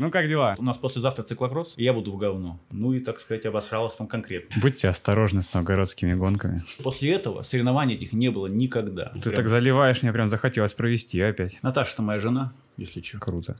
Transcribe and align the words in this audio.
Ну, 0.00 0.12
как 0.12 0.28
дела? 0.28 0.54
У 0.58 0.62
нас 0.62 0.78
послезавтра 0.78 1.24
циклокросс, 1.24 1.74
и 1.76 1.82
я 1.82 1.92
буду 1.92 2.12
в 2.12 2.18
говно. 2.18 2.60
Ну 2.70 2.92
и, 2.92 3.00
так 3.00 3.18
сказать, 3.18 3.44
обосралась 3.46 3.96
там 3.96 4.06
конкретно. 4.06 4.54
Будьте 4.62 4.88
осторожны 4.88 5.42
с 5.42 5.52
новгородскими 5.52 6.14
гонками. 6.14 6.60
После 6.84 7.12
этого 7.12 7.42
соревнований 7.42 7.96
этих 7.96 8.12
не 8.12 8.28
было 8.28 8.46
никогда. 8.46 9.06
Ты 9.06 9.22
Прям- 9.22 9.34
так 9.34 9.48
заливаешь, 9.48 10.02
мне 10.02 10.12
прям 10.12 10.28
захотелось 10.28 10.72
провести 10.72 11.20
опять. 11.20 11.58
Наташа-то 11.62 12.02
моя 12.02 12.20
жена, 12.20 12.52
если 12.76 13.00
что. 13.00 13.18
Круто. 13.18 13.56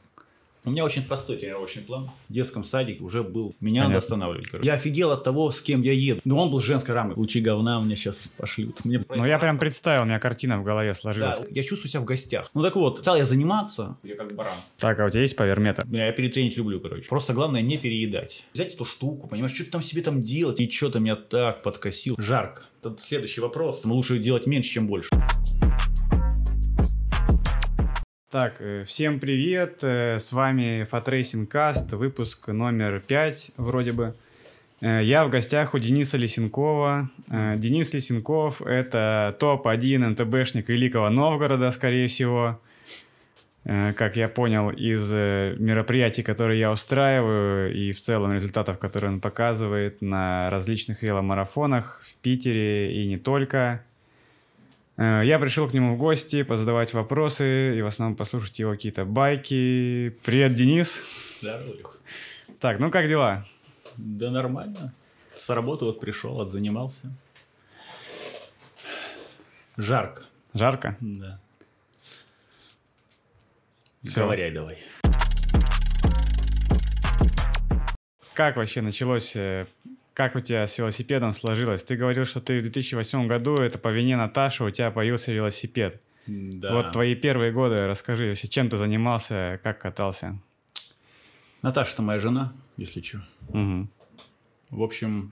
У 0.65 0.71
меня 0.71 0.85
очень 0.85 1.03
простой 1.05 1.37
тренировочный 1.37 1.83
план. 1.83 2.11
В 2.29 2.33
детском 2.33 2.65
садике 2.65 3.03
уже 3.03 3.23
был. 3.23 3.55
Меня 3.61 3.83
Понятно. 3.83 3.89
надо 3.89 3.99
останавливать, 3.99 4.49
короче. 4.49 4.67
Я 4.67 4.75
офигел 4.75 5.13
от 5.13 5.25
того, 5.25 5.51
с 5.51 5.63
кем 5.63 5.83
я 5.83 5.93
еду. 5.93 6.21
Но 6.25 6.37
он 6.43 6.51
был 6.51 6.61
женской 6.61 6.95
рамы. 6.95 7.15
Лучи 7.15 7.41
говна 7.41 7.81
мне 7.81 7.97
сейчас 7.97 8.29
пошлют. 8.37 8.85
Мне 8.85 9.03
Ну, 9.09 9.25
я 9.25 9.39
прям 9.39 9.59
представил, 9.59 10.03
у 10.03 10.05
меня 10.05 10.19
картина 10.19 10.59
в 10.61 10.65
голове 10.65 10.91
Да, 10.91 10.95
сложилась. 10.95 11.41
я 11.51 11.63
чувствую 11.63 11.89
себя 11.91 12.01
в 12.01 12.05
гостях. 12.05 12.51
Ну 12.55 12.63
так 12.63 12.75
вот, 12.77 12.99
стал 12.99 13.17
я 13.17 13.25
заниматься. 13.25 13.97
Я 14.03 14.17
как 14.17 14.35
баран. 14.35 14.57
Так, 14.77 14.99
а 15.01 15.07
у 15.07 15.11
тебя 15.11 15.23
есть 15.23 15.37
power 15.37 15.59
meter? 15.59 15.87
Я, 15.91 16.07
я 16.07 16.13
перетренить 16.13 16.57
люблю, 16.57 16.81
короче. 16.81 17.09
Просто 17.09 17.33
главное 17.33 17.63
не 17.63 17.79
переедать. 17.79 18.45
Взять 18.53 18.75
эту 18.75 18.85
штуку, 18.85 19.27
понимаешь, 19.29 19.55
что 19.55 19.65
ты 19.65 19.71
там 19.71 19.83
себе 19.83 20.03
там 20.03 20.23
делать. 20.23 20.61
И 20.61 20.71
что-то 20.71 21.01
меня 21.01 21.17
так 21.17 21.63
подкосил. 21.63 22.17
Жарко. 22.19 22.63
Тут 22.83 23.01
следующий 23.01 23.41
вопрос. 23.41 23.85
Лучше 23.85 24.19
делать 24.19 24.47
меньше, 24.47 24.71
чем 24.71 24.87
больше. 24.87 25.09
Так, 28.31 28.57
э, 28.59 28.85
всем 28.85 29.21
привет, 29.21 29.79
э, 29.81 30.19
с 30.19 30.35
вами 30.35 30.85
Fatracing 30.85 31.51
Cast, 31.51 31.95
выпуск 31.95 32.49
номер 32.49 33.01
5 33.01 33.53
вроде 33.57 33.93
бы. 33.93 34.15
Э, 34.83 35.01
Я 35.03 35.25
в 35.25 35.31
гостях 35.31 35.73
у 35.73 35.79
Дениса 35.79 36.19
Лисенкова. 36.19 37.09
Денис 37.57 37.95
Лисенков– 37.95 38.61
это 38.67 39.35
топ-1 39.41 40.09
MTB 40.11 40.33
шник 40.33 40.69
Великого 40.69 41.09
Новгорода, 41.09 41.71
скорее 41.71 42.07
всего. 42.09 42.61
Как 43.65 44.17
я 44.17 44.29
понял 44.29 44.71
из 44.71 45.11
мероприятий, 45.11 46.23
которые 46.23 46.61
я 46.61 46.71
устраиваю, 46.71 47.75
и 47.75 47.93
в 47.93 48.01
целом 48.01 48.35
результатов, 48.35 48.79
которые 48.79 49.11
он 49.11 49.21
показывает 49.21 50.03
на 50.03 50.51
различных 50.51 51.03
веломарафонах 51.03 52.03
в 52.03 52.15
Питере 52.17 52.93
и 52.93 53.07
не 53.07 53.17
только. 53.17 53.83
Э, 54.99 55.21
Я 55.25 55.39
пришел 55.39 55.69
к 55.69 55.73
нему 55.75 55.95
в 55.95 55.99
гости, 55.99 56.43
позадавать 56.43 56.93
вопросы 56.93 57.79
и 57.79 57.83
в 57.83 57.87
основном 57.87 58.17
послушать 58.17 58.59
его 58.59 58.73
какие-то 58.73 59.05
байки. 59.05 60.11
Привет, 60.27 60.55
Денис. 60.55 61.05
Здорово. 61.41 61.89
Так, 62.61 62.81
ну 62.81 62.91
как 62.91 63.07
дела? 63.07 63.47
Да 63.97 64.31
нормально. 64.31 64.93
С 65.37 65.49
работы 65.51 65.85
вот 65.85 66.01
пришел, 66.01 66.41
отзанимался. 66.41 67.13
Жарко. 69.77 70.25
Жарко? 70.53 70.97
Да. 71.01 71.39
Всё. 74.03 74.23
Говоряй 74.25 74.51
давай. 74.51 74.79
Как 78.35 78.57
вообще 78.57 78.81
началось, 78.83 79.35
э, 79.37 79.67
как 80.19 80.35
у 80.35 80.41
тебя 80.41 80.67
с 80.67 80.77
велосипедом 80.77 81.33
сложилось? 81.33 81.85
Ты 81.85 81.95
говорил, 81.95 82.25
что 82.25 82.41
ты 82.41 82.59
в 82.59 82.63
2008 82.63 83.29
году, 83.29 83.55
это 83.55 83.79
по 83.79 83.87
вине 83.87 84.17
Наташи, 84.17 84.65
у 84.65 84.71
тебя 84.71 84.91
появился 84.91 85.31
велосипед. 85.31 86.03
Да. 86.27 86.75
Вот 86.75 86.91
твои 86.91 87.15
первые 87.15 87.53
годы, 87.53 87.87
расскажи 87.87 88.31
вообще, 88.31 88.49
чем 88.49 88.69
ты 88.69 88.77
занимался, 88.77 89.61
как 89.63 89.81
катался? 89.81 90.37
Наташа-то 91.63 92.03
моя 92.03 92.19
жена, 92.19 92.53
если 92.77 93.01
что. 93.01 93.23
Мгм. 93.51 93.89
В 94.71 94.83
общем, 94.83 95.31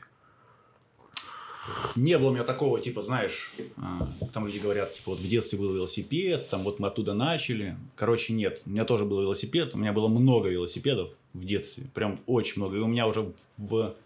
не 1.96 2.16
было 2.16 2.28
у 2.28 2.32
меня 2.34 2.44
такого, 2.44 2.78
типа, 2.80 3.02
знаешь, 3.02 3.54
а, 3.78 4.08
там 4.32 4.46
люди 4.46 4.58
говорят, 4.58 4.94
типа, 4.94 5.10
вот 5.10 5.18
в 5.18 5.28
детстве 5.28 5.58
был 5.58 5.74
велосипед, 5.74 6.48
там 6.48 6.62
вот 6.62 6.78
мы 6.78 6.86
оттуда 6.86 7.12
начали. 7.12 7.76
Короче, 7.96 8.34
нет, 8.34 8.62
у 8.66 8.70
меня 8.70 8.84
тоже 8.84 9.04
был 9.04 9.20
велосипед, 9.20 9.74
у 9.74 9.78
меня 9.78 9.92
было 9.92 10.06
много 10.06 10.48
велосипедов 10.48 11.10
в 11.32 11.44
детстве, 11.44 11.88
прям 11.92 12.20
очень 12.26 12.62
много. 12.62 12.76
И 12.76 12.78
у 12.78 12.86
меня 12.86 13.08
уже 13.08 13.32
в 13.56 13.96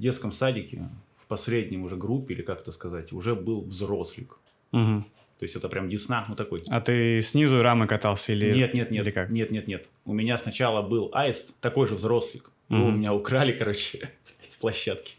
детском 0.00 0.32
садике, 0.32 0.88
в 1.16 1.26
последнем 1.26 1.84
уже 1.84 1.96
группе, 1.96 2.34
или 2.34 2.42
как 2.42 2.60
это 2.62 2.72
сказать, 2.72 3.12
уже 3.12 3.34
был 3.34 3.62
взрослик. 3.62 4.38
Мгм. 4.72 5.04
То 5.38 5.44
есть, 5.44 5.56
это 5.56 5.68
прям 5.70 5.88
десна, 5.88 6.24
ну 6.28 6.34
такой. 6.36 6.62
А 6.68 6.80
ты 6.80 7.22
снизу 7.22 7.62
рамы 7.62 7.86
катался 7.86 8.32
или... 8.32 8.52
Нет, 8.52 8.74
нет, 8.74 8.90
нет, 8.90 9.06
Или 9.06 9.10
как? 9.10 9.30
нет, 9.30 9.50
нет, 9.50 9.68
нет. 9.68 9.88
У 10.04 10.12
меня 10.12 10.36
сначала 10.36 10.82
был 10.82 11.10
аист, 11.14 11.54
такой 11.60 11.86
же 11.86 11.94
взрослик. 11.94 12.50
Его 12.68 12.84
Мгм. 12.84 12.94
у 12.94 12.96
меня 12.98 13.14
украли, 13.14 13.52
короче, 13.58 14.10
с 14.48 14.56
площадки. 14.56 15.14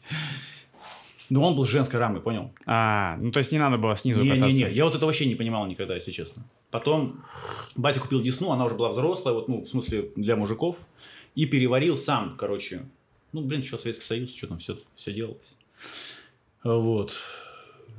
Но 1.30 1.42
он 1.48 1.56
был 1.56 1.66
с 1.66 1.70
женской 1.70 1.98
рамой, 2.00 2.22
понял? 2.22 2.52
А, 2.66 3.18
ну 3.22 3.32
то 3.32 3.40
есть 3.40 3.52
не 3.54 3.58
надо 3.58 3.78
было 3.78 3.96
снизу 3.96 4.20
кататься. 4.22 4.46
Не-не-не, 4.48 4.72
я 4.74 4.84
вот 4.86 4.96
это 4.96 5.06
вообще 5.06 5.26
не 5.26 5.36
понимал 5.36 5.66
никогда, 5.66 5.96
если 5.96 6.12
честно. 6.12 6.44
Потом 6.72 7.24
батя 7.76 8.00
купил 8.02 8.22
Десну, 8.22 8.52
она 8.52 8.66
уже 8.66 8.76
была 8.76 8.90
взрослая, 8.90 9.34
вот, 9.34 9.48
ну, 9.48 9.62
в 9.62 9.68
смысле, 9.68 10.12
для 10.18 10.36
мужиков, 10.36 10.76
и 11.34 11.46
переварил 11.46 11.96
сам, 11.98 12.36
короче. 12.38 12.82
Ну, 13.34 13.42
блин, 13.42 13.64
что, 13.64 13.78
Советский 13.78 14.06
Союз, 14.06 14.36
что 14.36 14.48
там 14.48 14.60
все, 14.60 14.78
все 14.96 15.14
делалось. 15.14 15.56
Вот. 16.64 17.16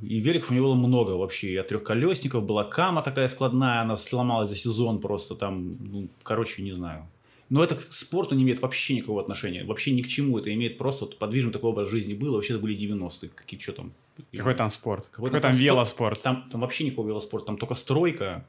И 0.01 0.19
великов 0.19 0.51
у 0.51 0.53
него 0.53 0.67
было 0.67 0.75
много 0.75 1.11
вообще. 1.11 1.51
И 1.51 1.55
от 1.55 1.67
трехколесников 1.69 2.45
была 2.45 2.63
кама 2.63 3.01
такая 3.01 3.27
складная, 3.27 3.81
она 3.81 3.95
сломалась 3.97 4.49
за 4.49 4.55
сезон 4.55 4.99
просто 4.99 5.35
там, 5.35 5.77
ну, 5.79 6.09
короче, 6.23 6.61
не 6.61 6.71
знаю. 6.71 7.07
Но 7.49 7.63
это 7.63 7.75
к 7.75 7.93
спорту 7.93 8.35
не 8.35 8.43
имеет 8.43 8.61
вообще 8.61 8.95
никакого 8.95 9.21
отношения. 9.21 9.63
Вообще 9.63 9.91
ни 9.91 10.01
к 10.01 10.07
чему. 10.07 10.39
Это 10.39 10.53
имеет 10.53 10.77
просто 10.77 11.05
вот 11.05 11.17
подвижный 11.19 11.51
такой 11.51 11.69
образ 11.69 11.89
жизни 11.89 12.13
был. 12.13 12.33
Вообще 12.33 12.53
это 12.53 12.61
были 12.61 12.75
90-е. 12.75 13.29
Какие 13.29 13.59
что 13.59 13.73
там? 13.73 13.93
Какой 14.35 14.55
там 14.55 14.69
спорт? 14.69 15.07
Какой, 15.07 15.25
Какой-то 15.29 15.47
там 15.47 15.53
сто- 15.53 15.63
велоспорт? 15.63 16.21
Там, 16.21 16.49
там 16.51 16.61
вообще 16.61 16.85
никакого 16.85 17.07
велоспорта, 17.07 17.47
там 17.47 17.57
только 17.57 17.73
стройка, 17.75 18.45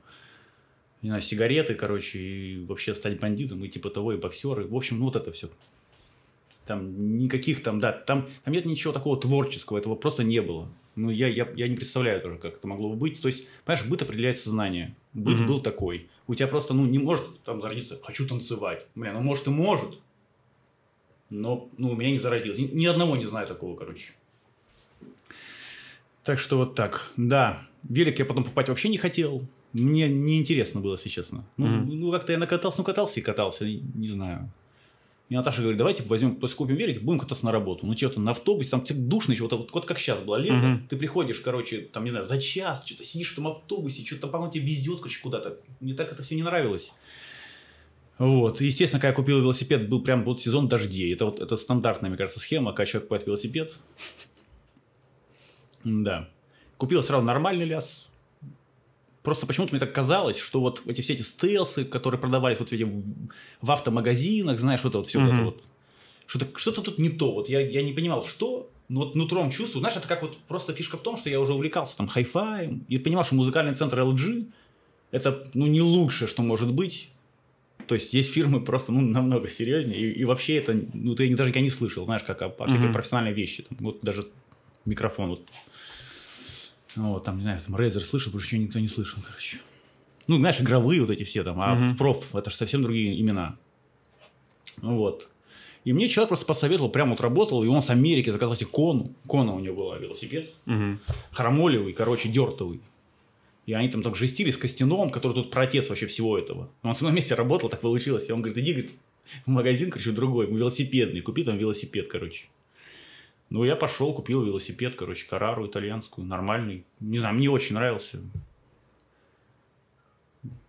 не 1.03 1.09
знаю, 1.09 1.23
сигареты, 1.23 1.75
короче, 1.75 2.19
и 2.19 2.65
вообще 2.65 2.95
стать 2.95 3.19
бандитом, 3.21 3.65
и 3.65 3.69
типа 3.69 3.91
того, 3.91 4.13
и 4.13 4.17
боксеры. 4.17 4.67
В 4.67 4.75
общем, 4.75 4.99
ну 4.99 5.07
вот 5.07 5.17
это 5.17 5.33
все. 5.33 5.51
Там 6.67 7.19
никаких 7.19 7.63
там, 7.63 7.81
да, 7.81 7.93
там, 7.93 8.29
там 8.45 8.55
нет 8.55 8.65
ничего 8.65 8.93
такого 8.93 9.21
творческого, 9.21 9.79
этого 9.79 9.95
просто 9.97 10.25
не 10.25 10.41
было. 10.41 10.69
Ну, 10.97 11.11
я, 11.11 11.29
я, 11.29 11.49
я 11.57 11.69
не 11.69 11.77
представляю 11.77 12.21
тоже, 12.21 12.39
как 12.39 12.57
это 12.57 12.67
могло 12.67 12.91
бы 12.91 12.97
быть. 12.97 13.21
То 13.21 13.29
есть, 13.29 13.47
понимаешь, 13.65 13.87
быт 13.87 14.03
определяет 14.03 14.39
сознание. 14.39 14.95
Быт 15.13 15.39
Мгм. 15.39 15.47
был 15.47 15.61
такой. 15.61 16.09
У 16.27 16.35
тебя 16.35 16.47
просто, 16.47 16.73
ну, 16.73 16.87
не 16.87 16.99
может 16.99 17.43
там 17.43 17.61
зародиться 17.61 17.99
«хочу 18.03 18.27
танцевать». 18.27 18.87
Бля, 18.95 19.13
ну, 19.13 19.21
может, 19.21 19.47
и 19.47 19.51
может. 19.51 19.99
Но, 21.31 21.69
ну, 21.79 21.91
у 21.91 21.97
меня 21.97 22.11
не 22.11 22.19
зародилось. 22.19 22.59
Ни, 22.59 22.67
ни 22.67 22.87
одного 22.87 23.17
не 23.17 23.25
знаю 23.25 23.47
такого, 23.47 23.77
короче. 23.77 24.13
Так 26.23 26.39
что 26.39 26.57
вот 26.59 26.75
так. 26.75 27.13
Да, 27.17 27.63
велик 27.83 28.19
я 28.19 28.25
потом 28.25 28.45
покупать 28.45 28.69
вообще 28.69 28.89
не 28.89 28.97
хотел. 28.99 29.47
Мне 29.73 30.09
неинтересно 30.09 30.81
было, 30.81 30.93
если 30.95 31.09
честно. 31.09 31.45
Ну, 31.57 31.67
Мгм. 31.67 32.01
ну, 32.01 32.13
как-то 32.13 32.33
я 32.33 32.39
накатался, 32.39 32.79
ну, 32.79 32.85
катался 32.85 33.21
и 33.21 33.23
катался, 33.23 33.67
не 33.67 34.07
знаю. 34.09 34.51
И 35.31 35.35
Наташа 35.35 35.63
говорит, 35.63 35.79
давайте 35.79 36.03
возьмем, 36.03 36.37
то 36.37 36.47
есть 36.47 36.55
купим 36.55 36.77
велик, 36.77 37.03
будем 37.03 37.19
кататься 37.19 37.47
на 37.47 37.53
работу. 37.53 37.87
Ну, 37.87 37.97
что-то 37.97 38.21
на 38.21 38.33
автобусе, 38.33 38.71
там 38.71 38.85
тебе 38.85 39.01
душно 39.01 39.33
еще, 39.33 39.45
вот, 39.49 39.71
вот, 39.73 39.87
как 39.87 39.99
сейчас 39.99 40.21
было 40.21 40.37
лето. 40.37 40.55
Мгм. 40.55 40.87
Ты 40.89 40.97
приходишь, 40.97 41.41
короче, 41.41 41.79
там, 41.79 42.05
не 42.05 42.11
знаю, 42.11 42.27
за 42.27 42.41
час, 42.41 42.85
что-то 42.85 43.05
сидишь 43.05 43.33
в 43.33 43.37
том 43.37 43.49
автобусе, 43.49 44.05
что-то 44.05 44.29
по 44.29 44.47
тебе 44.49 44.65
везет, 44.65 44.99
короче, 44.99 45.21
куда-то. 45.23 45.59
Мне 45.81 45.95
так 45.95 46.13
это 46.13 46.23
все 46.23 46.35
не 46.35 46.43
нравилось. 46.43 46.93
Вот. 48.19 48.61
И, 48.61 48.67
естественно, 48.67 49.01
когда 49.01 49.09
я 49.09 49.15
купил 49.15 49.41
велосипед, 49.41 49.89
был 49.89 50.03
прям 50.03 50.25
вот 50.25 50.43
сезон 50.43 50.69
дождей. 50.69 51.13
Это 51.15 51.25
вот 51.25 51.41
это 51.41 51.57
стандартная, 51.57 52.11
мне 52.11 52.19
кажется, 52.19 52.39
схема, 52.39 52.73
когда 52.73 52.87
человек 52.87 53.09
покупает 53.09 53.27
велосипед. 53.27 53.75
Да. 55.85 56.31
Купил 56.79 57.03
сразу 57.03 57.27
нормальный 57.27 57.67
ляс. 57.67 58.09
Просто 59.25 59.47
почему-то 59.47 59.73
мне 59.73 59.81
так 59.81 59.95
казалось, 59.95 60.37
что 60.39 60.61
вот 60.61 60.83
эти 60.87 61.01
все 61.01 61.15
эти 61.15 61.23
стелсы, 61.23 61.87
которые 61.87 62.21
продавались 62.21 62.59
вот 62.61 62.69
в, 62.69 62.73
эти- 62.73 62.87
в 63.63 63.73
автомагазинах, 63.73 64.59
знаешь, 64.61 64.85
вот 64.85 64.91
это 64.91 64.99
вот 64.99 65.07
все 65.07 65.19
Мгм. 65.19 65.33
это 65.35 65.43
вот. 65.45 65.65
Что-то, 66.27 66.47
что-то 66.59 66.83
тут 66.83 66.99
не 66.99 67.09
то. 67.09 67.33
Вот 67.33 67.49
я, 67.49 67.61
я 67.61 67.83
не 67.83 67.95
понимал, 67.95 68.23
что, 68.23 68.71
но 68.91 69.01
вот 69.01 69.15
нутром 69.15 69.51
чувствую. 69.51 69.81
Знаешь, 69.81 69.97
это 69.97 70.07
как 70.07 70.21
вот 70.23 70.37
просто 70.47 70.75
фишка 70.75 70.99
в 70.99 71.03
том, 71.03 71.17
что 71.17 71.31
я 71.31 71.41
уже 71.41 71.55
увлекался 71.55 71.97
там 71.97 72.07
хай-фаем 72.07 72.85
и 72.89 72.99
понимал, 72.99 73.25
что 73.25 73.35
музыкальный 73.35 73.75
центр 73.75 73.99
LG 74.01 74.47
это 75.11 75.47
ну 75.55 75.67
не 75.67 75.81
лучшее, 75.81 76.29
что 76.29 76.43
может 76.43 76.71
быть. 76.73 77.09
То 77.87 77.95
есть 77.95 78.13
есть 78.13 78.31
фирмы 78.33 78.63
просто 78.63 78.93
ну, 78.93 79.01
намного 79.01 79.49
серьезнее. 79.49 79.99
И, 79.99 80.11
и 80.21 80.25
вообще 80.27 80.57
это, 80.57 80.79
ну, 80.93 81.15
ты 81.15 81.29
даже 81.35 81.49
никогда 81.49 81.61
не 81.65 81.71
слышал, 81.71 82.05
знаешь, 82.05 82.23
как 82.25 82.43
о, 82.43 82.47
о 82.47 82.67
всякие 82.67 82.85
Мгм. 82.87 82.93
профессиональные 82.93 83.35
вещи. 83.35 83.63
Там, 83.63 83.79
вот 83.81 84.01
даже 84.03 84.27
микрофон. 84.85 85.31
Вот. 85.31 85.49
Ну, 86.97 87.13
вот, 87.13 87.25
там, 87.25 87.37
не 87.39 87.43
знаю, 87.43 87.61
там 87.61 87.75
Razer 87.77 88.01
слышал, 88.01 88.31
потому 88.31 88.41
что 88.41 88.55
еще 88.55 88.59
никто 88.65 88.79
не 88.79 88.89
слышал, 88.89 89.21
короче. 89.27 89.59
Ну, 90.29 90.37
знаешь, 90.39 90.61
игровые 90.61 91.01
вот 91.01 91.11
эти 91.11 91.25
все 91.25 91.43
там, 91.45 91.61
а 91.61 91.75
Мгм. 91.75 91.91
в 91.95 91.97
проф 91.99 92.35
это 92.35 92.51
же 92.51 92.57
совсем 92.57 92.83
другие 92.83 93.21
имена. 93.21 93.57
Ну, 94.83 94.97
вот. 94.97 95.31
И 95.85 95.93
мне 95.93 96.09
человек 96.09 96.29
просто 96.29 96.47
посоветовал, 96.47 96.89
прям 96.91 97.11
вот 97.11 97.21
работал, 97.21 97.63
и 97.63 97.67
он 97.67 97.83
с 97.83 97.91
Америки 97.91 98.31
заказал 98.31 98.57
себе 98.57 98.71
кону. 98.73 99.13
Кона 99.27 99.53
у 99.55 99.61
него 99.61 99.77
была 99.77 99.99
велосипед 99.99 100.51
Мгм. 100.65 101.01
хромолевый, 101.33 101.93
короче, 101.93 102.29
дертовый. 102.29 102.81
И 103.67 103.73
они 103.73 103.89
там 103.89 104.03
так 104.03 104.15
жестили 104.17 104.51
с 104.51 104.57
Костяном, 104.59 105.11
который 105.11 105.33
тут 105.35 105.51
протец 105.51 105.89
вообще 105.89 106.07
всего 106.07 106.39
этого. 106.39 106.71
Он 106.83 106.95
со 106.95 107.03
мной 107.05 107.13
вместе 107.13 107.35
работал, 107.35 107.69
так 107.69 107.81
получилось. 107.81 108.29
И 108.29 108.33
он 108.33 108.41
говорит, 108.43 108.59
иди, 108.63 108.73
говорит, 108.73 108.93
в 109.47 109.51
магазин, 109.51 109.91
короче, 109.91 110.13
другой, 110.13 110.47
велосипедный, 110.47 111.21
купи 111.21 111.45
там 111.45 111.57
велосипед, 111.59 112.09
короче. 112.09 112.47
Ну, 113.55 113.63
я 113.63 113.77
пошел, 113.77 114.13
купил 114.13 114.43
велосипед, 114.43 114.97
короче, 114.97 115.29
Карару 115.29 115.65
итальянскую, 115.69 116.27
нормальный. 116.27 116.85
Не 116.99 117.19
знаю, 117.19 117.37
мне 117.37 117.49
очень 117.49 117.77
нравился. 117.77 118.19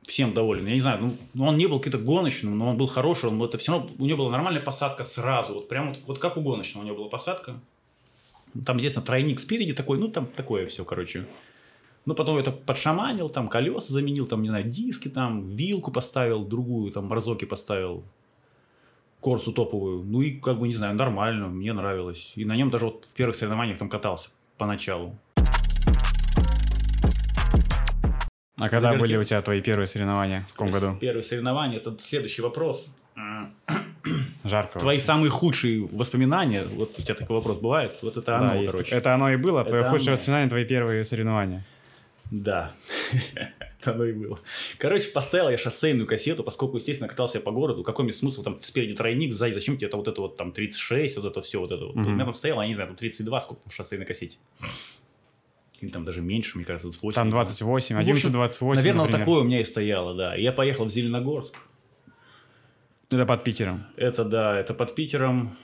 всем 0.05 0.35
доволен. 0.35 0.67
Я 0.67 0.73
не 0.73 0.79
знаю, 0.79 1.01
ну, 1.01 1.17
ну 1.33 1.45
он 1.45 1.57
не 1.57 1.65
был 1.65 1.79
каким-то 1.79 1.97
гоночным, 1.97 2.55
но 2.55 2.69
он 2.69 2.77
был 2.77 2.85
хороший, 2.85 3.29
он 3.29 3.41
это 3.41 3.57
все 3.57 3.71
равно, 3.71 3.89
у 3.97 4.05
него 4.05 4.19
была 4.19 4.29
нормальная 4.29 4.61
посадка 4.61 5.03
сразу, 5.03 5.55
вот 5.55 5.67
прям 5.67 5.93
вот, 5.93 5.99
вот 6.05 6.19
как 6.19 6.37
у 6.37 6.41
гоночного 6.41 6.83
у 6.83 6.85
него 6.85 6.97
была 6.97 7.09
посадка. 7.09 7.59
Там, 8.63 8.77
естественно, 8.77 9.03
тройник 9.03 9.39
спереди 9.39 9.73
такой, 9.73 9.97
ну, 9.97 10.07
там 10.07 10.27
такое 10.27 10.67
все, 10.67 10.85
короче. 10.85 11.25
Ну, 12.05 12.13
потом 12.13 12.37
это 12.37 12.51
подшаманил, 12.51 13.29
там 13.29 13.47
колеса 13.47 13.91
заменил, 13.93 14.27
там, 14.27 14.43
не 14.43 14.49
знаю, 14.49 14.65
диски, 14.65 15.07
там, 15.07 15.49
вилку 15.49 15.91
поставил, 15.91 16.45
другую, 16.45 16.91
там, 16.91 17.05
морозоки 17.05 17.45
поставил, 17.45 18.03
корсу 19.25 19.51
топовую. 19.51 20.03
Ну, 20.03 20.21
и, 20.21 20.39
как 20.39 20.59
бы, 20.59 20.67
не 20.67 20.75
знаю, 20.75 20.93
нормально, 20.93 21.47
мне 21.47 21.73
нравилось. 21.73 22.33
И 22.35 22.45
на 22.45 22.55
нем 22.55 22.69
даже 22.69 22.85
вот 22.85 23.05
в 23.05 23.15
первых 23.15 23.35
соревнованиях 23.35 23.79
там 23.79 23.89
катался 23.89 24.29
поначалу. 24.55 25.17
А 28.57 28.69
когда 28.69 28.89
Завертелся. 28.89 28.99
были 28.99 29.17
у 29.17 29.23
тебя 29.23 29.41
твои 29.41 29.61
первые 29.61 29.87
соревнования? 29.87 30.45
В 30.49 30.51
каком 30.51 30.69
году? 30.69 30.95
Первые 31.01 31.23
соревнования, 31.23 31.77
это 31.77 31.97
следующий 31.99 32.43
вопрос. 32.43 32.93
Жарко. 34.43 34.77
Твои 34.77 34.97
вообще. 34.97 35.07
самые 35.07 35.31
худшие 35.31 35.89
воспоминания, 35.91 36.63
вот 36.75 36.91
у 36.95 37.01
тебя 37.01 37.15
такой 37.15 37.37
вопрос 37.37 37.57
бывает, 37.57 37.97
вот 38.03 38.17
это 38.17 38.37
оно, 38.37 38.61
да, 38.61 38.71
короче. 38.71 38.95
Это 38.95 39.15
оно 39.15 39.31
и 39.31 39.37
было, 39.37 39.61
это 39.61 39.69
твои 39.69 39.81
оно. 39.81 39.89
худшие 39.89 40.11
воспоминания, 40.11 40.49
твои 40.49 40.65
первые 40.65 41.03
соревнования. 41.03 41.65
Да, 42.31 42.73
это 43.79 43.91
оно 43.93 44.05
и 44.05 44.13
было. 44.13 44.39
Короче, 44.77 45.09
поставил 45.09 45.49
я 45.49 45.57
шоссейную 45.57 46.07
кассету, 46.07 46.43
поскольку, 46.43 46.77
естественно, 46.77 47.07
катался 47.07 47.37
я 47.37 47.43
по 47.43 47.51
городу. 47.51 47.83
Какой 47.83 48.03
мне 48.03 48.11
смысл? 48.11 48.43
Там 48.43 48.59
спереди 48.59 48.95
тройник, 48.95 49.31
сзади 49.31 49.53
зачем 49.53 49.77
тебе 49.77 49.87
это 49.87 49.97
вот 49.97 50.07
это 50.07 50.21
вот 50.21 50.37
там 50.37 50.51
36, 50.51 51.17
вот 51.17 51.25
это 51.25 51.41
все, 51.41 51.59
вот 51.59 51.71
это 51.71 51.85
вот. 51.85 51.95
Угу. 51.95 52.09
У 52.09 52.11
меня 52.11 52.25
там 52.25 52.33
стояло, 52.33 52.61
я 52.61 52.67
не 52.67 52.73
знаю, 52.73 52.89
там 52.89 52.97
32, 52.97 53.41
сколько 53.41 53.61
там 53.61 53.69
в 53.69 53.75
шоссейной 53.75 54.05
кассете. 54.05 54.37
Или 55.81 55.89
там 55.89 56.03
даже 56.03 56.21
меньше, 56.21 56.57
мне 56.57 56.65
кажется, 56.65 56.87
28. 56.87 57.15
Там 57.15 57.29
28, 57.29 57.97
11, 57.97 58.31
28, 58.31 58.75
Наверное, 58.75 59.01
например. 59.03 59.19
вот 59.19 59.25
такое 59.25 59.41
у 59.41 59.43
меня 59.43 59.61
и 59.61 59.63
стояло, 59.63 60.15
да. 60.15 60.35
И 60.35 60.41
я 60.41 60.51
поехал 60.51 60.85
в 60.85 60.89
Зеленогорск. 60.89 61.55
Это 63.11 63.25
под 63.25 63.43
Питером? 63.43 63.85
Это, 63.97 64.23
да, 64.23 64.59
это 64.59 64.73
под 64.73 64.95
Питером. 64.95 65.57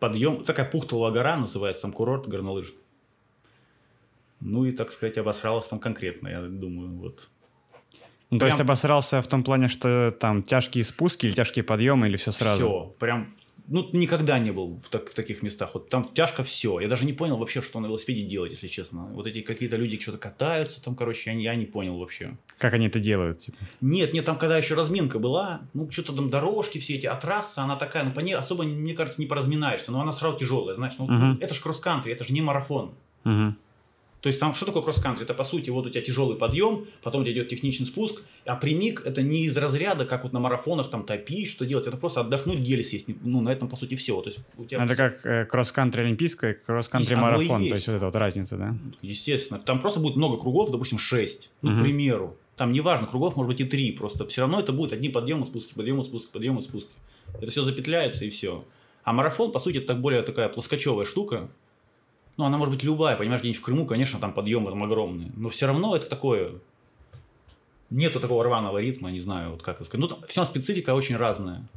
Подъем, 0.00 0.44
такая 0.44 0.68
Пухтовая 0.68 1.12
гора 1.12 1.36
называется, 1.36 1.82
там 1.82 1.92
курорт 1.92 2.26
горнолыж. 2.26 2.74
Ну 4.40 4.64
и, 4.64 4.72
так 4.72 4.92
сказать, 4.92 5.18
обосралась 5.18 5.66
там 5.66 5.78
конкретно, 5.78 6.28
я 6.28 6.40
думаю, 6.42 6.90
вот. 6.96 7.28
Ну, 8.30 8.38
прям... 8.38 8.40
то 8.40 8.46
есть 8.46 8.60
обосрался 8.60 9.20
в 9.20 9.26
том 9.26 9.42
плане, 9.42 9.68
что 9.68 10.12
там 10.12 10.42
тяжкие 10.42 10.84
спуски 10.84 11.26
или 11.26 11.32
тяжкие 11.32 11.64
подъемы, 11.64 12.08
или 12.08 12.16
все 12.16 12.32
сразу? 12.32 12.58
Все, 12.58 12.94
прям 12.98 13.34
ну, 13.70 13.88
никогда 13.92 14.40
не 14.40 14.50
был 14.50 14.80
в, 14.82 14.88
так, 14.88 15.08
в 15.08 15.14
таких 15.14 15.42
местах. 15.44 15.70
Вот 15.74 15.88
там 15.88 16.10
тяжко 16.12 16.42
все. 16.42 16.80
Я 16.80 16.88
даже 16.88 17.06
не 17.06 17.12
понял 17.12 17.36
вообще, 17.36 17.62
что 17.62 17.78
на 17.78 17.86
велосипеде 17.86 18.22
делать, 18.22 18.50
если 18.50 18.66
честно. 18.66 19.04
Вот 19.12 19.28
эти 19.28 19.42
какие-то 19.42 19.76
люди 19.76 19.98
что-то 19.98 20.18
катаются 20.18 20.82
там, 20.82 20.96
короче, 20.96 21.30
я, 21.30 21.38
я 21.38 21.54
не 21.54 21.66
понял 21.66 21.96
вообще. 21.96 22.36
Как 22.58 22.74
они 22.74 22.88
это 22.88 22.98
делают? 22.98 23.38
Типа? 23.38 23.58
Нет, 23.80 24.12
нет, 24.12 24.24
там 24.24 24.38
когда 24.38 24.58
еще 24.58 24.74
разминка 24.74 25.20
была, 25.20 25.62
ну, 25.72 25.88
что-то 25.88 26.12
там 26.14 26.30
дорожки 26.30 26.78
все 26.78 26.96
эти, 26.96 27.06
а 27.06 27.14
трасса, 27.14 27.62
она 27.62 27.76
такая, 27.76 28.02
ну, 28.02 28.12
по 28.12 28.18
ней 28.18 28.34
особо, 28.34 28.64
мне 28.64 28.92
кажется, 28.94 29.20
не 29.20 29.28
поразминаешься, 29.28 29.92
но 29.92 30.00
она 30.00 30.12
сразу 30.12 30.36
тяжелая, 30.36 30.74
знаешь, 30.74 30.94
ну, 30.98 31.06
uh-huh. 31.06 31.38
это 31.40 31.54
же 31.54 31.60
кросс-кантри, 31.60 32.12
это 32.12 32.24
же 32.24 32.32
не 32.32 32.42
марафон. 32.42 32.90
Uh-huh. 33.24 33.54
То 34.20 34.28
есть 34.28 34.38
там 34.38 34.54
что 34.54 34.66
такое 34.66 34.82
кросс-кантри? 34.82 35.24
Это 35.24 35.32
по 35.32 35.44
сути 35.44 35.70
вот 35.70 35.86
у 35.86 35.90
тебя 35.90 36.02
тяжелый 36.02 36.36
подъем, 36.36 36.86
потом 37.02 37.22
у 37.22 37.24
тебя 37.24 37.32
идет 37.34 37.48
техничный 37.48 37.86
спуск, 37.86 38.22
а 38.44 38.54
примик 38.54 39.02
это 39.04 39.22
не 39.22 39.44
из 39.44 39.56
разряда, 39.56 40.04
как 40.04 40.24
вот 40.24 40.32
на 40.32 40.40
марафонах 40.40 40.90
там 40.90 41.04
топить, 41.04 41.48
что 41.48 41.64
делать, 41.64 41.86
это 41.86 41.96
просто 41.96 42.20
отдохнуть, 42.20 42.58
гель 42.58 42.84
съесть. 42.84 43.08
Ну, 43.22 43.40
на 43.40 43.50
этом 43.50 43.68
по 43.68 43.76
сути 43.76 43.96
все. 43.96 44.20
То 44.20 44.28
есть, 44.28 44.40
у 44.58 44.64
тебя 44.64 44.84
это 44.84 44.94
все... 44.94 44.96
как 44.96 45.26
э, 45.26 45.44
кросс-кантри 45.46 46.02
олимпийская, 46.02 46.54
кросс-кантри 46.54 47.14
марафон, 47.14 47.66
то 47.66 47.74
есть 47.74 47.86
вот 47.86 47.94
эта 47.94 48.06
вот 48.06 48.16
разница, 48.16 48.56
да? 48.56 48.76
Естественно. 49.00 49.58
Там 49.58 49.80
просто 49.80 50.00
будет 50.00 50.16
много 50.16 50.36
кругов, 50.36 50.70
допустим, 50.70 50.98
6, 50.98 51.50
ну, 51.62 51.70
угу. 51.70 51.78
к 51.78 51.82
примеру. 51.82 52.36
Там 52.56 52.72
неважно, 52.72 53.06
кругов 53.06 53.36
может 53.36 53.48
быть 53.52 53.60
и 53.60 53.64
3, 53.64 53.92
просто 53.92 54.26
все 54.26 54.42
равно 54.42 54.60
это 54.60 54.74
будет 54.74 54.92
одни 54.92 55.08
подъемы, 55.08 55.46
спуски, 55.46 55.72
подъемы, 55.72 56.04
спуски, 56.04 56.30
подъемы, 56.30 56.60
спуски. 56.60 56.90
Это 57.40 57.50
все 57.50 57.62
запетляется 57.62 58.26
и 58.26 58.30
все. 58.30 58.66
А 59.02 59.14
марафон, 59.14 59.50
по 59.50 59.58
сути, 59.58 59.78
это 59.78 59.88
так 59.88 60.00
более 60.00 60.22
такая 60.22 60.50
плоскочевая 60.50 61.06
штука, 61.06 61.50
ну, 62.36 62.44
она 62.44 62.58
может 62.58 62.74
быть 62.74 62.82
любая, 62.82 63.16
понимаешь, 63.16 63.40
где-нибудь 63.40 63.60
в 63.60 63.64
Крыму, 63.64 63.86
конечно, 63.86 64.18
там 64.18 64.32
подъемы 64.32 64.70
там 64.70 64.82
огромные. 64.82 65.30
Но 65.36 65.48
все 65.48 65.66
равно 65.66 65.94
это 65.94 66.08
такое... 66.08 66.52
Нету 67.90 68.20
такого 68.20 68.44
рваного 68.44 68.78
ритма, 68.78 69.10
не 69.10 69.18
знаю, 69.18 69.50
вот 69.50 69.62
как 69.62 69.76
это 69.76 69.84
сказать. 69.84 70.00
Ну, 70.00 70.08
там, 70.08 70.18
все 70.28 70.44
специфика 70.44 70.94
очень 70.94 71.16
разная. 71.16 71.68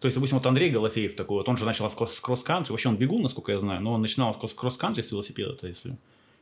То 0.00 0.06
есть, 0.06 0.14
допустим, 0.14 0.38
вот 0.38 0.46
Андрей 0.46 0.70
Голофеев 0.70 1.16
такой, 1.16 1.38
вот 1.38 1.48
он 1.48 1.56
же 1.56 1.64
начал 1.64 1.88
с 1.88 2.20
кросс-кантри, 2.20 2.72
вообще 2.72 2.90
он 2.90 2.96
бегун, 2.96 3.22
насколько 3.22 3.52
я 3.52 3.58
знаю, 3.58 3.80
но 3.80 3.94
он 3.94 4.02
начинал 4.02 4.34
с 4.34 4.52
кросс-кантри 4.52 5.00
с 5.00 5.10
велосипеда, 5.10 5.54
то 5.54 5.66
если. 5.66 5.96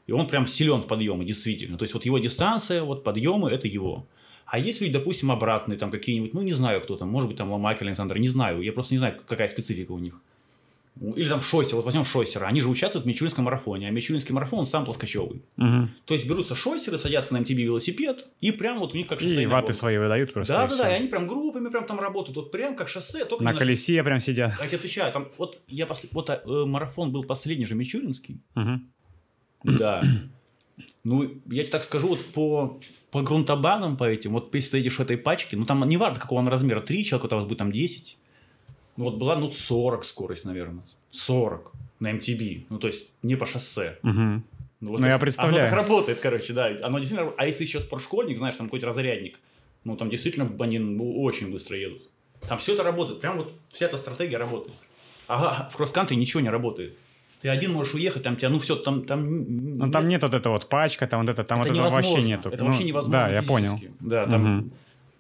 И 0.09 0.13
он 0.13 0.27
прям 0.27 0.47
силен 0.47 0.81
в 0.81 0.89
подъемы, 0.89 1.25
действительно. 1.25 1.79
То 1.79 1.85
есть, 1.85 1.95
вот 1.95 2.05
его 2.05 2.19
дистанция, 2.19 2.83
вот 2.83 3.05
подъемы, 3.05 3.51
это 3.51 3.69
его. 3.69 4.05
А 4.47 4.59
есть 4.59 4.81
люди, 4.81 4.93
допустим, 4.93 5.31
обратные, 5.31 5.79
там 5.79 5.91
какие-нибудь, 5.91 6.35
ну, 6.35 6.43
не 6.43 6.53
знаю, 6.53 6.81
кто 6.81 6.97
там, 6.97 7.09
может 7.09 7.29
быть, 7.29 7.39
там 7.39 7.51
Ломайк 7.51 7.81
Александр, 7.83 8.19
не 8.19 8.29
знаю, 8.29 8.61
я 8.61 8.73
просто 8.73 8.95
не 8.95 8.99
знаю, 8.99 9.19
какая 9.27 9.49
специфика 9.49 9.93
у 9.93 9.99
них. 9.99 10.21
Или 11.01 11.29
там 11.29 11.41
шоссер, 11.41 11.75
вот 11.75 11.85
возьмем 11.85 12.05
шоссера, 12.05 12.47
они 12.47 12.61
же 12.61 12.69
участвуют 12.69 13.05
в 13.05 13.09
Мичуринском 13.09 13.45
марафоне, 13.45 13.89
а 13.89 13.91
Мичуринский 13.91 14.33
марафон 14.33 14.65
сам 14.65 14.85
плоскочевый. 14.85 15.43
Угу. 15.57 15.89
То 16.05 16.15
есть 16.15 16.27
берутся 16.27 16.55
шоссеры, 16.55 16.99
садятся 16.99 17.35
на 17.35 17.39
MTB 17.39 17.63
велосипед, 17.63 18.29
и 18.41 18.53
прям 18.53 18.79
вот 18.79 18.95
у 18.95 18.97
них 18.97 19.09
как 19.09 19.21
шоссе. 19.21 19.43
И 19.43 19.47
ваты 19.47 19.73
свои 19.73 19.99
выдают 19.99 20.33
просто. 20.33 20.55
Да, 20.55 20.69
да, 20.69 20.77
да, 20.77 20.93
и 20.93 21.01
они 21.01 21.09
прям 21.09 21.27
группами 21.27 21.69
прям 21.69 21.85
там 21.87 21.99
работают, 21.99 22.37
вот 22.37 22.53
прям 22.53 22.77
как 22.77 22.89
шоссе, 22.89 23.25
только 23.25 23.43
на 23.43 23.55
колесе 23.55 23.97
на... 23.99 24.05
прям 24.05 24.21
сидят. 24.21 24.53
Я 24.61 24.67
тебе 24.69 24.79
отвечаю, 24.79 25.13
там 25.13 25.27
вот 25.37 25.61
я 25.67 25.87
пос... 25.87 26.07
вот 26.13 26.31
э, 26.31 26.65
марафон 26.65 27.11
был 27.11 27.25
последний 27.25 27.67
же 27.67 27.75
Мичуринский. 27.75 28.41
Угу. 28.55 28.81
Да. 29.79 30.01
Ну, 31.03 31.23
я 31.47 31.63
тебе 31.63 31.73
так 31.73 31.83
скажу, 31.83 32.09
вот 32.09 32.25
по, 32.27 32.81
по 33.11 33.23
грунтобанам, 33.23 33.97
по 33.97 34.05
этим, 34.05 34.33
вот 34.33 34.55
если 34.55 34.71
ты 34.71 34.79
едешь 34.79 34.97
в 34.97 35.01
этой 35.01 35.19
пачке, 35.19 35.57
ну, 35.57 35.67
там 35.67 35.87
не 35.89 35.97
важно, 35.97 36.19
какого 36.19 36.39
он 36.39 36.49
размера, 36.49 36.81
3 36.81 37.05
человека, 37.05 37.35
у 37.35 37.37
вас 37.37 37.47
будет 37.47 37.59
там 37.59 37.73
10, 37.73 38.17
ну, 38.97 39.05
вот 39.05 39.17
была, 39.17 39.37
ну, 39.37 39.51
40 39.51 40.05
скорость, 40.05 40.45
наверное. 40.45 40.85
40 41.11 41.73
на 42.01 42.13
MTB. 42.13 42.67
Ну, 42.69 42.79
то 42.79 42.87
есть, 42.87 43.09
не 43.23 43.37
по 43.37 43.47
шоссе. 43.47 43.99
Угу. 44.03 44.43
Ну, 44.81 44.91
вот 44.91 45.01
ну, 45.01 45.07
я 45.07 45.19
представляю. 45.19 45.69
Оно 45.69 45.71
так 45.71 45.89
работает, 45.89 46.19
короче, 46.21 46.53
да. 46.53 46.71
Оно 46.83 46.99
действительно... 46.99 47.33
А 47.37 47.47
если 47.47 47.65
еще 47.65 47.81
спортшкольник, 47.81 48.39
знаешь, 48.39 48.57
там 48.57 48.67
какой-то 48.67 48.87
разрядник, 48.87 49.39
ну, 49.85 49.97
там 49.97 50.11
действительно 50.11 50.51
они 50.61 50.79
ну, 50.79 51.23
очень 51.23 51.51
быстро 51.51 51.77
едут. 51.77 52.03
Там 52.49 52.59
все 52.59 52.75
это 52.75 52.83
работает. 52.83 53.21
Прям 53.21 53.39
вот 53.39 53.53
вся 53.71 53.87
эта 53.87 53.97
стратегия 53.97 54.37
работает. 54.37 54.77
Ага, 55.27 55.69
в 55.71 55.77
кросс-кантри 55.77 56.17
ничего 56.17 56.41
не 56.43 56.51
работает. 56.51 56.95
Ты 57.41 57.49
один 57.49 57.73
можешь 57.73 57.95
уехать, 57.95 58.23
там 58.23 58.37
тебя, 58.37 58.49
ну 58.49 58.59
все, 58.59 58.77
там... 58.77 59.05
там 59.05 59.77
ну, 59.79 59.91
там 59.91 60.09
нет 60.09 60.23
вот 60.23 60.35
этой 60.35 60.49
вот 60.49 60.69
пачка, 60.69 61.07
там 61.07 61.21
вот 61.21 61.29
это, 61.29 61.45
там 61.45 61.61
это 61.61 61.69
вот 61.69 61.77
этого 61.77 61.91
вообще 61.91 62.23
нету. 62.23 62.49
Это 62.49 62.65
ну, 62.65 62.71
вообще 62.71 62.85
невозможно 62.85 63.27
Да, 63.27 63.35
я 63.35 63.43
понял. 63.43 63.79
Да, 64.01 64.27
там... 64.27 64.59
Угу. 64.59 64.71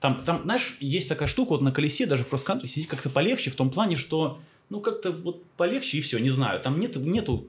Там, 0.04 0.22
там, 0.22 0.42
знаешь, 0.42 0.76
есть 0.80 1.08
такая 1.08 1.26
штука, 1.26 1.52
вот 1.52 1.62
на 1.62 1.72
колесе, 1.72 2.04
даже 2.04 2.24
в 2.24 2.28
кросс-кантри 2.28 2.66
сидеть 2.66 2.88
как-то 2.88 3.08
полегче, 3.08 3.50
в 3.50 3.56
том 3.56 3.70
плане, 3.70 3.96
что, 3.96 4.38
ну, 4.68 4.80
как-то 4.80 5.12
вот 5.12 5.42
полегче 5.56 5.96
и 5.96 6.02
все, 6.02 6.18
не 6.18 6.28
знаю. 6.28 6.60
Там 6.60 6.78
нет, 6.78 6.96
нету 6.96 7.46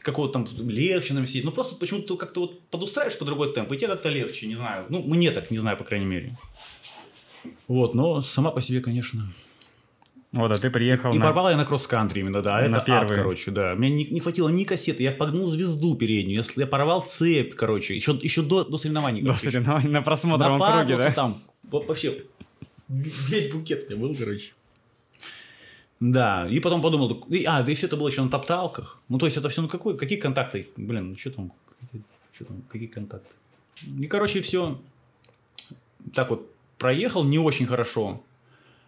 какого-то 0.00 0.32
там 0.32 0.46
легче 0.66 1.12
нам 1.12 1.26
сидеть. 1.26 1.44
Ну, 1.44 1.52
просто 1.52 1.76
почему-то 1.76 2.16
как-то 2.16 2.40
вот 2.40 2.60
подустраиваешь 2.70 3.18
по 3.18 3.26
другой 3.26 3.52
темп, 3.52 3.70
и 3.72 3.76
тебе 3.76 3.88
как-то 3.88 4.08
легче, 4.08 4.46
не 4.46 4.54
знаю. 4.54 4.86
Ну, 4.88 5.02
мне 5.02 5.30
так, 5.30 5.50
не 5.50 5.58
знаю, 5.58 5.76
по 5.76 5.84
крайней 5.84 6.06
мере. 6.06 6.38
Вот, 7.68 7.94
но 7.94 8.22
сама 8.22 8.50
по 8.50 8.62
себе, 8.62 8.80
конечно, 8.80 9.30
вот, 10.32 10.50
а 10.50 10.54
ты 10.54 10.70
приехал 10.70 11.10
и, 11.12 11.18
на... 11.18 11.22
И 11.22 11.22
порвал 11.22 11.50
я 11.50 11.56
на 11.56 11.64
кросс-кантри 11.64 12.20
именно, 12.20 12.42
да. 12.42 12.60
На 12.68 12.76
это 12.76 12.84
первый. 12.84 13.10
ад, 13.10 13.16
короче, 13.16 13.50
да. 13.50 13.74
Мне 13.74 13.90
не, 13.90 14.04
не 14.04 14.20
хватило 14.20 14.48
ни 14.48 14.64
кассеты, 14.64 15.02
я 15.02 15.12
погнул 15.12 15.48
звезду 15.48 15.94
переднюю, 15.96 16.38
я, 16.38 16.62
я 16.62 16.66
порвал 16.66 17.02
цепь, 17.02 17.54
короче, 17.54 17.94
еще, 17.94 18.18
еще 18.20 18.42
до, 18.42 18.64
до 18.64 18.76
соревнований. 18.76 19.22
До 19.22 19.34
соревнований, 19.34 19.88
на 19.88 20.02
просмотровом 20.02 20.60
круге, 20.60 20.96
да? 20.96 21.10
там, 21.12 21.42
вообще, 21.70 22.22
весь 22.88 23.52
букет 23.52 23.86
у 23.88 23.92
меня 23.92 24.00
был, 24.00 24.14
короче. 24.14 24.52
Да, 25.98 26.46
и 26.50 26.60
потом 26.60 26.82
подумал, 26.82 27.24
а, 27.46 27.62
да 27.62 27.72
и 27.72 27.74
все 27.74 27.86
это 27.86 27.96
было 27.96 28.08
еще 28.08 28.22
на 28.22 28.28
топталках. 28.28 29.00
Ну, 29.08 29.18
то 29.18 29.24
есть, 29.24 29.38
это 29.38 29.48
все, 29.48 29.62
ну, 29.62 29.68
какой, 29.68 29.96
какие 29.96 30.18
контакты? 30.18 30.68
Блин, 30.76 31.10
ну, 31.10 31.16
что 31.16 31.30
там, 31.30 31.52
что 32.32 32.44
там, 32.44 32.62
какие 32.68 32.88
контакты? 32.88 33.32
И, 33.98 34.06
короче, 34.06 34.42
все 34.42 34.78
так 36.12 36.30
вот 36.30 36.50
проехал 36.78 37.24
не 37.24 37.38
очень 37.38 37.66
хорошо. 37.66 38.22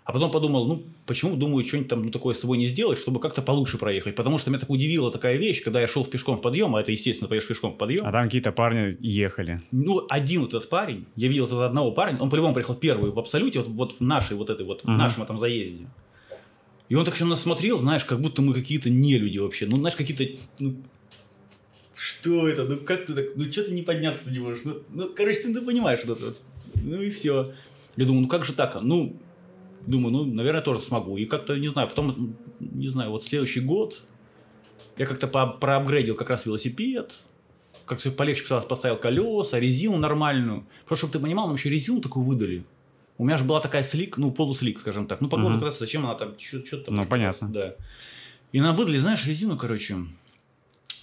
А 0.09 0.13
потом 0.13 0.31
подумал, 0.31 0.67
ну, 0.67 0.87
почему, 1.05 1.37
думаю, 1.37 1.63
что-нибудь 1.67 1.91
там 1.91 2.03
ну, 2.03 2.11
такое 2.11 2.35
с 2.35 2.41
собой 2.41 2.57
не 2.57 2.65
сделать, 2.65 2.99
чтобы 2.99 3.21
как-то 3.21 3.43
получше 3.43 3.77
проехать. 3.77 4.17
Потому 4.17 4.39
что 4.39 4.49
меня 4.49 4.59
так 4.59 4.71
удивила 4.71 5.11
такая 5.11 5.37
вещь, 5.37 5.63
когда 5.63 5.83
я 5.83 5.87
шел 5.87 6.03
в 6.03 6.09
пешком 6.09 6.39
в 6.39 6.41
подъем, 6.41 6.75
а 6.75 6.81
это, 6.81 6.93
естественно, 6.93 7.29
поешь 7.29 7.47
пешком 7.47 7.73
в 7.73 7.77
подъем. 7.77 8.07
А 8.07 8.11
там 8.11 8.25
какие-то 8.25 8.51
парни 8.51 8.97
ехали. 9.01 9.61
Ну, 9.71 10.07
один 10.09 10.41
вот 10.41 10.55
этот 10.55 10.71
парень, 10.71 11.05
я 11.15 11.29
видел 11.29 11.45
этого 11.45 11.67
одного 11.67 11.93
парня, 11.93 12.19
он 12.23 12.31
по-любому 12.31 12.55
приехал 12.55 12.75
первый 12.75 13.11
в 13.11 13.19
Абсолюте, 13.19 13.59
вот, 13.59 13.69
вот 13.69 13.93
в 13.99 14.01
нашей 14.01 14.39
вот 14.39 14.49
этой 14.49 14.65
вот, 14.65 14.83
угу. 14.83 14.95
в 14.95 14.97
нашем 14.97 15.25
этом 15.25 15.39
заезде. 15.39 15.91
И 16.89 16.95
он 16.95 17.05
так 17.05 17.15
еще 17.15 17.27
нас 17.27 17.43
смотрел, 17.43 17.79
знаешь, 17.79 18.07
как 18.07 18.19
будто 18.19 18.41
мы 18.41 18.55
какие-то 18.55 18.89
не 18.89 19.19
люди 19.19 19.37
вообще. 19.37 19.67
Ну, 19.67 19.77
знаешь, 19.77 19.95
какие-то, 19.95 20.25
ну, 20.59 20.77
что 21.95 22.49
это? 22.49 22.65
Ну, 22.65 22.79
как 22.79 23.05
ты 23.05 23.13
так, 23.13 23.27
ну, 23.37 23.45
что 23.53 23.63
ты 23.63 23.73
не 23.73 23.83
подняться 23.83 24.31
не 24.31 24.39
можешь? 24.39 24.65
Ну, 24.65 24.79
ну 24.89 25.11
короче, 25.15 25.41
ты, 25.41 25.53
ты 25.53 25.61
понимаешь 25.61 26.01
вот 26.07 26.17
это 26.17 26.29
вот. 26.29 26.43
Ну, 26.77 27.03
и 27.03 27.11
все. 27.11 27.53
Я 27.97 28.07
думаю, 28.07 28.23
ну, 28.23 28.29
как 28.29 28.47
же 28.47 28.55
так? 28.55 28.79
Ну, 28.81 29.21
думаю, 29.89 30.13
ну, 30.13 30.25
наверное, 30.25 30.63
тоже 30.63 30.81
смогу. 30.81 31.17
И 31.17 31.25
как-то, 31.25 31.57
не 31.57 31.69
знаю, 31.69 31.89
потом, 31.89 32.37
не 32.61 32.89
знаю, 32.89 33.11
вот 33.11 33.25
следующий 33.25 33.61
год 33.61 34.03
я 34.97 35.07
как-то 35.07 35.27
проапгрейдил 35.27 36.15
как 36.15 36.31
раз 36.31 36.47
велосипед. 36.47 37.25
как 37.87 37.99
все 37.99 38.11
полегче 38.11 38.45
поставил 38.69 38.97
колеса, 38.97 39.59
резину 39.59 39.97
нормальную. 39.97 40.67
Просто, 40.87 41.07
чтобы 41.07 41.13
ты 41.13 41.19
понимал, 41.19 41.47
нам 41.47 41.57
еще 41.57 41.71
резину 41.71 42.01
такую 42.01 42.25
выдали. 42.25 42.65
У 43.17 43.25
меня 43.25 43.37
же 43.37 43.45
была 43.45 43.61
такая 43.61 43.83
слик, 43.83 44.19
ну, 44.19 44.31
полуслик, 44.31 44.81
скажем 44.81 45.07
так. 45.07 45.21
Ну, 45.21 45.29
по 45.29 45.37
городу 45.37 45.59
кататься, 45.59 45.81
зачем 45.81 46.05
она 46.05 46.15
там, 46.15 46.39
что-то 46.39 46.79
там. 46.79 46.95
Ну, 46.95 47.07
понятно. 47.07 47.49
Да. 47.49 47.75
И 48.53 48.61
нам 48.61 48.77
выдали, 48.77 48.99
знаешь, 48.99 49.27
резину, 49.27 49.57
короче, 49.57 49.97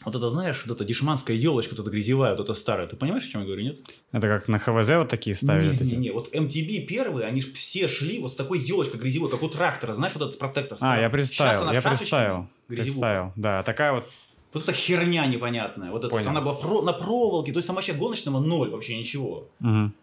вот 0.05 0.15
это, 0.15 0.29
знаешь, 0.29 0.63
вот 0.65 0.75
эта 0.75 0.85
дешманская 0.85 1.35
елочка, 1.35 1.71
вот 1.75 1.81
эта 1.81 1.89
грязевая, 1.89 2.31
вот 2.35 2.41
эта 2.41 2.53
старая. 2.53 2.87
Ты 2.87 2.95
понимаешь, 2.95 3.25
о 3.25 3.29
чем 3.29 3.41
я 3.41 3.47
говорю, 3.47 3.63
нет? 3.63 3.79
Это 4.11 4.27
как 4.27 4.47
на 4.47 4.59
ХВЗ 4.59 4.89
вот 4.91 5.09
такие 5.09 5.35
ставили? 5.35 5.71
вот 5.71 5.81
эти? 5.81 5.83
Не-не-не, 5.89 6.11
вот 6.11 6.33
MTB 6.33 6.85
первые, 6.85 7.27
они 7.27 7.41
же 7.41 7.51
все 7.53 7.87
шли 7.87 8.19
вот 8.19 8.31
с 8.31 8.35
такой 8.35 8.59
елочкой 8.59 8.99
грязевой, 8.99 9.29
как 9.29 9.41
у 9.43 9.49
трактора, 9.49 9.93
знаешь, 9.93 10.13
вот 10.15 10.27
этот 10.29 10.39
протектор. 10.39 10.75
А, 10.75 10.77
старый. 10.77 11.01
я 11.01 11.09
Щас 11.09 11.11
представил, 11.11 11.71
я 11.71 11.81
представил. 11.81 12.47
грязевая. 12.69 12.85
Представил, 12.85 13.33
да. 13.35 13.63
Такая 13.63 13.93
вот 13.93 14.05
Вот 14.53 14.63
эта 14.63 14.71
херня 14.71 15.25
непонятная. 15.25 15.91
Вот 15.91 16.05
это 16.05 16.15
вот 16.15 16.25
она 16.27 16.39
была 16.41 16.53
про- 16.53 16.81
на 16.81 16.93
проволоке, 16.93 17.51
то 17.51 17.57
есть 17.57 17.67
там 17.67 17.75
вообще 17.75 17.93
гоночного 17.93 18.39
ноль, 18.39 18.69
вообще 18.69 18.97
ничего. 18.97 19.49
Мгм. 19.59 19.93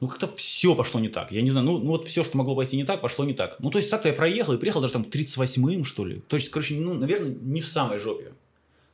Ну, 0.00 0.08
как-то 0.08 0.28
все 0.36 0.74
пошло 0.74 1.00
не 1.00 1.08
так. 1.08 1.32
Я 1.32 1.40
не 1.40 1.48
знаю, 1.48 1.64
ну, 1.66 1.78
ну 1.78 1.86
вот 1.92 2.06
все, 2.06 2.22
что 2.22 2.36
могло 2.36 2.54
пойти 2.54 2.76
не 2.76 2.84
так, 2.84 3.00
пошло 3.00 3.24
не 3.24 3.32
так. 3.32 3.56
Ну, 3.60 3.70
то 3.70 3.78
есть 3.78 3.90
так-то 3.90 4.08
я 4.08 4.14
проехал 4.14 4.52
и 4.52 4.58
приехал 4.58 4.80
даже 4.82 4.92
там 4.92 5.02
38-м, 5.02 5.84
что 5.84 6.04
ли. 6.04 6.20
То 6.28 6.36
есть, 6.36 6.50
короче, 6.50 6.74
ну, 6.74 6.92
наверное, 6.94 7.34
не 7.40 7.60
в 7.62 7.66
самой 7.66 7.98
жопе. 7.98 8.32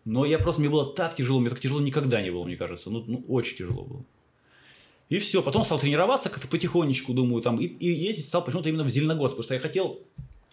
Но 0.05 0.25
я 0.25 0.39
просто, 0.39 0.61
мне 0.61 0.71
было 0.71 0.93
так 0.93 1.15
тяжело, 1.15 1.39
мне 1.41 1.51
так 1.51 1.61
тяжело 1.61 1.81
никогда 1.81 2.21
не 2.21 2.31
было, 2.31 2.45
мне 2.45 2.57
кажется. 2.57 2.91
Ну, 2.91 3.05
ну 3.07 3.25
очень 3.29 3.57
тяжело 3.57 3.85
было. 3.85 4.05
И 5.09 5.19
все, 5.19 5.43
потом 5.43 5.63
стал 5.65 5.79
тренироваться 5.79 6.31
как-то 6.31 6.49
потихонечку, 6.49 7.13
думаю, 7.13 7.43
там, 7.43 7.57
и, 7.57 7.67
и 7.67 7.87
ездить 7.87 8.25
стал 8.25 8.43
почему-то 8.43 8.69
именно 8.69 8.85
в 8.85 8.89
Зеленогорск, 8.89 9.35
потому 9.37 9.45
что 9.45 9.55
я 9.55 9.61
хотел 9.61 10.01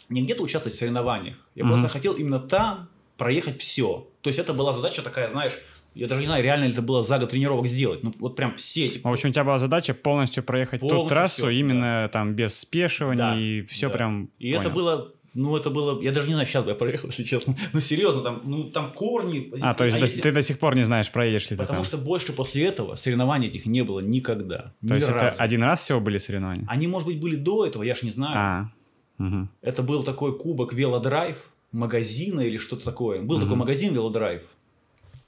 не 0.09 0.21
где-то 0.21 0.43
участвовать 0.43 0.75
в 0.75 0.79
соревнованиях, 0.79 1.37
я 1.55 1.63
Мгм. 1.63 1.73
просто 1.73 1.87
хотел 1.89 2.13
именно 2.13 2.39
там 2.39 2.89
проехать 3.17 3.59
все. 3.59 4.07
То 4.21 4.29
есть 4.29 4.39
это 4.39 4.53
была 4.53 4.73
задача 4.73 5.01
такая, 5.01 5.29
знаешь, 5.29 5.53
я 5.95 6.07
даже 6.07 6.21
не 6.21 6.27
знаю, 6.27 6.43
реально 6.43 6.65
ли 6.65 6.71
это 6.71 6.81
было 6.81 7.03
за 7.03 7.19
год 7.19 7.29
тренировок 7.29 7.67
сделать. 7.67 8.03
Ну, 8.03 8.13
вот 8.19 8.35
прям 8.35 8.55
все 8.55 8.85
эти... 8.87 8.99
В 8.99 9.07
общем, 9.07 9.29
у 9.29 9.31
тебя 9.33 9.43
была 9.43 9.59
задача 9.59 9.93
полностью 9.93 10.43
проехать 10.43 10.81
ту 10.81 10.87
Полностью 10.89 11.09
трассу, 11.09 11.41
всё, 11.43 11.49
именно 11.49 12.09
там 12.11 12.33
без 12.35 12.57
спешиваний, 12.57 13.17
Да, 13.17 13.39
и 13.39 13.61
все 13.63 13.87
да. 13.87 13.93
прям... 13.93 14.29
И 14.39 14.51
это 14.51 14.63
понял. 14.69 14.75
было, 14.75 15.13
ну, 15.33 15.55
это 15.55 15.69
было, 15.69 16.01
я 16.01 16.11
даже 16.11 16.27
не 16.27 16.33
знаю, 16.33 16.47
сейчас 16.47 16.63
бы 16.63 16.69
я 16.71 16.75
проехал, 16.75 17.07
если 17.09 17.23
честно. 17.23 17.55
Ну, 17.73 17.79
серьезно, 17.79 18.21
там, 18.21 18.41
ну, 18.43 18.63
там 18.65 18.91
корни. 18.93 19.51
А, 19.61 19.73
то 19.73 19.85
есть 19.85 19.97
до- 19.99 20.05
если- 20.05 20.21
ты 20.21 20.31
до 20.31 20.41
сих 20.41 20.59
пор 20.59 20.75
не 20.75 20.83
знаешь, 20.85 21.11
проедешь 21.11 21.49
ли 21.49 21.57
ты 21.57 21.63
Потому 21.63 21.83
что 21.83 21.97
больше 21.97 22.33
после 22.33 22.65
этого 22.65 22.95
соревнований 22.95 23.47
этих 23.47 23.65
не 23.65 23.83
было 23.83 23.99
никогда. 23.99 24.73
То 24.81 24.93
ни 24.93 24.95
есть 24.95 25.09
это 25.09 25.19
разу. 25.19 25.35
один 25.39 25.63
раз 25.63 25.81
всего 25.81 25.99
были 25.99 26.17
соревнования? 26.17 26.65
Они, 26.67 26.87
может 26.87 27.07
быть, 27.07 27.19
были 27.19 27.35
до 27.35 27.65
этого, 27.65 27.83
я 27.83 27.95
ж 27.95 28.03
не 28.03 28.11
знаю. 28.11 28.35
А, 28.37 28.71
мгм. 29.17 29.49
Это 29.61 29.83
был 29.83 30.03
такой 30.03 30.37
кубок 30.37 30.73
Велодрайв 30.73 31.37
магазина 31.71 32.41
или 32.41 32.57
что-то 32.57 32.83
такое. 32.85 33.21
Был 33.21 33.39
такой 33.39 33.55
магазин 33.55 33.93
Велодрайв. 33.93 34.41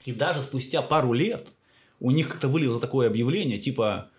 И 0.05 0.11
даже 0.11 0.39
спустя 0.39 0.81
пару 0.81 1.13
лет 1.13 1.53
у 1.99 2.09
них 2.11 2.27
как-то 2.29 2.47
вылезло 2.47 2.79
такое 2.79 3.07
объявление, 3.07 3.59
типа 3.59 4.09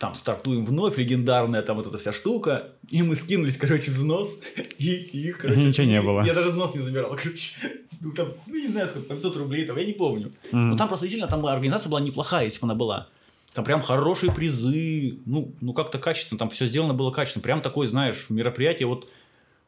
там 0.00 0.14
стартуем 0.14 0.64
вновь, 0.64 0.96
легендарная 0.96 1.60
там 1.60 1.76
вот 1.76 1.86
эта 1.86 1.98
вся 1.98 2.14
штука. 2.14 2.72
И 2.88 3.02
мы 3.02 3.14
скинулись, 3.14 3.58
короче, 3.58 3.90
взнос. 3.90 4.38
И, 4.78 4.86
их, 4.94 5.36
короче, 5.36 5.60
Ничего 5.60 5.86
не 5.86 5.98
и- 5.98 6.00
было. 6.00 6.24
Я 6.24 6.32
даже 6.32 6.48
взнос 6.48 6.74
не 6.74 6.80
забирал, 6.80 7.14
короче. 7.22 7.52
Ну, 8.00 8.10
там, 8.12 8.28
ну, 8.46 8.54
не 8.54 8.66
знаю, 8.66 8.88
сколько, 8.88 9.14
500 9.14 9.36
рублей, 9.36 9.66
там, 9.66 9.76
я 9.76 9.84
не 9.84 9.92
помню. 9.92 10.32
Мгм. 10.52 10.70
Но 10.70 10.76
там 10.78 10.88
просто 10.88 11.04
действительно, 11.04 11.28
там 11.28 11.44
организация 11.44 11.90
была 11.90 12.00
неплохая, 12.00 12.46
если 12.46 12.60
бы 12.60 12.64
она 12.64 12.74
была. 12.74 13.08
Там 13.52 13.62
прям 13.62 13.82
хорошие 13.82 14.32
призы, 14.32 15.18
ну, 15.26 15.52
ну 15.60 15.74
как-то 15.74 15.98
качественно, 15.98 16.38
там 16.38 16.48
все 16.48 16.66
сделано 16.66 16.94
было 16.94 17.10
качественно. 17.10 17.42
Прям 17.42 17.60
такое, 17.60 17.86
знаешь, 17.86 18.30
мероприятие 18.30 18.86
вот, 18.86 19.06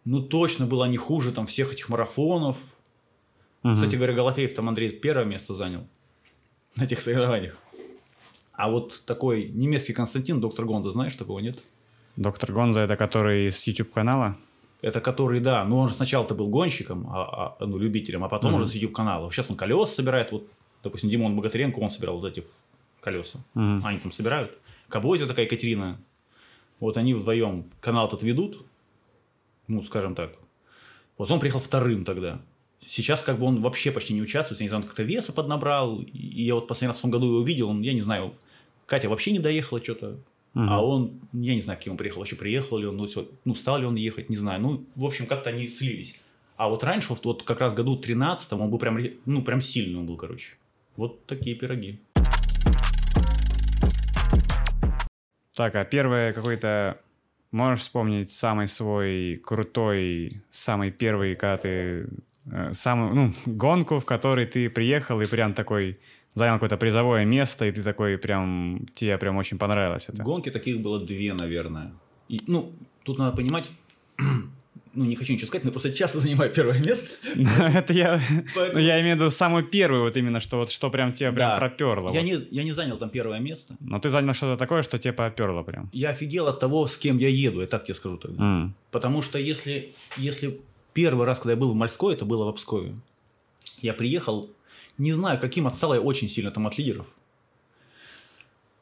ну, 0.06 0.22
точно 0.22 0.64
было 0.64 0.86
не 0.86 0.96
хуже 0.96 1.32
там 1.32 1.44
всех 1.44 1.74
этих 1.74 1.90
марафонов. 1.90 2.56
Мгм. 3.64 3.74
Кстати 3.74 3.96
говоря, 3.96 4.14
Голофеев 4.14 4.54
там 4.54 4.66
Андрей 4.70 4.88
первое 4.92 5.26
место 5.26 5.54
занял 5.54 5.86
на 6.76 6.84
этих 6.84 7.00
соревнованиях. 7.00 7.58
А 8.52 8.70
вот 8.70 9.02
такой 9.06 9.48
немецкий 9.48 9.92
Константин, 9.92 10.40
доктор 10.40 10.66
Гонза, 10.66 10.90
знаешь, 10.92 11.16
такого 11.16 11.38
нет? 11.40 11.58
Доктор 12.16 12.52
Гонза, 12.52 12.80
это 12.80 12.96
который 12.96 13.50
с 13.50 13.66
YouTube-канала? 13.66 14.36
Это 14.82 15.00
который, 15.00 15.40
да, 15.40 15.64
ну 15.64 15.78
он 15.78 15.88
же 15.88 15.94
сначала-то 15.94 16.34
был 16.34 16.48
гонщиком, 16.48 17.06
а- 17.10 17.56
а, 17.60 17.66
ну, 17.66 17.78
любителем, 17.78 18.24
а 18.24 18.28
потом 18.28 18.52
Мгм. 18.52 18.62
уже 18.62 18.70
с 18.70 18.74
YouTube-канала. 18.74 19.30
Сейчас 19.30 19.48
он 19.48 19.56
колес 19.56 19.94
собирает, 19.94 20.32
вот, 20.32 20.46
допустим, 20.82 21.08
Димон 21.08 21.36
Богатыренко, 21.36 21.78
он 21.78 21.90
собирал 21.90 22.18
вот 22.18 22.26
эти 22.30 22.44
колеса. 23.00 23.38
Мгм. 23.54 23.86
Они 23.86 23.98
там 24.00 24.12
собирают. 24.12 24.58
Кабозя 24.88 25.26
такая 25.26 25.46
Екатерина. 25.46 25.98
Вот 26.80 26.96
они 26.96 27.14
вдвоем 27.14 27.70
канал 27.80 28.08
этот 28.08 28.22
ведут, 28.24 28.66
ну, 29.68 29.82
скажем 29.84 30.14
так. 30.14 30.32
Вот 31.16 31.30
он 31.30 31.38
приехал 31.40 31.60
вторым 31.60 32.04
тогда. 32.04 32.40
Сейчас 32.86 33.22
как 33.22 33.38
бы 33.38 33.46
он 33.46 33.62
вообще 33.62 33.90
почти 33.92 34.12
не 34.14 34.22
участвует, 34.22 34.60
я 34.60 34.64
не 34.64 34.68
знаю, 34.68 34.82
он 34.82 34.88
как-то 34.88 35.02
веса 35.02 35.32
поднабрал, 35.32 36.00
и 36.00 36.42
я 36.42 36.54
вот 36.54 36.66
последний 36.66 36.88
раз 36.88 36.98
в 36.98 37.02
том 37.02 37.10
году 37.10 37.26
его 37.26 37.42
видел, 37.42 37.70
он, 37.70 37.80
я 37.82 37.92
не 37.92 38.00
знаю, 38.00 38.34
Катя 38.86 39.08
вообще 39.08 39.30
не 39.32 39.38
доехала 39.38 39.82
что-то, 39.82 40.18
Мгм. 40.54 40.68
а 40.68 40.82
он, 40.82 41.20
я 41.32 41.54
не 41.54 41.60
знаю, 41.60 41.78
кем 41.78 41.92
он 41.92 41.96
приехал, 41.96 42.20
вообще 42.20 42.36
приехал 42.36 42.78
ли 42.78 42.86
он, 42.86 42.96
ну, 42.96 43.06
всё, 43.06 43.28
ну, 43.44 43.54
стал 43.54 43.78
ли 43.78 43.86
он 43.86 43.94
ехать, 43.94 44.28
не 44.28 44.36
знаю, 44.36 44.60
ну, 44.60 44.84
в 44.96 45.04
общем, 45.04 45.26
как-то 45.26 45.50
они 45.50 45.68
слились. 45.68 46.18
А 46.56 46.68
вот 46.68 46.84
раньше, 46.84 47.08
вот, 47.10 47.24
вот 47.24 47.42
как 47.42 47.60
раз 47.60 47.72
году 47.72 47.96
13 47.96 48.52
он 48.52 48.70
был 48.70 48.78
прям, 48.78 48.98
ну, 49.24 49.42
прям 49.42 49.60
сильный 49.60 49.98
он 49.98 50.06
был, 50.06 50.16
короче. 50.16 50.54
Вот 50.96 51.24
такие 51.26 51.56
пироги. 51.56 51.98
Так, 55.56 55.74
а 55.74 55.84
первое 55.84 56.32
какой-то... 56.32 56.98
Можешь 57.50 57.80
вспомнить 57.80 58.30
самый 58.30 58.66
свой 58.66 59.36
крутой, 59.44 60.30
самый 60.50 60.90
первый, 60.90 61.34
когда 61.34 61.58
ты... 61.58 62.08
э, 62.46 62.72
самую, 62.72 63.14
ну, 63.14 63.34
гонку, 63.46 63.98
в 63.98 64.04
которой 64.04 64.46
ты 64.46 64.70
приехал 64.70 65.20
и 65.20 65.26
прям 65.26 65.54
такой 65.54 65.98
занял 66.34 66.54
какое-то 66.54 66.76
призовое 66.76 67.24
место, 67.24 67.66
и 67.66 67.72
ты 67.72 67.82
такой 67.82 68.18
прям... 68.18 68.86
Тебе 68.94 69.18
прям 69.18 69.36
очень 69.36 69.58
понравилось 69.58 70.08
это. 70.08 70.22
Гонки 70.22 70.50
таких 70.50 70.80
было 70.80 71.00
две, 71.00 71.34
наверное. 71.34 71.92
И, 72.28 72.40
ну, 72.46 72.72
тут 73.02 73.18
надо 73.18 73.36
понимать, 73.36 73.64
ну, 74.94 75.04
не 75.04 75.14
хочу 75.14 75.34
ничего 75.34 75.46
сказать, 75.46 75.64
но 75.64 75.70
просто 75.70 75.92
часто 75.92 76.20
занимаю 76.20 76.50
первое 76.50 76.78
место. 76.78 77.10
Это 77.74 77.92
я... 77.92 78.20
Ну, 78.72 78.78
я 78.78 79.00
имею 79.00 79.16
в 79.16 79.20
виду 79.20 79.30
самую 79.30 79.64
первую, 79.64 80.04
вот 80.04 80.16
именно, 80.16 80.40
что 80.40 80.56
вот 80.56 80.70
что 80.70 80.90
прям 80.90 81.12
тебя 81.12 81.32
прям 81.32 81.58
проперло. 81.58 82.10
Я 82.12 82.22
не, 82.22 82.38
я 82.50 82.64
не 82.64 82.72
занял 82.72 82.96
там 82.96 83.10
первое 83.10 83.38
место. 83.38 83.76
Но 83.80 83.98
ты 83.98 84.08
занял 84.08 84.32
что-то 84.32 84.56
такое, 84.56 84.82
что 84.82 84.98
тебя 84.98 85.12
поперло 85.12 85.62
прям. 85.62 85.90
Я 85.92 86.10
офигел 86.10 86.46
от 86.46 86.60
того, 86.60 86.86
с 86.86 86.96
кем 86.96 87.18
я 87.18 87.28
еду, 87.28 87.60
я 87.60 87.66
так 87.66 87.84
тебе 87.84 87.94
скажу 87.94 88.16
тогда. 88.16 88.70
Потому 88.90 89.22
что 89.22 89.38
если, 89.38 89.92
если 90.16 90.60
первый 90.92 91.26
раз, 91.26 91.38
когда 91.40 91.52
я 91.52 91.56
был 91.58 91.72
в 91.72 91.74
Мальской, 91.74 92.14
это 92.14 92.24
было 92.24 92.44
в 92.44 92.48
Обскове. 92.48 92.96
Я 93.80 93.94
приехал, 93.94 94.50
не 94.98 95.12
знаю, 95.12 95.40
каким 95.40 95.66
отстал 95.66 95.94
я 95.94 96.00
очень 96.00 96.28
сильно 96.28 96.50
там 96.50 96.66
от 96.66 96.78
лидеров. 96.78 97.06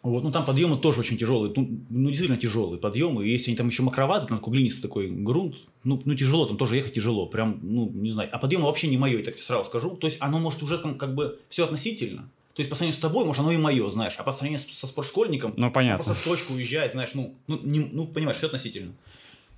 Вот, 0.03 0.25
ну 0.25 0.31
там 0.33 0.47
подъемы 0.47 0.79
тоже 0.79 1.01
очень 1.01 1.19
тяжелые, 1.19 1.53
ну, 1.55 1.69
ну 1.91 2.09
действительно 2.09 2.39
тяжелые 2.41 2.81
подъемы. 2.81 3.27
И 3.27 3.31
если 3.31 3.51
они 3.51 3.57
там 3.59 3.69
еще 3.69 3.83
мокроваты, 3.83 4.27
там 4.27 4.39
такой 4.39 4.55
глинистый 4.55 4.81
такой 4.83 5.11
грунт, 5.11 5.57
ну, 5.85 6.01
ну 6.07 6.15
тяжело, 6.15 6.47
там 6.47 6.57
тоже 6.57 6.77
ехать 6.77 6.95
тяжело, 6.95 7.27
прям, 7.27 7.59
ну 7.63 7.91
не 7.91 8.11
знаю. 8.11 8.31
А 8.33 8.39
подъемы 8.39 8.65
вообще 8.65 8.89
не 8.89 8.97
мое, 8.97 9.19
я 9.19 9.25
так 9.25 9.35
тебе 9.35 9.45
сразу 9.45 9.67
скажу. 9.67 9.91
То 9.97 10.07
есть 10.07 10.17
оно 10.21 10.39
может 10.39 10.63
уже 10.63 10.79
там 10.79 10.97
как 10.97 11.15
бы 11.15 11.39
все 11.51 11.65
относительно. 11.65 12.23
То 12.55 12.63
есть 12.63 12.71
по 12.71 12.77
сравнению 12.77 12.97
с 12.97 13.01
тобой, 13.03 13.27
может, 13.27 13.41
оно 13.41 13.53
и 13.53 13.59
мое, 13.59 13.91
знаешь, 13.91 14.15
а 14.17 14.23
по 14.23 14.33
сравнению 14.33 14.61
со 14.71 14.87
спортшкольником, 14.87 15.53
Ну, 15.59 15.71
понятно. 15.71 16.01
он 16.03 16.05
просто 16.07 16.23
в 16.23 16.25
точку 16.25 16.55
уезжает, 16.55 16.93
знаешь, 16.93 17.11
ну, 17.13 17.35
ну, 17.47 17.61
не- 17.63 17.89
ну 17.93 18.07
понимаешь, 18.07 18.39
все 18.39 18.47
относительно. 18.47 18.93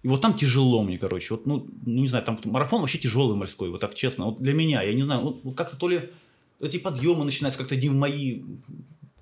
И 0.03 0.09
вот 0.09 0.21
там 0.21 0.35
тяжело 0.35 0.83
мне, 0.83 0.99
короче. 0.99 1.35
Вот, 1.35 1.47
ну, 1.47 1.67
ну, 1.87 2.01
не 2.01 2.09
знаю, 2.09 2.25
там 2.25 2.41
марафон 2.45 2.81
вообще 2.81 2.99
тяжелый 2.99 3.37
морской, 3.37 3.71
вот 3.71 3.81
так 3.81 3.95
честно. 3.95 4.27
Вот 4.27 4.41
для 4.41 4.53
меня, 4.53 4.83
я 4.83 4.93
не 4.93 5.03
знаю, 5.03 5.41
вот 5.43 5.57
как-то 5.57 5.77
то 5.77 5.89
ли 5.89 6.11
эти 6.61 6.79
подъемы 6.79 7.25
начинаются 7.25 7.59
как-то 7.59 7.77
не 7.77 7.89
в 7.89 7.95
мои 7.95 8.43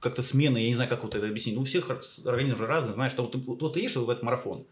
как-то 0.01 0.23
смены, 0.23 0.59
я 0.59 0.69
не 0.69 0.75
знаю, 0.75 0.89
как 0.89 1.05
вот 1.05 1.15
это 1.15 1.29
объяснить. 1.29 1.55
Ну, 1.55 1.63
у 1.63 1.65
всех 1.65 1.91
организм 2.25 2.57
же 2.57 2.67
разный, 2.67 2.95
знаешь, 2.95 3.13
что 3.13 3.23
вот 3.23 3.33
ты, 3.33 3.39
вот 3.39 3.75
ты 3.75 3.81
едешь 3.81 3.97
в 3.97 4.09
этот 4.09 4.23
марафон, 4.23 4.65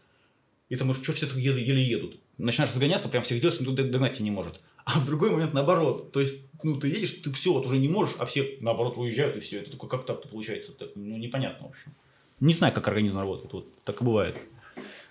и 0.69 0.75
ты 0.75 0.83
можешь, 0.83 1.03
что 1.03 1.13
все 1.13 1.27
так 1.27 1.37
еле, 1.37 1.63
еле 1.63 1.83
едут. 1.83 2.17
Начинаешь 2.37 2.71
разгоняться, 2.71 3.09
прям 3.09 3.23
всех 3.23 3.41
делаешь, 3.41 3.59
никто 3.59 3.75
догнать 3.75 4.15
тебя 4.15 4.25
не 4.25 4.31
может. 4.31 4.61
А 4.85 4.99
в 4.99 5.05
другой 5.05 5.29
момент 5.31 5.53
наоборот. 5.53 6.11
То 6.11 6.19
есть, 6.19 6.41
ну, 6.63 6.79
ты 6.79 6.87
едешь, 6.87 7.11
ты 7.23 7.31
все, 7.31 7.53
вот 7.53 7.65
уже 7.65 7.77
не 7.77 7.89
можешь, 7.89 8.15
а 8.17 8.25
все 8.25 8.57
наоборот 8.61 8.97
уезжают, 8.97 9.35
и 9.35 9.39
все. 9.39 9.57
Это 9.57 9.71
такой, 9.71 9.89
как 9.89 10.05
так-то 10.05 10.27
получается? 10.27 10.71
Так, 10.71 10.89
ну, 10.95 11.17
непонятно, 11.17 11.67
в 11.67 11.71
общем. 11.71 11.91
Не 12.39 12.53
знаю, 12.53 12.73
как 12.73 12.87
организм 12.87 13.17
работает, 13.17 13.53
вот 13.53 13.67
так 13.83 14.01
и 14.01 14.03
бывает. 14.03 14.35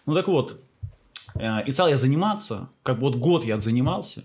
Ну, 0.06 0.14
так 0.14 0.26
вот, 0.28 0.60
и 1.66 1.72
стал 1.72 1.88
я 1.88 1.96
заниматься, 1.96 2.68
как 2.82 2.96
бы 2.96 3.02
вот 3.02 3.16
год 3.16 3.44
я 3.44 3.56
отзанимался, 3.56 4.24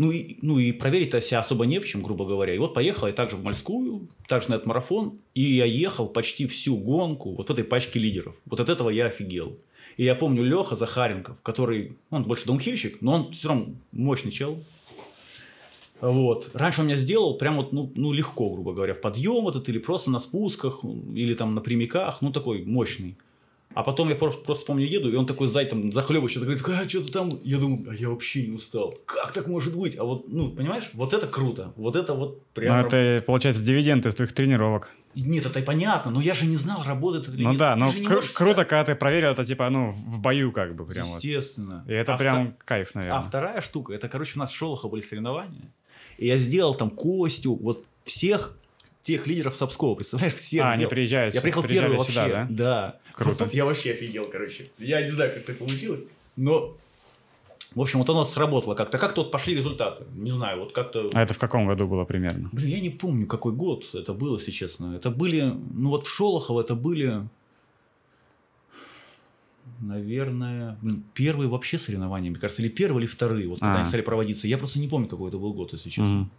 ну 0.00 0.10
и, 0.10 0.38
ну 0.40 0.58
и 0.58 0.72
проверить-то 0.72 1.20
себя 1.20 1.40
особо 1.40 1.66
не 1.66 1.78
в 1.78 1.86
чем, 1.86 2.02
грубо 2.02 2.24
говоря. 2.24 2.54
И 2.54 2.58
вот 2.58 2.72
поехал 2.72 3.06
я 3.06 3.12
также 3.12 3.36
в 3.36 3.44
Мальскую, 3.44 4.08
также 4.26 4.48
на 4.48 4.54
этот 4.54 4.66
марафон, 4.66 5.18
и 5.34 5.42
я 5.42 5.66
ехал 5.66 6.08
почти 6.08 6.46
всю 6.46 6.78
гонку 6.78 7.34
вот 7.34 7.48
в 7.48 7.50
этой 7.50 7.64
пачке 7.64 7.98
лидеров. 7.98 8.34
Вот 8.46 8.60
от 8.60 8.70
этого 8.70 8.88
я 8.88 9.06
офигел. 9.06 9.58
И 9.98 10.04
я 10.04 10.14
помню 10.14 10.42
Леха 10.42 10.74
Захаренков, 10.74 11.42
который, 11.42 11.98
он 12.08 12.24
больше 12.24 12.46
даунхильщик, 12.46 13.02
но 13.02 13.12
он 13.12 13.32
все 13.32 13.48
равно 13.48 13.74
мощный 13.92 14.32
чел. 14.32 14.58
Вот. 16.00 16.50
Раньше 16.54 16.80
он 16.80 16.86
меня 16.86 16.96
сделал 16.96 17.36
прям 17.36 17.56
вот, 17.56 17.72
ну, 17.72 17.92
ну, 17.94 18.12
легко, 18.12 18.48
грубо 18.48 18.72
говоря, 18.72 18.94
в 18.94 19.02
подъем 19.02 19.48
этот, 19.48 19.68
или 19.68 19.76
просто 19.76 20.10
на 20.10 20.18
спусках, 20.18 20.82
или 20.82 21.34
там 21.34 21.54
на 21.54 21.60
прямиках, 21.60 22.22
ну, 22.22 22.32
такой 22.32 22.64
мощный. 22.64 23.18
А 23.72 23.84
потом 23.84 24.08
я 24.08 24.16
просто, 24.16 24.40
просто 24.42 24.66
помню, 24.66 24.84
еду, 24.84 25.10
и 25.10 25.14
он 25.14 25.26
такой 25.26 25.46
сзади 25.46 25.70
там 25.70 25.92
захлебывающий, 25.92 26.40
говорит, 26.40 26.60
а 26.66 26.88
что 26.88 27.04
ты 27.04 27.12
там? 27.12 27.30
Я 27.44 27.58
думаю, 27.58 27.88
а 27.90 27.94
я 27.94 28.08
вообще 28.10 28.44
не 28.46 28.52
устал. 28.56 28.98
Как 29.06 29.32
так 29.32 29.46
может 29.46 29.76
быть? 29.76 29.96
А 29.96 30.02
вот, 30.02 30.24
ну, 30.28 30.50
понимаешь, 30.50 30.90
вот 30.92 31.14
это 31.14 31.28
круто. 31.28 31.72
Вот 31.76 31.94
это 31.94 32.14
вот 32.14 32.44
прям... 32.52 32.80
Ну, 32.80 32.86
это, 32.88 33.24
получается, 33.24 33.62
дивиденд 33.62 34.04
из 34.06 34.16
твоих 34.16 34.32
тренировок. 34.32 34.90
Нет, 35.14 35.46
это 35.46 35.60
понятно, 35.62 36.10
но 36.10 36.20
я 36.20 36.34
же 36.34 36.46
не 36.46 36.56
знал, 36.56 36.82
работает 36.84 37.28
это 37.28 37.36
или 37.36 37.44
Ну 37.44 37.50
нет. 37.50 37.58
да, 37.58 37.74
Ты 37.74 37.80
ну 37.80 37.90
кру- 37.92 38.14
можешь 38.16 38.30
круто, 38.30 38.64
когда 38.64 38.84
ты 38.84 38.94
проверил 38.96 39.30
это, 39.30 39.44
типа, 39.44 39.70
ну, 39.70 39.90
в 39.90 40.20
бою 40.20 40.50
как 40.52 40.74
бы 40.74 40.84
прям 40.84 41.04
вот. 41.06 41.22
Естественно. 41.22 41.84
И 41.88 41.92
это 41.92 42.14
А 42.14 42.18
прям 42.18 42.46
вто- 42.48 42.54
кайф, 42.64 42.94
наверное. 42.96 43.18
А 43.18 43.22
вторая 43.22 43.60
штука, 43.60 43.92
это, 43.92 44.08
короче, 44.08 44.32
у 44.36 44.38
нас 44.40 44.50
в 44.50 44.56
Шолохово 44.56 44.90
были 44.92 45.00
соревнования. 45.00 45.68
И 46.18 46.26
я 46.26 46.38
сделал 46.38 46.74
там 46.74 46.90
Костю, 46.90 47.54
вот 47.56 47.84
всех 48.04 48.56
тех 49.02 49.26
лидеров 49.26 49.54
Сапского, 49.56 49.94
представляешь, 49.94 50.34
всех 50.34 50.62
А, 50.62 50.70
они 50.72 50.78
сделал. 50.80 50.90
приезжают, 50.90 51.34
Я 51.34 51.40
приехал 51.40 51.62
приезжали 51.62 51.86
первый 51.86 51.98
вообще. 51.98 52.12
сюда, 52.12 52.28
да? 52.28 52.46
Да. 52.50 52.96
Круто. 53.20 53.44
Вот 53.44 53.48
тут 53.50 53.54
я 53.54 53.64
вообще 53.66 53.90
офигел, 53.90 54.24
короче. 54.24 54.70
Я 54.78 55.02
не 55.02 55.10
знаю, 55.10 55.32
как 55.34 55.44
так 55.44 55.58
получилось, 55.58 56.04
но... 56.36 56.76
В 57.74 57.80
общем, 57.80 57.98
вот 58.00 58.10
оно 58.10 58.24
сработало 58.24 58.74
как-то. 58.74 58.98
Как 58.98 59.14
тут 59.14 59.30
пошли 59.30 59.54
результаты? 59.54 60.04
Не 60.14 60.30
знаю, 60.30 60.58
вот 60.60 60.72
как-то... 60.72 61.08
А 61.12 61.22
это 61.22 61.34
в 61.34 61.38
каком 61.38 61.66
году 61.66 61.86
было 61.86 62.04
примерно? 62.04 62.48
Блин, 62.50 62.68
я 62.68 62.80
не 62.80 62.90
помню, 62.90 63.26
какой 63.26 63.52
год 63.52 63.94
это 63.94 64.12
было, 64.14 64.38
если 64.38 64.50
честно. 64.50 64.96
Это 64.96 65.10
были, 65.10 65.42
ну 65.74 65.90
вот 65.90 66.04
в 66.04 66.10
Шолохово 66.10 66.62
это 66.62 66.74
были, 66.74 67.28
наверное, 69.80 70.78
блин, 70.82 71.04
первые 71.14 71.48
вообще 71.48 71.78
соревнования, 71.78 72.30
мне 72.30 72.40
кажется, 72.40 72.62
или 72.62 72.70
первые, 72.70 73.04
или 73.04 73.10
вторые, 73.10 73.48
вот 73.48 73.60
когда 73.60 73.74
А. 73.74 73.76
они 73.76 73.84
стали 73.84 74.02
проводиться. 74.02 74.48
Я 74.48 74.58
просто 74.58 74.80
не 74.80 74.88
помню, 74.88 75.08
какой 75.08 75.28
это 75.28 75.38
был 75.38 75.52
год, 75.52 75.72
если 75.72 75.90
честно. 75.90 76.14
Мгм. 76.14 76.30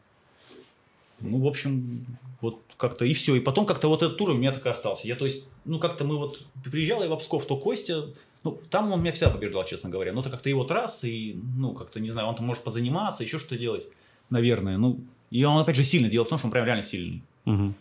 Ну, 1.21 1.39
в 1.39 1.47
общем, 1.47 2.05
вот 2.41 2.61
как-то 2.77 3.05
и 3.05 3.13
все. 3.13 3.35
И 3.35 3.39
потом 3.39 3.65
как-то 3.65 3.87
вот 3.87 4.01
этот 4.01 4.17
тур 4.17 4.31
у 4.31 4.33
меня 4.33 4.51
так 4.51 4.65
и 4.65 4.69
остался. 4.69 5.07
Я, 5.07 5.15
то 5.15 5.25
есть, 5.25 5.45
ну, 5.65 5.79
как-то 5.79 6.03
мы 6.03 6.17
вот... 6.17 6.43
Приезжал 6.63 7.03
я 7.03 7.09
в 7.09 7.17
Псков, 7.17 7.45
то 7.45 7.57
Костя... 7.57 8.07
Ну, 8.43 8.59
там 8.71 8.91
он 8.91 9.01
меня 9.01 9.11
всегда 9.11 9.31
побеждал, 9.31 9.63
честно 9.65 9.89
говоря. 9.89 10.13
Но 10.13 10.21
это 10.21 10.31
как-то 10.31 10.49
его 10.49 10.63
трассы, 10.63 11.09
и, 11.09 11.33
ну, 11.35 11.73
как-то, 11.73 11.99
не 11.99 12.09
знаю, 12.09 12.27
он 12.27 12.35
там 12.35 12.45
может 12.45 12.63
позаниматься, 12.63 13.23
еще 13.23 13.37
что 13.37 13.57
делать, 13.57 13.85
наверное. 14.31 14.77
Ну, 14.77 14.99
и 15.29 15.43
он, 15.43 15.59
опять 15.59 15.75
же, 15.75 15.83
сильный. 15.83 16.09
Дело 16.09 16.25
в 16.25 16.29
том, 16.29 16.39
что 16.39 16.47
он 16.47 16.51
прям 16.51 16.65
реально 16.65 16.83
сильный. 16.83 17.23
Мгм. 17.45 17.75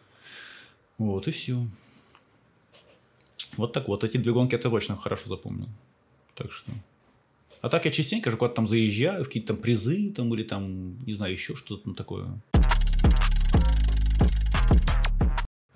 Вот 0.99 1.28
и 1.28 1.30
все. 1.30 1.56
Вот 3.56 3.73
так 3.73 3.88
вот. 3.88 4.04
Эти 4.04 4.18
две 4.18 4.32
гонки 4.32 4.54
я 4.54 4.59
точно 4.59 4.97
хорошо 4.97 5.28
запомнил. 5.28 5.68
Так 6.35 6.52
что... 6.52 6.73
А 7.62 7.68
так 7.68 7.85
я 7.85 7.90
частенько 7.90 8.30
же 8.30 8.37
куда-то 8.37 8.56
там 8.56 8.68
заезжаю, 8.68 9.25
в 9.25 9.26
какие-то 9.26 9.49
там 9.49 9.62
призы 9.62 10.11
там 10.11 10.32
или 10.35 10.42
там, 10.42 11.04
не 11.04 11.12
знаю, 11.12 11.32
еще 11.32 11.54
что-то 11.54 11.85
там 11.85 11.94
такое. 11.94 12.40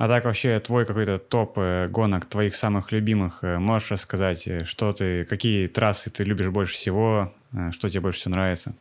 А 0.04 0.08
так 0.08 0.26
вообще 0.26 0.60
твой 0.60 0.84
какой-то 0.84 1.16
топ 1.16 1.56
э, 1.56 1.88
гонок 1.88 2.26
твоих 2.26 2.54
самых 2.56 2.92
любимых, 2.92 3.42
э, 3.42 3.58
можешь 3.58 3.90
рассказать, 3.90 4.46
э, 4.46 4.62
что 4.66 4.92
ты, 4.92 5.24
какие 5.24 5.66
трассы 5.66 6.10
ты 6.10 6.24
любишь 6.24 6.50
больше 6.50 6.74
всего, 6.74 7.32
что 7.70 7.88
тебе 7.88 8.02
больше 8.02 8.20
всего 8.20 8.34
нравится? 8.34 8.74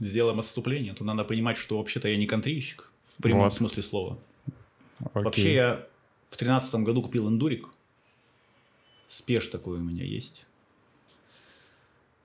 Сделаем 0.00 0.40
отступление, 0.40 0.94
то 0.94 1.04
надо 1.04 1.22
понимать, 1.22 1.58
что 1.58 1.78
вообще-то 1.78 2.08
я 2.08 2.16
не 2.16 2.26
контрийщик 2.26 2.90
в 3.04 3.22
прямом 3.22 3.44
Вот. 3.44 3.54
смысле 3.54 3.84
слова. 3.84 4.18
Окей. 4.98 5.22
Вообще 5.22 5.54
я 5.54 5.86
в 6.28 6.36
тринадцатом 6.36 6.82
году 6.82 7.02
купил 7.02 7.28
эндурик. 7.28 7.68
Спеш 9.06 9.46
такой 9.46 9.78
у 9.78 9.82
меня 9.82 10.02
есть. 10.02 10.44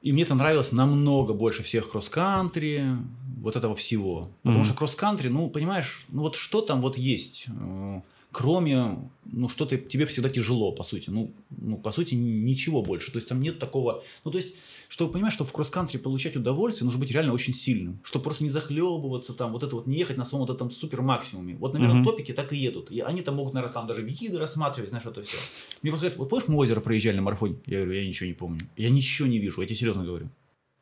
И 0.06 0.14
мне 0.14 0.22
это 0.22 0.36
нравилось 0.36 0.72
намного 0.72 1.34
больше 1.34 1.64
всех 1.64 1.90
кросс-кантри, 1.90 2.96
вот 3.42 3.56
этого 3.56 3.76
всего. 3.76 4.30
Потому 4.44 4.60
Мгм. 4.60 4.66
что 4.66 4.74
кросс-кантри, 4.76 5.30
ну, 5.30 5.50
понимаешь, 5.50 6.06
ну 6.10 6.22
вот 6.22 6.36
что 6.36 6.62
там 6.62 6.80
вот 6.80 6.96
есть, 6.96 7.48
э, 7.48 8.02
кроме, 8.36 9.10
ну, 9.24 9.48
что 9.48 9.66
ты, 9.66 9.78
тебе 9.78 10.06
всегда 10.06 10.30
тяжело, 10.30 10.74
по 10.74 10.84
сути. 10.84 11.10
Ну, 11.10 11.32
ну, 11.50 11.78
по 11.78 11.94
сути, 11.94 12.16
ничего 12.16 12.82
больше. 12.82 13.14
То 13.14 13.18
есть 13.18 13.30
там 13.30 13.42
нет 13.42 13.60
такого... 13.60 14.04
Ну, 14.26 14.32
то 14.32 14.38
есть, 14.38 14.56
чтобы 14.90 15.14
понимать, 15.14 15.32
что 15.32 15.46
в 15.46 15.54
кросс-кантри 15.54 16.00
получать 16.00 16.36
удовольствие, 16.36 16.84
нужно 16.84 17.00
быть 17.00 17.12
реально 17.12 17.32
очень 17.32 17.54
сильным. 17.54 18.02
Чтобы 18.04 18.24
просто 18.24 18.44
не 18.44 18.50
захлебываться 18.50 19.34
там, 19.34 19.54
вот 19.54 19.64
это 19.64 19.74
вот, 19.78 19.88
не 19.88 19.98
ехать 19.98 20.18
на 20.18 20.26
своем 20.26 20.46
вот 20.46 20.54
этом 20.54 20.70
супер 20.70 21.02
максимуме. 21.02 21.56
Вот, 21.56 21.74
наверное, 21.74 21.96
Мгм. 21.96 22.04
топики 22.04 22.34
так 22.34 22.52
и 22.52 22.58
едут. 22.58 22.92
И 22.92 23.00
они 23.00 23.22
там 23.22 23.36
могут, 23.36 23.54
наверное, 23.54 23.74
там 23.74 23.88
даже 23.88 24.02
виды 24.02 24.38
рассматривать, 24.38 24.90
знаешь, 24.90 25.06
это 25.06 25.24
все. 25.24 25.38
Мне 25.82 25.94
просто 25.94 26.08
говорят, 26.08 26.20
вот 26.20 26.30
помнишь, 26.30 26.50
мы 26.50 26.58
озеро 26.58 26.82
проезжали 26.82 27.16
на 27.16 27.22
марафоне? 27.22 27.56
Я 27.68 27.84
говорю, 27.84 28.02
я 28.02 28.06
ничего 28.06 28.28
не 28.28 28.34
помню. 28.34 28.60
Я 28.76 28.90
ничего 28.90 29.30
не 29.30 29.40
вижу, 29.40 29.62
я 29.62 29.68
тебе 29.68 29.78
серьезно 29.78 30.04
говорю. 30.04 30.30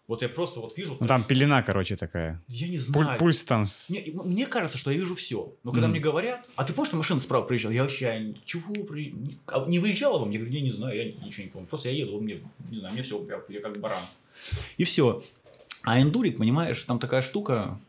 Вот 0.07 0.21
я 0.21 0.27
просто 0.29 0.59
вот 0.59 0.77
вижу... 0.77 0.97
Ну, 0.99 1.07
там 1.07 1.23
пелена, 1.23 1.63
короче, 1.63 1.95
такая. 1.95 2.41
Я 2.49 2.67
не 2.67 2.77
Пуль- 2.77 3.03
знаю. 3.05 3.19
пульс 3.19 3.45
там... 3.45 3.65
Не, 3.89 4.11
мне 4.25 4.45
кажется, 4.47 4.77
что 4.77 4.91
я 4.91 4.97
вижу 4.97 5.15
все. 5.15 5.53
Но 5.63 5.71
когда 5.71 5.87
Мгм. 5.87 5.91
мне 5.91 6.01
говорят, 6.01 6.45
а 6.57 6.65
ты 6.65 6.73
помнишь, 6.73 6.89
что 6.89 6.97
машина 6.97 7.21
справа 7.21 7.43
проезжала? 7.45 7.71
Я 7.71 7.83
вообще, 7.83 8.33
чего? 8.43 8.73
Не, 8.75 9.37
а 9.47 9.65
не 9.65 9.79
выезжала 9.79 10.19
вам? 10.19 10.31
Я 10.31 10.39
говорю, 10.39 10.53
я 10.53 10.61
не 10.61 10.69
знаю, 10.71 10.97
я 10.97 11.05
ничего 11.25 11.45
не 11.45 11.49
помню. 11.51 11.67
Просто 11.69 11.89
я 11.89 11.95
еду, 11.95 12.19
мне, 12.19 12.41
не 12.69 12.79
знаю, 12.79 12.93
мне 12.93 13.01
все, 13.03 13.25
я, 13.29 13.41
я 13.47 13.61
как 13.61 13.79
баран. 13.79 14.03
И 14.77 14.83
все. 14.83 15.23
А 15.83 16.01
эндурик, 16.01 16.37
понимаешь, 16.37 16.83
там 16.83 16.99
такая 16.99 17.21
штука, 17.21 17.79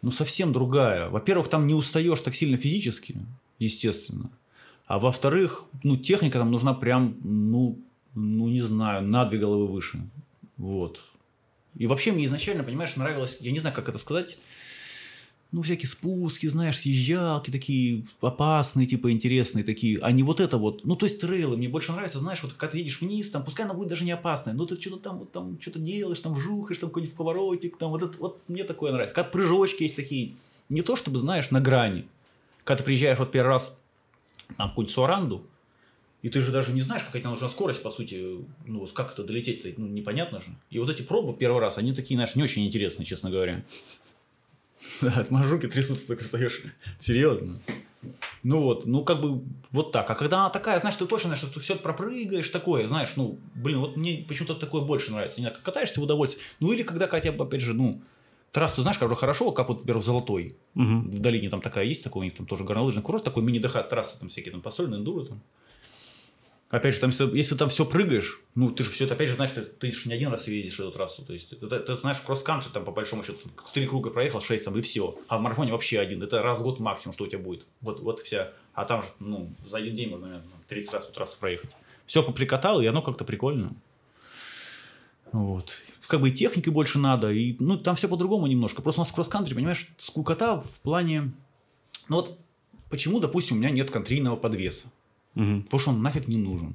ну, 0.00 0.10
совсем 0.10 0.52
другая. 0.54 1.10
Во-первых, 1.10 1.48
там 1.48 1.66
не 1.66 1.74
устаешь 1.74 2.20
так 2.20 2.34
сильно 2.34 2.56
физически, 2.56 3.16
естественно. 3.58 4.30
А 4.86 4.98
во-вторых, 4.98 5.66
ну, 5.82 5.96
техника 5.96 6.38
там 6.38 6.50
нужна 6.50 6.72
прям, 6.72 7.16
ну, 7.22 7.78
ну, 8.14 8.48
не 8.48 8.60
знаю, 8.62 9.02
на 9.02 9.24
две 9.26 9.38
головы 9.38 9.66
выше. 9.66 10.00
Вот. 10.56 11.04
И 11.76 11.86
вообще 11.86 12.12
мне 12.12 12.26
изначально, 12.26 12.64
понимаешь, 12.64 12.96
нравилось, 12.96 13.36
я 13.40 13.52
не 13.52 13.58
знаю, 13.58 13.74
как 13.74 13.88
это 13.88 13.98
сказать, 13.98 14.38
ну, 15.50 15.62
всякие 15.62 15.88
спуски, 15.88 16.46
знаешь, 16.46 16.78
съезжалки 16.78 17.50
такие 17.50 18.04
опасные, 18.20 18.86
типа 18.86 19.10
интересные 19.10 19.64
такие, 19.64 19.98
а 20.00 20.12
не 20.12 20.22
вот 20.22 20.40
это 20.40 20.58
вот. 20.58 20.84
Ну, 20.84 20.94
то 20.94 21.06
есть 21.06 21.20
трейлы 21.20 21.56
мне 21.56 21.68
больше 21.68 21.92
нравится, 21.92 22.18
знаешь, 22.18 22.42
вот 22.42 22.52
когда 22.52 22.72
ты 22.72 22.78
едешь 22.78 23.00
вниз, 23.00 23.30
там, 23.30 23.44
пускай 23.44 23.64
она 23.64 23.74
будет 23.74 23.88
даже 23.88 24.04
не 24.04 24.12
опасная, 24.12 24.52
но 24.52 24.66
ты 24.66 24.78
что-то 24.78 24.98
там, 24.98 25.18
вот, 25.20 25.32
там 25.32 25.58
что-то 25.60 25.78
делаешь, 25.78 26.20
там 26.20 26.34
вжухаешь, 26.34 26.78
там 26.78 26.90
какой-нибудь 26.90 27.16
поворотик, 27.16 27.78
там 27.78 27.90
вот 27.90 28.02
это, 28.02 28.18
вот 28.18 28.40
мне 28.46 28.64
такое 28.64 28.92
нравится. 28.92 29.14
Как 29.14 29.30
прыжочки 29.30 29.84
есть 29.84 29.96
такие, 29.96 30.34
не 30.68 30.82
то 30.82 30.96
чтобы, 30.96 31.18
знаешь, 31.18 31.50
на 31.50 31.60
грани. 31.60 32.06
Когда 32.64 32.78
ты 32.78 32.84
приезжаешь 32.84 33.18
вот 33.18 33.30
первый 33.30 33.48
раз 33.48 33.74
там, 34.58 34.66
в 34.66 34.70
какую-нибудь 34.70 34.94
Суаранду, 34.94 35.46
и 36.22 36.28
ты 36.28 36.42
же 36.42 36.50
даже 36.50 36.72
не 36.72 36.80
знаешь, 36.80 37.04
какая 37.04 37.22
тебе 37.22 37.30
нужна 37.30 37.48
скорость, 37.48 37.82
по 37.82 37.90
сути, 37.90 38.44
ну, 38.66 38.80
вот 38.80 38.92
как 38.92 39.12
это 39.12 39.22
долететь-то, 39.22 39.68
ну, 39.76 39.86
непонятно 39.86 40.40
же. 40.40 40.48
И 40.70 40.78
вот 40.78 40.90
эти 40.90 41.02
пробы 41.02 41.36
первый 41.36 41.60
раз, 41.60 41.78
они 41.78 41.92
такие, 41.92 42.16
знаешь, 42.16 42.34
не 42.34 42.42
очень 42.42 42.66
интересные, 42.66 43.06
честно 43.06 43.30
говоря. 43.30 43.64
Да, 45.00 45.12
от 45.16 45.30
мажуки 45.32 45.66
трясутся, 45.66 46.06
только 46.06 46.22
стоишь. 46.22 46.62
Серьезно. 47.00 47.60
Ну 48.44 48.62
вот, 48.62 48.86
ну 48.86 49.04
как 49.04 49.20
бы 49.20 49.42
вот 49.72 49.90
так. 49.90 50.08
А 50.08 50.14
когда 50.14 50.40
она 50.40 50.50
такая, 50.50 50.78
знаешь, 50.78 50.96
ты 50.96 51.04
точно 51.06 51.28
знаешь, 51.28 51.40
что 51.40 51.52
ты 51.52 51.58
все 51.58 51.74
пропрыгаешь, 51.74 52.48
такое, 52.48 52.86
знаешь, 52.86 53.14
ну, 53.16 53.38
блин, 53.54 53.80
вот 53.80 53.96
мне 53.96 54.24
почему-то 54.28 54.54
такое 54.54 54.82
больше 54.82 55.10
нравится. 55.10 55.40
Не 55.40 55.44
знаю, 55.44 55.54
как 55.56 55.64
катаешься 55.64 56.00
в 56.00 56.04
удовольствие. 56.04 56.44
Ну 56.60 56.72
или 56.72 56.84
когда 56.84 57.08
Катя, 57.08 57.30
опять 57.30 57.60
же, 57.60 57.74
ну, 57.74 58.00
трассу, 58.52 58.82
знаешь, 58.82 58.98
как 58.98 59.08
уже 59.08 59.16
хорошо, 59.16 59.50
как 59.50 59.68
вот, 59.68 59.78
например, 59.78 59.98
в 59.98 60.04
Золотой. 60.04 60.56
Мгм. 60.74 61.10
В 61.10 61.18
долине 61.18 61.50
там 61.50 61.60
такая 61.60 61.84
есть, 61.84 62.04
такой 62.04 62.20
у 62.20 62.24
них 62.24 62.34
там 62.34 62.46
тоже 62.46 62.64
горнолыжный 62.64 63.02
курорт, 63.02 63.24
такой 63.24 63.42
мини-дохат 63.42 63.88
трассы 63.88 64.18
там 64.18 64.28
всякие 64.28 64.52
там 64.52 64.62
построены, 64.62 64.94
эндуро 64.96 65.24
там. 65.24 65.40
Опять 66.70 66.94
же, 66.94 67.00
там, 67.00 67.10
всё- 67.12 67.32
если 67.32 67.54
там 67.54 67.70
все 67.70 67.86
прыгаешь, 67.86 68.42
ну, 68.54 68.70
ты 68.70 68.84
же 68.84 68.90
все 68.90 69.06
это, 69.06 69.14
опять 69.14 69.28
же, 69.28 69.36
знаешь, 69.36 69.52
ты, 69.52 69.62
ты 69.62 69.90
же 69.90 70.06
не 70.08 70.14
один 70.14 70.28
раз 70.28 70.46
ездишь 70.48 70.78
эту 70.78 70.92
трассу. 70.92 71.22
То 71.24 71.32
есть, 71.32 71.50
это, 71.50 71.80
ты 71.80 71.94
знаешь, 71.94 72.18
кросс-кантри 72.20 72.68
там, 72.70 72.84
по 72.84 72.92
большому 72.92 73.22
счету, 73.22 73.38
три 73.72 73.86
круга 73.86 74.10
проехал, 74.10 74.42
шесть 74.42 74.66
там, 74.66 74.76
и 74.78 74.82
все. 74.82 75.18
А 75.28 75.38
в 75.38 75.40
марафоне 75.40 75.72
вообще 75.72 75.98
один. 75.98 76.22
Это 76.22 76.42
раз 76.42 76.60
в 76.60 76.62
год 76.64 76.78
максимум, 76.78 77.14
что 77.14 77.24
у 77.24 77.26
тебя 77.26 77.38
будет. 77.38 77.66
Вот, 77.80 78.00
вот 78.00 78.20
вся. 78.20 78.52
А 78.74 78.84
там 78.84 79.00
же, 79.00 79.08
ну, 79.18 79.50
за 79.66 79.78
один 79.78 79.94
день 79.94 80.10
можно, 80.10 80.26
наверное, 80.26 80.50
30 80.68 80.92
раз 80.92 81.04
эту 81.04 81.14
трассу 81.14 81.38
проехать. 81.40 81.70
Все 82.04 82.22
поприкатал, 82.22 82.82
и 82.82 82.86
оно 82.86 83.00
как-то 83.00 83.24
прикольно. 83.24 83.72
Вот. 85.32 85.72
Как 86.06 86.20
бы 86.20 86.28
и 86.28 86.32
техники 86.32 86.68
больше 86.68 86.98
надо, 86.98 87.30
и, 87.30 87.56
ну, 87.60 87.78
там 87.78 87.96
все 87.96 88.08
по-другому 88.08 88.46
немножко. 88.46 88.82
Просто 88.82 89.00
у 89.00 89.04
нас 89.04 89.12
кросс-кантри, 89.12 89.54
понимаешь, 89.54 89.88
скукота 89.96 90.60
в 90.60 90.80
плане... 90.80 91.32
Ну, 92.08 92.16
вот 92.16 92.38
почему, 92.90 93.20
допустим, 93.20 93.56
у 93.56 93.60
меня 93.60 93.70
нет 93.70 93.90
контрийного 93.90 94.36
подвеса? 94.36 94.90
Мгм. 95.38 95.62
Потому 95.62 95.80
что 95.80 95.90
он 95.90 96.02
нафиг 96.02 96.28
не 96.28 96.36
нужен. 96.36 96.74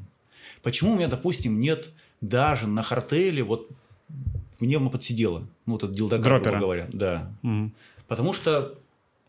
Почему 0.62 0.94
у 0.94 0.96
меня, 0.96 1.08
допустим, 1.08 1.60
нет 1.60 1.92
даже 2.22 2.68
на 2.68 2.82
хартеле 2.82 3.44
вот 3.44 3.70
пневмоподсидела? 4.58 5.48
Ну, 5.66 5.74
вот 5.74 5.84
этот 5.84 5.96
Дроппера. 5.96 6.40
грубо 6.40 6.60
говоря. 6.60 6.88
Да. 6.92 7.32
Мгм. 7.42 7.74
Потому 8.08 8.34
что 8.34 8.78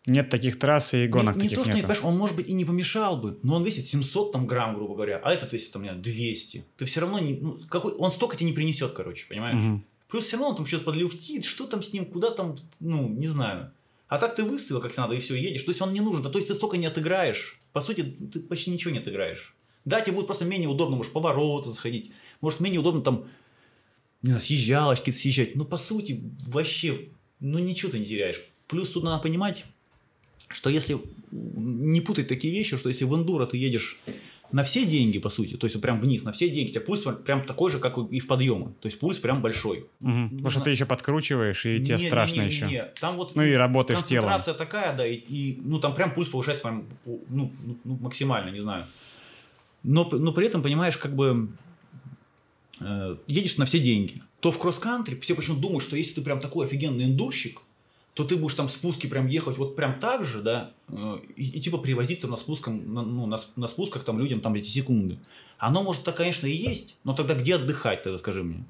Нет 0.07 0.29
таких 0.31 0.59
трасс 0.59 0.95
и 0.95 1.07
гонок 1.09 1.37
не, 1.37 1.43
не 1.43 1.49
таких 1.49 1.59
то, 1.59 1.65
что, 1.65 1.73
не, 1.73 1.77
нету. 1.79 1.89
понимаешь, 1.89 2.05
он, 2.05 2.19
может 2.19 2.37
быть, 2.37 2.49
и 2.49 2.53
не 2.53 2.65
помешал 2.65 3.17
бы, 3.17 3.39
но 3.43 3.57
он 3.57 3.65
весит 3.65 3.87
700 3.87 4.33
там, 4.33 4.47
грамм, 4.47 4.75
грубо 4.77 4.95
говоря, 4.95 5.21
а 5.25 5.33
этот 5.33 5.53
весит 5.53 5.73
там, 5.73 5.83
не 5.83 5.89
знаю, 5.89 6.03
200. 6.03 6.65
Ты 6.77 6.85
все 6.85 7.01
равно, 7.01 7.19
не, 7.19 7.35
ну, 7.35 7.59
какой, 7.69 7.95
он 7.95 8.13
столько 8.13 8.37
тебе 8.37 8.51
не 8.51 8.55
принесет, 8.55 8.93
короче, 8.93 9.27
понимаешь? 9.29 9.61
Мгм. 9.61 9.85
Плюс 10.09 10.27
все 10.27 10.37
равно 10.37 10.51
он 10.51 10.57
там 10.57 10.67
что-то 10.67 10.85
подлюфтит, 10.85 11.45
что 11.45 11.67
там 11.67 11.83
с 11.83 11.93
ним, 11.93 12.05
куда 12.05 12.31
там, 12.31 12.57
ну, 12.79 13.09
не 13.09 13.27
знаю. 13.27 13.73
А 14.15 14.19
так 14.19 14.37
ты 14.37 14.45
выставил 14.45 14.81
как 14.81 14.97
надо 14.97 15.17
и 15.17 15.19
все, 15.19 15.35
едешь. 15.35 15.65
То 15.65 15.73
есть 15.73 15.83
он 15.83 15.93
не 15.93 16.01
нужен. 16.01 16.23
Да, 16.23 16.31
то 16.31 16.39
есть 16.39 16.47
ты 16.47 16.55
столько 16.55 16.77
не 16.77 16.87
отыграешь. 16.87 17.61
По 17.73 17.81
сути, 17.81 18.03
ты 18.33 18.39
почти 18.39 18.71
ничего 18.71 18.93
не 18.93 19.01
отыграешь. 19.01 19.57
Да, 19.85 20.01
тебе 20.01 20.15
будет 20.15 20.27
просто 20.27 20.45
менее 20.45 20.69
удобно, 20.69 20.95
может, 20.95 21.13
повороты 21.13 21.71
заходить. 21.71 22.13
Может, 22.41 22.61
менее 22.61 22.79
удобно 22.79 23.03
там, 23.03 23.27
не 24.23 24.31
знаю, 24.31 24.41
съезжалочки 24.41 25.11
съезжать. 25.11 25.57
Но 25.57 25.65
по 25.65 25.79
сути, 25.79 26.23
вообще, 26.47 27.09
ну 27.41 27.59
ничего 27.59 27.91
ты 27.91 27.99
не 27.99 28.07
теряешь. 28.07 28.41
Плюс 28.69 28.89
тут 28.91 29.03
надо 29.03 29.21
понимать, 29.21 29.65
что 30.47 30.71
если 30.71 30.97
не 31.33 32.01
путать 32.01 32.29
такие 32.29 32.55
вещи, 32.55 32.77
что 32.77 32.89
если 32.89 33.07
в 33.07 33.15
эндуро 33.17 33.47
ты 33.47 33.57
едешь 33.57 33.99
на 34.53 34.63
все 34.63 34.87
деньги, 34.87 35.19
по 35.19 35.31
сути, 35.31 35.57
то 35.57 35.67
есть 35.67 35.81
прям 35.81 36.01
вниз, 36.01 36.23
на 36.23 36.33
все 36.33 36.49
деньги, 36.49 36.71
у 36.71 36.73
тебя 36.75 36.85
пульс 36.85 37.05
прям 37.25 37.45
такой 37.45 37.71
же, 37.71 37.79
как 37.79 37.99
и 37.99 38.21
в 38.21 38.27
подъемы. 38.27 38.75
То 38.81 38.87
есть 38.87 38.99
пульс 39.01 39.19
прям 39.19 39.43
большой. 39.43 39.87
Угу. 40.01 40.29
Потому 40.31 40.51
что 40.51 40.61
ты 40.61 40.71
еще 40.71 40.87
подкручиваешь, 40.87 41.67
и 41.67 41.83
тебе 41.83 41.97
Не, 41.97 42.07
страшно 42.07 42.35
не, 42.35 42.41
не, 42.41 42.47
еще. 42.47 42.67
Не, 42.67 42.85
Там 43.01 43.17
вот 43.17 43.35
Ну 43.35 43.43
и 43.43 43.53
работаешь 43.53 44.05
телом. 44.05 44.31
концентрация 44.31 44.55
такая, 44.55 44.97
да, 44.97 45.07
и, 45.07 45.15
и, 45.15 45.59
ну 45.63 45.81
там 45.81 45.95
прям 45.95 46.15
пульс 46.15 46.29
повышается 46.29 46.63
прям, 46.63 46.87
ну, 47.05 47.21
ну, 47.29 47.77
ну, 47.85 47.99
максимально, 48.01 48.51
не 48.51 48.61
знаю. 48.61 48.87
Но, 49.83 50.09
но 50.11 50.33
при 50.33 50.47
этом, 50.47 50.63
понимаешь, 50.63 50.97
как 50.97 51.15
бы 51.15 51.49
э, 52.81 53.17
едешь 53.27 53.59
на 53.59 53.67
все 53.67 53.79
деньги. 53.81 54.23
То 54.41 54.51
в 54.51 54.59
кросс-кантри 54.59 55.19
все 55.21 55.35
почему-то 55.35 55.63
думают, 55.63 55.83
что 55.83 55.97
если 55.97 56.15
ты 56.15 56.23
прям 56.23 56.39
такой 56.39 56.67
офигенный 56.67 57.07
эндурщик, 57.07 57.61
то 58.15 58.25
ты 58.25 58.37
будешь 58.37 58.55
там 58.55 58.69
спуски 58.69 59.09
прям 59.09 59.27
ехать 59.27 59.59
вот 59.59 59.77
прям 59.77 59.99
так 59.99 60.25
же, 60.25 60.41
да, 60.41 60.71
э, 60.89 61.19
и, 61.37 61.49
и 61.49 61.61
типа 61.61 61.79
привозить 61.79 62.21
там 62.21 62.31
на 62.31 62.37
спуском, 62.37 62.95
на, 62.95 63.03
ну, 63.03 63.27
на, 63.27 63.39
на 63.57 63.67
спусках 63.67 64.05
там 64.05 64.19
людям 64.21 64.41
там 64.41 64.55
эти 64.55 64.69
секунды. 64.69 65.19
Оно 65.59 65.83
может 65.83 66.05
так, 66.05 66.17
конечно, 66.17 66.47
и 66.47 66.55
есть, 66.55 66.97
но 67.05 67.13
тогда 67.13 67.35
где 67.35 67.57
отдыхать 67.57 68.03
тогда, 68.03 68.19
скажи 68.19 68.43
мне? 68.43 68.65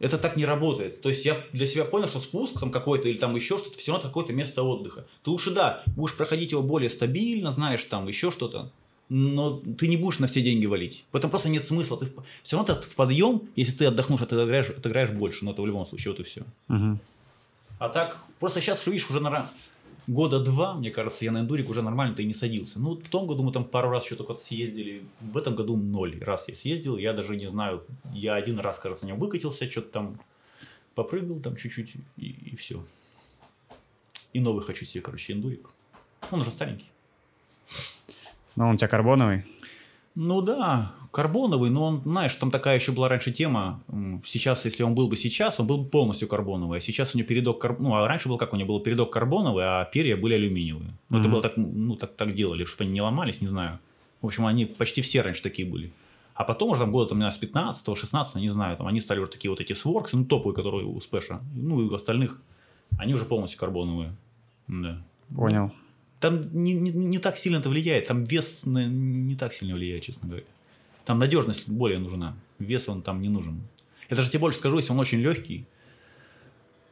Это 0.00 0.16
так 0.16 0.36
не 0.36 0.46
работает. 0.46 1.02
То 1.02 1.10
есть 1.10 1.26
я 1.26 1.44
для 1.52 1.66
себя 1.66 1.84
понял, 1.84 2.08
что 2.08 2.20
спуск 2.20 2.58
там 2.58 2.70
какой-то 2.70 3.08
или 3.08 3.18
там 3.18 3.36
еще 3.36 3.58
что-то, 3.58 3.78
все 3.78 3.92
равно 3.92 4.08
какое-то 4.08 4.32
место 4.32 4.62
отдыха. 4.62 5.06
Ты 5.22 5.30
лучше, 5.30 5.50
да, 5.50 5.84
будешь 5.94 6.16
проходить 6.16 6.52
его 6.52 6.62
более 6.62 6.88
стабильно, 6.88 7.52
знаешь, 7.52 7.84
там 7.84 8.08
еще 8.08 8.30
что-то, 8.30 8.72
но 9.10 9.60
ты 9.78 9.88
не 9.88 9.98
будешь 9.98 10.18
на 10.18 10.26
все 10.26 10.40
деньги 10.40 10.66
валить. 10.66 11.04
В 11.12 11.16
этом 11.16 11.28
просто 11.28 11.50
нет 11.50 11.66
смысла. 11.66 11.98
Ты 11.98 12.08
все 12.42 12.56
равно 12.56 12.74
ты 12.74 12.88
в 12.88 12.96
подъем, 12.96 13.42
если 13.56 13.72
ты 13.72 13.84
отдохнешь, 13.86 14.22
а 14.22 14.26
ты 14.26 14.36
отыграешь, 14.36 14.70
отыграешь 14.70 15.10
больше, 15.10 15.44
но 15.44 15.50
это 15.50 15.60
в 15.62 15.66
любом 15.66 15.86
случае, 15.86 16.12
вот 16.12 16.20
и 16.20 16.22
все. 16.22 16.44
Мгм. 16.68 16.98
А 17.80 17.88
так, 17.88 18.18
просто 18.38 18.60
сейчас, 18.60 18.86
видишь, 18.86 19.08
уже 19.08 19.20
на 19.20 19.50
года 20.06 20.38
два, 20.38 20.74
мне 20.74 20.90
кажется, 20.90 21.24
я 21.24 21.32
на 21.32 21.38
эндурик 21.38 21.70
уже 21.70 21.80
нормально-то 21.80 22.20
и 22.20 22.26
не 22.26 22.34
садился. 22.34 22.78
Ну, 22.78 22.94
в 22.94 23.08
том 23.08 23.26
году 23.26 23.42
мы 23.42 23.52
там 23.52 23.64
пару 23.64 23.88
раз 23.88 24.04
что-то 24.04 24.24
вот 24.24 24.38
съездили. 24.38 25.02
В 25.20 25.38
этом 25.38 25.54
году 25.54 25.78
ноль 25.78 26.22
раз 26.22 26.46
я 26.48 26.54
съездил. 26.54 26.98
Я 26.98 27.14
даже 27.14 27.36
не 27.36 27.46
знаю, 27.46 27.86
я 28.12 28.34
один 28.34 28.58
раз, 28.58 28.78
кажется, 28.78 29.06
нем 29.06 29.18
выкатился, 29.18 29.70
что-то 29.70 29.88
там 29.88 30.20
попрыгал 30.94 31.40
там 31.40 31.56
чуть-чуть 31.56 31.94
и, 32.18 32.26
и 32.52 32.54
все. 32.54 32.84
И 34.34 34.40
новый 34.40 34.62
хочу 34.62 34.84
себе, 34.84 35.00
короче, 35.00 35.32
эндурик. 35.32 35.70
Он 36.30 36.40
уже 36.40 36.50
старенький. 36.50 36.90
Ну, 38.56 38.66
он 38.66 38.74
у 38.74 38.76
тебя 38.76 38.88
карбоновый. 38.88 39.46
Ну 40.14 40.42
да, 40.42 40.94
карбоновый, 41.10 41.70
но 41.70 41.86
он, 41.86 42.02
знаешь, 42.04 42.34
там 42.36 42.50
такая 42.50 42.76
еще 42.76 42.92
была 42.92 43.08
раньше 43.08 43.32
тема. 43.32 43.82
Сейчас, 44.24 44.64
если 44.64 44.82
он 44.82 44.94
был 44.94 45.08
бы 45.08 45.16
сейчас, 45.16 45.58
он 45.58 45.66
был 45.66 45.78
бы 45.78 45.88
полностью 45.88 46.28
карбоновый. 46.28 46.78
А 46.78 46.80
сейчас 46.80 47.14
у 47.14 47.18
него 47.18 47.26
передок 47.26 47.60
карб... 47.60 47.80
Ну, 47.80 47.94
а 47.94 48.06
раньше 48.06 48.28
был 48.28 48.38
как? 48.38 48.52
У 48.52 48.56
него 48.56 48.74
был 48.74 48.80
передок 48.80 49.12
карбоновый, 49.12 49.64
а 49.66 49.84
перья 49.84 50.16
были 50.16 50.34
алюминиевые. 50.34 50.92
Ну, 51.08 51.20
это 51.20 51.28
было 51.28 51.42
так, 51.42 51.56
ну, 51.56 51.96
так, 51.96 52.14
так 52.14 52.34
делали, 52.34 52.64
чтобы 52.64 52.84
они 52.84 52.92
не 52.92 53.02
ломались, 53.02 53.40
не 53.40 53.48
знаю. 53.48 53.78
В 54.22 54.26
общем, 54.26 54.46
они 54.46 54.66
почти 54.66 55.02
все 55.02 55.22
раньше 55.22 55.42
такие 55.42 55.66
были. 55.66 55.90
А 56.34 56.44
потом 56.44 56.70
уже 56.70 56.82
там 56.82 56.92
года, 56.92 57.10
там, 57.10 57.18
не 57.18 57.22
знаю, 57.22 57.32
с 57.32 57.38
15 57.38 57.98
16 57.98 58.36
не 58.36 58.48
знаю, 58.48 58.76
там 58.76 58.86
они 58.86 59.00
стали 59.00 59.18
уже 59.18 59.30
такие 59.30 59.50
вот 59.50 59.60
эти 59.60 59.72
сворксы, 59.72 60.16
ну, 60.16 60.24
топовые, 60.24 60.54
которые 60.54 60.86
у 60.86 61.00
Спэша, 61.00 61.40
ну, 61.54 61.82
и 61.82 61.88
у 61.88 61.94
остальных, 61.94 62.40
они 62.98 63.14
уже 63.14 63.24
полностью 63.24 63.58
карбоновые. 63.58 64.14
Да. 64.68 65.02
Понял. 65.34 65.72
Там 66.20 66.48
не, 66.52 66.74
не, 66.74 66.90
не 66.90 67.18
так 67.18 67.36
сильно 67.36 67.58
это 67.58 67.68
влияет. 67.68 68.06
Там 68.06 68.24
вес 68.24 68.62
не 68.64 69.34
так 69.36 69.54
сильно 69.54 69.74
влияет, 69.74 70.02
честно 70.02 70.28
говоря. 70.28 70.44
Там 71.04 71.18
надежность 71.18 71.68
более 71.68 71.98
нужна. 71.98 72.36
Вес 72.58 72.88
он 72.88 73.02
там 73.02 73.20
не 73.20 73.28
нужен. 73.28 73.62
Я 74.08 74.16
даже 74.16 74.30
тебе 74.30 74.40
больше 74.40 74.58
скажу, 74.58 74.76
если 74.76 74.92
он 74.92 74.98
очень 74.98 75.20
легкий, 75.20 75.66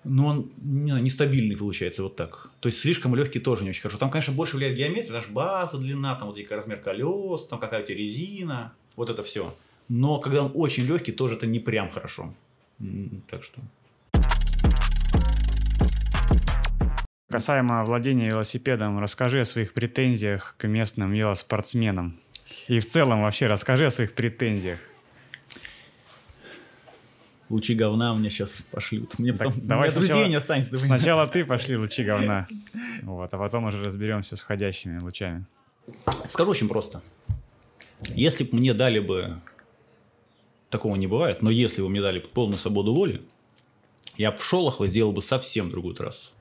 но 0.04 0.26
он 0.26 0.50
не 0.58 0.92
нестабильный 0.92 1.56
получается 1.56 2.02
вот 2.02 2.16
так. 2.16 2.50
То 2.60 2.68
есть 2.68 2.80
слишком 2.80 3.14
легкий 3.14 3.40
тоже 3.40 3.64
не 3.64 3.70
очень 3.70 3.82
хорошо. 3.82 3.98
Там, 3.98 4.10
конечно, 4.10 4.32
больше 4.32 4.56
влияет 4.56 4.76
геометрия, 4.76 5.12
наш 5.12 5.28
база, 5.28 5.78
длина, 5.78 6.14
там 6.14 6.28
вот 6.28 6.38
размер 6.50 6.80
колес, 6.80 7.46
там 7.46 7.58
какая 7.58 7.82
у 7.82 7.86
тебя 7.86 7.98
резина, 7.98 8.72
вот 8.96 9.10
это 9.10 9.22
все. 9.22 9.54
Но 9.88 10.18
когда 10.18 10.44
он 10.44 10.52
очень 10.54 10.84
легкий, 10.84 11.12
тоже 11.12 11.34
это 11.34 11.46
не 11.46 11.60
прям 11.60 11.90
хорошо. 11.90 12.34
Так 13.28 13.42
что. 13.42 13.60
Касаемо 17.30 17.84
владения 17.84 18.30
велосипедом, 18.30 19.00
расскажи 19.00 19.40
о 19.40 19.44
своих 19.44 19.74
претензиях 19.74 20.54
к 20.56 20.66
местным 20.66 21.12
велоспортсменам. 21.12 22.18
И 22.68 22.78
в 22.80 22.86
целом 22.86 23.22
вообще 23.22 23.46
расскажи 23.46 23.86
о 23.86 23.90
своих 23.90 24.14
претензиях. 24.14 24.78
Лучи 27.48 27.74
говна 27.74 28.12
мне 28.12 28.28
сейчас 28.28 28.60
пошлют. 28.70 29.18
Мне 29.18 29.32
Так, 29.32 29.48
потом, 29.48 29.66
давай 29.66 29.88
у 29.88 29.90
меня 29.90 29.94
друзей 29.94 30.08
сначала- 30.12 30.28
не 30.28 30.34
останется. 30.34 30.78
Сначала 30.78 31.26
ты 31.26 31.44
пошли 31.44 31.76
лучи 31.78 32.04
говна. 32.04 32.46
Вот, 33.02 33.32
а 33.32 33.38
потом 33.38 33.64
уже 33.64 33.82
разберемся 33.82 34.36
с 34.36 34.42
входящими 34.42 35.00
лучами. 35.00 35.46
Скажу 36.28 36.50
очень 36.50 36.68
просто. 36.68 37.02
Если 38.10 38.44
бы 38.44 38.58
мне 38.58 38.74
дали 38.74 38.98
бы... 38.98 39.40
Такого 40.68 40.96
не 40.96 41.06
бывает, 41.06 41.40
но 41.40 41.50
если 41.50 41.80
бы 41.80 41.88
мне 41.88 42.02
дали 42.02 42.18
полную 42.18 42.58
свободу 42.58 42.92
воли, 42.92 43.22
я 44.18 44.30
бы 44.30 44.36
в 44.36 44.44
Шолохово 44.44 44.86
сделал 44.86 45.12
бы 45.12 45.22
совсем 45.22 45.70
другую 45.70 45.94
трассу. 45.94 46.32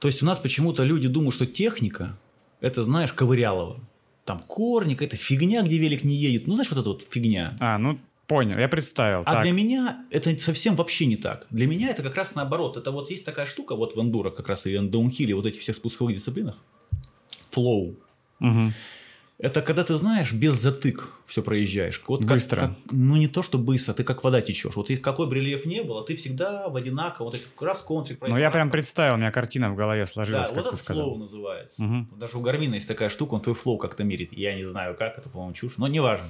То 0.00 0.08
есть 0.08 0.22
у 0.22 0.26
нас 0.26 0.40
почему-то 0.40 0.82
люди 0.82 1.06
думают, 1.06 1.34
что 1.36 1.46
техника– 1.46 2.18
это, 2.60 2.82
знаешь, 2.82 3.12
ковырялово. 3.12 3.80
Там 4.26 4.40
корни, 4.40 4.94
какая-то 4.94 5.16
фигня, 5.16 5.62
где 5.62 5.78
велик 5.78 6.02
не 6.02 6.14
едет. 6.14 6.48
Ну, 6.48 6.54
знаешь, 6.54 6.70
вот 6.70 6.80
эта 6.80 6.88
вот 6.88 7.06
фигня. 7.08 7.56
А, 7.60 7.78
ну, 7.78 7.98
понял, 8.26 8.58
я 8.58 8.68
представил. 8.68 9.22
А 9.24 9.34
так, 9.34 9.42
для 9.44 9.52
меня 9.52 10.04
это 10.10 10.36
совсем 10.40 10.74
вообще 10.74 11.06
не 11.06 11.16
так. 11.16 11.46
Для 11.50 11.68
меня 11.68 11.90
это 11.90 12.02
как 12.02 12.16
раз 12.16 12.34
наоборот. 12.34 12.76
Это 12.76 12.90
вот 12.90 13.08
есть 13.08 13.24
такая 13.24 13.46
штука 13.46 13.76
вот 13.76 13.94
в 13.94 14.00
эндуро, 14.00 14.30
как 14.30 14.48
раз 14.48 14.66
и 14.66 14.76
в 14.76 14.90
даунхилле, 14.90 15.32
вот 15.36 15.46
этих 15.46 15.60
всех 15.60 15.76
спусковых 15.76 16.16
дисциплинах. 16.16 16.56
Флоу. 17.50 17.94
Мгм. 18.40 18.74
Это 19.38 19.60
когда 19.60 19.84
ты 19.84 19.96
знаешь, 19.96 20.32
без 20.32 20.54
затык 20.54 21.10
все 21.26 21.42
проезжаешь. 21.42 22.02
Вот 22.08 22.24
Быстро. 22.24 22.60
как- 22.60 22.70
ну, 22.90 23.16
не 23.16 23.28
то, 23.28 23.42
что 23.42 23.58
быстро, 23.58 23.92
ты 23.92 24.02
как 24.02 24.24
вода 24.24 24.40
течешь. 24.40 24.74
Вот 24.76 24.88
и 24.88 24.96
какой 24.96 25.26
бы 25.26 25.34
рельеф 25.34 25.66
не 25.66 25.82
было, 25.82 26.02
ты 26.02 26.16
всегда 26.16 26.68
в 26.70 26.76
одинаково. 26.76 27.26
Вот 27.26 27.34
это 27.34 27.44
кросс-кантрик 27.64 28.18
Ну, 28.22 28.38
я 28.38 28.50
прям 28.50 28.70
представил, 28.70 29.14
у 29.14 29.16
меня 29.18 29.30
картина 29.30 29.70
в 29.70 29.76
голове 29.76 30.02
Да, 30.02 30.06
сложилась, 30.06 30.48
вот 30.48 30.54
как 30.54 30.62
ты 30.64 30.68
этот 30.70 30.80
сказал. 30.80 31.04
flow 31.04 31.18
называется. 31.18 31.82
Мгм. 31.82 32.08
Даже 32.16 32.38
у 32.38 32.40
Garmin 32.40 32.71
а 32.71 32.76
есть 32.76 32.88
такая 32.88 33.10
штука, 33.10 33.34
он 33.34 33.42
твой 33.42 33.54
flow 33.54 33.76
как-то 33.76 34.04
мерит. 34.04 34.32
Я 34.32 34.54
не 34.54 34.64
знаю 34.64 34.96
как, 34.96 35.18
это, 35.18 35.28
по-моему, 35.28 35.52
чушь, 35.52 35.76
но 35.76 35.86
неважно. 35.86 36.28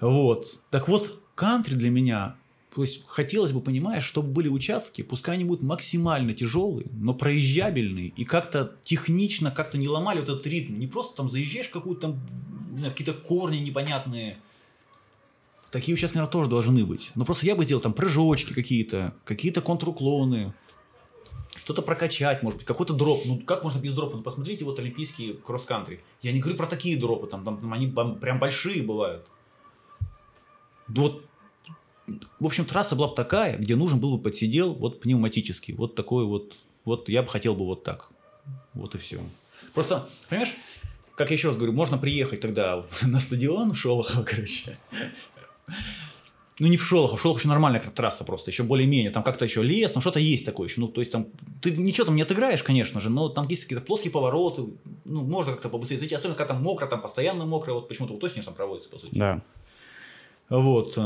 Вот. 0.00 0.60
Так 0.70 0.86
вот, 0.88 1.18
кантри 1.34 1.74
для 1.74 1.90
меня, 1.90 2.36
то 2.74 2.82
есть 2.82 3.06
хотелось 3.06 3.52
бы, 3.52 3.60
понимаешь, 3.60 4.04
чтобы 4.04 4.28
были 4.28 4.48
участки, 4.48 5.02
пускай 5.02 5.36
они 5.36 5.44
будут 5.44 5.62
максимально 5.62 6.32
тяжелые, 6.32 6.88
но 6.92 7.14
проезжабельные, 7.14 8.08
и 8.08 8.24
как-то 8.24 8.76
технично, 8.82 9.52
как-то 9.52 9.78
не 9.78 9.88
ломали 9.88 10.18
вот 10.20 10.28
этот 10.28 10.46
ритм. 10.46 10.78
Не 10.78 10.88
просто 10.88 11.16
там 11.16 11.30
заезжаешь 11.30 11.68
в 11.68 11.70
какую-то 11.70 12.00
там, 12.08 12.20
не 12.72 12.80
знаю, 12.80 12.92
какие-то 12.92 13.14
корни 13.14 13.58
непонятные. 13.58 14.38
Такие 15.70 15.94
участки, 15.94 16.16
наверное, 16.16 16.32
тоже 16.32 16.50
должны 16.50 16.84
быть. 16.84 17.12
Но 17.14 17.24
просто 17.24 17.46
я 17.46 17.54
бы 17.54 17.64
сделал 17.64 17.80
там 17.80 17.92
прыжочки 17.92 18.52
какие-то, 18.52 19.14
какие-то 19.24 19.60
контруклоны, 19.60 20.52
что-то 21.56 21.82
прокачать, 21.82 22.42
может 22.42 22.58
быть, 22.58 22.66
какой-то 22.66 22.92
дроп. 22.92 23.22
Ну, 23.24 23.38
как 23.38 23.62
можно 23.62 23.78
без 23.78 23.94
дропа? 23.94 24.16
Ну, 24.16 24.22
посмотрите 24.22 24.64
вот 24.64 24.80
олимпийские 24.80 25.34
кросс-кантри. 25.34 26.00
Я 26.22 26.32
не 26.32 26.40
говорю 26.40 26.56
про 26.56 26.66
такие 26.66 26.96
дропы, 26.98 27.28
там, 27.28 27.44
там 27.44 27.72
они 27.72 27.86
бам- 27.86 28.18
прям 28.18 28.40
большие 28.40 28.82
бывают. 28.82 29.26
Ну, 30.88 31.02
Вот, 31.02 31.24
в 32.06 32.46
общем, 32.46 32.64
трасса 32.64 32.96
была 32.96 33.08
бы 33.08 33.14
такая, 33.14 33.56
где 33.56 33.76
нужен 33.76 33.98
был 33.98 34.16
бы 34.16 34.22
подсидел, 34.22 34.74
вот 34.74 35.00
пневматический, 35.00 35.74
вот 35.74 35.94
такой 35.94 36.24
вот, 36.26 36.54
вот 36.84 37.08
я 37.08 37.22
бы 37.22 37.28
хотел 37.28 37.54
бы 37.54 37.64
вот 37.64 37.82
так. 37.84 38.10
Вот 38.74 38.94
и 38.94 38.98
все. 38.98 39.20
Просто, 39.72 40.08
понимаешь, 40.28 40.54
как 41.16 41.30
я 41.30 41.36
еще 41.36 41.48
раз 41.48 41.56
говорю, 41.56 41.72
можно 41.72 41.96
приехать 41.96 42.40
тогда 42.40 42.84
на 43.02 43.20
стадион 43.20 43.72
в 43.72 43.78
Шолохово, 43.78 44.22
короче. 44.26 44.78
Ну, 46.60 46.68
не 46.68 46.76
в 46.76 46.84
Шолохов, 46.84 47.18
в 47.18 47.22
Шолохов 47.22 47.40
еще 47.40 47.48
нормальная 47.48 47.80
трасса 47.80 48.22
просто, 48.22 48.50
еще 48.52 48.62
более-менее, 48.62 49.10
там 49.10 49.24
как-то 49.24 49.44
еще 49.44 49.62
лес, 49.62 49.92
ну 49.96 50.00
что-то 50.00 50.20
есть 50.20 50.44
такое 50.44 50.68
еще, 50.68 50.80
ну, 50.80 50.86
то 50.86 51.00
есть 51.00 51.10
там, 51.10 51.26
ты 51.60 51.72
ничего 51.72 52.06
там 52.06 52.14
не 52.14 52.22
отыграешь, 52.22 52.62
конечно 52.62 53.00
же, 53.00 53.10
но 53.10 53.28
там 53.28 53.48
есть 53.48 53.64
какие-то 53.64 53.84
плоские 53.84 54.12
повороты, 54.12 54.66
ну, 55.04 55.24
можно 55.24 55.52
как-то 55.52 55.68
побыстрее 55.68 55.98
зайти, 55.98 56.14
особенно 56.14 56.36
когда 56.36 56.54
там 56.54 56.62
мокро, 56.62 56.86
там 56.86 57.00
постоянно 57.00 57.44
мокро, 57.44 57.72
вот 57.72 57.88
почему-то 57.88 58.14
вот 58.14 58.22
осенью 58.22 58.44
там 58.44 58.54
проводится, 58.54 58.88
по 58.88 58.98
сути. 58.98 59.18
Да. 59.18 59.42
Вот. 60.48 60.96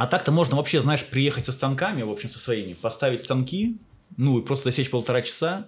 А 0.00 0.06
так-то 0.06 0.32
можно 0.32 0.56
вообще, 0.56 0.80
знаешь, 0.80 1.04
приехать 1.04 1.44
со 1.44 1.52
станками, 1.52 2.00
в 2.00 2.10
общем, 2.10 2.30
со 2.30 2.38
своими, 2.38 2.72
поставить 2.72 3.20
станки, 3.20 3.76
ну, 4.16 4.38
и 4.38 4.42
просто 4.42 4.70
засечь 4.70 4.88
полтора 4.88 5.20
часа, 5.20 5.66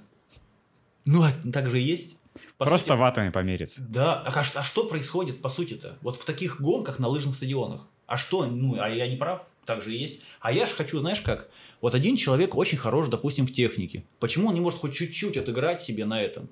ну, 1.04 1.22
а 1.22 1.30
так 1.52 1.68
же 1.68 1.78
и 1.78 1.84
есть. 1.84 2.16
По 2.56 2.64
Просто 2.64 2.92
сути, 2.92 2.98
ватами 2.98 3.28
помериться. 3.28 3.82
да, 3.86 4.22
а, 4.22 4.32
а 4.54 4.62
что 4.64 4.86
происходит 4.86 5.42
по 5.42 5.50
сути-то? 5.50 5.98
Вот 6.00 6.16
в 6.16 6.24
таких 6.24 6.62
гонках 6.62 6.98
на 6.98 7.08
лыжных 7.08 7.34
стадионах. 7.34 7.86
А 8.06 8.16
что, 8.16 8.46
ну, 8.46 8.80
а 8.80 8.88
я 8.88 9.06
не 9.06 9.16
прав, 9.16 9.42
так 9.66 9.82
же 9.82 9.94
и 9.94 9.98
есть. 9.98 10.22
А 10.40 10.50
я 10.50 10.64
же 10.64 10.72
хочу, 10.72 10.98
знаешь 11.00 11.20
как, 11.20 11.50
вот 11.82 11.94
один 11.94 12.16
человек 12.16 12.56
очень 12.56 12.78
хорош, 12.78 13.08
допустим, 13.08 13.46
в 13.46 13.52
технике. 13.52 14.02
Почему 14.18 14.48
он 14.48 14.54
не 14.54 14.62
может 14.62 14.78
хоть 14.78 14.94
чуть-чуть 14.94 15.36
отыграть 15.36 15.82
себе 15.82 16.06
на 16.06 16.22
этом? 16.22 16.48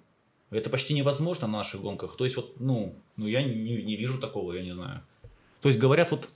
Это 0.51 0.69
почти 0.69 0.93
невозможно 0.93 1.47
на 1.47 1.57
наших 1.57 1.81
гонках. 1.81 2.19
То 2.19 2.25
есть 2.25 2.37
вот, 2.37 2.61
ну, 2.61 2.95
ну 3.17 3.27
я 3.27 3.43
не, 3.43 3.83
не 3.83 3.97
вижу 3.97 4.19
такого, 4.19 4.53
я 4.53 4.63
не 4.63 4.75
знаю. 4.75 5.01
То 5.63 5.69
есть 5.69 5.79
говорят 5.79 6.11
вот, 6.11 6.29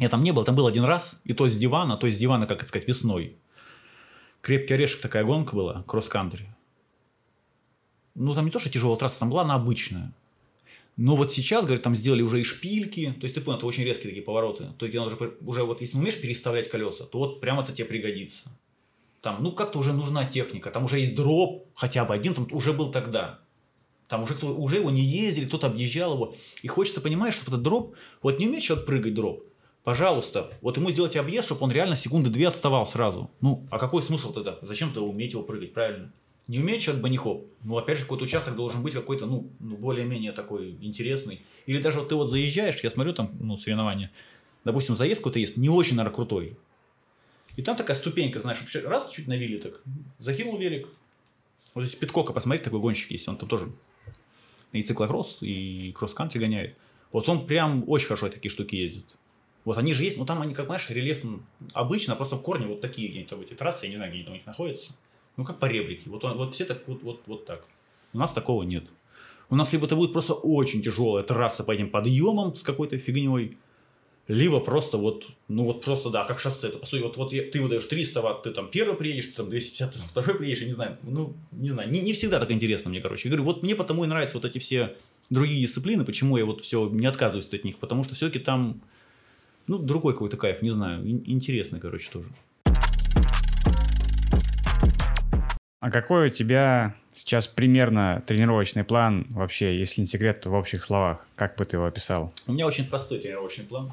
я 0.00 0.08
там 0.08 0.22
не 0.22 0.32
был, 0.32 0.44
там 0.44 0.56
был 0.56 0.66
один 0.66 0.84
раз, 0.84 1.20
и 1.24 1.32
то 1.32 1.46
с 1.46 1.56
дивана, 1.56 1.96
то 1.96 2.08
с 2.08 2.16
дивана, 2.16 2.46
как 2.46 2.58
это 2.58 2.68
сказать, 2.68 2.88
весной. 2.88 3.36
Крепкий 4.40 4.74
орешек 4.74 5.00
такая 5.00 5.24
гонка 5.24 5.54
была, 5.54 5.82
кросс-кантри. 5.86 6.48
ну, 8.14 8.34
там 8.34 8.46
не 8.46 8.50
то, 8.50 8.58
что 8.58 8.70
тяжелая 8.70 8.96
трасса, 8.96 9.20
там 9.20 9.30
была 9.30 9.42
она 9.42 9.54
обычная. 9.54 10.12
Но 10.96 11.16
вот 11.16 11.32
сейчас, 11.32 11.64
говорит, 11.64 11.82
там 11.82 11.94
сделали 11.94 12.22
уже 12.22 12.40
и 12.40 12.44
шпильки, 12.44 13.14
то 13.18 13.24
есть 13.24 13.34
ты 13.34 13.40
понял, 13.40 13.58
это 13.58 13.66
очень 13.66 13.84
резкие 13.84 14.08
такие 14.08 14.22
повороты. 14.22 14.66
То 14.78 14.86
есть 14.86 14.96
уже, 14.98 15.16
уже 15.40 15.64
вот 15.64 15.80
если 15.80 15.96
умеешь 15.96 16.20
переставлять 16.20 16.68
колеса, 16.68 17.04
то 17.04 17.18
вот 17.18 17.40
прямо 17.40 17.62
это 17.62 17.72
тебе 17.72 17.86
пригодится. 17.86 18.50
Там, 19.22 19.42
ну, 19.42 19.52
как-то 19.52 19.78
уже 19.78 19.92
нужна 19.92 20.24
техника, 20.24 20.70
там 20.70 20.84
уже 20.84 20.98
есть 20.98 21.14
дроп, 21.14 21.66
хотя 21.74 22.04
бы 22.04 22.14
один, 22.14 22.34
там 22.34 22.48
уже 22.52 22.72
был 22.72 22.90
тогда. 22.90 23.38
Там 24.08 24.24
уже, 24.24 24.34
кто, 24.34 24.54
уже 24.54 24.76
его 24.76 24.90
не 24.90 25.02
ездили, 25.02 25.46
кто-то 25.46 25.68
объезжал 25.68 26.14
его. 26.14 26.34
И 26.62 26.68
хочется 26.68 27.00
понимать, 27.00 27.32
что 27.32 27.44
этот 27.44 27.62
дроп, 27.62 27.94
вот 28.22 28.38
не 28.38 28.48
умеет 28.48 28.64
человек 28.64 28.86
прыгать 28.86 29.14
дроп, 29.14 29.44
пожалуйста, 29.84 30.52
вот 30.60 30.76
ему 30.76 30.90
сделать 30.90 31.16
объезд, 31.16 31.46
чтобы 31.46 31.62
он 31.62 31.72
реально 31.72 31.96
секунды 31.96 32.30
две 32.30 32.48
отставал 32.48 32.86
сразу. 32.86 33.30
Ну, 33.40 33.66
а 33.70 33.78
какой 33.78 34.02
смысл 34.02 34.32
тогда? 34.32 34.58
Зачем-то 34.62 35.00
уметь 35.00 35.32
его 35.32 35.42
прыгать, 35.42 35.72
правильно? 35.72 36.12
Не 36.48 36.58
умеет 36.58 36.80
человек 36.80 37.02
банихоп, 37.02 37.46
ну, 37.62 37.76
опять 37.76 37.98
же, 37.98 38.04
какой-то 38.04 38.24
участок 38.24 38.56
должен 38.56 38.82
быть 38.82 38.94
какой-то, 38.94 39.26
ну, 39.26 39.50
ну, 39.60 39.76
более-менее 39.76 40.32
такой 40.32 40.76
интересный. 40.80 41.42
Или 41.66 41.80
даже 41.80 42.00
вот 42.00 42.08
ты 42.08 42.16
вот 42.16 42.28
заезжаешь, 42.28 42.80
я 42.82 42.90
смотрю 42.90 43.12
там, 43.12 43.30
ну, 43.38 43.56
соревнования, 43.56 44.10
допустим, 44.64 44.96
заезд 44.96 45.20
какой-то 45.20 45.38
есть, 45.38 45.56
не 45.56 45.68
очень, 45.68 45.96
наверное, 45.96 46.14
крутой. 46.14 46.56
И 47.56 47.62
там 47.62 47.76
такая 47.76 47.96
ступенька, 47.96 48.40
знаешь, 48.40 48.58
раз 48.84 49.10
чуть 49.10 49.28
на 49.28 49.36
виле 49.36 49.58
так, 49.58 49.80
закинул 50.18 50.58
велик. 50.58 50.88
Вот 51.74 51.84
здесь 51.84 51.94
Питкока, 51.96 52.32
посмотреть, 52.32 52.64
такой 52.64 52.80
гонщик 52.80 53.12
есть, 53.12 53.28
он 53.28 53.36
там 53.36 53.48
тоже 53.48 53.72
и 54.72 54.82
циклокросс, 54.82 55.38
и 55.40 55.92
кросс-кантри 55.92 56.38
гоняет. 56.38 56.76
Вот 57.12 57.28
он 57.28 57.46
прям 57.46 57.84
очень 57.88 58.06
хорошо 58.06 58.28
такие 58.28 58.50
штуки 58.50 58.76
ездит. 58.76 59.16
Вот 59.70 59.78
они 59.78 59.92
же 59.92 60.02
есть, 60.02 60.16
но 60.16 60.24
там 60.24 60.42
они, 60.42 60.52
как 60.52 60.66
знаешь, 60.66 60.90
рельеф 60.90 61.22
обычно, 61.74 62.16
просто 62.16 62.34
в 62.34 62.42
корне 62.42 62.66
вот 62.66 62.80
такие 62.80 63.06
где-нибудь 63.06 63.46
эти 63.46 63.54
трассы, 63.54 63.86
я 63.86 63.90
не 63.90 63.96
знаю, 63.98 64.10
где 64.10 64.22
они 64.22 64.30
у 64.30 64.32
них 64.32 64.44
находятся. 64.44 64.94
Ну, 65.36 65.44
как 65.44 65.60
по 65.60 65.66
реплике. 65.66 66.10
Вот, 66.10 66.24
он, 66.24 66.36
вот 66.38 66.54
все 66.54 66.64
так, 66.64 66.82
вот, 66.88 67.04
вот, 67.04 67.20
вот 67.26 67.46
так. 67.46 67.64
У 68.12 68.18
нас 68.18 68.32
такого 68.32 68.64
нет. 68.64 68.82
У 69.48 69.54
нас 69.54 69.72
либо 69.72 69.86
это 69.86 69.94
будет 69.94 70.12
просто 70.12 70.34
очень 70.34 70.82
тяжелая 70.82 71.22
трасса 71.22 71.62
по 71.62 71.70
этим 71.70 71.88
подъемам 71.88 72.56
с 72.56 72.64
какой-то 72.64 72.98
фигней, 72.98 73.58
либо 74.26 74.58
просто 74.58 74.96
вот, 74.96 75.28
ну 75.46 75.66
вот 75.66 75.84
просто, 75.84 76.10
да, 76.10 76.24
как 76.24 76.40
шоссе. 76.40 76.70
По 76.70 76.84
сути, 76.84 77.02
вот, 77.02 77.16
вот 77.16 77.30
ты 77.30 77.62
выдаешь 77.62 77.84
300 77.84 78.22
ватт, 78.22 78.42
ты 78.42 78.50
там 78.50 78.68
первый 78.72 78.96
приедешь, 78.96 79.26
ты 79.26 79.34
там 79.34 79.50
250, 79.50 79.92
ты 79.92 79.98
там 80.00 80.08
второй 80.08 80.34
приедешь, 80.34 80.62
я 80.62 80.66
не 80.66 80.72
знаю. 80.72 80.98
Ну, 81.04 81.36
не 81.52 81.68
знаю, 81.68 81.92
не, 81.92 82.00
не 82.00 82.12
всегда 82.12 82.40
так 82.40 82.50
интересно 82.50 82.90
мне, 82.90 83.00
короче. 83.00 83.28
Я 83.28 83.36
говорю, 83.36 83.44
вот 83.44 83.62
мне 83.62 83.76
потому 83.76 84.02
и 84.02 84.08
нравятся 84.08 84.36
вот 84.36 84.44
эти 84.44 84.58
все 84.58 84.96
другие 85.30 85.64
дисциплины, 85.64 86.04
почему 86.04 86.36
я 86.38 86.44
вот 86.44 86.60
все 86.60 86.88
не 86.88 87.06
отказываюсь 87.06 87.54
от 87.54 87.62
них, 87.62 87.78
потому 87.78 88.02
что 88.02 88.16
все-таки 88.16 88.40
там, 88.40 88.80
ну, 89.70 89.78
другой 89.78 90.14
какой-то 90.14 90.36
кайф, 90.36 90.62
не 90.62 90.68
знаю, 90.68 91.08
интересный, 91.08 91.78
короче, 91.78 92.10
тоже. 92.10 92.28
А 95.78 95.92
какой 95.92 96.26
у 96.26 96.30
тебя 96.30 96.96
сейчас 97.12 97.46
примерно 97.46 98.20
тренировочный 98.26 98.82
план 98.82 99.26
вообще, 99.30 99.78
если 99.78 100.00
не 100.00 100.08
секрет, 100.08 100.44
в 100.44 100.54
общих 100.54 100.82
словах? 100.82 101.24
Как 101.36 101.56
бы 101.56 101.64
ты 101.64 101.76
его 101.76 101.86
описал? 101.86 102.32
У 102.48 102.52
меня 102.52 102.66
очень 102.66 102.84
простой 102.84 103.20
тренировочный 103.20 103.64
план. 103.64 103.92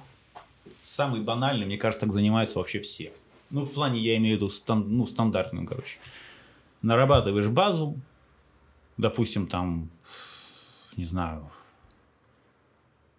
Самый 0.82 1.22
банальный, 1.22 1.68
мне 1.68 1.78
кажется, 1.78 2.08
так 2.08 2.14
занимаются 2.14 2.58
вообще 2.58 2.80
все. 2.80 3.12
Ну, 3.52 3.62
в 3.62 3.72
плане 3.72 4.00
я 4.00 4.18
имею 4.18 4.36
в 4.36 4.38
виду 4.38 4.50
стан, 4.50 4.84
ну, 4.88 5.06
стандартным, 5.06 5.68
короче. 5.68 6.00
Нарабатываешь 6.82 7.50
базу, 7.50 7.96
допустим, 8.98 9.46
там, 9.46 9.92
не 10.96 11.06
знаю, 11.06 11.52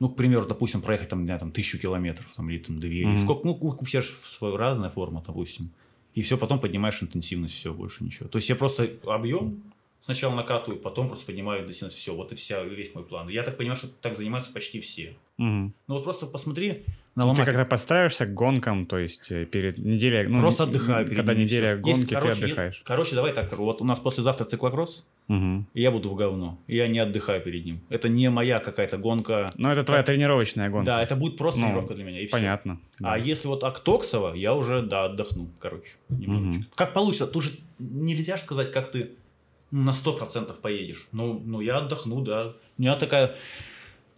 ну, 0.01 0.09
к 0.09 0.17
примеру, 0.17 0.47
допустим, 0.47 0.81
проехать 0.81 1.09
там, 1.09 1.21
не 1.21 1.27
знаю, 1.27 1.41
там 1.41 1.53
тысячу 1.53 1.79
километров, 1.79 2.33
там, 2.35 2.49
или 2.51 2.59
там 2.59 2.79
две, 2.79 3.05
mm-hmm. 3.05 3.19
сколько, 3.19 3.47
ну, 3.47 3.53
у 3.55 3.85
всех 3.85 4.05
же 4.05 4.13
разная 4.41 4.91
форма, 4.91 5.23
допустим 5.27 5.71
и 6.19 6.23
все, 6.23 6.37
потом 6.37 6.59
поднимаешь 6.59 7.01
интенсивность, 7.01 7.55
все, 7.55 7.73
больше 7.73 8.03
ничего. 8.03 8.29
То 8.29 8.39
есть 8.39 8.49
я 8.49 8.57
просто 8.57 8.91
объем 9.07 9.63
сначала 10.03 10.35
накатываю, 10.35 10.81
потом 10.81 11.07
просто 11.07 11.27
поднимаю 11.27 11.63
интенсивность, 11.63 11.97
все, 11.97 12.13
вот 12.13 12.33
и 12.33 12.35
вся, 12.35 12.61
весь 12.65 12.93
мой 12.93 13.05
план. 13.05 13.29
Я 13.29 13.45
так 13.45 13.57
понимаю, 13.57 13.77
что 13.77 13.87
так 13.87 14.17
занимаются 14.17 14.53
почти 14.53 14.81
все. 14.81 15.15
Угу. 15.39 15.47
Ну 15.47 15.73
вот 15.87 16.03
просто 16.03 16.27
посмотри 16.27 16.85
на 17.19 17.27
ломать. 17.27 17.45
Ты 17.45 17.53
как-то 17.53 17.65
подстраиваешься 17.65 18.27
к 18.27 18.35
гонкам, 18.35 18.87
то 18.87 18.97
есть 18.97 19.33
э, 19.33 19.45
перед 19.45 19.77
неделей... 19.79 20.29
Ну, 20.29 20.39
просто 20.41 20.63
отдыхаю. 20.63 21.05
Перед 21.05 21.17
когда 21.17 21.35
неделя 21.35 21.75
все. 21.75 21.83
гонки, 21.83 21.99
есть, 21.99 22.11
короче, 22.11 22.41
ты 22.41 22.47
отдыхаешь. 22.47 22.75
Есть, 22.75 22.85
короче, 22.85 23.15
давай 23.17 23.33
так, 23.33 23.53
вот 23.59 23.83
у 23.83 23.85
нас 23.85 23.99
послезавтра 23.99 24.45
циклокросс, 24.45 25.05
угу. 25.27 25.65
и 25.75 25.83
я 25.83 25.91
буду 25.91 26.11
в 26.11 26.15
говно, 26.15 26.59
и 26.69 26.77
я 26.77 26.87
не 26.87 27.01
отдыхаю 27.01 27.41
перед 27.41 27.65
ним. 27.65 27.81
Это 27.89 28.09
не 28.09 28.31
моя 28.31 28.61
какая-то 28.61 28.99
гонка. 28.99 29.49
Но 29.57 29.73
это 29.73 29.83
твоя 29.83 30.05
тренировочная 30.05 30.71
гонка. 30.71 30.87
Да, 30.87 31.03
это 31.03 31.17
будет 31.17 31.37
просто 31.37 31.61
ну, 31.61 31.67
тренировка 31.67 31.95
для 31.95 32.05
меня, 32.05 32.21
и 32.21 32.29
Понятно. 32.29 32.79
Все. 32.95 33.05
Да. 33.05 33.13
А 33.15 33.19
если 33.19 33.49
вот 33.49 33.65
Актоксова, 33.65 34.35
я 34.35 34.55
уже, 34.55 34.83
да, 34.83 35.07
отдохну, 35.07 35.49
короче, 35.59 35.97
Угу. 36.11 36.65
Как 36.75 36.93
получится, 36.93 37.27
тут 37.27 37.45
же 37.45 37.51
нельзя 37.79 38.39
сказать, 38.39 38.73
как 38.73 38.91
ты 38.91 39.11
на 39.71 39.93
сто 39.93 40.13
процентов 40.13 40.61
поедешь. 40.61 41.09
Ну, 41.13 41.43
ну, 41.45 41.61
я 41.61 41.79
отдохну, 41.79 42.21
да. 42.23 42.55
У 42.79 42.83
меня 42.83 42.95
такая 42.95 43.35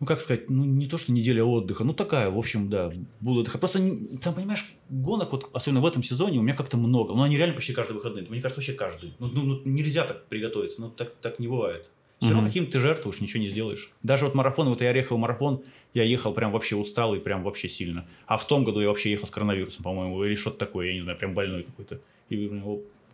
ну, 0.00 0.06
как 0.06 0.20
сказать, 0.20 0.48
ну, 0.48 0.64
не 0.64 0.86
то, 0.86 0.96
что 0.96 1.12
неделя 1.12 1.44
отдыха, 1.44 1.84
ну, 1.84 1.92
такая, 1.92 2.30
в 2.30 2.38
общем, 2.38 2.70
да, 2.70 2.90
буду 3.20 3.40
отдыхать. 3.40 3.60
Просто, 3.60 3.78
там, 4.22 4.34
понимаешь, 4.34 4.72
гонок, 4.88 5.30
вот, 5.30 5.50
особенно 5.52 5.82
в 5.82 5.86
этом 5.86 6.02
сезоне, 6.02 6.38
у 6.38 6.42
меня 6.42 6.54
как-то 6.54 6.78
много. 6.78 7.14
Ну, 7.14 7.22
они 7.22 7.36
реально 7.36 7.54
почти 7.54 7.74
каждый 7.74 7.92
выходный. 7.92 8.26
Мне 8.26 8.40
кажется, 8.40 8.60
вообще 8.60 8.72
каждый. 8.72 9.12
Ну, 9.18 9.30
ну, 9.30 9.42
ну 9.42 9.60
нельзя 9.66 10.06
так 10.06 10.26
приготовиться, 10.26 10.80
ну, 10.80 10.88
так, 10.88 11.14
так 11.20 11.38
не 11.38 11.48
бывает. 11.48 11.90
Все 12.18 12.28
угу. 12.28 12.36
равно 12.36 12.48
каким 12.48 12.66
ты 12.66 12.78
жертвуешь, 12.78 13.20
ничего 13.20 13.42
не 13.42 13.48
сделаешь. 13.48 13.90
Даже 14.02 14.24
вот 14.24 14.34
марафон, 14.34 14.70
вот 14.70 14.80
я 14.80 14.90
ехал 14.90 15.18
марафон, 15.18 15.62
я 15.92 16.04
ехал 16.04 16.32
прям 16.32 16.50
вообще 16.52 16.76
усталый, 16.76 17.20
прям 17.20 17.42
вообще 17.42 17.68
сильно. 17.68 18.06
А 18.26 18.38
в 18.38 18.46
том 18.46 18.64
году 18.64 18.80
я 18.80 18.88
вообще 18.88 19.10
ехал 19.10 19.26
с 19.26 19.30
коронавирусом, 19.30 19.84
по-моему, 19.84 20.24
или 20.24 20.34
что-то 20.34 20.56
такое, 20.58 20.88
я 20.88 20.94
не 20.94 21.00
знаю, 21.02 21.18
прям 21.18 21.34
больной 21.34 21.64
какой-то. 21.64 22.00
И 22.30 22.50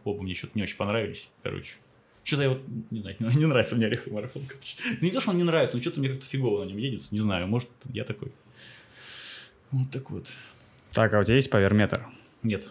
оба 0.05 0.22
мне 0.22 0.35
что-то 0.35 0.53
не 0.55 0.62
очень 0.62 0.77
понравились, 0.77 1.29
короче. 1.42 1.75
Что-то 2.27 2.43
я 2.43 2.49
вот, 2.49 2.62
не 2.91 3.01
знаю, 3.03 3.17
не 3.21 3.47
нравится 3.47 3.77
мне 3.77 3.87
ореховый 3.87 4.15
марафон, 4.15 4.43
короче. 4.47 4.77
Ну, 4.83 5.07
не 5.07 5.12
то, 5.12 5.21
что 5.21 5.31
он 5.31 5.37
не 5.37 5.45
нравится, 5.45 5.77
но 5.77 5.83
что-то 5.83 6.01
мне 6.01 6.09
как-то 6.09 6.27
фигово 6.27 6.65
на 6.65 6.69
нем 6.69 6.77
едется. 6.77 7.15
Не 7.15 7.21
знаю, 7.21 7.47
может, 7.47 7.69
я 7.93 8.03
такой. 8.03 8.33
Вот 9.71 9.93
так 9.93 10.11
вот. 10.11 10.33
Так, 10.91 11.15
а 11.15 11.21
у 11.21 11.25
тебя 11.25 11.37
есть 11.37 11.51
паверметр? 11.51 12.05
Нет. 12.43 12.69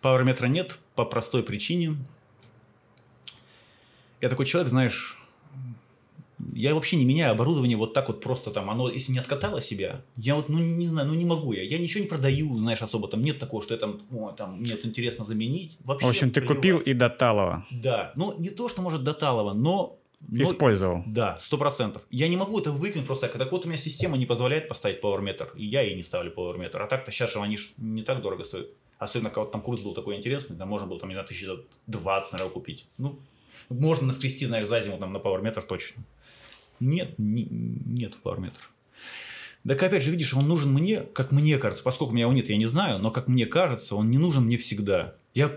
Пауэрметра 0.00 0.48
нет 0.48 0.76
по 0.96 1.04
простой 1.04 1.44
причине. 1.44 1.94
Я 4.20 4.28
такой 4.28 4.44
человек, 4.44 4.70
знаешь, 4.70 5.19
я 6.54 6.74
вообще 6.74 6.96
не 6.96 7.04
меняю 7.04 7.32
оборудование 7.32 7.76
вот 7.76 7.94
так 7.94 8.08
вот 8.08 8.20
просто 8.20 8.50
там, 8.50 8.70
оно, 8.70 8.88
если 8.88 9.12
не 9.12 9.18
откатало 9.18 9.60
себя, 9.60 10.02
я 10.16 10.34
вот, 10.34 10.48
ну, 10.48 10.58
не 10.58 10.86
знаю, 10.86 11.08
ну, 11.08 11.14
не 11.14 11.24
могу 11.24 11.52
я. 11.52 11.62
Я 11.62 11.78
ничего 11.78 12.02
не 12.02 12.08
продаю, 12.08 12.56
знаешь, 12.58 12.82
особо 12.82 13.08
там 13.08 13.22
нет 13.22 13.38
такого, 13.38 13.62
что 13.62 13.74
я 13.74 13.80
там, 13.80 14.02
о, 14.12 14.30
там, 14.30 14.62
нет, 14.62 14.84
интересно 14.84 15.24
заменить. 15.24 15.78
Вообще, 15.84 16.06
В 16.06 16.10
общем, 16.10 16.30
ты 16.30 16.40
плевать. 16.40 16.56
купил 16.56 16.78
и 16.78 16.92
доталово. 16.94 17.66
Да, 17.70 18.12
ну, 18.16 18.34
не 18.38 18.50
то, 18.50 18.68
что, 18.68 18.82
может, 18.82 19.04
доталово, 19.04 19.52
но 19.52 19.96
но, 20.28 20.42
Использовал. 20.42 21.02
Да, 21.06 21.38
сто 21.38 21.56
процентов. 21.56 22.04
Я 22.10 22.28
не 22.28 22.36
могу 22.36 22.60
это 22.60 22.72
выкинуть 22.72 23.06
просто 23.06 23.26
так. 23.26 23.38
Так 23.38 23.52
вот 23.52 23.64
у 23.64 23.68
меня 23.68 23.78
система 23.78 24.18
не 24.18 24.26
позволяет 24.26 24.68
поставить 24.68 25.00
пауэрметр, 25.00 25.52
и 25.56 25.64
я 25.64 25.80
ей 25.80 25.96
не 25.96 26.02
ставлю 26.02 26.30
пауэрметр. 26.30 26.82
А 26.82 26.86
так-то 26.86 27.10
сейчас 27.10 27.32
же 27.32 27.40
они 27.40 27.56
ж 27.56 27.72
не 27.78 28.02
так 28.02 28.20
дорого 28.20 28.44
стоят. 28.44 28.68
Особенно, 28.98 29.30
когда 29.30 29.50
там 29.50 29.62
курс 29.62 29.80
был 29.80 29.94
такой 29.94 30.16
интересный, 30.16 30.58
там 30.58 30.68
можно 30.68 30.86
было, 30.86 31.00
там, 31.00 31.08
не 31.08 31.14
знаю, 31.14 31.26
тысяч 31.26 31.48
двадцать, 31.86 32.34
наверное, 32.34 32.52
купить. 32.52 32.86
Ну, 32.98 33.18
можно 33.70 34.08
наскрести, 34.08 34.44
знаешь, 34.44 34.66
за 34.66 34.82
зиму 34.82 34.98
там 34.98 35.12
на 35.14 35.20
пауэрметр 35.20 35.62
точно. 35.62 36.02
Нет, 36.80 37.18
не, 37.18 37.46
нет 37.50 38.16
параметра. 38.22 38.64
Так 39.66 39.82
опять 39.82 40.02
же, 40.02 40.10
видишь, 40.10 40.32
он 40.34 40.48
нужен 40.48 40.72
мне, 40.72 41.00
как 41.00 41.32
мне 41.32 41.58
кажется, 41.58 41.84
поскольку 41.84 42.12
у 42.12 42.14
меня 42.14 42.24
его 42.24 42.32
нет, 42.32 42.48
я 42.48 42.56
не 42.56 42.64
знаю, 42.64 42.98
но 42.98 43.10
как 43.10 43.28
мне 43.28 43.44
кажется, 43.44 43.94
он 43.94 44.10
не 44.10 44.16
нужен 44.16 44.44
мне 44.44 44.56
всегда. 44.56 45.14
Я 45.34 45.52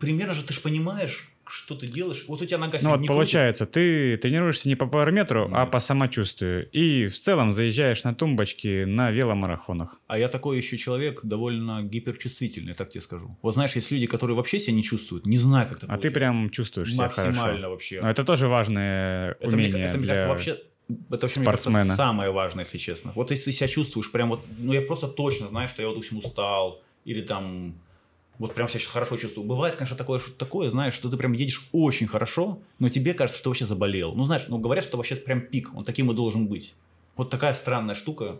примерно 0.00 0.34
же, 0.34 0.42
ты 0.42 0.52
же 0.52 0.60
понимаешь, 0.60 1.30
что 1.48 1.74
ты 1.74 1.86
делаешь. 1.86 2.24
Вот 2.28 2.42
у 2.42 2.46
тебя 2.46 2.58
нога 2.58 2.78
Ну 2.82 2.90
вот 2.96 3.06
получается, 3.06 3.64
крутит. 3.66 3.74
ты 3.74 4.16
тренируешься 4.18 4.68
не 4.68 4.76
по 4.76 4.86
параметру, 4.86 5.48
Нет. 5.48 5.52
а 5.58 5.66
по 5.66 5.78
самочувствию. 5.78 6.68
И 6.70 7.06
в 7.06 7.14
целом 7.20 7.52
заезжаешь 7.52 8.04
на 8.04 8.14
тумбочки 8.14 8.84
на 8.84 9.10
веломарафонах. 9.10 10.00
А 10.06 10.18
я 10.18 10.28
такой 10.28 10.56
еще 10.56 10.76
человек 10.76 11.20
довольно 11.22 11.82
гиперчувствительный, 11.82 12.74
так 12.74 12.90
тебе 12.90 13.00
скажу. 13.00 13.36
Вот 13.42 13.54
знаешь, 13.54 13.72
есть 13.76 13.90
люди, 13.90 14.06
которые 14.06 14.36
вообще 14.36 14.58
себя 14.58 14.74
не 14.74 14.82
чувствуют, 14.82 15.26
не 15.26 15.38
знаю, 15.38 15.68
как 15.68 15.78
это 15.82 15.92
А 15.92 15.96
ты 15.96 16.10
прям 16.10 16.50
чувствуешь 16.50 16.92
себя 16.92 17.04
Максимально 17.04 17.42
хорошо. 17.42 17.70
вообще. 17.70 18.00
Но 18.00 18.10
это 18.10 18.24
тоже 18.24 18.48
важное 18.48 19.36
это 19.40 19.48
умение 19.48 19.76
мне, 19.76 19.84
это, 19.84 19.98
для 19.98 20.08
кажется, 20.14 20.28
вообще 20.28 20.56
это 21.10 21.26
спортсмена. 21.26 21.84
Мне 21.84 21.94
самое 21.94 22.30
важное, 22.30 22.64
если 22.64 22.78
честно. 22.78 23.12
Вот 23.14 23.30
если 23.30 23.44
ты 23.46 23.52
себя 23.52 23.68
чувствуешь 23.68 24.10
прям 24.12 24.30
вот, 24.30 24.44
ну 24.58 24.72
я 24.72 24.82
просто 24.82 25.08
точно 25.08 25.48
знаю, 25.48 25.68
что 25.68 25.82
я 25.82 25.88
вот, 25.88 25.94
допустим, 25.94 26.18
устал, 26.18 26.82
или 27.04 27.20
там 27.20 27.74
вот 28.38 28.54
прям 28.54 28.68
себя 28.68 28.80
сейчас 28.80 28.92
хорошо 28.92 29.16
чувствую. 29.16 29.46
Бывает, 29.46 29.76
конечно, 29.76 29.96
такое, 29.96 30.18
что 30.18 30.32
такое, 30.32 30.70
знаешь, 30.70 30.94
что 30.94 31.10
ты 31.10 31.16
прям 31.16 31.32
едешь 31.32 31.68
очень 31.72 32.06
хорошо, 32.06 32.60
но 32.78 32.88
тебе 32.88 33.14
кажется, 33.14 33.38
что 33.38 33.50
вообще 33.50 33.66
заболел. 33.66 34.14
Ну, 34.14 34.24
знаешь, 34.24 34.46
ну, 34.48 34.58
говорят, 34.58 34.84
что 34.84 34.96
вообще 34.96 35.16
прям 35.16 35.40
пик, 35.40 35.74
он 35.74 35.84
таким 35.84 36.10
и 36.10 36.14
должен 36.14 36.46
быть. 36.46 36.74
Вот 37.16 37.30
такая 37.30 37.54
странная 37.54 37.94
штука. 37.94 38.38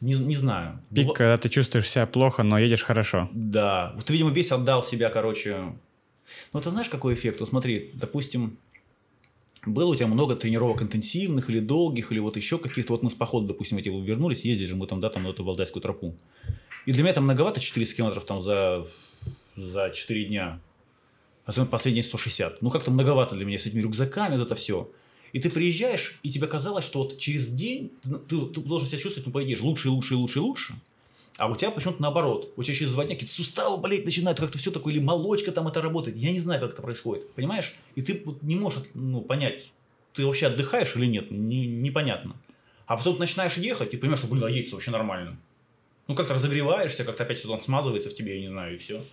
Не, 0.00 0.14
не 0.14 0.34
знаю. 0.34 0.80
Пик, 0.94 1.06
ну, 1.06 1.12
когда 1.12 1.36
ты 1.36 1.48
чувствуешь 1.48 1.88
себя 1.88 2.06
плохо, 2.06 2.42
но 2.42 2.58
едешь 2.58 2.82
хорошо. 2.82 3.28
Да. 3.32 3.92
Вот 3.94 4.06
ты, 4.06 4.14
видимо, 4.14 4.30
весь 4.30 4.50
отдал 4.50 4.82
себя, 4.82 5.10
короче. 5.10 5.74
Ну, 6.52 6.60
ты 6.60 6.70
знаешь, 6.70 6.88
какой 6.88 7.14
эффект? 7.14 7.40
Вот 7.40 7.50
смотри, 7.50 7.90
допустим, 7.94 8.56
было 9.64 9.92
у 9.92 9.94
тебя 9.94 10.08
много 10.08 10.34
тренировок 10.34 10.82
интенсивных 10.82 11.50
или 11.50 11.60
долгих, 11.60 12.10
или 12.10 12.18
вот 12.18 12.36
еще 12.36 12.58
каких-то. 12.58 12.94
Вот 12.94 13.02
мы 13.02 13.10
с 13.10 13.14
похода, 13.14 13.48
допустим, 13.48 13.78
эти 13.78 13.88
вернулись, 13.90 14.44
ездили 14.44 14.66
же 14.66 14.76
мы 14.76 14.86
там, 14.86 15.00
да, 15.00 15.08
там 15.08 15.22
на 15.22 15.28
эту 15.28 15.44
Валдайскую 15.44 15.82
тропу. 15.82 16.16
И 16.86 16.92
для 16.92 17.02
меня 17.02 17.12
там 17.12 17.24
многовато 17.24 17.60
400 17.60 17.96
километров 17.96 18.24
там 18.24 18.42
за, 18.42 18.86
за 19.56 19.90
4 19.90 20.24
дня. 20.24 20.60
Особенно 21.44 21.70
последние 21.70 22.02
160. 22.02 22.62
Ну, 22.62 22.70
как-то 22.70 22.90
многовато 22.90 23.34
для 23.34 23.44
меня 23.44 23.58
с 23.58 23.66
этими 23.66 23.80
рюкзаками, 23.80 24.36
вот 24.36 24.46
это 24.46 24.54
все. 24.54 24.90
И 25.32 25.40
ты 25.40 25.50
приезжаешь, 25.50 26.18
и 26.22 26.30
тебе 26.30 26.46
казалось, 26.46 26.84
что 26.84 27.00
вот 27.00 27.18
через 27.18 27.48
день 27.48 27.90
ты, 28.02 28.10
ты, 28.10 28.46
ты 28.46 28.60
должен 28.60 28.88
себя 28.88 28.98
чувствовать, 28.98 29.26
ну, 29.26 29.32
по 29.32 29.42
идее, 29.42 29.58
лучше, 29.60 29.88
лучше, 29.88 30.14
лучше, 30.14 30.40
лучше. 30.40 30.74
А 31.38 31.48
у 31.48 31.56
тебя 31.56 31.70
почему-то 31.70 32.02
наоборот. 32.02 32.52
У 32.56 32.62
тебя 32.62 32.74
через 32.74 32.92
два 32.92 33.04
дня 33.04 33.14
какие-то 33.14 33.34
суставы 33.34 33.78
болеть 33.78 34.04
начинают, 34.04 34.38
как-то 34.38 34.58
все 34.58 34.70
такое, 34.70 34.92
или 34.92 35.00
молочка 35.00 35.50
там 35.50 35.66
это 35.66 35.80
работает. 35.80 36.16
Я 36.16 36.30
не 36.30 36.38
знаю, 36.38 36.60
как 36.60 36.72
это 36.72 36.82
происходит. 36.82 37.32
Понимаешь? 37.32 37.74
И 37.94 38.02
ты 38.02 38.22
вот 38.24 38.42
не 38.42 38.56
можешь 38.56 38.82
ну, 38.92 39.22
понять, 39.22 39.70
ты 40.12 40.26
вообще 40.26 40.46
отдыхаешь 40.48 40.94
или 40.96 41.06
нет. 41.06 41.30
Не, 41.30 41.66
непонятно. 41.66 42.36
А 42.86 42.96
потом 42.96 43.14
ты 43.14 43.20
начинаешь 43.20 43.56
ехать 43.56 43.94
и 43.94 43.96
понимаешь, 43.96 44.20
что, 44.20 44.28
блин, 44.28 44.44
а 44.44 44.50
едется 44.50 44.74
вообще 44.74 44.90
нормально. 44.90 45.38
Ну, 46.08 46.14
как-то 46.14 46.34
разогреваешься, 46.34 47.04
как-то 47.04 47.24
опять 47.24 47.40
сезон 47.40 47.62
смазывается 47.62 48.10
в 48.10 48.14
тебе, 48.14 48.34
я 48.36 48.40
не 48.40 48.48
знаю, 48.48 48.74
и 48.74 48.78
все. 48.78 49.04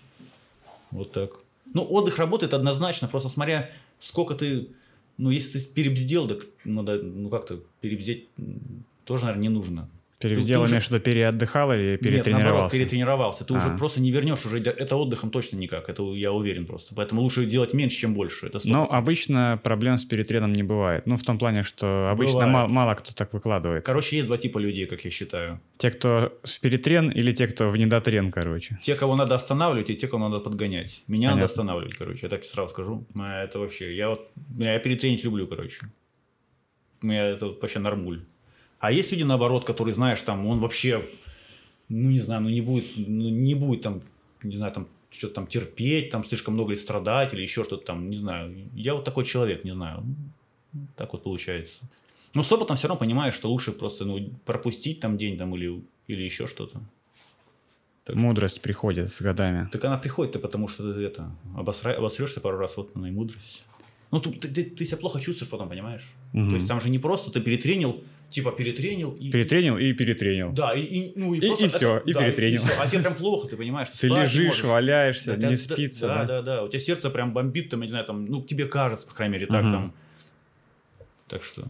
Вот 0.91 1.11
так. 1.11 1.39
Ну, 1.73 1.83
отдых 1.83 2.17
работает 2.17 2.53
однозначно, 2.53 3.07
просто 3.07 3.29
смотря, 3.29 3.69
сколько 3.99 4.33
ты... 4.33 4.69
Ну, 5.17 5.29
если 5.29 5.59
ты 5.59 5.65
перебздел, 5.65 6.27
так 6.27 6.45
надо, 6.63 7.01
ну, 7.01 7.29
как-то 7.29 7.61
перебздеть 7.81 8.27
тоже, 9.05 9.25
наверное, 9.25 9.43
не 9.43 9.49
нужно. 9.49 9.89
Перебздел, 10.19 10.65
имеешь 10.65 10.87
в 10.87 10.91
виду, 10.91 10.99
переотдыхал 10.99 11.71
или 11.71 11.95
перетренировался? 11.95 12.29
Нет, 12.29 12.43
наоборот, 12.43 12.71
перетренировался. 12.73 13.45
Ты 13.45 13.53
а. 13.53 13.57
уже 13.57 13.69
просто 13.77 14.01
не 14.01 14.11
вернешь 14.11 14.45
уже, 14.45 14.57
это 14.57 14.97
отдыхом 14.97 15.29
точно 15.29 15.55
никак, 15.55 15.87
это 15.87 16.03
я 16.13 16.33
уверен 16.33 16.65
просто. 16.65 16.93
Поэтому 16.93 17.21
лучше 17.21 17.45
делать 17.45 17.73
меньше, 17.73 17.97
чем 17.97 18.13
больше. 18.13 18.47
Это 18.47 18.59
Но 18.65 18.85
обычно 18.85 19.61
проблем 19.63 19.97
с 19.97 20.03
перетреном 20.03 20.51
не 20.51 20.63
бывает. 20.63 21.05
Ну, 21.05 21.15
в 21.15 21.23
том 21.23 21.37
плане, 21.37 21.63
что 21.63 22.09
обычно 22.11 22.47
мало, 22.47 22.67
мало 22.67 22.95
кто 22.95 23.13
так 23.13 23.31
выкладывает. 23.31 23.85
Короче, 23.85 24.17
есть 24.17 24.27
два 24.27 24.37
типа 24.37 24.59
людей, 24.59 24.87
как 24.87 25.05
я 25.05 25.09
считаю. 25.09 25.61
Те, 25.77 25.89
кто 25.89 26.37
в 26.43 26.59
перетрен 26.59 27.09
или 27.11 27.31
те, 27.31 27.47
кто 27.47 27.69
в 27.69 27.77
недотрен, 27.77 28.29
короче. 28.29 28.77
Те, 28.83 28.95
кого 28.95 29.15
надо 29.15 29.35
останавливать, 29.35 29.89
и 29.89 29.95
те, 29.95 30.09
кого 30.09 30.27
надо 30.27 30.43
подгонять. 30.43 31.03
Меня 31.07 31.29
Понятно. 31.29 31.35
надо 31.35 31.45
останавливать, 31.45 31.95
короче. 31.95 32.19
Я 32.23 32.29
так 32.29 32.43
сразу 32.43 32.71
скажу. 32.71 33.05
Это 33.15 33.57
вообще, 33.59 33.95
я 33.95 34.09
вот, 34.09 34.29
я 34.57 34.77
перетренить 34.79 35.23
люблю, 35.23 35.47
короче. 35.47 35.79
У 37.01 37.07
меня 37.07 37.23
это 37.23 37.45
вообще 37.45 37.79
нормуль. 37.79 38.25
А 38.79 38.91
есть 38.91 39.11
люди, 39.11 39.23
наоборот, 39.23 39.65
которые, 39.65 39.93
знаешь, 39.93 40.21
там, 40.21 40.45
он 40.47 40.59
вообще, 40.59 41.05
ну, 41.89 42.09
не 42.09 42.19
знаю, 42.19 42.41
ну, 42.41 42.49
не 42.49 42.61
будет, 42.61 42.85
ну, 42.95 43.29
не 43.29 43.55
будет 43.55 43.81
там, 43.81 44.01
не 44.41 44.55
знаю, 44.55 44.73
там, 44.73 44.87
что-то 45.11 45.35
там 45.35 45.47
терпеть, 45.47 46.09
там, 46.11 46.23
слишком 46.23 46.53
много 46.53 46.71
лет 46.71 46.79
страдать 46.79 47.33
или 47.33 47.41
еще 47.41 47.63
что-то 47.63 47.85
там, 47.85 48.09
не 48.09 48.15
знаю. 48.15 48.69
Я 48.73 48.95
вот 48.95 49.03
такой 49.03 49.25
человек, 49.25 49.63
не 49.63 49.71
знаю. 49.71 50.03
Так 50.95 51.13
вот 51.13 51.23
получается. 51.23 51.85
Но 52.33 52.43
с 52.43 52.51
опытом 52.51 52.77
все 52.77 52.87
равно 52.87 52.99
понимаешь, 52.99 53.33
что 53.33 53.49
лучше 53.49 53.71
просто 53.71 54.05
ну, 54.05 54.29
пропустить 54.45 54.99
там 54.99 55.17
день 55.17 55.37
там, 55.37 55.55
или, 55.55 55.83
или 56.07 56.23
еще 56.23 56.47
что-то. 56.47 56.79
Так 58.05 58.15
мудрость 58.15 58.55
что... 58.55 58.63
приходит 58.63 59.11
с 59.11 59.21
годами. 59.21 59.67
Так 59.71 59.83
она 59.83 59.97
приходит, 59.97 60.39
потому 60.41 60.67
что 60.67 60.93
ты 60.93 61.01
это, 61.01 61.31
обосра... 61.57 61.95
обосрешься 61.95 62.39
пару 62.39 62.57
раз, 62.57 62.77
вот 62.77 62.91
она 62.95 63.09
и 63.09 63.11
мудрость. 63.11 63.63
Ну, 64.11 64.19
ты, 64.19 64.31
ты, 64.31 64.63
ты 64.63 64.85
себя 64.85 64.97
плохо 64.97 65.19
чувствуешь 65.19 65.49
потом, 65.49 65.69
понимаешь? 65.69 66.13
Угу. 66.33 66.49
То 66.49 66.55
есть 66.55 66.67
там 66.67 66.79
же 66.79 66.89
не 66.89 66.99
просто 66.99 67.31
ты 67.31 67.41
перетренил 67.41 68.03
типа 68.29 68.51
перетренил. 68.51 69.11
И, 69.19 69.31
перетренил 69.31 69.77
и 69.77 69.93
перетренил. 69.93 70.51
Да, 70.51 70.73
и, 70.73 70.81
и, 70.81 71.13
ну, 71.15 71.33
и, 71.33 71.39
и, 71.39 71.65
и 71.65 71.67
все, 71.67 71.99
и 71.99 72.13
да, 72.13 72.21
перетренил. 72.21 72.61
И, 72.61 72.65
и 72.65 72.67
все. 72.67 72.81
А 72.81 72.87
тебе 72.87 73.01
прям 73.01 73.15
плохо, 73.15 73.47
ты 73.49 73.57
понимаешь. 73.57 73.89
Ты 73.89 74.07
лежишь, 74.07 74.63
валяешься, 74.63 75.35
да, 75.35 75.49
не 75.49 75.55
да, 75.55 75.61
спится. 75.61 76.07
Да, 76.07 76.25
да, 76.25 76.41
да, 76.41 76.55
да. 76.55 76.63
У 76.63 76.69
тебя 76.69 76.79
сердце 76.79 77.09
прям 77.09 77.33
бомбит, 77.33 77.69
там, 77.69 77.81
я 77.81 77.85
не 77.85 77.91
знаю, 77.91 78.05
там, 78.05 78.25
ну, 78.25 78.41
тебе 78.41 78.65
кажется, 78.65 79.07
по 79.07 79.13
крайней 79.13 79.33
мере, 79.33 79.47
так 79.47 79.63
угу. 79.63 79.71
там. 79.71 79.93
Так 81.27 81.43
что... 81.43 81.67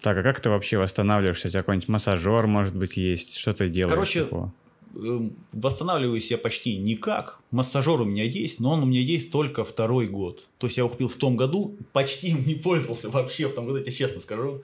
Так, 0.00 0.16
а 0.18 0.22
как 0.22 0.40
ты 0.40 0.50
вообще 0.50 0.78
восстанавливаешься? 0.78 1.48
У 1.48 1.50
тебя 1.50 1.60
какой-нибудь 1.60 1.88
массажер, 1.88 2.46
может 2.46 2.74
быть, 2.74 2.96
есть? 2.96 3.36
Что 3.36 3.52
ты 3.52 3.68
делаешь 3.68 3.94
Короче, 3.94 4.24
такого? 4.24 4.52
Эм, 4.96 5.36
восстанавливаюсь 5.52 6.30
я 6.30 6.38
почти 6.38 6.76
никак. 6.76 7.40
Массажер 7.50 8.00
у 8.00 8.04
меня 8.04 8.24
есть, 8.24 8.60
но 8.60 8.72
он 8.72 8.82
у 8.82 8.86
меня 8.86 9.00
есть 9.00 9.30
только 9.30 9.64
второй 9.64 10.08
год. 10.08 10.48
То 10.58 10.66
есть 10.66 10.76
я 10.76 10.82
его 10.82 10.90
купил 10.90 11.08
в 11.08 11.16
том 11.16 11.36
году, 11.36 11.76
почти 11.92 12.28
им 12.28 12.42
не 12.44 12.56
пользовался 12.56 13.10
вообще 13.10 13.48
в 13.48 13.54
том 13.54 13.66
году, 13.66 13.78
я 13.78 13.84
тебе 13.84 13.92
честно 13.92 14.20
скажу. 14.20 14.62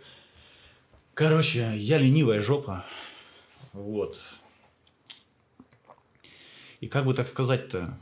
Короче, 1.18 1.72
я 1.74 1.98
ленивая 1.98 2.40
жопа. 2.40 2.86
Вот. 3.72 4.22
И 6.78 6.86
как 6.86 7.06
бы 7.06 7.12
так 7.12 7.26
сказать-то? 7.26 7.98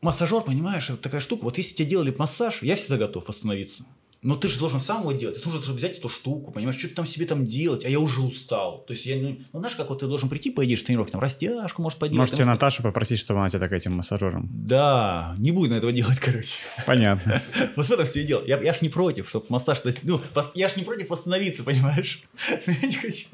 Массажер, 0.00 0.40
понимаешь, 0.40 0.88
это 0.88 0.96
такая 1.02 1.20
штука. 1.20 1.44
Вот 1.44 1.58
если 1.58 1.74
тебе 1.74 1.90
делали 1.90 2.14
массаж, 2.18 2.62
я 2.62 2.76
всегда 2.76 2.96
готов 2.96 3.28
остановиться. 3.28 3.84
Но 4.22 4.36
ты 4.36 4.46
же 4.46 4.60
должен 4.60 4.80
сам 4.80 5.00
его 5.00 5.10
делать. 5.10 5.42
Ты 5.42 5.50
должен 5.50 5.74
взять 5.74 5.98
эту 5.98 6.08
штуку, 6.08 6.52
понимаешь, 6.52 6.78
что 6.78 6.88
ты 6.88 6.94
там 6.94 7.06
себе 7.06 7.26
там 7.26 7.44
делать, 7.44 7.84
а 7.84 7.88
я 7.88 7.98
уже 7.98 8.20
устал. 8.20 8.84
То 8.86 8.92
есть 8.92 9.04
я, 9.04 9.16
ну, 9.16 9.36
ну 9.52 9.58
знаешь, 9.58 9.74
как 9.74 9.88
вот 9.88 9.98
ты 9.98 10.06
должен 10.06 10.28
прийти, 10.28 10.52
по 10.52 10.64
идее, 10.64 10.76
тренировки, 10.76 11.10
там, 11.10 11.20
растяжку, 11.20 11.82
может, 11.82 11.98
поделать. 11.98 12.18
Может, 12.18 12.36
тебе 12.36 12.44
Наташу 12.44 12.84
попросить, 12.84 13.18
чтобы 13.18 13.40
она 13.40 13.50
тебя 13.50 13.58
так 13.58 13.72
этим 13.72 13.94
массажером? 13.94 14.48
Да, 14.52 15.34
не 15.38 15.50
буду 15.50 15.70
на 15.70 15.78
этого 15.78 15.92
делать, 15.92 16.18
короче. 16.20 16.58
Понятно. 16.86 17.42
Вот 17.76 17.86
в 17.86 17.90
этом 17.90 18.06
все 18.06 18.24
дело. 18.24 18.44
Я, 18.46 18.60
я 18.60 18.74
ж 18.74 18.82
не 18.82 18.88
против, 18.88 19.28
чтобы 19.28 19.46
массаж, 19.48 19.82
ну, 20.04 20.20
я 20.54 20.68
ж 20.68 20.76
не 20.76 20.84
против 20.84 21.10
остановиться, 21.10 21.64
понимаешь? 21.64 22.22
Я 22.66 22.88
не 22.88 22.94
хочу, 22.94 23.26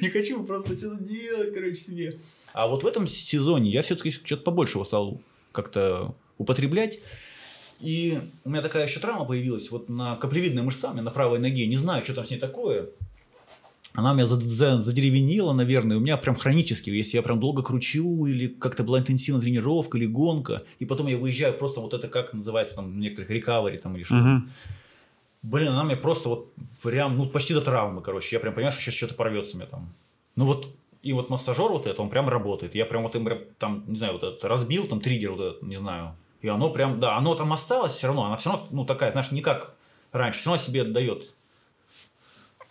не 0.00 0.08
хочу 0.08 0.44
просто 0.44 0.76
что-то 0.76 1.02
делать, 1.02 1.52
короче, 1.52 1.76
себе. 1.76 2.18
А 2.52 2.68
вот 2.68 2.84
в 2.84 2.86
этом 2.86 3.08
сезоне 3.08 3.70
я 3.70 3.82
все-таки 3.82 4.10
что-то 4.10 4.42
побольше 4.42 4.78
его 4.78 4.84
стал 4.84 5.20
как-то 5.52 6.14
употреблять. 6.38 7.00
И 7.80 8.18
у 8.44 8.50
меня 8.50 8.62
такая 8.62 8.86
еще 8.86 9.00
травма 9.00 9.24
появилась 9.26 9.70
вот 9.70 9.88
на 9.88 10.16
каплевидной 10.16 10.62
мышца, 10.62 10.90
у 10.90 10.92
меня 10.92 11.02
на 11.02 11.10
правой 11.10 11.38
ноге. 11.38 11.66
Не 11.66 11.76
знаю, 11.76 12.04
что 12.04 12.14
там 12.14 12.26
с 12.26 12.30
ней 12.30 12.38
такое. 12.38 12.88
Она 13.92 14.12
у 14.12 14.14
меня 14.14 14.26
задеревенела, 14.26 15.54
наверное. 15.54 15.96
У 15.96 16.00
меня 16.00 16.18
прям 16.18 16.36
хронически, 16.36 16.90
если 16.90 17.16
я 17.16 17.22
прям 17.22 17.40
долго 17.40 17.62
кручу, 17.62 18.26
или 18.26 18.46
как-то 18.46 18.84
была 18.84 18.98
интенсивная 18.98 19.40
тренировка, 19.40 19.96
или 19.96 20.04
гонка, 20.04 20.64
и 20.78 20.84
потом 20.84 21.06
я 21.06 21.16
выезжаю 21.16 21.54
просто 21.54 21.80
вот 21.80 21.94
это 21.94 22.08
как 22.08 22.34
называется 22.34 22.76
там 22.76 22.92
в 22.92 22.96
некоторых 22.96 23.30
рекавери 23.30 23.78
там 23.78 23.96
или 23.96 24.02
что. 24.02 24.16
Угу. 24.16 24.42
Блин, 25.44 25.68
она 25.68 25.84
мне 25.84 25.96
просто 25.96 26.28
вот 26.28 26.52
прям, 26.82 27.16
ну 27.16 27.26
почти 27.26 27.54
до 27.54 27.62
травмы, 27.62 28.02
короче. 28.02 28.36
Я 28.36 28.40
прям 28.40 28.52
понимаю, 28.52 28.72
что 28.72 28.82
сейчас 28.82 28.94
что-то 28.94 29.14
порвется 29.14 29.56
у 29.56 29.60
меня 29.60 29.68
там. 29.68 29.94
Ну 30.34 30.44
вот 30.44 30.68
и 31.02 31.12
вот 31.12 31.30
массажер 31.30 31.68
вот 31.68 31.86
это, 31.86 32.02
он 32.02 32.10
прям 32.10 32.28
работает. 32.28 32.74
Я 32.74 32.84
прям 32.84 33.04
вот 33.04 33.14
им 33.14 33.28
там, 33.58 33.84
не 33.86 33.96
знаю, 33.96 34.14
вот 34.14 34.24
этот 34.24 34.44
разбил, 34.44 34.86
там 34.86 35.00
триггер 35.00 35.32
вот 35.32 35.40
этот, 35.40 35.62
не 35.62 35.76
знаю, 35.76 36.16
и 36.46 36.48
оно 36.48 36.70
прям, 36.70 37.00
да, 37.00 37.16
оно 37.16 37.34
там 37.34 37.52
осталось 37.52 37.92
все 37.92 38.06
равно, 38.06 38.24
она 38.24 38.36
все 38.36 38.50
равно, 38.50 38.66
ну, 38.70 38.84
такая, 38.84 39.10
знаешь, 39.12 39.32
не 39.32 39.42
как 39.42 39.74
раньше, 40.12 40.40
все 40.40 40.50
равно 40.50 40.62
себе 40.62 40.82
отдает. 40.82 41.34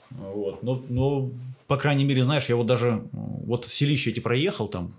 Вот, 0.10 0.64
но, 0.64 0.82
но, 0.90 1.30
по 1.68 1.78
крайней 1.78 2.06
мере, 2.06 2.24
знаешь, 2.24 2.48
я 2.48 2.56
вот 2.56 2.68
даже, 2.68 3.04
вот 3.12 3.66
в 3.66 3.74
селище 3.74 4.12
эти 4.12 4.22
проехал 4.22 4.68
там, 4.68 4.94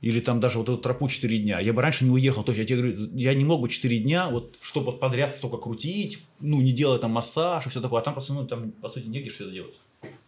или 0.00 0.20
там 0.20 0.38
даже 0.38 0.58
вот 0.58 0.68
эту 0.68 0.78
тропу 0.78 1.08
4 1.08 1.38
дня. 1.38 1.60
Я 1.60 1.72
бы 1.72 1.80
раньше 1.80 2.04
не 2.04 2.10
уехал. 2.10 2.44
То 2.44 2.52
есть 2.52 2.58
я 2.58 2.66
тебе 2.66 2.92
говорю, 2.92 3.16
я 3.16 3.32
не 3.32 3.42
мог 3.42 3.62
бы 3.62 3.70
4 3.70 3.98
дня, 4.00 4.28
вот, 4.28 4.54
чтобы 4.60 4.92
подряд 4.92 5.34
столько 5.34 5.56
крутить, 5.56 6.22
ну, 6.40 6.60
не 6.60 6.72
делая 6.72 6.98
там 6.98 7.12
массаж 7.12 7.64
и 7.64 7.70
все 7.70 7.80
такое. 7.80 8.02
А 8.02 8.04
там 8.04 8.12
просто, 8.12 8.34
ну, 8.34 8.46
там, 8.46 8.70
по 8.70 8.90
сути, 8.90 9.06
негде 9.06 9.30
что-то 9.30 9.52
делать. 9.52 9.74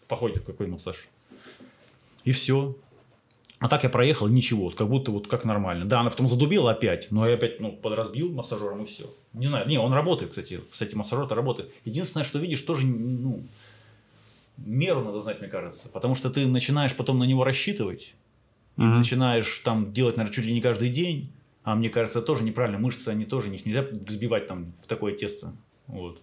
В 0.00 0.06
походе 0.06 0.40
какой 0.40 0.66
массаж. 0.66 1.08
И 2.24 2.32
все. 2.32 2.74
А 3.58 3.68
так 3.68 3.84
я 3.84 3.88
проехал, 3.88 4.28
ничего, 4.28 4.64
вот, 4.64 4.74
как 4.74 4.88
будто 4.88 5.10
вот 5.10 5.28
как 5.28 5.44
нормально. 5.44 5.86
Да, 5.86 6.00
она 6.00 6.10
потом 6.10 6.28
задубила 6.28 6.70
опять, 6.70 7.10
но 7.10 7.26
я 7.26 7.36
опять 7.36 7.58
ну, 7.58 7.72
подразбил 7.72 8.30
массажером 8.32 8.82
и 8.82 8.84
все. 8.84 9.10
Не 9.32 9.46
знаю, 9.46 9.66
не, 9.66 9.78
он 9.78 9.94
работает, 9.94 10.30
кстати, 10.30 10.60
кстати, 10.70 10.94
массажер-то 10.94 11.34
работает. 11.34 11.72
Единственное, 11.84 12.24
что 12.24 12.38
видишь, 12.38 12.60
тоже, 12.60 12.86
ну, 12.86 13.42
меру 14.58 15.02
надо 15.02 15.20
знать, 15.20 15.40
мне 15.40 15.48
кажется. 15.48 15.88
Потому 15.88 16.14
что 16.14 16.28
ты 16.30 16.46
начинаешь 16.46 16.94
потом 16.94 17.18
на 17.18 17.24
него 17.24 17.44
рассчитывать, 17.44 18.14
mm-hmm. 18.76 18.98
начинаешь 18.98 19.58
там 19.60 19.90
делать, 19.92 20.18
наверное, 20.18 20.34
чуть 20.34 20.44
ли 20.44 20.52
не 20.52 20.60
каждый 20.60 20.90
день. 20.90 21.30
А 21.62 21.74
мне 21.74 21.88
кажется, 21.88 22.22
тоже 22.22 22.44
неправильно. 22.44 22.78
Мышцы, 22.78 23.08
они 23.08 23.24
тоже, 23.24 23.52
их 23.52 23.66
нельзя 23.66 23.82
взбивать 23.82 24.46
там 24.46 24.72
в 24.82 24.86
такое 24.86 25.14
тесто. 25.14 25.52
Вот. 25.88 26.20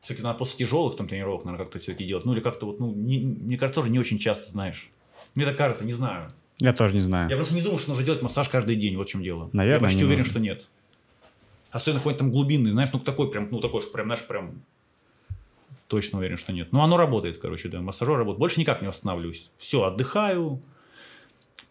Все-таки 0.00 0.22
надо 0.22 0.38
после 0.38 0.64
тяжелых 0.64 0.96
там 0.96 1.08
тренировок, 1.08 1.44
наверное, 1.44 1.64
как-то 1.64 1.80
все-таки 1.80 2.04
делать. 2.04 2.24
Ну, 2.24 2.32
или 2.32 2.40
как-то 2.40 2.66
вот, 2.66 2.78
ну, 2.78 2.92
не, 2.92 3.18
мне 3.18 3.58
кажется, 3.58 3.80
тоже 3.80 3.90
не 3.90 3.98
очень 3.98 4.18
часто, 4.18 4.50
знаешь. 4.50 4.90
Мне 5.34 5.44
так 5.44 5.56
кажется, 5.56 5.84
не 5.84 5.92
знаю. 5.92 6.32
Я 6.60 6.72
тоже 6.72 6.94
не 6.94 7.00
знаю. 7.00 7.30
Я 7.30 7.36
просто 7.36 7.54
не 7.54 7.62
думаю, 7.62 7.78
что 7.78 7.90
нужно 7.90 8.04
делать 8.04 8.22
массаж 8.22 8.48
каждый 8.48 8.76
день, 8.76 8.96
вот 8.96 9.08
в 9.08 9.10
чем 9.10 9.22
дело. 9.22 9.48
Наверное, 9.52 9.80
Я 9.80 9.84
почти 9.86 10.04
уверен, 10.04 10.20
нужно. 10.20 10.32
что 10.32 10.40
нет. 10.40 10.68
Особенно 11.70 12.00
какой-то 12.00 12.20
там 12.20 12.30
глубинный, 12.30 12.70
знаешь, 12.70 12.90
ну 12.92 12.98
такой 12.98 13.30
прям, 13.30 13.48
ну 13.50 13.60
такой, 13.60 13.80
что 13.82 13.90
прям, 13.92 14.06
знаешь, 14.06 14.26
прям 14.26 14.62
точно 15.86 16.18
уверен, 16.18 16.36
что 16.36 16.52
нет. 16.52 16.72
Но 16.72 16.82
оно 16.82 16.96
работает, 16.96 17.38
короче, 17.38 17.68
да, 17.68 17.80
массажер 17.80 18.16
работает. 18.16 18.40
Больше 18.40 18.60
никак 18.60 18.82
не 18.82 18.88
восстанавливаюсь. 18.88 19.50
Все, 19.56 19.84
отдыхаю, 19.84 20.60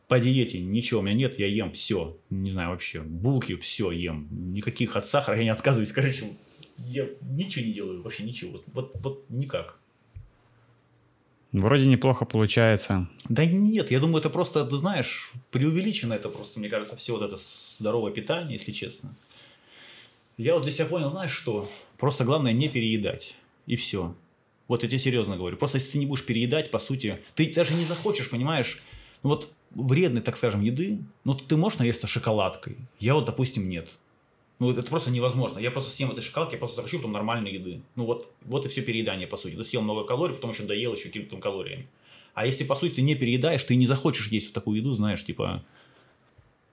по 0.07 0.19
диете 0.19 0.59
ничего 0.61 1.01
у 1.01 1.03
меня 1.03 1.15
нет, 1.15 1.37
я 1.37 1.47
ем 1.47 1.71
все, 1.71 2.17
не 2.29 2.49
знаю 2.49 2.69
вообще, 2.69 3.01
булки 3.01 3.55
все 3.55 3.91
ем, 3.91 4.27
никаких 4.53 4.95
от 4.95 5.05
сахара 5.05 5.37
я 5.37 5.43
не 5.43 5.49
отказываюсь, 5.49 5.91
короче, 5.91 6.33
я 6.77 7.07
ничего 7.21 7.65
не 7.65 7.73
делаю, 7.73 8.01
вообще 8.01 8.23
ничего, 8.23 8.53
вот, 8.53 8.63
вот, 8.67 8.91
вот 9.01 9.25
никак. 9.29 9.77
Вроде 11.51 11.87
неплохо 11.87 12.25
получается. 12.25 13.07
Да 13.29 13.45
нет, 13.45 13.91
я 13.91 13.99
думаю, 13.99 14.19
это 14.19 14.29
просто, 14.29 14.65
ты 14.65 14.77
знаешь, 14.77 15.31
преувеличено 15.51 16.13
это 16.13 16.29
просто, 16.29 16.59
мне 16.59 16.69
кажется, 16.69 16.95
все 16.97 17.13
вот 17.13 17.21
это 17.21 17.37
здоровое 17.77 18.11
питание, 18.11 18.57
если 18.57 18.71
честно. 18.71 19.15
Я 20.37 20.53
вот 20.53 20.63
для 20.63 20.71
себя 20.71 20.85
понял, 20.85 21.11
знаешь 21.11 21.31
что, 21.31 21.69
просто 21.97 22.25
главное 22.25 22.51
не 22.51 22.69
переедать, 22.69 23.37
и 23.65 23.75
все. 23.75 24.13
Вот 24.67 24.83
я 24.83 24.89
тебе 24.89 24.99
серьезно 24.99 25.37
говорю. 25.37 25.57
Просто 25.57 25.77
если 25.77 25.93
ты 25.93 25.99
не 25.99 26.05
будешь 26.05 26.25
переедать, 26.25 26.69
по 26.69 26.79
сути, 26.79 27.19
ты 27.33 27.51
даже 27.53 27.73
не 27.73 27.85
захочешь, 27.85 28.29
понимаешь, 28.29 28.83
ну 29.23 29.29
вот 29.29 29.49
вредной, 29.71 30.21
так 30.21 30.37
скажем, 30.37 30.61
еды, 30.61 30.99
ну, 31.23 31.33
ты 31.33 31.55
можешь 31.57 31.79
наесться 31.79 32.07
шоколадкой. 32.07 32.77
Я 32.99 33.15
вот, 33.15 33.25
допустим, 33.25 33.69
нет. 33.69 33.97
Ну, 34.59 34.71
это 34.71 34.81
просто 34.89 35.11
невозможно. 35.11 35.59
Я 35.59 35.69
просто 35.69 35.91
съем 35.91 36.11
этой 36.11 36.21
шоколадки, 36.21 36.53
я 36.53 36.59
просто 36.59 36.77
захочу 36.77 36.97
потом 36.97 37.11
нормальной 37.11 37.53
еды. 37.53 37.81
Ну, 37.95 38.05
вот, 38.05 38.31
вот 38.41 38.65
и 38.65 38.69
все 38.69 38.81
переедание, 38.81 39.27
по 39.27 39.37
сути. 39.37 39.55
Ты 39.55 39.63
съел 39.63 39.81
много 39.81 40.03
калорий, 40.03 40.35
потом 40.35 40.51
еще 40.51 40.63
доел 40.63 40.93
еще 40.93 41.09
какими-то 41.09 41.31
там 41.31 41.41
калориями. 41.41 41.87
А 42.33 42.45
если, 42.45 42.63
по 42.63 42.75
сути, 42.75 42.95
ты 42.95 43.01
не 43.01 43.15
переедаешь, 43.15 43.63
ты 43.63 43.75
не 43.75 43.85
захочешь 43.85 44.27
есть 44.29 44.47
вот 44.47 44.53
такую 44.53 44.77
еду, 44.77 44.93
знаешь, 44.93 45.23
типа, 45.23 45.63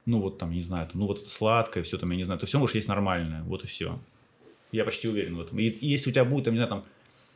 ну, 0.07 0.21
вот 0.21 0.39
там, 0.39 0.53
не 0.53 0.61
знаю, 0.61 0.89
там, 0.89 1.01
ну, 1.01 1.07
вот 1.07 1.19
это 1.19 1.29
сладкое, 1.29 1.83
все 1.83 1.99
там, 1.99 2.11
я 2.11 2.17
не 2.17 2.25
знаю, 2.25 2.41
ты 2.41 2.47
все 2.47 2.59
можешь 2.59 2.75
есть 2.75 2.89
нормальное, 2.89 3.43
вот 3.43 3.65
и 3.65 3.67
все. 3.67 3.99
Я 4.73 4.85
почти 4.85 5.09
уверен 5.09 5.37
в 5.37 5.41
этом. 5.41 5.59
И, 5.59 5.69
и 5.69 5.87
если 5.87 6.11
у 6.11 6.13
тебя 6.13 6.25
будет, 6.25 6.45
там, 6.45 6.55
не 6.55 6.59
знаю, 6.59 6.69
там, 6.71 6.85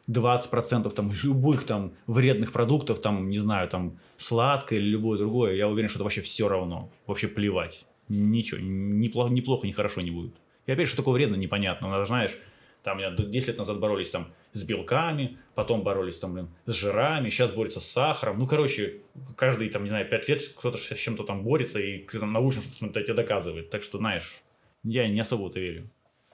20% 0.09 0.91
там 0.91 1.13
любых 1.23 1.65
там 1.65 1.93
вредных 2.07 2.53
продуктов, 2.53 3.01
там, 3.01 3.29
не 3.29 3.39
знаю, 3.39 3.69
там, 3.69 3.99
сладкое 4.17 4.79
или 4.79 4.87
любое 4.87 5.19
другое, 5.19 5.55
я 5.55 5.69
уверен, 5.69 5.89
что 5.89 5.99
это 5.99 6.05
вообще 6.05 6.23
все 6.23 6.49
равно. 6.49 6.91
Вообще 7.07 7.29
плевать. 7.29 7.85
Ничего, 8.09 8.61
неплохо, 8.61 9.31
неплохо, 9.31 9.67
ни 9.67 9.73
хорошо 9.73 10.01
не 10.01 10.11
будет. 10.11 10.35
И 10.67 10.73
опять, 10.73 10.89
что 10.89 10.99
такое 10.99 11.15
вредно, 11.15 11.37
непонятно. 11.37 11.89
Надо, 11.89 12.05
знаешь, 12.05 12.39
там 12.83 12.99
10 12.99 13.49
лет 13.49 13.59
назад 13.59 13.81
боролись 13.81 14.11
там 14.11 14.33
с 14.53 14.65
белками, 14.65 15.39
потом 15.55 15.83
боролись 15.83 16.19
там, 16.19 16.35
блин, 16.35 16.49
с 16.67 16.75
жирами, 16.75 17.29
сейчас 17.29 17.53
борются 17.53 17.81
с 17.81 17.87
сахаром. 17.87 18.39
Ну, 18.39 18.47
короче, 18.47 19.01
каждый, 19.37 19.69
там, 19.69 19.83
не 19.83 19.89
знаю, 19.89 20.09
5 20.09 20.29
лет 20.29 20.43
кто-то 20.57 20.79
с 20.79 20.97
чем-то 20.97 21.25
там 21.25 21.43
борется, 21.43 21.81
и 21.81 21.99
кто-то 21.99 22.27
научно 22.27 22.63
что-то 22.63 23.03
тебе 23.03 23.15
доказывает. 23.15 23.71
Так 23.71 23.83
что, 23.83 23.99
знаешь, 23.99 24.43
я 24.85 25.09
не 25.09 25.21
особо 25.21 25.49
это 25.49 25.61
верю. 25.61 25.91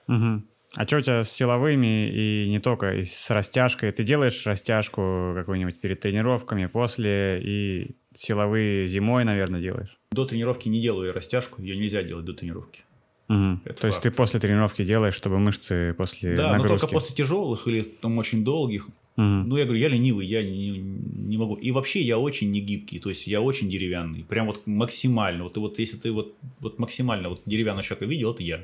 Угу. 0.07 0.43
А 0.75 0.85
что 0.85 0.97
у 0.97 1.01
тебя 1.01 1.23
с 1.23 1.31
силовыми 1.31 2.09
и 2.09 2.49
не 2.49 2.59
только, 2.59 2.95
и 2.95 3.03
с 3.03 3.29
растяжкой? 3.29 3.91
Ты 3.91 4.03
делаешь 4.03 4.45
растяжку 4.45 5.33
какую-нибудь 5.35 5.79
перед 5.79 6.01
тренировками, 6.01 6.65
после, 6.65 7.41
и 7.41 7.95
силовые 8.13 8.87
зимой, 8.87 9.23
наверное, 9.23 9.61
делаешь? 9.61 9.97
До 10.11 10.25
тренировки 10.25 10.67
не 10.67 10.81
делаю 10.81 11.13
растяжку, 11.13 11.61
ее 11.61 11.77
нельзя 11.77 12.03
делать 12.03 12.25
до 12.25 12.33
тренировки. 12.33 12.83
Угу. 13.29 13.59
То 13.63 13.69
факт. 13.69 13.83
есть 13.85 14.01
ты 14.01 14.11
после 14.11 14.39
тренировки 14.39 14.83
делаешь, 14.83 15.15
чтобы 15.15 15.39
мышцы 15.39 15.95
после 15.97 16.35
да, 16.35 16.51
нагрузки... 16.51 16.73
но 16.73 16.77
только 16.77 16.93
после 16.93 17.15
тяжелых 17.15 17.67
или 17.67 17.81
там 17.81 18.17
очень 18.17 18.43
долгих. 18.43 18.87
Угу. 19.17 19.23
Ну, 19.23 19.57
я 19.57 19.63
говорю, 19.63 19.79
я 19.79 19.87
ленивый, 19.87 20.27
я 20.27 20.43
не, 20.43 20.77
не 20.77 21.37
могу. 21.37 21.55
И 21.55 21.71
вообще 21.71 22.01
я 22.01 22.19
очень 22.19 22.51
не 22.51 22.59
гибкий, 22.59 22.99
то 22.99 23.09
есть 23.09 23.27
я 23.27 23.41
очень 23.41 23.69
деревянный. 23.69 24.25
Прям 24.25 24.47
вот 24.47 24.67
максимально. 24.67 25.43
Вот, 25.43 25.57
вот 25.57 25.79
если 25.79 25.97
ты 25.97 26.11
вот, 26.11 26.35
вот 26.59 26.79
максимально 26.79 27.29
вот 27.29 27.41
деревянного 27.45 27.83
человека 27.83 28.05
видел, 28.05 28.33
это 28.33 28.43
я. 28.43 28.59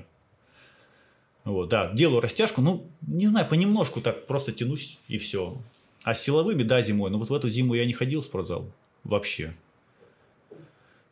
Вот, 1.43 1.69
да, 1.69 1.91
делаю 1.91 2.21
растяжку, 2.21 2.61
ну, 2.61 2.87
не 3.01 3.27
знаю, 3.27 3.47
понемножку 3.47 3.99
так 3.99 4.27
просто 4.27 4.51
тянусь 4.51 4.99
и 5.07 5.17
все. 5.17 5.57
А 6.03 6.13
силовыми, 6.13 6.63
да, 6.63 6.81
зимой. 6.81 7.09
Но 7.09 7.17
вот 7.17 7.29
в 7.29 7.33
эту 7.33 7.49
зиму 7.49 7.73
я 7.73 7.85
не 7.85 7.93
ходил 7.93 8.21
в 8.21 8.25
спортзал 8.25 8.71
вообще. 9.03 9.55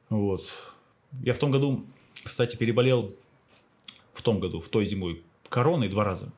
Вот. 0.10 0.48
Я 1.24 1.34
в 1.34 1.40
том 1.40 1.52
году, 1.52 1.86
кстати, 2.24 2.56
переболел 2.56 3.16
в 4.14 4.22
том 4.22 4.40
году, 4.40 4.60
в 4.60 4.70
той 4.70 4.86
зимой, 4.86 5.24
короной 5.50 5.90
два 5.90 6.04
раза. 6.04 6.32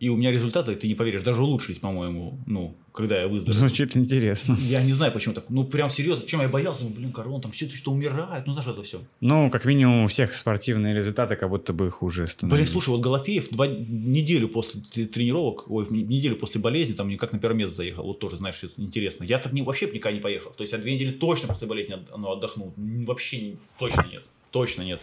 И 0.00 0.08
у 0.10 0.16
меня 0.16 0.30
результаты, 0.30 0.76
ты 0.76 0.86
не 0.86 0.94
поверишь, 0.94 1.22
даже 1.22 1.42
улучшились, 1.42 1.80
по-моему, 1.80 2.38
ну, 2.46 2.76
когда 2.92 3.20
я 3.20 3.26
выздоровел. 3.26 3.58
Звучит 3.58 3.96
интересно. 3.96 4.56
Я 4.60 4.80
не 4.82 4.92
знаю, 4.92 5.12
почему 5.12 5.34
так. 5.34 5.46
Ну, 5.48 5.64
прям 5.64 5.90
серьезно, 5.90 6.24
чем 6.24 6.40
я 6.40 6.48
боялся, 6.48 6.84
ну, 6.84 6.90
блин, 6.90 7.10
корона, 7.10 7.42
там 7.42 7.52
что-то 7.52 7.74
что 7.74 7.90
умирает, 7.90 8.46
ну, 8.46 8.52
знаешь, 8.52 8.68
это 8.68 8.84
все. 8.84 9.00
Ну, 9.20 9.50
как 9.50 9.64
минимум, 9.64 10.04
у 10.04 10.06
всех 10.06 10.34
спортивные 10.34 10.94
результаты 10.94 11.34
как 11.34 11.48
будто 11.48 11.72
бы 11.72 11.90
хуже 11.90 12.28
становились. 12.28 12.60
Блин, 12.60 12.72
слушай, 12.72 12.90
вот 12.90 13.00
Голофеев 13.00 13.48
два, 13.50 13.66
неделю 13.66 14.48
после 14.48 14.80
тренировок, 15.06 15.68
ой, 15.68 15.88
неделю 15.90 16.36
после 16.36 16.60
болезни, 16.60 16.92
там, 16.92 17.16
как 17.16 17.32
на 17.32 17.40
первое 17.40 17.56
место 17.56 17.74
заехал, 17.74 18.04
вот 18.04 18.20
тоже, 18.20 18.36
знаешь, 18.36 18.62
интересно. 18.76 19.24
Я 19.24 19.38
так 19.38 19.52
не, 19.52 19.62
вообще 19.62 19.86
никогда 19.86 20.12
не 20.12 20.20
поехал. 20.20 20.52
То 20.52 20.62
есть, 20.62 20.72
я 20.72 20.78
две 20.78 20.94
недели 20.94 21.10
точно 21.10 21.48
после 21.48 21.66
болезни 21.66 21.96
ну, 22.16 22.30
отдохнул. 22.30 22.72
Вообще 22.76 23.56
точно 23.80 24.06
нет. 24.12 24.22
Точно 24.52 24.82
нет. 24.82 25.00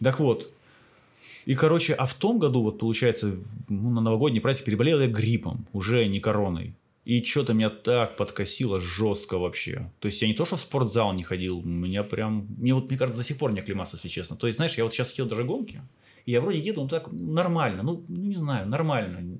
Так 0.00 0.20
вот, 0.20 0.52
и, 1.46 1.54
короче, 1.54 1.94
а 1.94 2.06
в 2.06 2.14
том 2.14 2.38
году, 2.38 2.62
вот 2.62 2.78
получается, 2.78 3.36
ну, 3.68 3.90
на 3.90 4.00
новогодний 4.00 4.40
праздник 4.40 4.66
переболел 4.66 5.00
я 5.00 5.06
гриппом, 5.06 5.66
уже 5.72 6.06
не 6.06 6.20
короной. 6.20 6.74
И 7.04 7.22
что-то 7.22 7.52
меня 7.52 7.68
так 7.68 8.16
подкосило 8.16 8.80
жестко 8.80 9.38
вообще. 9.38 9.90
То 10.00 10.06
есть 10.06 10.22
я 10.22 10.28
не 10.28 10.32
то, 10.32 10.46
что 10.46 10.56
в 10.56 10.60
спортзал 10.60 11.12
не 11.12 11.22
ходил, 11.22 11.60
меня 11.62 12.02
прям... 12.02 12.46
Мне 12.56 12.72
вот, 12.74 12.88
мне 12.88 12.96
кажется, 12.96 13.20
до 13.20 13.26
сих 13.26 13.36
пор 13.36 13.52
не 13.52 13.60
оклематься, 13.60 13.96
если 13.96 14.08
честно. 14.08 14.36
То 14.36 14.46
есть, 14.46 14.56
знаешь, 14.56 14.74
я 14.78 14.84
вот 14.84 14.94
сейчас 14.94 15.12
съел 15.12 15.26
даже 15.26 15.44
гонки, 15.44 15.82
и 16.24 16.32
я 16.32 16.40
вроде 16.40 16.60
еду, 16.60 16.82
ну 16.82 16.88
так 16.88 17.12
нормально, 17.12 17.82
ну, 17.82 18.04
не 18.08 18.34
знаю, 18.34 18.66
нормально. 18.66 19.38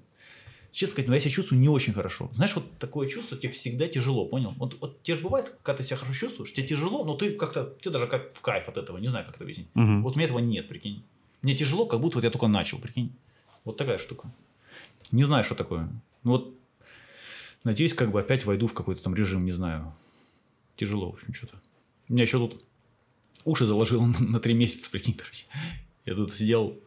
Честно 0.73 0.93
сказать, 0.93 1.09
но 1.09 1.15
я 1.15 1.21
себя 1.21 1.31
чувствую 1.31 1.61
не 1.61 1.69
очень 1.69 1.95
хорошо. 1.95 2.29
Знаешь, 2.35 2.55
вот 2.55 2.65
такое 2.79 3.09
чувство, 3.09 3.39
тебе 3.39 3.53
всегда 3.53 3.87
тяжело, 3.87 4.27
понял? 4.27 4.53
Вот, 4.59 4.77
вот 4.81 5.01
тебе 5.03 5.17
же 5.17 5.23
бывает, 5.23 5.57
когда 5.63 5.79
ты 5.79 5.85
себя 5.85 5.97
хорошо 5.97 6.27
чувствуешь, 6.27 6.53
тебе 6.53 6.67
тяжело, 6.67 7.05
но 7.05 7.15
ты 7.15 7.31
как-то, 7.31 7.75
тебе 7.81 7.93
даже 7.93 8.09
как 8.09 8.35
в 8.35 8.41
кайф 8.41 8.69
от 8.69 8.77
этого, 8.77 8.99
не 8.99 9.07
знаю, 9.07 9.25
как 9.25 9.37
это 9.37 9.45
объяснить. 9.45 9.69
Угу. 9.75 10.03
Вот 10.03 10.17
у 10.17 10.19
меня 10.19 10.27
этого 10.27 10.41
нет, 10.41 10.69
прикинь. 10.69 11.05
Мне 11.45 11.55
тяжело, 11.55 11.85
как 11.85 12.01
будто 12.01 12.17
вот 12.17 12.25
я 12.25 12.31
только 12.31 12.49
начал, 12.49 12.79
прикинь. 12.79 13.13
Вот 13.65 13.77
такая 13.77 13.99
штука. 13.99 14.33
Не 15.11 15.25
знаю, 15.25 15.45
что 15.45 15.55
такое. 15.55 15.91
Ну 16.23 16.31
вот, 16.33 16.55
надеюсь, 17.65 17.93
как 17.93 18.11
бы 18.11 18.19
опять 18.19 18.47
войду 18.47 18.67
в 18.67 18.73
какой-то 18.73 19.03
там 19.03 19.15
режим, 19.15 19.45
не 19.45 19.53
знаю. 19.53 19.95
Тяжело, 20.77 21.11
в 21.11 21.15
общем, 21.15 21.35
что-то. 21.35 21.61
У 22.09 22.15
меня 22.15 22.23
еще 22.23 22.39
тут 22.39 22.65
уши 23.45 23.67
заложил 23.67 24.03
на 24.21 24.41
три 24.41 24.55
месяца, 24.55 24.91
прикинь, 24.91 25.15
короче. 25.15 25.45
Я 26.07 26.15
тут 26.15 26.33
сидел 26.33 26.79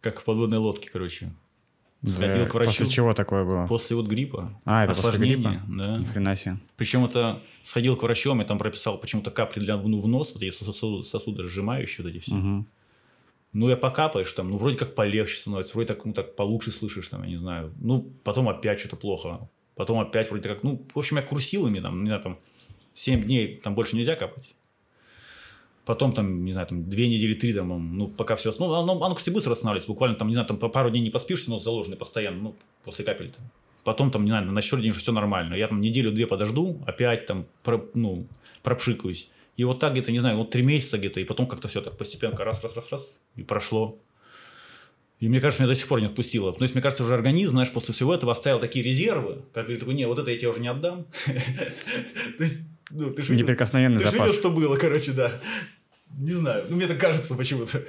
как 0.00 0.20
в 0.20 0.24
подводной 0.24 0.58
лодке, 0.58 0.90
короче. 0.90 1.32
Сходил 2.04 2.46
к 2.48 2.54
врачу. 2.54 2.70
После 2.70 2.88
чего 2.88 3.14
такое 3.14 3.44
было? 3.44 3.66
После 3.68 3.94
вот 3.94 4.08
гриппа. 4.08 4.60
А, 4.64 4.84
это 4.84 5.00
после 5.00 5.20
гриппа? 5.20 5.62
Да. 5.68 5.98
Ни 5.98 6.06
хрена 6.06 6.34
себе. 6.34 6.58
Причем 6.76 7.04
это 7.04 7.40
сходил 7.62 7.96
к 7.96 8.02
врачу, 8.02 8.36
я 8.36 8.44
там 8.44 8.58
прописал 8.58 8.98
почему-то 8.98 9.30
капли 9.30 9.60
для, 9.60 9.76
ну, 9.76 10.00
в 10.00 10.08
нос, 10.08 10.32
вот 10.34 10.42
эти 10.42 10.52
сосуды, 10.52 11.06
сосуды 11.06 11.44
сжимающие 11.44 12.04
вот 12.04 12.12
эти 12.12 12.20
все. 12.20 12.34
Угу. 12.34 12.66
Ну, 13.52 13.68
я 13.68 13.76
покапаешь 13.76 14.32
там, 14.32 14.50
ну, 14.50 14.56
вроде 14.56 14.78
как 14.78 14.94
полегче 14.94 15.36
становится, 15.36 15.74
вроде 15.74 15.88
так, 15.88 16.04
ну, 16.04 16.12
так 16.12 16.36
получше 16.36 16.70
слышишь, 16.70 17.08
там, 17.08 17.22
я 17.24 17.30
не 17.30 17.36
знаю. 17.36 17.74
Ну, 17.80 18.12
потом 18.22 18.48
опять 18.48 18.78
что-то 18.78 18.96
плохо. 18.96 19.48
Потом 19.74 19.98
опять 19.98 20.30
вроде 20.30 20.48
как, 20.48 20.62
ну, 20.62 20.86
в 20.94 20.98
общем, 20.98 21.16
я 21.16 21.22
курсилами, 21.22 21.80
там, 21.80 22.04
не 22.04 22.08
знаю, 22.08 22.22
там, 22.22 22.38
7 22.92 23.24
дней 23.24 23.56
там 23.62 23.74
больше 23.74 23.96
нельзя 23.96 24.14
капать. 24.14 24.54
Потом 25.84 26.12
там, 26.12 26.44
не 26.44 26.52
знаю, 26.52 26.68
там, 26.68 26.88
две 26.88 27.08
недели, 27.08 27.34
три, 27.34 27.52
там, 27.52 27.96
ну, 27.96 28.06
пока 28.06 28.36
все... 28.36 28.52
Ну, 28.58 28.72
оно, 28.72 28.92
оно, 29.02 29.14
кстати, 29.14 29.34
быстро 29.34 29.50
восстанавливается. 29.50 29.88
Буквально 29.88 30.16
там, 30.16 30.28
не 30.28 30.34
знаю, 30.34 30.46
там, 30.46 30.58
пару 30.58 30.90
дней 30.90 31.00
не 31.00 31.10
поспишь, 31.10 31.46
но 31.48 31.58
заложенный 31.58 31.96
постоянно, 31.96 32.40
ну, 32.40 32.54
после 32.84 33.04
капель 33.04 33.26
-то. 33.26 33.38
Потом 33.82 34.10
там, 34.10 34.24
не 34.24 34.30
знаю, 34.30 34.52
на 34.52 34.62
четвертый 34.62 34.84
день 34.84 34.90
уже 34.92 35.00
все 35.00 35.12
нормально. 35.12 35.54
Я 35.54 35.66
там 35.68 35.80
неделю-две 35.80 36.26
подожду, 36.26 36.80
опять 36.86 37.26
там, 37.26 37.46
про, 37.62 37.84
ну, 37.94 38.26
пропшикаюсь. 38.62 39.30
И 39.60 39.64
вот 39.64 39.78
так 39.78 39.92
где-то, 39.92 40.10
не 40.10 40.20
знаю, 40.20 40.38
вот 40.38 40.48
три 40.48 40.62
месяца 40.62 40.96
где-то, 40.96 41.20
и 41.20 41.24
потом 41.24 41.46
как-то 41.46 41.68
все 41.68 41.82
так 41.82 41.98
постепенно 41.98 42.34
раз, 42.34 42.62
раз, 42.62 42.74
раз, 42.76 42.90
раз, 42.90 43.18
и 43.36 43.42
прошло. 43.42 44.00
И 45.18 45.28
мне 45.28 45.38
кажется, 45.38 45.62
меня 45.62 45.70
до 45.70 45.78
сих 45.78 45.86
пор 45.86 46.00
не 46.00 46.06
отпустило. 46.06 46.54
То 46.54 46.64
есть, 46.64 46.72
мне 46.72 46.82
кажется, 46.82 47.04
уже 47.04 47.12
организм, 47.12 47.50
знаешь, 47.50 47.70
после 47.70 47.92
всего 47.92 48.14
этого 48.14 48.32
оставил 48.32 48.58
такие 48.58 48.82
резервы, 48.82 49.42
как 49.52 49.66
говорит, 49.66 49.86
не, 49.86 50.06
вот 50.06 50.18
это 50.18 50.30
я 50.30 50.38
тебе 50.38 50.48
уже 50.48 50.60
не 50.62 50.68
отдам. 50.68 51.04
То 52.38 52.42
есть, 52.42 52.60
ну, 52.88 53.10
ты 53.10 53.22
же 53.22 53.36
Неприкосновенный 53.36 54.02
видел. 54.02 54.24
Ты 54.24 54.32
что 54.32 54.50
было, 54.50 54.76
короче, 54.76 55.12
да. 55.12 55.30
Не 56.16 56.32
знаю, 56.32 56.64
ну 56.70 56.76
мне 56.76 56.86
так 56.86 56.98
кажется 56.98 57.34
почему-то. 57.34 57.82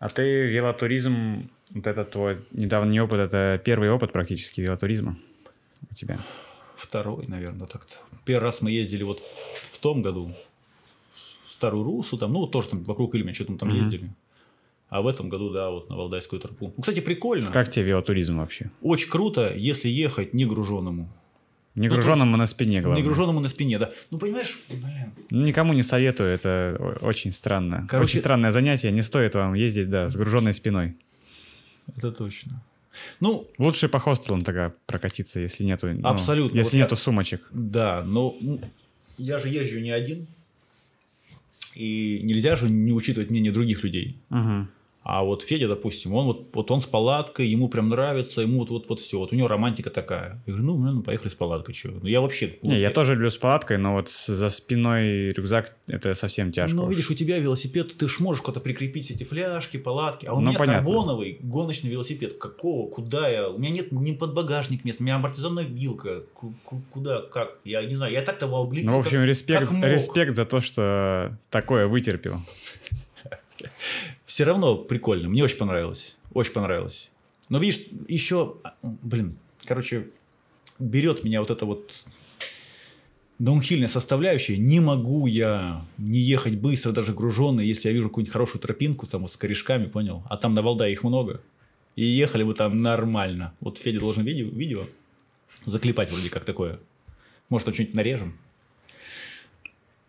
А 0.00 0.08
ты 0.08 0.48
велотуризм, 0.48 1.48
вот 1.70 1.86
это 1.86 2.04
твой 2.04 2.38
недавний 2.50 3.00
опыт, 3.00 3.20
это 3.20 3.62
первый 3.64 3.90
опыт 3.90 4.10
практически 4.10 4.60
велотуризма 4.60 5.16
у 5.88 5.94
тебя? 5.94 6.18
Второй, 6.82 7.28
наверное, 7.28 7.68
так-то. 7.68 7.94
Первый 8.24 8.42
раз 8.42 8.60
мы 8.60 8.72
ездили 8.72 9.04
вот 9.04 9.20
в, 9.20 9.74
в 9.74 9.78
том 9.78 10.02
году 10.02 10.32
в 11.46 11.50
Старую 11.50 11.84
Русу, 11.84 12.18
там, 12.18 12.32
ну, 12.32 12.48
тоже 12.48 12.70
там 12.70 12.82
вокруг 12.82 13.14
Ильмя, 13.14 13.32
что-то 13.32 13.54
там 13.54 13.68
mm-hmm. 13.68 13.84
ездили. 13.84 14.10
А 14.88 15.00
в 15.00 15.06
этом 15.06 15.28
году, 15.28 15.50
да, 15.50 15.70
вот 15.70 15.88
на 15.88 15.96
Валдайскую 15.96 16.40
тропу. 16.40 16.74
Ну, 16.76 16.82
кстати, 16.82 16.98
прикольно. 17.00 17.52
Как 17.52 17.70
тебе 17.70 17.84
велотуризм 17.84 18.38
вообще? 18.38 18.70
Очень 18.82 19.10
круто, 19.10 19.52
если 19.54 19.88
ехать 19.88 20.34
не 20.34 20.44
груженному. 20.44 21.08
Не 21.76 21.88
ну, 21.88 21.94
груженному 21.94 22.36
на 22.36 22.46
спине, 22.46 22.80
главное. 22.80 23.00
Не 23.00 23.06
груженному 23.06 23.38
на 23.38 23.48
спине, 23.48 23.78
да. 23.78 23.92
Ну, 24.10 24.18
понимаешь, 24.18 24.58
блин. 24.68 25.12
Никому 25.30 25.72
не 25.72 25.84
советую, 25.84 26.30
это 26.30 26.98
очень 27.00 27.30
странно. 27.30 27.86
Короче, 27.88 28.10
очень 28.10 28.18
странное 28.18 28.50
занятие, 28.50 28.90
не 28.90 29.02
стоит 29.02 29.36
вам 29.36 29.54
ездить, 29.54 29.88
да, 29.88 30.08
с 30.08 30.16
груженной 30.16 30.52
спиной. 30.52 30.96
Это 31.96 32.10
точно. 32.10 32.60
Ну, 33.20 33.48
Лучше 33.58 33.88
по 33.88 33.98
хостелам 33.98 34.42
тогда 34.42 34.72
прокатиться, 34.86 35.40
если 35.40 35.64
нету, 35.64 35.88
ну, 35.88 36.06
абсолютно. 36.08 36.58
если 36.58 36.76
вот 36.76 36.84
нету 36.84 36.94
я, 36.94 37.00
сумочек. 37.00 37.48
Да, 37.50 38.02
но 38.02 38.36
я 39.18 39.38
же 39.38 39.48
езжу 39.48 39.80
не 39.80 39.90
один, 39.90 40.26
и 41.74 42.20
нельзя 42.22 42.56
же 42.56 42.68
не 42.68 42.92
учитывать 42.92 43.30
мнение 43.30 43.52
других 43.52 43.84
людей. 43.84 44.16
Угу. 44.30 44.68
А 45.04 45.24
вот 45.24 45.42
Федя, 45.42 45.66
допустим, 45.66 46.14
он 46.14 46.26
вот, 46.26 46.48
вот 46.54 46.70
он 46.70 46.80
с 46.80 46.86
палаткой, 46.86 47.48
ему 47.48 47.68
прям 47.68 47.88
нравится, 47.88 48.40
ему 48.40 48.60
вот, 48.60 48.70
вот, 48.70 48.88
вот 48.88 49.00
все, 49.00 49.18
вот 49.18 49.32
у 49.32 49.34
него 49.36 49.48
романтика 49.48 49.90
такая. 49.90 50.40
Я 50.46 50.52
говорю, 50.54 50.64
ну, 50.78 50.92
ну 50.92 51.02
поехали 51.02 51.28
с 51.28 51.34
палаткой, 51.34 51.74
что? 51.74 51.88
Ну, 51.90 52.06
я 52.06 52.20
вообще... 52.20 52.58
Не, 52.62 52.70
вот, 52.70 52.76
я 52.76 52.90
тоже 52.92 53.14
люблю 53.14 53.28
с 53.28 53.36
палаткой, 53.36 53.78
но 53.78 53.94
вот 53.94 54.08
с- 54.08 54.28
за 54.32 54.48
спиной 54.48 55.30
рюкзак 55.30 55.74
это 55.88 56.14
совсем 56.14 56.52
тяжко. 56.52 56.76
Ну, 56.76 56.88
видишь, 56.88 57.10
у 57.10 57.14
тебя 57.14 57.38
велосипед, 57.40 57.96
ты 57.98 58.06
ж 58.08 58.20
можешь 58.20 58.42
куда-то 58.42 58.60
прикрепить 58.60 59.10
эти 59.10 59.24
фляжки, 59.24 59.76
палатки, 59.76 60.26
а 60.26 60.34
у 60.34 60.40
Ну, 60.40 60.50
меня 60.50 60.58
понятно. 60.58 60.82
карбоновый 60.84 61.38
гоночный 61.42 61.90
велосипед. 61.90 62.38
Какого? 62.38 62.88
Куда 62.88 63.28
я? 63.28 63.48
У 63.48 63.58
меня 63.58 63.70
нет 63.70 63.90
ни 63.90 64.12
под 64.12 64.34
багажник 64.34 64.84
места, 64.84 65.02
у 65.02 65.04
меня 65.04 65.16
амортизационная 65.16 65.64
вилка. 65.64 66.20
Ку- 66.32 66.54
Куда? 66.92 67.22
Как? 67.22 67.58
Я 67.64 67.82
не 67.84 67.96
знаю, 67.96 68.12
я 68.12 68.22
так 68.22 68.38
того 68.38 68.58
облепил. 68.62 68.90
Ну, 68.92 68.98
в 68.98 69.00
общем, 69.00 69.18
как- 69.18 69.28
респект, 69.28 69.60
как 69.62 69.72
мог. 69.72 69.84
респект 69.84 70.36
за 70.36 70.44
то, 70.44 70.60
что 70.60 71.36
такое 71.50 71.88
вытерпел. 71.88 72.36
Все 74.42 74.48
равно 74.48 74.76
прикольно, 74.76 75.28
мне 75.28 75.44
очень 75.44 75.56
понравилось. 75.56 76.16
Очень 76.34 76.54
понравилось. 76.54 77.12
Но 77.48 77.60
видишь, 77.60 77.82
еще, 78.08 78.56
блин, 78.82 79.38
короче, 79.64 80.08
берет 80.80 81.22
меня 81.22 81.38
вот 81.38 81.52
это 81.52 81.64
вот 81.64 82.04
даунхильная 83.38 83.86
составляющая. 83.86 84.56
Не 84.56 84.80
могу 84.80 85.28
я 85.28 85.84
не 85.96 86.18
ехать 86.18 86.58
быстро, 86.58 86.90
даже 86.90 87.14
груженный, 87.14 87.64
если 87.64 87.88
я 87.88 87.94
вижу 87.94 88.08
какую-нибудь 88.08 88.32
хорошую 88.32 88.60
тропинку 88.60 89.06
там 89.06 89.22
вот 89.22 89.30
с 89.30 89.36
корешками, 89.36 89.86
понял? 89.86 90.24
А 90.28 90.36
там 90.36 90.54
на 90.54 90.62
Валдае 90.62 90.92
их 90.92 91.04
много. 91.04 91.40
И 91.94 92.04
ехали 92.04 92.42
бы 92.42 92.52
там 92.54 92.82
нормально. 92.82 93.54
Вот 93.60 93.78
Федя 93.78 94.00
должен 94.00 94.24
видео, 94.24 94.48
видео 94.48 94.88
заклепать 95.66 96.10
вроде 96.10 96.30
как 96.30 96.44
такое. 96.44 96.80
Может, 97.48 97.66
там 97.66 97.74
что-нибудь 97.74 97.94
нарежем. 97.94 98.36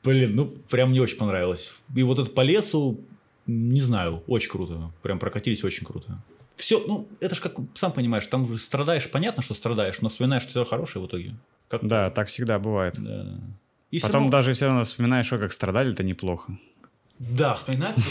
Блин, 0.04 0.36
ну 0.36 0.48
прям 0.72 0.90
мне 0.90 1.04
очень 1.04 1.18
понравилось. 1.18 1.76
И 1.96 2.02
вот 2.02 2.18
это 2.18 2.32
по 2.32 2.42
лесу, 2.42 3.00
не 3.48 3.80
знаю, 3.80 4.24
очень 4.28 4.50
круто. 4.52 4.92
Прям 5.02 5.20
прокатились 5.20 5.64
очень 5.64 5.86
круто. 5.86 6.18
Все, 6.56 6.84
ну, 6.88 7.08
это 7.20 7.36
ж 7.36 7.40
как, 7.42 7.54
сам 7.74 7.92
понимаешь, 7.92 8.28
там 8.28 8.46
же 8.52 8.60
страдаешь, 8.60 9.10
понятно, 9.10 9.42
что 9.44 9.54
страдаешь, 9.54 10.02
но 10.02 10.10
вспоминаешь, 10.10 10.44
что 10.44 10.52
все 10.52 10.66
хорошее 10.66 11.04
в 11.04 11.08
итоге. 11.08 11.36
Как 11.68 11.86
Да, 11.86 12.10
так 12.12 12.28
всегда 12.28 12.60
бывает. 12.60 12.96
да. 13.00 13.26
И 13.92 14.00
Потом 14.00 14.14
равно- 14.22 14.32
даже 14.32 14.54
все 14.54 14.66
равно 14.68 14.84
вспоминаешь, 14.84 15.26
что 15.28 15.38
как 15.40 15.52
страдали, 15.54 15.92
это 15.92 16.04
неплохо. 16.04 16.58
Да, 17.30 17.54
вспоминается. 17.54 18.02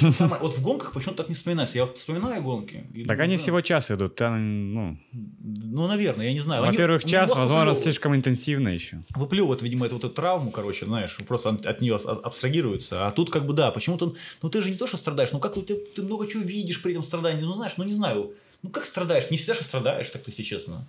Вот 0.40 0.54
в 0.54 0.62
гонках 0.62 0.92
почему-то 0.92 1.18
так 1.18 1.28
не 1.28 1.34
вспоминается. 1.34 1.78
Я 1.78 1.84
вот 1.84 1.98
вспоминаю 1.98 2.42
гонки. 2.42 2.84
Так 3.06 3.20
они 3.20 3.36
всего 3.36 3.60
час 3.60 3.90
идут. 3.90 4.14
Там, 4.14 4.74
ну, 4.74 4.98
Ну, 5.12 5.86
наверное, 5.86 6.26
я 6.26 6.32
не 6.32 6.40
знаю. 6.40 6.62
Во-первых, 6.64 7.04
час, 7.04 7.34
возможно, 7.34 7.74
слишком 7.74 8.14
интенсивно 8.14 8.68
еще. 8.68 9.02
выплевывает, 9.14 9.62
видимо, 9.62 9.86
эту, 9.86 9.96
вот 9.96 10.04
эту 10.04 10.14
травму, 10.14 10.50
короче, 10.50 10.86
знаешь, 10.86 11.16
просто 11.28 11.50
от, 11.50 11.80
нее 11.80 11.96
абстрагируется. 11.96 13.06
А 13.06 13.10
тут 13.10 13.30
как 13.30 13.44
бы, 13.46 13.52
да, 13.52 13.70
почему-то, 13.70 14.14
ну 14.42 14.48
ты 14.48 14.62
же 14.62 14.70
не 14.70 14.76
то, 14.76 14.86
что 14.86 14.96
страдаешь, 14.96 15.32
ну 15.32 15.40
как 15.40 15.54
ты, 15.54 15.74
ты 15.74 16.02
много 16.02 16.26
чего 16.26 16.42
видишь 16.42 16.80
при 16.82 16.92
этом 16.92 17.02
страдании, 17.04 17.42
ну 17.42 17.54
знаешь, 17.56 17.74
ну 17.76 17.84
не 17.84 17.92
знаю, 17.92 18.32
ну 18.62 18.70
как 18.70 18.84
страдаешь, 18.84 19.30
не 19.30 19.36
всегда 19.36 19.54
же 19.54 19.62
страдаешь, 19.62 20.08
так 20.10 20.22
если 20.26 20.42
честно. 20.42 20.86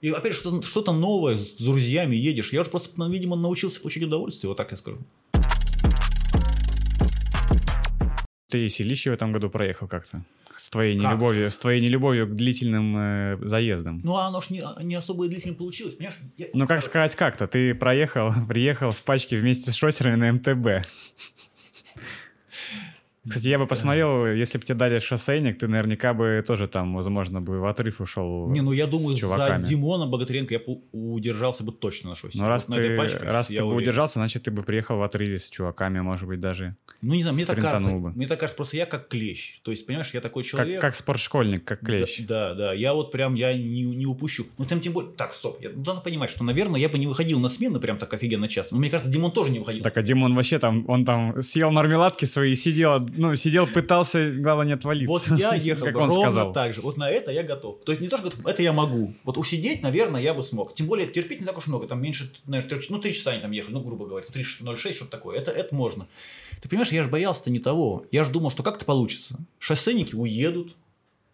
И 0.00 0.10
опять 0.10 0.32
же, 0.32 0.38
что- 0.38 0.62
что-то 0.62 0.92
новое, 0.92 1.36
с 1.36 1.50
друзьями 1.52 2.16
едешь. 2.16 2.52
Я 2.52 2.60
уже 2.60 2.70
просто, 2.70 2.90
ну, 2.96 3.08
видимо, 3.10 3.36
научился 3.36 3.80
получить 3.80 4.02
удовольствие, 4.02 4.48
вот 4.48 4.56
так 4.56 4.70
я 4.70 4.76
скажу. 4.76 4.98
Ты 8.48 8.68
селище 8.68 9.10
в 9.10 9.14
этом 9.14 9.32
году 9.32 9.50
проехал 9.50 9.88
как-то. 9.88 10.18
С 10.56 10.70
твоей 10.70 10.96
Как? 11.00 11.10
нелюбовью, 11.10 11.50
с 11.50 11.58
твоей 11.58 11.80
нелюбовью 11.80 12.28
к 12.28 12.34
длительным 12.34 12.96
э, 12.96 13.38
заездам. 13.42 13.98
Ну, 14.04 14.14
а 14.16 14.28
оно 14.28 14.40
ж 14.40 14.50
не, 14.50 14.62
не 14.84 14.94
особо 14.94 15.26
и 15.26 15.28
длительно 15.28 15.54
получилось, 15.54 15.94
понимаешь? 15.94 16.16
Я- 16.36 16.46
Ну, 16.54 16.68
как 16.68 16.80
сказать 16.82 17.16
как-то? 17.16 17.48
Ты 17.48 17.74
проехал, 17.74 18.32
приехал 18.48 18.92
в 18.92 19.02
пачке 19.02 19.36
вместе 19.36 19.72
с 19.72 19.74
шоссерами 19.74 20.14
на 20.16 20.32
МТБ. 20.32 20.86
Кстати, 23.26 23.48
я 23.48 23.58
бы 23.58 23.66
посмотрел, 23.66 24.26
если 24.26 24.58
бы 24.58 24.64
тебе 24.64 24.76
дали 24.76 24.98
шоссейник, 24.98 25.58
ты 25.58 25.66
наверняка 25.68 26.12
бы 26.14 26.44
тоже 26.46 26.68
там, 26.68 26.94
возможно, 26.94 27.40
бы 27.40 27.58
в 27.60 27.66
отрыв 27.66 28.00
ушел 28.00 28.48
Не, 28.50 28.60
ну 28.60 28.72
я 28.72 28.86
думаю, 28.86 29.16
за. 29.16 29.62
Димона 29.64 30.06
Богатыренко 30.06 30.54
я 30.54 30.60
бы 30.60 30.80
удержался 30.92 31.64
бы 31.64 31.72
точно 31.72 32.10
на 32.10 32.14
шоссе. 32.14 32.38
Ну, 32.38 32.46
раз 32.46 32.68
Вот 32.68 32.76
ты, 32.76 32.96
пачке, 32.96 33.18
раз 33.18 33.48
ты 33.48 33.56
бы 33.56 33.64
уверен. 33.64 33.82
удержался, 33.82 34.14
значит, 34.14 34.42
ты 34.42 34.50
бы 34.50 34.62
приехал 34.62 34.98
в 34.98 35.02
отрыве 35.02 35.38
с 35.38 35.50
чуваками, 35.50 36.00
может 36.00 36.28
быть, 36.28 36.40
даже. 36.40 36.76
Ну, 37.00 37.14
не 37.14 37.22
знаю, 37.22 37.36
мне 37.36 37.46
так 37.46 37.60
кажется. 37.60 37.90
бы. 37.90 38.10
Мне 38.10 38.26
так 38.26 38.38
кажется, 38.40 38.56
просто 38.56 38.76
я 38.76 38.86
как 38.86 39.08
клещ. 39.08 39.60
То 39.62 39.70
есть, 39.70 39.86
понимаешь, 39.86 40.10
я 40.12 40.20
такой 40.20 40.42
Как, 40.42 40.50
человек. 40.50 40.80
как 40.80 40.94
спортшкольник, 40.94 41.64
как 41.64 41.80
клещ. 41.80 42.20
Да, 42.20 42.54
да, 42.54 42.54
да. 42.54 42.72
Я 42.74 42.92
вот 42.94 43.10
прям, 43.10 43.34
я 43.34 43.52
не, 43.54 43.82
не 43.84 44.06
упущу. 44.06 44.46
Ну, 44.58 44.64
там 44.64 44.80
тем 44.80 44.92
более... 44.92 45.12
Так, 45.12 45.32
стоп. 45.32 45.60
Я, 45.62 45.70
ну, 45.74 45.82
надо 45.84 46.00
понимать, 46.00 46.30
что, 46.30 46.44
наверное, 46.44 46.80
я 46.80 46.88
бы 46.88 46.98
не 46.98 47.06
выходил 47.06 47.40
на 47.40 47.48
смены 47.48 47.80
прям 47.80 47.98
так 47.98 48.12
офигенно 48.12 48.48
часто. 48.48 48.74
Но 48.74 48.80
мне 48.80 48.90
кажется, 48.90 49.10
Димон 49.10 49.32
тоже 49.32 49.50
не 49.52 49.58
выходил. 49.60 49.82
Так, 49.82 49.96
а 49.96 50.02
Димон 50.02 50.34
вообще 50.34 50.58
там, 50.58 50.84
он 50.88 51.04
там 51.04 51.42
съел 51.42 51.70
мармеладки 51.70 52.24
свои, 52.24 52.54
сидел, 52.54 53.00
ну, 53.16 53.34
сидел, 53.34 53.66
пытался, 53.66 54.30
главное, 54.32 54.66
не 54.66 54.72
отвалиться. 54.72 55.10
Вот 55.10 55.38
я 55.38 55.54
ехал 55.54 55.86
как 55.86 55.94
бы 55.94 56.00
он 56.00 56.08
ровно 56.08 56.30
сказал. 56.30 56.52
так 56.52 56.74
же. 56.74 56.80
Вот 56.80 56.96
на 56.96 57.10
это 57.10 57.30
я 57.30 57.42
готов. 57.42 57.80
То 57.84 57.92
есть 57.92 58.00
не 58.00 58.08
то, 58.08 58.16
что 58.16 58.30
готов, 58.30 58.46
это 58.46 58.62
я 58.62 58.72
могу. 58.72 59.14
Вот 59.24 59.38
усидеть, 59.38 59.82
наверное, 59.82 60.20
я 60.20 60.34
бы 60.34 60.42
смог. 60.42 60.74
Тем 60.74 60.86
более 60.86 61.06
терпеть 61.06 61.40
не 61.40 61.46
так 61.46 61.56
уж 61.56 61.66
много. 61.66 61.86
Там 61.86 62.02
меньше, 62.02 62.32
наверное, 62.46 62.68
трех, 62.68 62.90
ну, 62.90 62.98
три 62.98 63.14
часа 63.14 63.30
они 63.30 63.40
там 63.40 63.50
ехали, 63.50 63.72
ну, 63.72 63.80
грубо 63.80 64.06
говоря, 64.06 64.26
3.06, 64.26 64.92
что-то 64.92 65.10
такое. 65.10 65.38
Это, 65.38 65.50
это 65.50 65.74
можно. 65.74 66.06
Ты 66.60 66.68
понимаешь, 66.68 66.92
я 66.92 67.02
же 67.02 67.08
боялся-то 67.08 67.50
не 67.50 67.58
того. 67.58 68.06
Я 68.10 68.24
же 68.24 68.30
думал, 68.30 68.50
что 68.50 68.62
как-то 68.62 68.84
получится. 68.84 69.38
Шоссейники 69.58 70.14
уедут, 70.14 70.74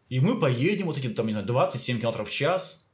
и 0.09 0.21
мы 0.21 0.39
поедем 0.39 0.87
вот 0.87 0.99
эти, 0.99 1.09
там, 1.09 1.27
не 1.27 1.33
знаю, 1.33 1.47
27 1.47 2.01
км 2.01 2.25
в 2.25 2.31
час, 2.31 2.85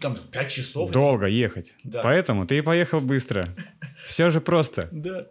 там, 0.00 0.16
5 0.16 0.50
часов. 0.50 0.90
Долго 0.90 1.26
ехать. 1.26 1.74
Да. 1.82 2.02
Поэтому 2.02 2.46
ты 2.46 2.58
и 2.58 2.60
поехал 2.60 3.00
быстро. 3.00 3.48
Все 4.06 4.30
же 4.30 4.40
просто. 4.40 4.88
Да, 4.92 5.26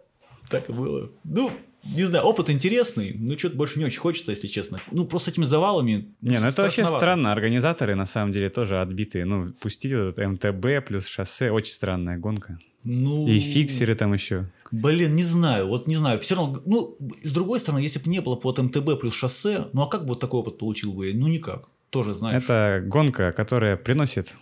так 0.48 0.68
и 0.68 0.72
было. 0.72 1.10
Ну, 1.24 1.52
не 1.84 2.04
знаю, 2.04 2.24
опыт 2.24 2.48
интересный, 2.50 3.14
но 3.18 3.36
что-то 3.36 3.56
больше 3.56 3.78
не 3.78 3.84
очень 3.84 4.00
хочется, 4.00 4.30
если 4.30 4.46
честно. 4.46 4.80
Ну, 4.90 5.04
просто 5.04 5.30
с 5.30 5.32
этими 5.34 5.44
завалами. 5.44 6.14
Не, 6.20 6.38
ну 6.38 6.46
это 6.46 6.62
вообще 6.62 6.86
странно. 6.86 7.32
Организаторы 7.32 7.94
на 7.94 8.06
самом 8.06 8.32
деле 8.32 8.50
тоже 8.50 8.80
отбитые. 8.80 9.24
Ну, 9.24 9.46
пустить 9.60 9.92
вот 9.92 10.18
этот 10.18 10.26
МТБ 10.26 10.86
плюс 10.86 11.06
шоссе. 11.06 11.50
Очень 11.50 11.72
странная 11.72 12.18
гонка. 12.18 12.58
Ну, 12.84 13.26
И 13.26 13.38
фиксеры 13.38 13.94
там 13.94 14.12
еще. 14.12 14.50
Блин, 14.70 15.14
не 15.14 15.22
знаю, 15.22 15.68
вот 15.68 15.86
не 15.86 15.96
знаю. 15.96 16.18
Все 16.18 16.34
равно, 16.34 16.60
ну, 16.64 16.96
с 17.22 17.32
другой 17.32 17.60
стороны, 17.60 17.80
если 17.80 17.98
бы 17.98 18.08
не 18.10 18.20
было 18.20 18.38
вот 18.42 18.58
МТБ 18.58 19.00
плюс 19.00 19.14
шоссе, 19.14 19.66
ну 19.72 19.82
а 19.82 19.86
как 19.88 20.02
бы 20.02 20.08
вот 20.08 20.20
такой 20.20 20.40
опыт 20.40 20.58
получил 20.58 20.92
бы? 20.92 21.08
я? 21.08 21.16
Ну 21.16 21.28
никак. 21.28 21.68
Тоже 21.90 22.14
знаешь. 22.14 22.42
Это 22.42 22.82
гонка, 22.86 23.32
которая 23.32 23.76
приносит 23.76 24.34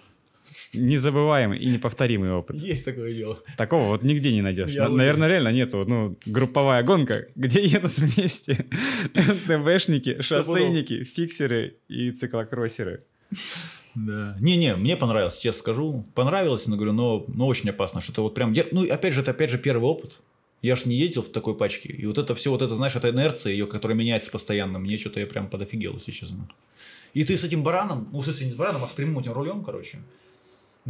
незабываемый 0.74 1.58
и 1.58 1.66
неповторимый 1.66 2.32
опыт. 2.32 2.56
Есть 2.60 2.84
такое 2.84 3.12
дело. 3.12 3.38
Такого 3.56 3.88
вот 3.88 4.02
нигде 4.02 4.32
не 4.32 4.42
найдешь. 4.42 4.70
Я 4.70 4.82
На- 4.82 4.86
уверен. 4.86 4.98
Наверное, 4.98 5.28
реально 5.28 5.48
нету. 5.52 5.84
Ну, 5.86 6.16
групповая 6.26 6.82
гонка, 6.82 7.26
где 7.34 7.64
едут 7.64 7.96
вместе 7.98 8.66
МТБшники, 9.14 10.20
шоссейники, 10.22 11.04
фиксеры 11.04 11.76
и 11.88 12.10
циклокроссеры. 12.12 13.04
Да. 13.94 14.36
Не-не, 14.40 14.76
мне 14.76 14.96
понравилось, 14.96 15.38
честно 15.38 15.58
скажу. 15.60 16.06
Понравилось, 16.14 16.66
но 16.66 16.76
говорю, 16.76 16.92
но, 16.92 17.24
но 17.28 17.46
очень 17.46 17.70
опасно. 17.70 18.00
Что-то 18.00 18.22
вот 18.22 18.34
прям. 18.34 18.52
я- 18.52 18.66
ну, 18.70 18.84
опять 18.90 19.14
же, 19.14 19.22
это 19.22 19.32
опять 19.32 19.50
же 19.50 19.58
первый 19.58 19.84
опыт. 19.84 20.20
Я 20.62 20.76
ж 20.76 20.84
не 20.84 20.94
ездил 20.94 21.22
в 21.22 21.30
такой 21.30 21.56
пачке. 21.56 21.88
И 21.88 22.06
вот 22.06 22.18
это 22.18 22.34
все, 22.34 22.50
вот 22.50 22.62
это, 22.62 22.76
знаешь, 22.76 22.94
эта 22.94 23.10
инерция 23.10 23.52
ее, 23.52 23.66
которая 23.66 23.96
меняется 23.96 24.30
постоянно. 24.30 24.78
Мне 24.78 24.98
что-то 24.98 25.18
я 25.18 25.26
прям 25.26 25.48
подофигел, 25.48 25.94
если 25.94 26.12
честно. 26.12 26.48
И 27.14 27.24
ты 27.24 27.36
с 27.36 27.42
этим 27.44 27.62
бараном, 27.62 28.08
ну, 28.12 28.20
в 28.20 28.24
смысле, 28.24 28.46
не 28.46 28.52
с 28.52 28.54
бараном, 28.56 28.84
а 28.84 28.86
с 28.86 28.92
прямым 28.92 29.18
этим 29.18 29.32
рулем, 29.32 29.64
короче. 29.64 29.98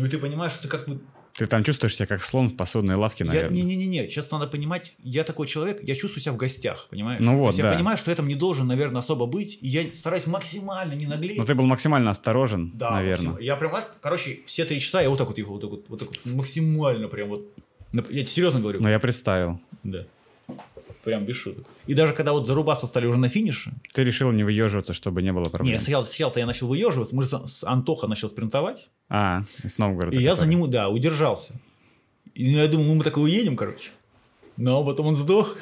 Ну, 0.01 0.07
и 0.07 0.09
ты 0.09 0.19
понимаешь, 0.19 0.53
что 0.53 0.63
ты 0.63 0.69
как 0.69 0.89
бы 0.89 1.01
Ты 1.37 1.47
там 1.47 1.63
чувствуешь 1.63 1.95
себя 1.97 2.07
как 2.07 2.23
слон 2.23 2.49
в 2.49 2.57
посудной 2.57 2.97
лавке, 2.97 3.25
наверное. 3.25 3.63
не-не-не, 3.63 4.09
сейчас 4.09 4.31
надо 4.31 4.47
понимать, 4.47 4.95
я 5.03 5.25
такой 5.25 5.47
человек, 5.47 5.81
я 5.83 5.95
чувствую 5.95 6.23
себя 6.23 6.33
в 6.33 6.37
гостях, 6.37 6.89
понимаешь? 6.91 7.23
Ну 7.23 7.37
вот, 7.39 7.55
да. 7.57 7.69
Я 7.69 7.75
понимаю, 7.77 7.99
что 7.99 8.11
я 8.11 8.17
там 8.17 8.27
не 8.29 8.35
должен, 8.35 8.67
наверное, 8.67 9.01
особо 9.01 9.27
быть, 9.27 9.59
и 9.61 9.69
я 9.69 9.93
стараюсь 9.93 10.27
максимально 10.27 10.95
не 10.95 11.07
наглеть. 11.07 11.37
Но 11.39 11.45
ты 11.45 11.55
был 11.55 11.67
максимально 11.67 12.11
осторожен, 12.11 12.73
да, 12.75 12.91
наверное. 12.93 13.31
максим- 13.31 13.45
Я 13.45 13.57
прям, 13.57 13.71
знаешь, 13.71 13.87
короче, 14.01 14.41
все 14.47 14.65
три 14.65 14.81
часа 14.81 15.03
я 15.03 15.11
вот 15.11 15.19
так 15.19 15.29
вот 15.29 15.39
ехал, 15.39 15.53
вот 15.53 15.61
так 15.61 15.71
вот, 15.71 15.85
вот 15.89 15.99
так 15.99 16.09
вот, 16.09 16.19
максимально 16.35 17.09
прям 17.09 17.29
вот. 17.29 17.47
Я 17.93 18.03
тебе 18.03 18.27
серьезно 18.27 18.61
говорю. 18.61 18.81
Но 18.81 18.89
я 18.91 18.99
представил. 18.99 19.61
Да. 19.83 20.07
Прям 21.05 21.25
без 21.25 21.37
шуток. 21.37 21.67
И 21.87 21.95
даже 21.95 22.13
когда 22.13 22.33
вот 22.33 22.47
зарубаться 22.47 22.87
стали 22.87 23.07
уже 23.07 23.19
на 23.19 23.29
финише, 23.29 23.73
Ты 23.95 24.05
решил 24.05 24.31
не 24.33 24.45
выеживаться, 24.45 24.93
чтобы 24.93 25.23
не 25.23 25.33
было 25.33 25.45
проблем. 25.45 25.73
я 25.73 25.81
съел, 25.81 26.05
съел-то 26.05 26.41
я 26.41 26.47
начал 26.47 26.67
выеживаться, 26.69 27.17
мы 27.17 27.23
же 27.23 27.31
с 27.47 27.65
Антоха 27.65 28.07
начал 28.07 28.29
спринтовать, 28.29 28.91
А, 29.09 29.43
из 29.65 29.79
Новгорода. 29.79 30.15
и 30.17 30.21
я 30.23 30.35
за 30.35 30.43
который. 30.43 30.55
ним, 30.57 30.71
да, 30.71 30.89
удержался. 30.91 31.55
И 32.35 32.51
я 32.53 32.67
думал, 32.69 32.85
ну, 32.87 32.95
мы 32.97 33.05
так 33.05 33.17
и 33.17 33.21
уедем, 33.21 33.57
короче. 33.57 33.91
Но 34.57 34.85
потом 34.85 35.07
он 35.07 35.17
сдох. 35.17 35.57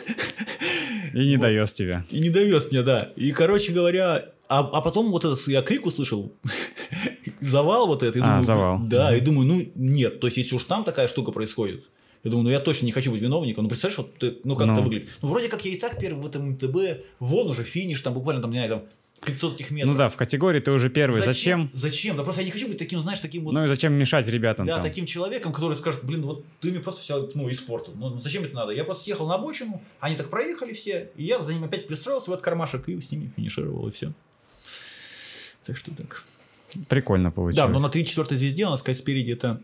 И 1.14 1.18
не 1.26 1.36
довез 1.36 1.72
тебя. 1.72 2.04
И 2.10 2.18
не 2.20 2.30
довез 2.30 2.70
меня, 2.72 2.82
да. 2.82 3.08
И, 3.16 3.30
короче 3.32 3.72
говоря, 3.72 4.26
а, 4.48 4.58
а 4.60 4.80
потом 4.80 5.10
вот 5.10 5.24
этот 5.24 5.46
я 5.48 5.62
крик 5.62 5.86
услышал, 5.86 6.32
завал 7.40 7.86
вот 7.86 8.02
этот. 8.02 8.22
А, 8.22 8.26
думаю, 8.26 8.42
завал. 8.42 8.78
Да, 8.82 9.14
и 9.16 9.20
думаю, 9.20 9.46
ну 9.46 9.62
нет, 9.74 10.20
то 10.20 10.26
есть 10.26 10.36
если 10.36 10.56
уж 10.56 10.64
там 10.64 10.84
такая 10.84 11.06
штука 11.08 11.30
происходит, 11.32 11.84
я 12.24 12.30
думаю, 12.30 12.44
ну 12.44 12.50
я 12.50 12.60
точно 12.60 12.86
не 12.86 12.92
хочу 12.92 13.10
быть 13.10 13.20
виновником. 13.22 13.64
Ну 13.64 13.68
представляешь, 13.70 13.98
вот 13.98 14.16
ты- 14.18 14.36
ну 14.44 14.56
как 14.56 14.66
Ну. 14.66 14.72
это 14.74 14.82
выглядит. 14.82 15.08
Ну 15.22 15.28
вроде 15.28 15.48
как 15.48 15.64
я 15.64 15.72
и 15.72 15.76
так 15.76 15.98
первый 15.98 16.22
в 16.22 16.26
этом 16.26 16.50
МТБ, 16.50 16.76
вон 17.20 17.48
уже 17.48 17.64
финиш, 17.64 18.00
там 18.02 18.14
буквально 18.14 18.42
там, 18.42 18.50
не 18.50 18.58
знаю, 18.58 18.70
там 18.70 18.82
500 19.24 19.54
этих 19.56 19.70
метров. 19.72 19.92
Ну 19.92 19.98
да, 19.98 20.08
в 20.08 20.16
категории 20.16 20.60
ты 20.60 20.70
уже 20.70 20.90
первый. 20.90 21.20
Зачем? 21.20 21.70
Зачем? 21.72 22.16
Да 22.16 22.22
просто 22.22 22.42
я 22.42 22.46
не 22.46 22.52
хочу 22.52 22.68
быть 22.68 22.78
таким, 22.78 23.00
знаешь, 23.00 23.18
таким 23.18 23.44
вот... 23.44 23.52
Ну 23.52 23.64
и 23.64 23.68
зачем 23.68 23.92
мешать 23.94 24.28
ребятам 24.28 24.64
Да, 24.64 24.74
там? 24.74 24.82
таким 24.84 25.06
человеком, 25.06 25.52
который 25.52 25.76
скажет, 25.76 26.04
блин, 26.04 26.22
вот 26.22 26.44
ты 26.60 26.70
мне 26.70 26.78
просто 26.80 27.02
все, 27.02 27.28
ну, 27.34 27.50
испортил. 27.50 27.94
Ну, 27.96 28.10
ну, 28.10 28.20
зачем 28.20 28.44
это 28.44 28.54
надо? 28.54 28.72
Я 28.72 28.84
просто 28.84 29.04
съехал 29.04 29.26
на 29.26 29.34
обочину, 29.34 29.82
они 29.98 30.14
так 30.14 30.30
проехали 30.30 30.72
все, 30.72 31.10
и 31.16 31.24
я 31.24 31.40
за 31.42 31.52
ними 31.52 31.66
опять 31.66 31.88
пристроился 31.88 32.30
в 32.30 32.34
этот 32.34 32.44
кармашек 32.44 32.88
и 32.88 33.00
с 33.00 33.10
ними 33.10 33.32
финишировал, 33.36 33.88
и 33.88 33.90
все. 33.90 34.12
Так 35.64 35.76
что 35.76 35.90
так. 35.94 36.24
Прикольно 36.88 37.30
получилось. 37.30 37.56
Да, 37.56 37.68
но 37.68 37.80
на 37.80 37.90
3-4 37.90 38.36
звезде, 38.36 38.64
надо 38.66 38.76
сказать, 38.76 38.98
спереди 38.98 39.32
это 39.32 39.60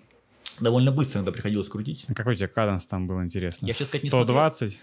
довольно 0.60 0.92
быстро 0.92 1.18
иногда 1.18 1.32
приходилось 1.32 1.68
крутить. 1.68 2.04
А 2.08 2.14
Какой 2.14 2.34
у 2.34 2.36
тебя 2.36 2.48
каденс 2.48 2.86
там 2.86 3.06
был, 3.06 3.22
интересно? 3.22 3.66
Я 3.66 3.72
сейчас, 3.72 3.88
кстати, 3.88 4.04
не 4.04 4.08
120? 4.10 4.80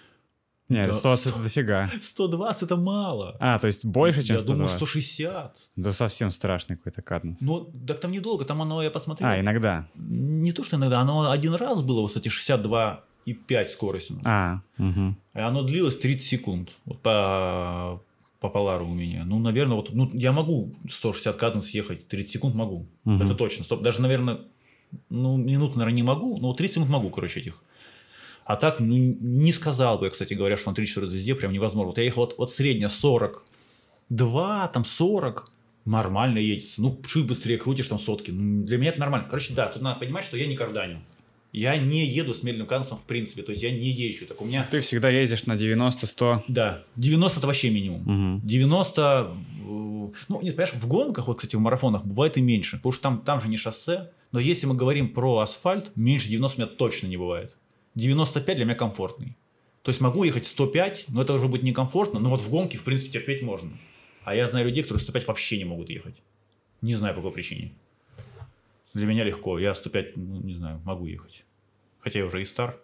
Нет, 0.70 0.88
Да, 0.88 0.94
120 0.94 1.26
это 1.28 1.36
100. 1.36 1.44
дофига. 1.44 1.92
120 2.02 2.64
это 2.64 2.78
мало. 2.78 3.36
А, 3.42 3.60
то 3.60 3.68
есть 3.68 3.84
больше, 3.86 4.24
чем 4.24 4.38
Я 4.38 4.42
думаю, 4.42 4.70
120? 4.70 4.78
160. 4.78 5.58
Да 5.76 5.92
совсем 5.94 6.32
страшный 6.32 6.78
какой-то 6.78 7.02
каденс. 7.02 7.42
Ну, 7.42 7.70
так 7.86 8.00
там 8.00 8.12
недолго, 8.12 8.46
там 8.46 8.62
оно, 8.62 8.82
я 8.82 8.90
посмотрел. 8.90 9.30
А, 9.30 9.40
иногда. 9.40 9.88
Не 9.96 10.54
то, 10.54 10.64
что 10.64 10.78
иногда, 10.78 11.00
оно 11.02 11.30
один 11.30 11.56
раз 11.56 11.82
было, 11.82 12.00
вот, 12.02 12.08
кстати, 12.08 12.30
62,5 12.30 13.68
скоростью. 13.68 14.20
А, 14.24 14.62
мгм. 14.78 15.18
И 15.34 15.40
оно 15.40 15.64
длилось 15.64 15.98
30 15.98 16.26
секунд. 16.28 16.70
Вот 16.86 17.02
по, 17.02 18.02
по 18.40 18.50
полару 18.50 18.88
у 18.88 18.94
меня. 18.94 19.26
Ну, 19.26 19.40
наверное, 19.40 19.76
вот, 19.76 19.94
ну, 19.94 20.10
я 20.14 20.32
могу 20.32 20.74
160 20.90 21.36
каденс 21.36 21.68
съехать, 21.68 22.08
30 22.08 22.32
секунд 22.32 22.56
могу. 22.56 22.88
Мгм. 23.04 23.22
Это 23.24 23.36
точно. 23.36 23.66
Стоп. 23.66 23.82
Даже, 23.82 24.02
наверное, 24.02 24.40
ну, 25.10 25.38
минут, 25.38 25.76
наверное, 25.76 25.96
не 25.96 26.04
могу, 26.04 26.38
но 26.38 26.50
вот 26.50 26.58
30 26.58 26.76
секунд 26.76 26.92
могу, 26.92 27.10
короче, 27.10 27.39
этих. 27.39 27.62
А 28.46 28.56
так, 28.56 28.80
ну, 28.80 28.96
не 28.96 29.52
сказал 29.52 29.98
бы 30.00 30.06
я, 30.06 30.12
кстати 30.12 30.34
говоря, 30.34 30.58
что 30.58 30.72
на 30.72 30.76
3-4 30.76 31.08
звезде 31.08 31.36
прям 31.36 31.54
невозможно. 31.54 31.89
Вот 31.89 31.98
я 31.98 32.04
ехал 32.04 32.22
вот, 32.22 32.36
вот 32.38 32.52
средняя 32.52 32.89
42, 32.89 34.68
там 34.68 34.84
40, 34.86 35.52
нормально 35.86 36.39
едется. 36.39 36.82
Ну, 36.82 37.00
чуть 37.08 37.28
быстрее 37.28 37.58
крутишь 37.58 37.88
там 37.88 38.00
сотки. 38.00 38.32
Ну, 38.32 38.66
Для 38.66 38.78
меня 38.78 38.89
это 38.89 39.00
нормально. 39.00 39.28
Короче, 39.30 39.54
да, 39.54 39.68
тут 39.68 39.82
надо 39.82 40.00
понимать, 40.00 40.26
что 40.26 40.38
я 40.38 40.48
не 40.48 40.56
карданю. 40.56 41.02
Я 41.54 41.76
не 41.76 42.06
еду 42.06 42.34
с 42.34 42.44
медленным 42.44 42.68
каденсом 42.68 42.98
в 42.98 43.04
принципе, 43.04 43.42
то 43.44 43.52
есть 43.52 43.62
я 43.62 43.72
не 43.72 43.89
езжу. 43.89 44.26
Так 44.26 44.42
у 44.42 44.46
меня 44.46 44.66
Ты 44.72 44.80
всегда 44.80 45.10
ездишь 45.10 45.46
на 45.46 45.54
90-100. 45.54 46.44
да, 46.48 46.84
90 46.96 47.39
это 47.39 47.48
вообще 47.48 47.70
минимум. 47.70 48.02
Мгм. 48.04 48.48
90, 48.48 49.02
э, 49.02 49.64
ну, 49.66 50.42
нет, 50.42 50.56
понимаешь, 50.56 50.74
в 50.74 50.88
гонках, 50.88 51.28
вот, 51.28 51.38
кстати, 51.39 51.58
в 51.58 51.60
марафонах 51.60 52.06
бывает 52.06 52.38
и 52.38 52.42
меньше, 52.42 52.78
потому 52.78 52.94
что 52.94 53.02
там, 53.04 53.22
там 53.22 53.42
же 53.42 53.50
не 53.50 53.58
шоссе, 53.58 54.12
но 54.32 54.40
если 54.40 54.68
мы 54.68 54.76
говорим 54.76 55.14
про 55.14 55.40
асфальт, 55.40 55.92
меньше 55.96 56.30
90 56.30 56.62
у 56.62 56.66
меня 56.66 56.76
точно 56.76 57.08
не 57.08 57.18
бывает. 57.18 57.58
95 57.96 58.56
для 58.56 58.66
меня 58.66 58.76
комфортный. 58.76 59.36
То 59.82 59.90
есть 59.90 60.00
могу 60.00 60.24
ехать 60.24 60.46
105, 60.46 61.06
но 61.10 61.24
это 61.24 61.34
уже 61.34 61.48
будет 61.48 61.64
некомфортно, 61.64 62.20
но 62.20 62.30
вот 62.30 62.42
в 62.42 62.50
гонке, 62.50 62.78
в 62.78 62.84
принципе, 62.84 63.12
терпеть 63.12 63.42
можно. 63.42 63.72
А 64.24 64.36
я 64.36 64.48
знаю 64.48 64.68
людей, 64.68 64.84
которые 64.84 65.02
105 65.02 65.28
вообще 65.28 65.58
не 65.58 65.66
могут 65.66 65.90
ехать. 65.90 66.16
Не 66.82 66.94
знаю, 66.94 67.16
по 67.16 67.22
какой 67.22 67.34
причине. 67.34 67.74
Для 68.94 69.08
меня 69.08 69.24
легко, 69.24 69.58
я 69.58 69.74
105, 69.74 70.18
ну, 70.18 70.42
не 70.42 70.54
знаю, 70.54 70.82
могу 70.86 71.06
ехать. 71.08 71.44
Хотя 72.00 72.20
я 72.20 72.26
уже 72.26 72.42
и 72.42 72.46
стар. 72.46 72.78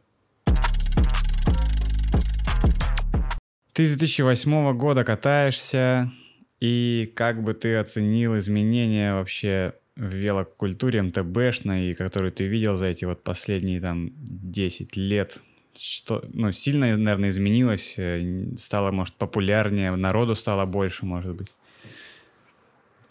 Ты 3.73 3.85
с 3.85 3.95
2008 3.95 4.75
года 4.75 5.03
катаешься, 5.03 6.11
и 6.59 7.11
как 7.15 7.43
бы 7.43 7.53
ты 7.53 7.75
оценил 7.75 8.37
изменения 8.39 9.13
вообще 9.13 9.75
в 9.97 10.13
велокультуре 10.13 11.01
МТБшной, 11.01 11.95
которые 11.95 12.31
ты 12.31 12.45
видел 12.45 12.75
за 12.75 12.87
эти 12.87 13.05
вот 13.05 13.23
последние 13.23 13.81
там 13.81 14.11
10 14.15 14.95
лет? 14.95 15.41
Что, 15.75 16.23
ну, 16.33 16.51
сильно, 16.51 16.95
наверное, 16.97 17.29
изменилось, 17.29 17.95
э, 17.97 18.55
стало, 18.57 18.91
может, 18.91 19.15
популярнее, 19.15 19.95
народу 19.95 20.35
стало 20.35 20.65
больше, 20.65 21.05
может 21.05 21.35
быть. 21.35 21.53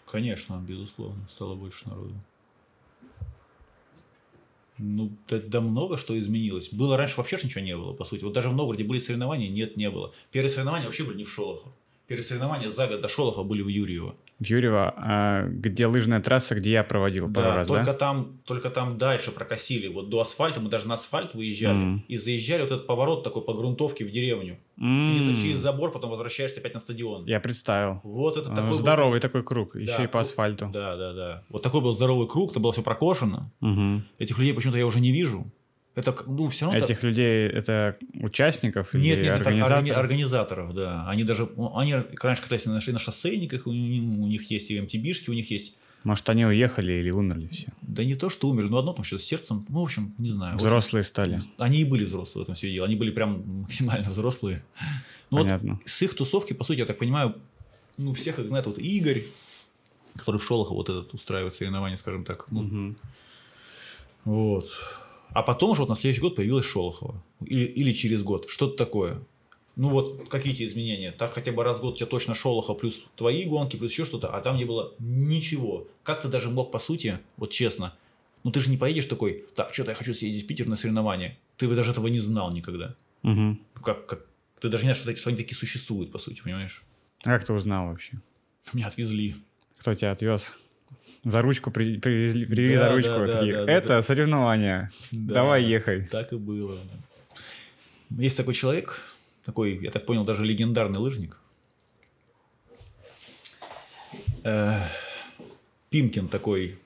Конечно, 0.05 0.63
безусловно, 0.67 1.27
стало 1.29 1.55
больше 1.55 1.87
народу. 1.89 2.13
Ну, 4.77 5.11
да, 5.27 5.61
много 5.61 5.97
что 5.97 6.17
изменилось. 6.17 6.69
Было 6.71 6.97
раньше 6.97 7.17
вообще 7.17 7.37
ничего 7.43 7.61
не 7.61 7.75
было, 7.75 7.93
по 7.93 8.05
сути. 8.05 8.23
Вот 8.23 8.33
даже 8.33 8.49
в 8.49 8.53
Новгороде 8.53 8.83
были 8.83 8.99
соревнования, 8.99 9.49
нет, 9.49 9.75
не 9.75 9.89
было. 9.89 10.13
Первые 10.31 10.51
соревнования 10.51 10.85
вообще 10.85 11.03
были 11.03 11.17
не 11.17 11.23
в 11.23 11.31
Шолохов. 11.31 11.71
Первые 12.07 12.23
соревнования 12.23 12.69
за 12.69 12.87
год 12.87 13.01
до 13.01 13.09
Шолохова 13.09 13.43
были 13.43 13.61
в 13.61 13.67
Юрьево. 13.67 14.15
В 14.39 14.45
Юрьево, 14.45 14.93
а 14.95 15.45
где 15.47 15.87
лыжная 15.87 16.21
трасса, 16.21 16.55
где 16.55 16.71
я 16.73 16.83
проводил 16.85 17.25
пару 17.25 17.47
Да, 17.49 17.55
раз, 17.55 17.67
только 17.67 17.85
да? 17.85 17.93
там, 17.93 18.39
только 18.45 18.69
там 18.69 18.97
дальше 18.97 19.31
прокосили. 19.31 19.87
Вот 19.89 20.09
до 20.09 20.21
асфальта 20.21 20.61
мы 20.61 20.69
даже 20.69 20.87
на 20.87 20.93
асфальт 20.93 21.33
выезжали 21.33 21.75
Мгм. 21.75 22.05
и 22.07 22.15
заезжали 22.15 22.61
вот 22.61 22.71
этот 22.71 22.87
поворот 22.87 23.23
такой 23.25 23.41
по 23.41 23.53
грунтовке 23.53 24.05
в 24.05 24.11
деревню. 24.11 24.57
М, 24.79 25.17
Где-то 25.17 25.41
через 25.41 25.57
забор, 25.57 25.91
потом 25.91 26.11
возвращаешься 26.11 26.59
опять 26.61 26.75
на 26.75 26.79
стадион. 26.79 27.25
Я 27.25 27.39
представил. 27.41 27.99
Вот 28.03 28.37
это 28.37 28.51
А, 28.51 28.55
такой 28.55 28.69
был- 28.69 28.77
Здоровый 28.77 29.19
такой 29.19 29.43
круг, 29.43 29.71
Да, 29.73 29.79
еще 29.81 30.03
и 30.03 30.07
по 30.07 30.21
асфальту. 30.21 30.69
Да, 30.71 30.95
да, 30.95 31.13
да. 31.13 31.43
Вот 31.49 31.61
такой 31.63 31.81
был 31.81 31.91
здоровый 31.91 32.27
круг, 32.27 32.51
это 32.51 32.59
было 32.61 32.71
все 32.71 32.83
прокошено. 32.83 33.51
Мгм. 33.59 34.05
Этих 34.19 34.37
людей 34.37 34.53
почему-то 34.53 34.77
я 34.77 34.85
уже 34.85 35.01
не 35.01 35.11
вижу. 35.11 35.51
Это, 35.97 36.15
ну, 36.27 36.47
все 36.47 36.65
равно... 36.65 36.79
Этих 36.79 37.01
людей 37.01 37.47
это 37.47 37.97
участников 38.13 38.93
или 38.93 39.01
Нет, 39.01 39.17
нет, 39.17 39.25
это 39.27 39.49
организаторов? 39.49 39.79
органи- 39.87 39.91
организаторов, 39.93 40.73
да. 40.75 41.09
Они 41.09 41.23
даже, 41.23 41.49
они 41.73 41.95
раньше 42.21 42.43
катались 42.43 42.65
на, 42.65 42.73
на 42.73 42.99
шоссейниках, 42.99 43.65
у, 43.65 43.73
них- 43.73 44.03
у 44.19 44.27
них 44.27 44.51
есть 44.51 44.69
и 44.69 44.79
МТБшки, 44.79 45.31
у 45.31 45.33
них 45.33 45.49
есть, 45.49 45.73
Может, 46.03 46.29
они 46.29 46.45
уехали 46.45 46.91
или 46.93 47.09
умерли 47.09 47.47
все? 47.47 47.67
да 47.81 48.03
не 48.03 48.13
то, 48.13 48.29
что 48.29 48.47
умерли, 48.47 48.69
но 48.69 48.77
одно 48.77 48.93
там 48.93 49.03
что-то 49.03 49.23
с 49.23 49.25
сердцем, 49.25 49.65
ну, 49.69 49.79
в 49.81 49.83
общем, 49.85 50.13
не 50.19 50.29
знаю. 50.29 50.55
Взрослые 50.57 51.01
стали. 51.01 51.39
Они 51.57 51.79
и 51.81 51.83
были 51.83 52.05
взрослые 52.05 52.41
в 52.41 52.43
этом 52.43 52.53
все 52.53 52.71
дело, 52.71 52.85
они 52.85 52.95
были 52.95 53.09
прям 53.09 53.61
максимально 53.61 54.09
взрослые. 54.11 54.63
Ну, 55.31 55.37
Понятно. 55.39 55.73
вот 55.73 55.87
с 55.89 55.99
их 56.03 56.13
тусовки, 56.13 56.53
по 56.53 56.63
сути, 56.63 56.77
я 56.79 56.85
так 56.85 56.99
понимаю, 56.99 57.35
ну, 57.97 58.13
всех 58.13 58.37
их 58.37 58.47
знает 58.49 58.67
вот 58.67 58.77
Игорь, 58.77 59.23
который 60.15 60.37
в 60.37 60.43
Шолохо 60.43 60.73
вот 60.75 60.89
этот 60.89 61.11
устраивает 61.15 61.55
соревнования, 61.55 61.97
скажем 61.97 62.23
так. 62.23 62.45
Ну, 62.51 62.61
Мгм. 62.61 62.97
Вот. 64.25 64.67
А 65.31 65.43
потом 65.43 65.75
же 65.75 65.81
вот 65.81 65.89
на 65.89 65.95
следующий 65.95 66.21
год 66.21 66.35
появилась 66.35 66.65
Шолохова. 66.65 67.23
Или, 67.45 67.65
или 67.65 67.93
через 67.93 68.23
год. 68.23 68.49
Что-то 68.49 68.75
такое. 68.77 69.21
Ну 69.75 69.89
вот 69.89 70.29
какие-то 70.29 70.65
изменения. 70.65 71.11
Так 71.11 71.33
хотя 71.33 71.51
бы 71.51 71.63
раз 71.63 71.77
в 71.77 71.81
год 71.81 71.93
у 71.93 71.97
тебя 71.97 72.07
точно 72.07 72.33
Шолохов 72.33 72.79
плюс 72.79 73.05
твои 73.15 73.45
гонки, 73.45 73.77
плюс 73.77 73.91
еще 73.91 74.05
что-то, 74.05 74.29
а 74.29 74.41
там 74.41 74.57
не 74.57 74.65
было 74.65 74.93
ничего. 74.97 75.87
Как 76.03 76.21
ты 76.21 76.27
даже 76.27 76.49
мог, 76.49 76.71
по 76.71 76.79
сути, 76.79 77.19
вот 77.37 77.51
честно, 77.51 77.93
ну 78.43 78.51
ты 78.51 78.59
же 78.59 78.71
не 78.71 78.77
поедешь 78.77 79.05
такой, 79.05 79.45
так, 79.55 79.73
что-то 79.73 79.91
я 79.91 79.95
хочу 79.95 80.15
съездить 80.15 80.45
в 80.45 80.47
Питер 80.47 80.67
на 80.67 80.75
соревнования. 80.75 81.37
Ты 81.57 81.67
даже 81.67 81.91
этого 81.91 82.07
не 82.07 82.19
знал 82.19 82.51
никогда. 82.51 82.95
Ну, 83.21 83.57
Как, 83.83 84.07
как, 84.07 84.25
ты 84.59 84.69
даже 84.69 84.85
не 84.85 84.93
знаешь, 84.93 84.97
что, 84.97 85.15
что 85.15 85.29
они 85.29 85.37
такие 85.37 85.55
существуют, 85.55 86.11
по 86.11 86.17
сути, 86.17 86.41
понимаешь? 86.41 86.83
А 87.23 87.29
как 87.29 87.45
ты 87.45 87.53
узнал 87.53 87.87
вообще? 87.87 88.13
Меня 88.73 88.87
отвезли. 88.87 89.35
Кто 89.77 89.93
тебя 89.93 90.11
отвез? 90.11 90.57
За 91.29 91.41
ручку 91.41 91.71
при- 91.71 91.97
привезли, 91.99 92.45
привели 92.45 92.77
Да, 92.77 92.87
за 92.89 92.95
ручку. 92.95 93.11
да, 93.25 93.25
такие, 93.39 93.53
да, 93.53 93.65
да, 93.65 93.71
Это 93.73 93.87
да. 93.89 94.01
соревнование. 94.01 94.89
Да. 95.11 95.33
Давай 95.33 95.63
ехай. 95.63 96.05
Так 96.07 96.31
и 96.31 96.37
было. 96.37 96.77
Есть 98.11 98.37
такой 98.37 98.53
человек, 98.53 99.01
такой, 99.45 99.77
я 99.83 99.91
так 99.91 100.05
понял, 100.05 100.23
даже 100.23 100.45
легендарный 100.45 100.99
лыжник. 100.99 101.37
Э, 104.43 104.87
Пимкин 105.89 106.29
такой. 106.29 106.79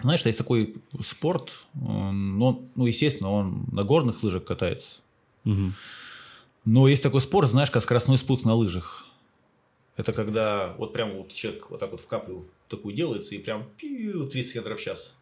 Знаешь, 0.00 0.26
есть 0.26 0.38
такой 0.38 0.74
спорт, 1.00 1.66
он- 1.80 2.42
он, 2.42 2.68
ну, 2.74 2.86
естественно, 2.86 3.30
он 3.30 3.66
на 3.72 3.82
горных 3.84 4.22
лыжах 4.24 4.44
катается. 4.44 4.98
Мгм. 5.44 5.74
Но 6.64 6.88
есть 6.88 7.02
такой 7.04 7.20
спорт, 7.20 7.48
знаешь, 7.48 7.70
как 7.70 7.82
скоростной 7.82 8.18
спуск 8.18 8.44
на 8.44 8.54
лыжах. 8.54 9.05
Это 9.96 10.12
когда 10.12 10.74
вот 10.78 10.92
прям 10.92 11.16
вот 11.16 11.32
человек 11.32 11.70
вот 11.70 11.80
так 11.80 11.90
вот 11.90 12.00
в 12.00 12.06
каплю 12.06 12.44
такую 12.68 12.94
делается 12.94 13.34
и 13.34 13.38
прям 13.38 13.64
пиу, 13.76 14.26
30 14.26 14.52
км 14.52 14.74
в 14.76 14.80
час. 14.80 15.14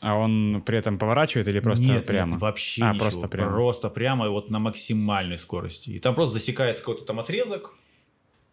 А 0.00 0.16
он 0.16 0.62
при 0.66 0.78
этом 0.78 0.98
поворачивает 0.98 1.46
или 1.48 1.60
просто 1.60 1.84
нет, 1.84 2.06
прямо? 2.06 2.32
Нет, 2.32 2.40
вообще 2.40 2.82
А, 2.82 2.92
ничего. 2.92 3.04
просто 3.04 3.28
прямо. 3.28 3.52
Просто 3.52 3.88
прямо 3.88 4.26
и 4.26 4.28
вот 4.28 4.50
на 4.50 4.58
максимальной 4.58 5.38
скорости. 5.38 5.90
И 5.90 5.98
там 6.00 6.14
просто 6.14 6.34
засекается 6.34 6.82
какой-то 6.82 7.04
там 7.04 7.20
отрезок. 7.20 7.74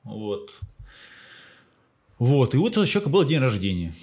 Вот. 0.04 0.60
Вот. 2.20 2.54
И 2.54 2.58
у 2.58 2.68
этого 2.68 2.86
человека 2.86 3.10
был 3.10 3.26
день 3.26 3.40
рождения. 3.40 3.96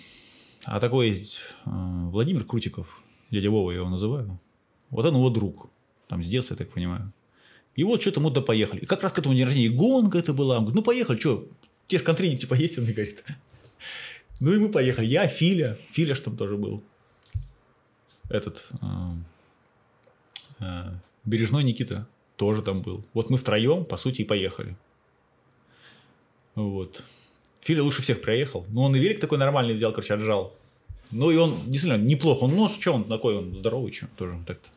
А 0.64 0.80
такой 0.80 1.10
есть 1.10 1.40
э, 1.64 1.70
Владимир 1.70 2.44
Крутиков, 2.44 3.02
дядя 3.30 3.50
Вова 3.50 3.70
я 3.70 3.78
его 3.78 3.88
называю. 3.88 4.40
Вот 4.90 5.06
он 5.06 5.14
его 5.14 5.30
друг. 5.30 5.70
Там 6.08 6.24
с 6.24 6.28
детства, 6.28 6.54
я 6.54 6.58
так 6.58 6.72
понимаю. 6.72 7.12
И 7.76 7.84
вот 7.84 8.00
что-то 8.00 8.20
мы 8.20 8.30
туда 8.30 8.42
поехали. 8.42 8.80
И 8.80 8.86
как 8.86 9.02
раз 9.02 9.12
к 9.12 9.18
этому 9.18 9.34
день 9.34 9.44
рождения 9.44 9.66
и 9.66 9.70
гонка 9.70 10.18
это 10.18 10.32
была. 10.32 10.56
Он 10.56 10.64
говорит, 10.64 10.76
ну 10.76 10.82
поехали, 10.82 11.18
что, 11.18 11.46
те 11.86 11.98
же 11.98 12.04
контринги 12.04 12.36
типа 12.36 12.54
есть, 12.54 12.78
он 12.78 12.84
мне 12.84 12.92
говорит. 12.92 13.24
Ну 14.38 14.52
и 14.52 14.58
мы 14.58 14.68
поехали. 14.68 15.06
Я, 15.06 15.26
Филя. 15.28 15.78
Филя 15.92 16.14
ж 16.14 16.20
там 16.20 16.36
тоже 16.36 16.58
был 16.58 16.82
этот 18.28 18.66
э, 18.82 18.86
э, 20.60 20.92
Бережной 21.24 21.64
Никита 21.64 22.06
тоже 22.36 22.62
там 22.62 22.82
был. 22.82 23.04
Вот 23.14 23.30
мы 23.30 23.38
втроем, 23.38 23.84
по 23.84 23.96
сути, 23.96 24.22
и 24.22 24.24
поехали. 24.24 24.76
Вот. 26.54 27.02
Филя 27.60 27.82
лучше 27.82 28.02
всех 28.02 28.20
проехал. 28.20 28.66
Но 28.68 28.84
он 28.84 28.96
и 28.96 28.98
велик 28.98 29.20
такой 29.20 29.38
нормальный 29.38 29.74
взял, 29.74 29.92
короче, 29.92 30.14
отжал. 30.14 30.54
Ну 31.10 31.30
и 31.30 31.36
он 31.36 31.62
действительно 31.66 32.02
неплохо. 32.02 32.44
Он, 32.44 32.54
ну, 32.54 32.68
что 32.68 32.92
он 32.92 33.04
такой, 33.04 33.36
он 33.36 33.54
здоровый, 33.54 33.92
что 33.92 34.06
тоже 34.16 34.38
так-то. 34.46 34.68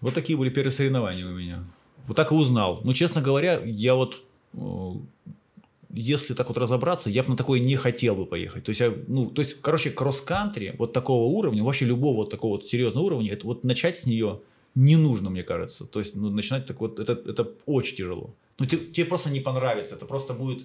Вот 0.00 0.14
такие 0.14 0.38
были 0.38 0.50
первые 0.50 0.72
соревнования 0.72 1.26
у 1.26 1.30
меня. 1.30 1.64
Вот 2.06 2.16
так 2.16 2.32
и 2.32 2.34
узнал. 2.34 2.80
Ну, 2.84 2.94
честно 2.94 3.20
говоря, 3.20 3.60
я 3.64 3.94
вот 3.94 4.22
э, 4.54 4.92
если 5.90 6.34
так 6.34 6.48
вот 6.48 6.58
разобраться, 6.58 7.10
я 7.10 7.22
бы 7.22 7.30
на 7.30 7.36
такое 7.36 7.60
не 7.60 7.76
хотел 7.76 8.14
бы 8.14 8.26
поехать. 8.26 8.64
То 8.64 8.70
есть, 8.70 8.80
я, 8.80 8.94
ну, 9.06 9.30
то 9.30 9.42
есть, 9.42 9.60
короче, 9.60 9.90
кросс-кантри 9.90 10.74
вот 10.78 10.92
такого 10.92 11.24
уровня, 11.24 11.64
вообще 11.64 11.86
любого 11.86 12.16
вот 12.16 12.30
такого 12.30 12.52
вот 12.52 12.66
серьезного 12.66 13.04
уровня, 13.04 13.32
это 13.32 13.46
вот 13.46 13.64
начать 13.64 13.96
с 13.96 14.06
нее 14.06 14.40
не 14.74 14.96
нужно, 14.96 15.30
мне 15.30 15.42
кажется. 15.42 15.86
То 15.86 15.98
есть, 15.98 16.14
ну, 16.14 16.30
начинать 16.30 16.66
так 16.66 16.80
вот, 16.80 16.98
это, 16.98 17.12
это 17.12 17.50
очень 17.66 17.96
тяжело. 17.96 18.34
Ну, 18.58 18.66
тебе, 18.66 18.84
тебе 18.86 19.06
просто 19.06 19.30
не 19.30 19.40
понравится, 19.40 19.94
это 19.94 20.06
просто 20.06 20.34
будет 20.34 20.64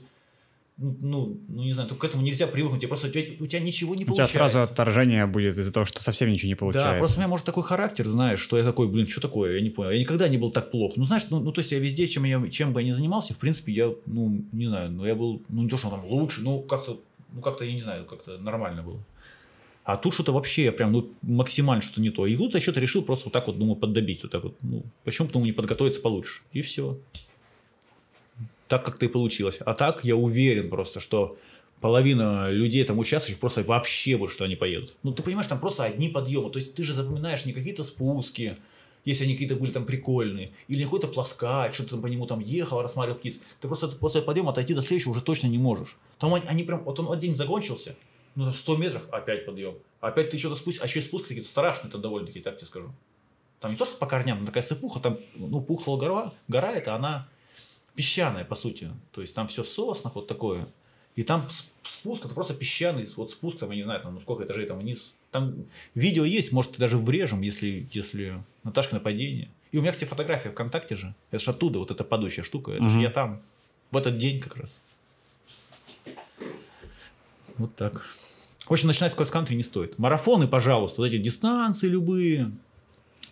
ну, 0.77 1.39
ну, 1.47 1.63
не 1.63 1.71
знаю, 1.71 1.87
только 1.87 2.07
к 2.07 2.09
этому 2.09 2.23
нельзя 2.23 2.47
привыкнуть, 2.47 2.81
тебе 2.81 2.87
просто 2.87 3.07
у 3.07 3.11
тебя, 3.11 3.23
у 3.39 3.45
тебя 3.45 3.59
ничего 3.59 3.93
не 3.93 4.01
У 4.01 4.05
тебя 4.05 4.07
получается. 4.07 4.33
сразу 4.33 4.59
отторжение 4.59 5.27
будет 5.27 5.57
из-за 5.57 5.71
того, 5.71 5.85
что 5.85 6.01
совсем 6.01 6.31
ничего 6.31 6.49
не 6.49 6.55
получается. 6.55 6.93
Да, 6.93 6.97
просто 6.97 7.17
у 7.17 7.19
меня 7.19 7.27
может 7.27 7.45
такой 7.45 7.63
характер, 7.63 8.07
знаешь, 8.07 8.39
что 8.39 8.57
я 8.57 8.63
такой, 8.63 8.87
блин, 8.87 9.07
что 9.07 9.21
такое, 9.21 9.55
я 9.55 9.61
не 9.61 9.69
понял. 9.69 9.91
Я 9.91 9.99
никогда 9.99 10.27
не 10.27 10.37
был 10.37 10.51
так 10.51 10.71
плохо. 10.71 10.95
Ну, 10.97 11.05
знаешь, 11.05 11.27
ну, 11.29 11.39
ну 11.39 11.51
то 11.51 11.61
есть 11.61 11.71
я 11.71 11.79
везде, 11.79 12.07
чем, 12.07 12.23
я, 12.23 12.45
чем 12.49 12.73
бы 12.73 12.81
я 12.81 12.87
ни 12.87 12.91
занимался, 12.91 13.33
в 13.33 13.37
принципе, 13.37 13.71
я, 13.71 13.93
ну, 14.07 14.43
не 14.51 14.65
знаю, 14.65 14.91
ну, 14.91 15.05
я 15.05 15.13
был, 15.13 15.43
ну, 15.49 15.61
не 15.61 15.69
то, 15.69 15.77
что 15.77 15.89
там 15.89 16.05
лучше, 16.05 16.41
ну, 16.41 16.61
как-то, 16.61 16.99
ну, 17.31 17.41
как-то, 17.41 17.65
я 17.65 17.73
не 17.73 17.81
знаю, 17.81 18.05
как-то 18.05 18.39
нормально 18.39 18.81
было. 18.81 18.99
А 19.83 19.97
тут 19.97 20.13
что-то 20.13 20.31
вообще 20.31 20.71
прям, 20.71 20.93
ну, 20.93 21.11
максимально 21.21 21.81
что-то 21.81 22.01
не 22.01 22.09
то. 22.09 22.25
И 22.25 22.35
тут 22.37 22.53
я 22.55 22.61
что-то 22.61 22.79
решил 22.79 23.03
просто 23.03 23.25
вот 23.25 23.33
так 23.33 23.47
вот, 23.47 23.59
думаю, 23.59 23.75
поддобить. 23.75 24.23
Вот 24.23 24.31
так 24.31 24.43
вот. 24.43 24.55
Ну, 24.61 24.83
почему 25.03 25.27
думаю, 25.27 25.47
не 25.47 25.51
подготовиться 25.51 26.01
получше? 26.01 26.41
И 26.53 26.61
все. 26.61 26.97
Так 28.73 28.85
как-то 28.85 29.05
и 29.05 29.07
получилось. 29.07 29.59
А 29.59 29.75
так 29.75 30.03
я 30.03 30.15
уверен 30.15 30.67
просто, 30.67 30.99
что 30.99 31.37
половина 31.79 32.49
людей 32.49 32.83
там 32.83 32.97
участвующих 32.97 33.39
просто 33.39 33.61
вообще 33.61 34.17
бы, 34.17 34.27
что 34.27 34.45
они 34.45 34.55
поедут. 34.55 34.95
Ну, 35.03 35.13
ты 35.13 35.21
понимаешь, 35.21 35.45
там 35.45 35.59
просто 35.59 35.83
одни 35.83 36.09
подъемы. 36.09 36.49
То 36.49 36.57
есть 36.57 36.73
ты 36.73 36.83
же 36.83 36.95
запоминаешь 36.95 37.45
не 37.45 37.53
какие-то 37.53 37.83
спуски, 37.83 38.57
если 39.05 39.25
они 39.25 39.33
какие-то 39.33 39.57
были 39.57 39.69
там 39.69 39.85
прикольные, 39.85 40.53
или 40.67 40.81
какой-то 40.85 41.07
плоскач, 41.07 41.75
что 41.75 41.83
ты 41.83 41.89
там 41.91 42.01
по 42.01 42.07
нему 42.07 42.25
там 42.25 42.39
ехал, 42.39 42.81
рассматривал 42.81 43.19
птиц. 43.19 43.37
Ты 43.61 43.67
просто 43.67 43.89
после 43.89 44.23
подъема 44.23 44.49
отойти 44.49 44.73
до 44.73 44.81
следующего 44.81 45.11
уже 45.11 45.21
точно 45.21 45.45
не 45.45 45.59
можешь. 45.59 45.99
Там 46.17 46.33
они, 46.33 46.47
они 46.47 46.63
прям, 46.63 46.83
вот 46.83 46.99
он 46.99 47.11
один 47.11 47.35
закончился, 47.35 47.95
ну, 48.33 48.45
там 48.45 48.55
100 48.55 48.77
метров, 48.77 49.07
опять 49.11 49.45
подъем. 49.45 49.75
Опять 50.01 50.31
ты 50.31 50.39
что-то 50.39 50.55
спустишь, 50.55 50.81
а 50.81 50.87
через 50.87 51.05
спуск 51.05 51.27
какие-то 51.27 51.47
страшные, 51.47 51.89
это 51.89 51.99
довольно-таки, 51.99 52.39
так 52.39 52.57
тебе 52.57 52.65
скажу. 52.65 52.91
Там 53.59 53.69
не 53.69 53.77
то, 53.77 53.85
что 53.85 53.97
по 53.97 54.07
корням, 54.07 54.39
но 54.39 54.47
такая 54.47 54.63
сыпуха, 54.63 54.99
там, 54.99 55.19
ну, 55.35 55.61
пухлая 55.61 55.99
гора, 55.99 56.33
гора 56.47 56.73
это 56.73 56.95
она 56.95 57.27
песчаная, 57.95 58.45
по 58.45 58.55
сути. 58.55 58.91
То 59.11 59.21
есть 59.21 59.35
там 59.35 59.47
все 59.47 59.63
в 59.63 59.67
соснах, 59.67 60.15
вот 60.15 60.27
такое. 60.27 60.67
И 61.15 61.23
там 61.23 61.47
спуск, 61.83 62.25
это 62.25 62.33
просто 62.33 62.55
песчаный, 62.55 63.07
вот 63.15 63.31
спуск, 63.31 63.59
там, 63.59 63.69
я 63.69 63.77
не 63.77 63.83
знаю, 63.83 64.01
там, 64.01 64.15
ну, 64.15 64.19
сколько 64.19 64.43
этажей 64.43 64.65
там 64.65 64.79
вниз. 64.79 65.13
Там 65.31 65.65
видео 65.93 66.23
есть, 66.25 66.51
может, 66.51 66.77
даже 66.77 66.97
врежем, 66.97 67.41
если, 67.41 67.87
если 67.91 68.43
Наташка 68.63 68.95
нападение. 68.95 69.49
И 69.71 69.77
у 69.77 69.81
меня, 69.81 69.91
кстати, 69.91 70.09
фотография 70.09 70.49
ВКонтакте 70.49 70.95
же. 70.95 71.13
Это 71.29 71.43
же 71.43 71.51
оттуда, 71.51 71.79
вот 71.79 71.91
эта 71.91 72.03
падающая 72.03 72.43
штука. 72.43 72.71
Это 72.71 72.83
угу. 72.83 72.89
же 72.89 72.99
я 72.99 73.09
там. 73.09 73.41
В 73.91 73.97
этот 73.97 74.17
день 74.17 74.39
как 74.39 74.57
раз. 74.57 74.81
Вот 77.57 77.75
так. 77.75 78.03
В 78.65 78.71
общем, 78.71 78.87
начинать 78.87 79.11
с 79.11 79.15
кросс-кантри 79.15 79.55
не 79.55 79.63
стоит. 79.63 79.99
Марафоны, 79.99 80.47
пожалуйста, 80.47 81.01
вот 81.01 81.07
эти 81.07 81.17
дистанции 81.17 81.87
любые, 81.87 82.51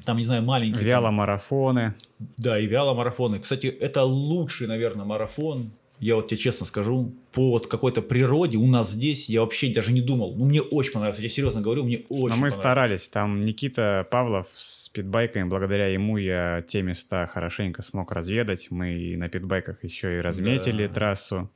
там, 0.05 0.17
не 0.17 0.23
знаю, 0.23 0.43
маленькие. 0.43 0.83
Вяломарафоны. 0.83 1.95
Там, 2.17 2.27
да, 2.37 2.59
и 2.59 2.67
вяломарафоны. 2.67 3.39
Кстати, 3.39 3.67
это 3.67 4.03
лучший, 4.03 4.67
наверное, 4.67 5.05
марафон. 5.05 5.71
Я 5.99 6.15
вот 6.15 6.29
тебе 6.29 6.39
честно 6.39 6.65
скажу, 6.65 7.13
по 7.31 7.51
вот 7.51 7.67
какой-то 7.67 8.01
природе 8.01 8.57
у 8.57 8.65
нас 8.65 8.89
здесь 8.89 9.29
я 9.29 9.41
вообще 9.41 9.71
даже 9.71 9.91
не 9.91 10.01
думал. 10.01 10.33
Ну, 10.35 10.45
мне 10.45 10.59
очень 10.59 10.93
понравилось. 10.93 11.21
Я 11.21 11.29
серьезно 11.29 11.61
говорю, 11.61 11.83
мне 11.83 12.05
очень 12.09 12.35
Но 12.35 12.41
мы 12.41 12.49
старались. 12.49 13.07
Там 13.07 13.41
Никита 13.45 14.07
Павлов 14.09 14.47
с 14.51 14.89
питбайками, 14.89 15.47
благодаря 15.47 15.87
ему 15.87 16.17
я 16.17 16.63
те 16.67 16.81
места 16.81 17.27
хорошенько 17.27 17.83
смог 17.83 18.11
разведать. 18.11 18.71
Мы 18.71 18.93
и 18.93 19.15
на 19.15 19.29
питбайках 19.29 19.83
еще 19.83 20.17
и 20.17 20.21
разметили 20.21 20.87
да. 20.87 20.93
трассу. 20.93 21.51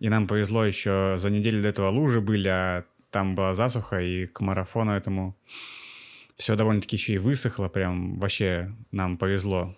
И 0.00 0.08
нам 0.08 0.26
повезло 0.26 0.64
еще 0.64 1.14
за 1.16 1.30
неделю 1.30 1.62
до 1.62 1.68
этого 1.68 1.88
лужи 1.90 2.20
были, 2.20 2.48
а 2.48 2.84
там 3.10 3.36
была 3.36 3.54
засуха, 3.54 4.00
и 4.00 4.26
к 4.26 4.40
марафону 4.40 4.90
этому 4.90 5.36
все 6.36 6.56
довольно-таки 6.56 6.96
еще 6.96 7.14
и 7.14 7.18
высохло, 7.18 7.68
прям 7.68 8.18
вообще 8.18 8.74
нам 8.90 9.16
повезло. 9.16 9.74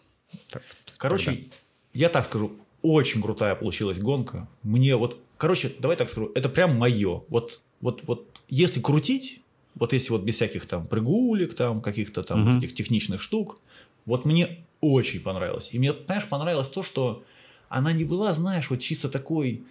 Короче, 0.99 1.33
тогда. 1.33 1.45
я 1.93 2.09
так 2.09 2.25
скажу, 2.25 2.53
очень 2.83 3.23
крутая 3.23 3.55
получилась 3.55 3.99
гонка. 3.99 4.49
Мне 4.63 4.97
вот, 4.97 5.21
короче, 5.37 5.73
давай 5.79 5.97
так 5.97 6.09
скажу, 6.09 6.31
это 6.35 6.49
прям 6.49 6.77
мое. 6.77 7.23
Вот, 7.29 7.61
вот, 7.81 8.05
вот, 8.05 8.43
если 8.49 8.81
крутить, 8.81 9.43
вот 9.75 9.93
если 9.93 10.11
вот 10.11 10.23
без 10.23 10.37
всяких 10.37 10.67
там 10.67 10.87
прыгулек, 10.87 11.55
там 11.55 11.81
каких-то 11.81 12.23
там 12.23 12.43
угу. 12.49 12.59
этих 12.59 12.75
техничных 12.75 13.21
штук, 13.21 13.61
вот 14.07 14.25
мне 14.25 14.65
очень 14.81 15.21
понравилось. 15.21 15.71
И 15.73 15.79
мне, 15.79 15.93
понимаешь, 15.93 16.29
понравилось 16.29 16.69
то, 16.69 16.83
что 16.83 17.23
она 17.69 17.93
не 17.93 18.05
была, 18.05 18.33
знаешь, 18.33 18.71
вот 18.71 18.81
чисто 18.81 19.09
такой 19.09 19.63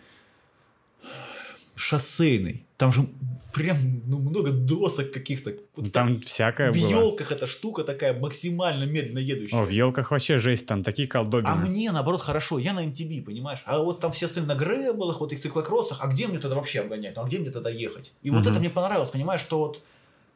шоссейной. 1.75 2.63
Там 2.77 2.91
же 2.91 3.07
прям 3.55 3.77
ну, 4.05 4.19
много 4.19 4.51
досок 4.51 5.11
каких-то. 5.11 5.53
Вот 5.75 5.91
там, 5.93 6.15
там 6.15 6.19
всякое 6.19 6.71
В 6.71 6.75
было. 6.75 6.89
елках 6.89 7.31
эта 7.31 7.47
штука 7.47 7.85
такая 7.85 8.13
максимально 8.13 8.83
медленно 8.83 9.19
едущая. 9.19 9.61
О, 9.61 9.65
в 9.65 9.69
елках 9.69 10.11
вообще 10.11 10.37
жесть, 10.37 10.65
там 10.65 10.83
такие 10.83 11.07
колдобины. 11.07 11.49
А 11.49 11.55
мне, 11.55 11.91
наоборот, 11.91 12.21
хорошо. 12.21 12.59
Я 12.59 12.73
на 12.73 12.85
MTB, 12.85 13.23
понимаешь? 13.23 13.63
А 13.65 13.79
вот 13.79 14.01
там 14.01 14.11
все 14.11 14.25
остальные 14.25 14.49
на 14.49 14.55
грэблах, 14.55 15.21
вот 15.21 15.31
их 15.31 15.41
циклокроссах. 15.41 15.99
А 16.01 16.07
где 16.07 16.27
мне 16.27 16.39
тогда 16.39 16.57
вообще 16.57 16.81
обгонять? 16.81 17.15
Ну, 17.15 17.23
а 17.23 17.25
где 17.25 17.39
мне 17.39 17.49
тогда 17.49 17.69
ехать? 17.69 18.13
И 18.23 18.29
угу. 18.29 18.39
вот 18.39 18.47
это 18.47 18.59
мне 18.59 18.69
понравилось, 18.69 19.09
понимаешь, 19.09 19.41
что 19.41 19.59
вот 19.59 19.81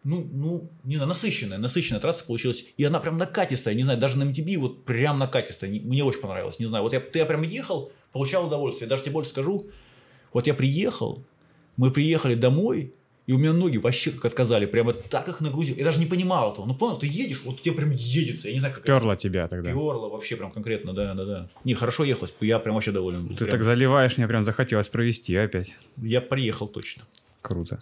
ну, 0.05 0.25
ну, 0.31 0.69
не 0.85 0.95
знаю, 0.95 1.09
насыщенная, 1.09 1.57
насыщенная 1.57 1.99
трасса 1.99 2.23
получилась. 2.23 2.63
И 2.77 2.85
она 2.85 3.01
прям 3.01 3.17
накатистая, 3.17 3.73
не 3.73 3.83
знаю, 3.83 3.99
даже 3.99 4.17
на 4.17 4.23
MTB 4.23 4.57
вот 4.57 4.85
прям 4.85 5.19
накатистая. 5.19 5.69
Мне 5.69 6.05
очень 6.05 6.21
понравилось, 6.21 6.57
не 6.57 6.65
знаю. 6.65 6.85
Вот 6.85 6.93
я, 6.93 7.03
я 7.15 7.25
прям 7.25 7.41
ехал, 7.41 7.91
получал 8.13 8.47
удовольствие. 8.47 8.87
Даже 8.87 9.03
тебе 9.03 9.11
больше 9.11 9.31
скажу, 9.31 9.67
вот 10.31 10.47
я 10.47 10.53
приехал, 10.53 11.25
мы 11.75 11.91
приехали 11.91 12.35
домой, 12.35 12.93
и 13.29 13.31
у 13.31 13.37
меня 13.37 13.53
ноги 13.53 13.77
вообще 13.77 14.09
как 14.09 14.25
отказали, 14.25 14.65
прямо 14.65 14.91
так 14.91 15.27
их 15.27 15.39
нагрузил. 15.39 15.75
Я 15.75 15.85
даже 15.85 15.99
не 15.99 16.07
понимал 16.07 16.51
этого. 16.51 16.65
Ну, 16.65 16.73
понял, 16.73 16.97
ты 16.97 17.05
едешь, 17.05 17.43
вот 17.45 17.61
тебе 17.61 17.75
прям 17.75 17.91
едется. 17.91 18.47
Я 18.47 18.55
не 18.55 18.59
знаю, 18.59 18.73
как 18.73 18.83
Перло 18.83 19.11
это... 19.11 19.21
тебя 19.21 19.47
тогда. 19.47 19.69
Перло 19.69 20.09
вообще 20.09 20.35
прям 20.35 20.51
конкретно, 20.51 20.93
да, 20.93 21.13
да, 21.13 21.25
да. 21.25 21.49
Не, 21.63 21.75
хорошо 21.75 22.03
ехалось, 22.03 22.33
я 22.41 22.57
прям 22.57 22.73
вообще 22.73 22.91
доволен. 22.91 23.29
Ты 23.29 23.35
прям... 23.35 23.51
так 23.51 23.63
заливаешь, 23.63 24.17
мне 24.17 24.27
прям 24.27 24.43
захотелось 24.43 24.89
провести 24.89 25.35
опять. 25.35 25.75
Я 25.97 26.21
приехал 26.21 26.67
точно. 26.67 27.03
Круто. 27.43 27.77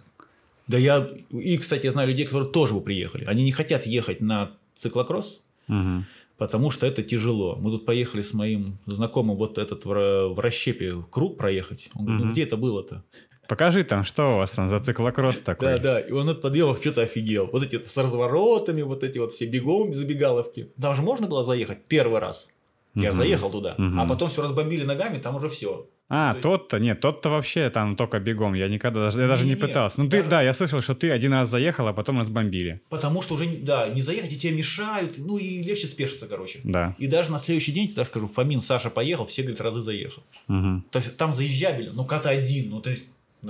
Да 0.66 0.76
я... 0.76 1.08
И, 1.30 1.56
кстати, 1.56 1.86
я 1.86 1.92
знаю 1.92 2.08
людей, 2.08 2.26
которые 2.26 2.50
тоже 2.50 2.74
бы 2.74 2.82
приехали. 2.82 3.24
Они 3.24 3.42
не 3.42 3.52
хотят 3.52 3.86
ехать 3.86 4.20
на 4.20 4.50
циклокросс, 4.76 5.40
угу. 5.66 6.04
потому 6.36 6.70
что 6.70 6.86
это 6.86 7.02
тяжело. 7.02 7.56
Мы 7.56 7.70
тут 7.70 7.86
поехали 7.86 8.20
с 8.20 8.34
моим 8.34 8.76
знакомым 8.84 9.38
вот 9.38 9.56
этот 9.56 9.86
в, 9.86 10.28
в 10.28 10.38
расщепе 10.40 11.02
круг 11.10 11.38
проехать. 11.38 11.88
Он 11.94 12.04
говорит, 12.04 12.20
угу. 12.20 12.26
ну 12.26 12.32
где 12.32 12.42
это 12.42 12.58
было-то? 12.58 13.02
Покажи 13.48 13.82
там, 13.82 14.04
что 14.04 14.34
у 14.34 14.36
вас 14.36 14.52
там 14.52 14.68
за 14.68 14.78
циклокросс 14.78 15.40
такой. 15.40 15.76
Да, 15.76 15.78
да, 15.78 16.00
и 16.00 16.12
он 16.12 16.28
от 16.28 16.42
подъемов 16.42 16.78
что-то 16.80 17.02
офигел. 17.02 17.48
Вот 17.50 17.62
эти 17.62 17.80
с 17.84 17.96
разворотами, 17.96 18.82
вот 18.82 19.02
эти 19.02 19.18
вот 19.18 19.32
все 19.32 19.46
бегом, 19.46 19.92
забегаловки. 19.92 20.68
Там 20.80 20.94
же 20.94 21.00
можно 21.00 21.26
было 21.26 21.44
заехать 21.44 21.78
первый 21.88 22.20
раз. 22.20 22.48
Я 22.94 23.10
угу. 23.10 23.18
заехал 23.18 23.50
туда, 23.50 23.74
угу. 23.78 23.98
а 23.98 24.06
потом 24.06 24.28
все 24.28 24.42
разбомбили 24.42 24.84
ногами, 24.84 25.18
там 25.18 25.36
уже 25.36 25.48
все. 25.48 25.86
А, 26.10 26.30
есть... 26.30 26.42
тот-то, 26.42 26.78
нет, 26.78 27.00
тот-то 27.00 27.28
вообще 27.28 27.68
там 27.68 27.94
только 27.94 28.18
бегом. 28.18 28.54
Я 28.54 28.68
никогда 28.68 29.00
даже, 29.00 29.20
я 29.20 29.28
даже 29.28 29.44
не, 29.44 29.50
не 29.50 29.56
пытался. 29.56 30.00
Ну, 30.02 30.08
ты, 30.08 30.18
даже... 30.18 30.30
да, 30.30 30.42
я 30.42 30.52
слышал, 30.54 30.80
что 30.80 30.94
ты 30.94 31.10
один 31.10 31.34
раз 31.34 31.50
заехал, 31.50 31.86
а 31.86 31.92
потом 31.92 32.18
разбомбили. 32.18 32.80
Потому 32.88 33.20
что 33.20 33.34
уже, 33.34 33.46
да, 33.46 33.88
не 33.88 34.00
заехать, 34.00 34.32
и 34.32 34.38
тебе 34.38 34.54
мешают, 34.54 35.18
ну, 35.18 35.36
и 35.36 35.62
легче 35.62 35.86
спешиться, 35.86 36.26
короче. 36.26 36.60
Да. 36.64 36.96
И 36.98 37.06
даже 37.06 37.30
на 37.30 37.38
следующий 37.38 37.72
день, 37.72 37.92
так 37.92 38.06
скажу, 38.06 38.26
Фомин, 38.26 38.62
Саша 38.62 38.88
поехал, 38.88 39.26
все, 39.26 39.42
говорит, 39.42 39.60
разы 39.60 39.82
заехал. 39.82 40.22
Угу. 40.48 40.84
То 40.90 40.98
есть, 40.98 41.16
там 41.18 41.34
заезжали, 41.34 41.90
ну, 41.90 42.06
когда 42.06 42.30
один, 42.30 42.70
ну, 42.70 42.80
то 42.80 42.88
есть, 42.88 43.04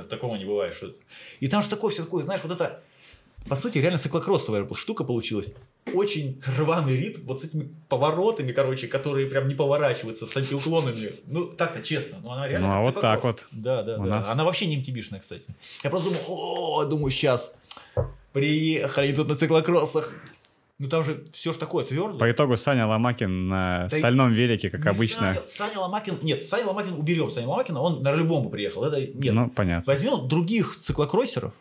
Такого 0.08 0.36
не 0.36 0.44
бывает. 0.44 0.74
Что... 0.74 0.94
И 1.40 1.48
там 1.48 1.62
же 1.62 1.68
такое 1.68 1.90
все 1.90 2.04
такое, 2.04 2.24
знаешь, 2.24 2.42
вот 2.42 2.52
это, 2.52 2.82
по 3.48 3.56
сути, 3.56 3.78
реально 3.78 3.98
циклокроссовая 3.98 4.66
штука 4.74 5.04
получилась. 5.04 5.46
Очень 5.94 6.42
рваный 6.58 6.96
ритм, 6.96 7.22
вот 7.24 7.40
с 7.40 7.44
этими 7.44 7.70
поворотами, 7.88 8.52
короче, 8.52 8.88
которые 8.88 9.26
прям 9.26 9.48
не 9.48 9.54
поворачиваются, 9.54 10.26
с 10.26 10.36
антиуклонами. 10.36 11.14
Ну, 11.26 11.46
так-то 11.46 11.82
честно, 11.82 12.18
но 12.22 12.32
она 12.32 12.46
реально 12.46 12.68
Ну, 12.68 12.74
а 12.74 12.80
вот 12.82 13.00
так 13.00 13.24
вот. 13.24 13.46
Да, 13.50 13.82
да, 13.82 13.98
У 13.98 14.04
да. 14.04 14.16
Нас... 14.16 14.28
Она 14.28 14.44
вообще 14.44 14.66
не 14.66 14.76
МТБшная, 14.76 15.20
кстати. 15.20 15.44
Я 15.82 15.90
просто 15.90 16.10
думаю, 16.10 16.24
о, 16.28 16.84
думаю, 16.84 17.10
сейчас 17.10 17.54
приехали 18.32 19.12
тут 19.12 19.28
на 19.28 19.36
циклокроссах. 19.36 20.12
Ну 20.78 20.88
там 20.88 21.02
же 21.02 21.24
все 21.32 21.52
же 21.52 21.58
такое 21.58 21.84
твердое. 21.84 22.18
По 22.18 22.30
итогу 22.30 22.56
Саня 22.56 22.86
Ломакин 22.86 23.48
на 23.48 23.88
да 23.90 23.98
стальном 23.98 24.32
велике, 24.32 24.70
как 24.70 24.86
обычно. 24.86 25.34
Саня, 25.34 25.42
Саня 25.48 25.78
Ломакин. 25.80 26.18
Нет, 26.22 26.44
Саня 26.44 26.66
Ломакин 26.66 26.94
уберем. 26.94 27.30
Саня 27.30 27.48
Ломакина, 27.48 27.80
он 27.80 28.02
на 28.02 28.14
любом 28.14 28.44
бы 28.44 28.50
приехал. 28.50 28.84
Это 28.84 29.00
нет. 29.00 29.34
Ну, 29.34 29.50
понятно. 29.50 29.84
Возьмем 29.86 30.28
других 30.28 30.76
циклокроссеров. 30.76 31.52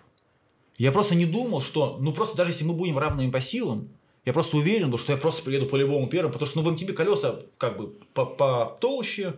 Я 0.78 0.92
просто 0.92 1.16
не 1.16 1.26
думал, 1.26 1.62
что. 1.62 1.98
Ну, 2.00 2.14
просто 2.14 2.38
даже 2.38 2.52
если 2.52 2.64
мы 2.64 2.74
будем 2.76 3.00
равными 3.00 3.32
по 3.32 3.42
силам, 3.42 3.90
я 4.24 4.34
просто 4.34 4.58
уверен 4.58 4.92
был, 4.92 5.00
что 5.00 5.14
я 5.14 5.18
просто 5.18 5.42
приеду 5.42 5.66
по-любому 5.66 6.08
первым, 6.08 6.32
потому 6.32 6.48
что 6.48 6.62
ну, 6.62 6.70
в 6.70 6.74
МТБ 6.74 6.94
колеса 6.94 7.40
как 7.58 7.78
бы 7.78 7.94
потолще, 8.14 9.34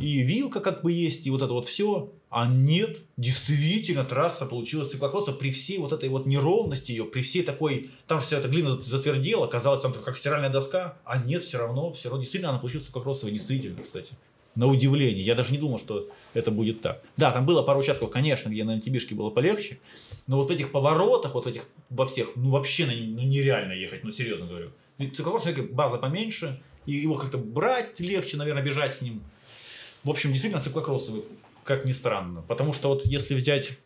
и 0.00 0.22
вилка 0.22 0.60
как 0.60 0.82
бы 0.82 0.92
есть, 0.92 1.26
и 1.26 1.30
вот 1.30 1.42
это 1.42 1.52
вот 1.52 1.66
все. 1.66 2.10
А 2.30 2.46
нет, 2.46 3.00
действительно, 3.16 4.04
трасса 4.04 4.46
получилась 4.46 4.92
циклокросса 4.92 5.32
при 5.32 5.50
всей 5.50 5.78
вот 5.78 5.92
этой 5.92 6.08
вот 6.08 6.26
неровности 6.26 6.92
ее, 6.92 7.04
при 7.04 7.22
всей 7.22 7.42
такой, 7.42 7.90
там 8.06 8.20
же 8.20 8.26
вся 8.26 8.38
эта 8.38 8.46
глина 8.46 8.80
затвердела, 8.80 9.48
казалось 9.48 9.82
там 9.82 9.92
как 9.92 10.16
стиральная 10.16 10.48
доска, 10.48 10.96
а 11.04 11.18
нет, 11.18 11.42
все 11.42 11.58
равно, 11.58 11.92
все 11.92 12.08
равно, 12.08 12.22
действительно 12.22 12.50
она 12.50 12.60
получилась 12.60 12.86
циклокроссовой, 12.86 13.32
действительно, 13.32 13.82
кстати. 13.82 14.12
На 14.54 14.66
удивление. 14.66 15.24
Я 15.24 15.34
даже 15.34 15.52
не 15.52 15.58
думал, 15.58 15.78
что 15.78 16.08
это 16.32 16.52
будет 16.52 16.82
так. 16.82 17.02
Да, 17.16 17.32
там 17.32 17.46
было 17.46 17.62
пару 17.62 17.80
участков, 17.80 18.10
конечно, 18.10 18.48
где 18.48 18.62
на 18.62 18.76
МТБшке 18.76 19.14
было 19.14 19.30
полегче. 19.30 19.78
Но 20.26 20.36
вот 20.36 20.48
в 20.48 20.50
этих 20.50 20.70
поворотах, 20.70 21.34
вот 21.34 21.46
этих 21.46 21.68
во 21.88 22.06
всех, 22.06 22.32
ну 22.36 22.50
вообще 22.50 22.86
ну, 22.86 22.92
нереально 22.92 23.72
ехать, 23.72 24.04
ну 24.04 24.12
серьезно 24.12 24.46
говорю. 24.46 24.70
Циклокросс 24.98 25.46
база 25.70 25.98
поменьше, 25.98 26.60
и 26.86 26.92
его 26.92 27.14
как-то 27.14 27.38
брать 27.38 27.98
легче, 27.98 28.36
наверное, 28.36 28.62
бежать 28.62 28.94
с 28.94 29.00
ним. 29.00 29.22
В 30.02 30.10
общем, 30.10 30.30
действительно 30.30 30.62
циклокроссовый, 30.62 31.22
как 31.64 31.84
ни 31.84 31.92
странно. 31.92 32.42
Потому 32.42 32.72
что 32.72 32.88
вот 32.88 33.06
если 33.06 33.34
взять... 33.34 33.78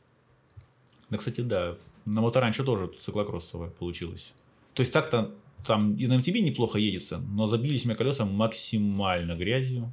Да, 1.11 1.19
кстати, 1.19 1.41
да, 1.41 1.77
на 2.05 2.21
моторанчо 2.21 2.65
тоже 2.65 2.91
циклокроссовая 3.01 3.71
получилось. 3.71 4.33
То 4.75 4.81
есть 4.81 4.93
так-то 4.93 5.33
там 5.67 5.97
и 5.97 6.07
на 6.07 6.19
MTB 6.19 6.41
неплохо 6.41 6.79
едется, 6.79 7.19
но 7.19 7.47
забились 7.47 7.85
мне 7.85 7.95
колеса 7.95 8.25
максимально 8.25 9.35
грязью. 9.35 9.93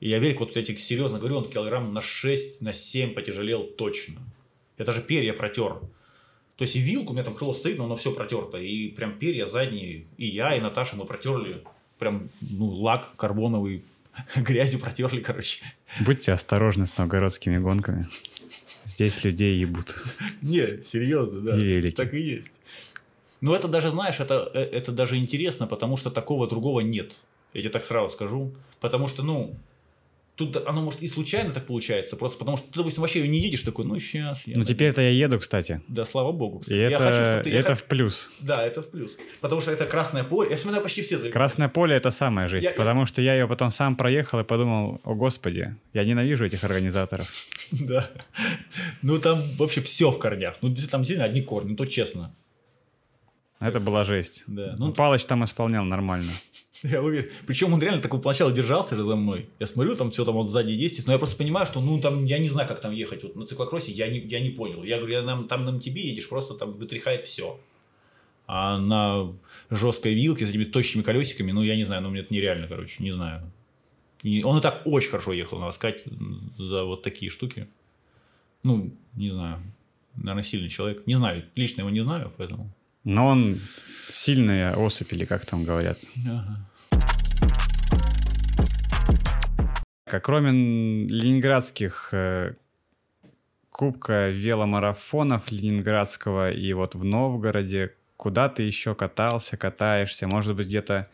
И 0.00 0.10
я 0.10 0.18
верю, 0.18 0.38
вот 0.40 0.54
я 0.56 0.62
тебе 0.62 0.76
серьезно 0.76 1.18
говорю, 1.18 1.38
он 1.38 1.50
килограмм 1.50 1.94
на 1.94 2.02
6, 2.02 2.60
на 2.60 2.72
7 2.72 3.14
потяжелел 3.14 3.64
точно. 3.64 4.20
Я 4.76 4.84
даже 4.84 5.00
перья 5.00 5.32
протер. 5.32 5.80
То 6.56 6.64
есть 6.64 6.76
и 6.76 6.80
вилку, 6.80 7.10
у 7.10 7.12
меня 7.14 7.24
там 7.24 7.34
крыло 7.34 7.54
стоит, 7.54 7.78
но 7.78 7.84
оно 7.84 7.96
все 7.96 8.12
протерто. 8.12 8.58
И 8.58 8.88
прям 8.88 9.18
перья 9.18 9.46
задние, 9.46 10.06
и 10.16 10.26
я, 10.26 10.54
и 10.56 10.60
Наташа, 10.60 10.96
мы 10.96 11.04
протерли. 11.06 11.64
Прям, 11.98 12.28
ну, 12.42 12.66
лак 12.66 13.16
карбоновый, 13.16 13.84
грязью 14.36 14.80
протерли, 14.80 15.20
короче. 15.20 15.64
Будьте 16.00 16.32
осторожны 16.32 16.86
с 16.86 16.96
новгородскими 16.96 17.58
гонками. 17.58 18.06
Здесь 18.84 19.24
людей 19.24 19.58
ебут. 19.58 19.98
Не, 20.42 20.82
серьезно, 20.82 21.40
да. 21.40 21.58
И 21.58 21.90
Так 21.90 22.14
и 22.14 22.20
есть. 22.20 22.52
Но 23.40 23.54
это 23.54 23.68
даже, 23.68 23.88
знаешь, 23.88 24.20
это, 24.20 24.50
э, 24.54 24.60
это 24.60 24.92
даже 24.92 25.16
интересно, 25.16 25.66
потому 25.66 25.96
что 25.96 26.10
такого 26.10 26.48
другого 26.48 26.80
нет. 26.80 27.16
Я 27.52 27.60
тебе 27.62 27.70
так 27.70 27.84
сразу 27.84 28.12
скажу. 28.12 28.52
Потому 28.80 29.08
что, 29.08 29.22
ну, 29.22 29.56
тут 30.36 30.56
оно 30.66 30.82
может 30.82 31.02
и 31.02 31.08
случайно 31.08 31.50
так 31.50 31.66
получается, 31.66 32.16
просто 32.16 32.38
потому 32.38 32.56
что 32.58 32.70
ты, 32.70 32.78
допустим, 32.78 33.00
вообще 33.00 33.20
ее 33.20 33.28
не 33.28 33.38
едешь 33.38 33.62
такой, 33.62 33.84
ну 33.86 33.98
сейчас. 33.98 34.46
Я 34.46 34.54
ну 34.56 34.64
теперь-то 34.64 35.02
я 35.02 35.10
еду, 35.10 35.38
кстати. 35.38 35.80
Да, 35.88 36.04
слава 36.04 36.32
богу. 36.32 36.60
Кстати. 36.60 36.74
И 36.74 36.78
я 36.78 36.86
это, 36.88 36.98
хочу, 36.98 37.44
ты, 37.44 37.56
это 37.56 37.70
я... 37.70 37.74
в 37.74 37.84
плюс. 37.84 38.30
Да, 38.40 38.64
это 38.64 38.82
в 38.82 38.90
плюс. 38.90 39.16
Потому 39.40 39.60
что 39.60 39.70
это 39.70 39.86
красное 39.86 40.24
поле. 40.24 40.50
Я 40.50 40.56
смотрю, 40.56 40.82
почти 40.82 41.02
все. 41.02 41.18
Красное 41.30 41.68
поле 41.68 41.96
это 41.96 42.10
самая 42.10 42.48
жизнь, 42.48 42.66
я, 42.66 42.72
потому 42.72 43.06
что 43.06 43.22
я 43.22 43.34
ее 43.34 43.48
потом 43.48 43.70
сам 43.70 43.96
проехал 43.96 44.40
и 44.40 44.44
подумал, 44.44 45.00
о 45.04 45.14
господи, 45.14 45.74
я 45.94 46.04
ненавижу 46.04 46.44
этих 46.44 46.62
организаторов. 46.64 47.30
Да. 47.72 48.08
Ну 49.02 49.18
там 49.18 49.42
вообще 49.58 49.80
все 49.80 50.10
в 50.10 50.18
корнях. 50.20 50.54
Ну 50.62 50.68
там 50.68 51.02
действительно 51.02 51.24
одни 51.24 51.42
корни, 51.42 51.70
ну 51.70 51.76
то 51.76 51.84
честно. 51.84 52.32
Это 53.58 53.80
была 53.80 54.04
жесть. 54.04 54.44
Да. 54.46 54.74
Ну, 54.78 54.92
Палыч 54.92 55.24
там 55.24 55.44
исполнял 55.44 55.84
нормально. 55.84 56.30
Я 56.82 57.02
уверен. 57.02 57.30
Причем 57.46 57.72
он 57.72 57.80
реально 57.80 58.00
такой 58.00 58.20
поначалу 58.20 58.52
держался 58.52 58.96
же 58.96 59.02
за 59.02 59.16
мной. 59.16 59.48
Я 59.58 59.66
смотрю, 59.66 59.96
там 59.96 60.10
все 60.10 60.24
там 60.24 60.34
вот 60.34 60.48
сзади 60.48 60.72
есть, 60.72 61.06
но 61.06 61.12
я 61.12 61.18
просто 61.18 61.36
понимаю, 61.36 61.66
что 61.66 61.80
ну 61.80 62.00
там 62.00 62.24
я 62.24 62.38
не 62.38 62.48
знаю, 62.48 62.68
как 62.68 62.80
там 62.80 62.92
ехать. 62.92 63.22
Вот 63.22 63.36
на 63.36 63.46
циклокроссе 63.46 63.92
я 63.92 64.08
не, 64.08 64.20
я 64.20 64.40
не 64.40 64.50
понял. 64.50 64.82
Я 64.82 64.98
говорю, 64.98 65.14
я 65.14 65.22
нам, 65.22 65.48
там 65.48 65.64
на 65.64 65.72
МТБ 65.72 65.96
едешь, 65.96 66.28
просто 66.28 66.54
там 66.54 66.72
вытряхает 66.72 67.22
все. 67.22 67.58
А 68.46 68.78
на 68.78 69.32
жесткой 69.70 70.14
вилке 70.14 70.46
с 70.46 70.50
этими 70.50 70.64
тощими 70.64 71.02
колесиками, 71.02 71.52
ну 71.52 71.62
я 71.62 71.76
не 71.76 71.84
знаю, 71.84 72.02
ну 72.02 72.10
мне 72.10 72.20
это 72.20 72.32
нереально, 72.32 72.68
короче, 72.68 73.02
не 73.02 73.10
знаю. 73.10 73.50
И 74.22 74.42
он 74.42 74.58
и 74.58 74.60
так 74.60 74.82
очень 74.84 75.10
хорошо 75.10 75.32
ехал, 75.32 75.58
надо 75.58 75.72
сказать, 75.72 76.02
за 76.56 76.84
вот 76.84 77.02
такие 77.02 77.30
штуки. 77.30 77.68
Ну, 78.62 78.92
не 79.14 79.28
знаю. 79.28 79.62
Наверное, 80.16 80.42
сильный 80.42 80.68
человек. 80.68 81.06
Не 81.06 81.14
знаю, 81.14 81.44
лично 81.54 81.82
его 81.82 81.90
не 81.90 82.00
знаю, 82.00 82.32
поэтому... 82.36 82.70
Но 83.04 83.28
он 83.28 83.60
сильная 84.08 84.74
особь, 84.74 85.12
или 85.12 85.24
как 85.24 85.46
там 85.46 85.62
говорят. 85.62 85.98
Ага. 86.26 86.65
А 90.06 90.20
кроме 90.20 90.50
ленинградских 91.08 92.10
э, 92.12 92.54
кубка 93.70 94.28
веломарафонов 94.28 95.50
ленинградского 95.50 96.52
и 96.52 96.72
вот 96.74 96.94
в 96.94 97.02
Новгороде, 97.02 97.92
куда 98.16 98.48
ты 98.48 98.62
еще 98.62 98.94
катался, 98.94 99.56
катаешься? 99.56 100.28
Может 100.28 100.54
быть, 100.54 100.68
где-то 100.68 101.08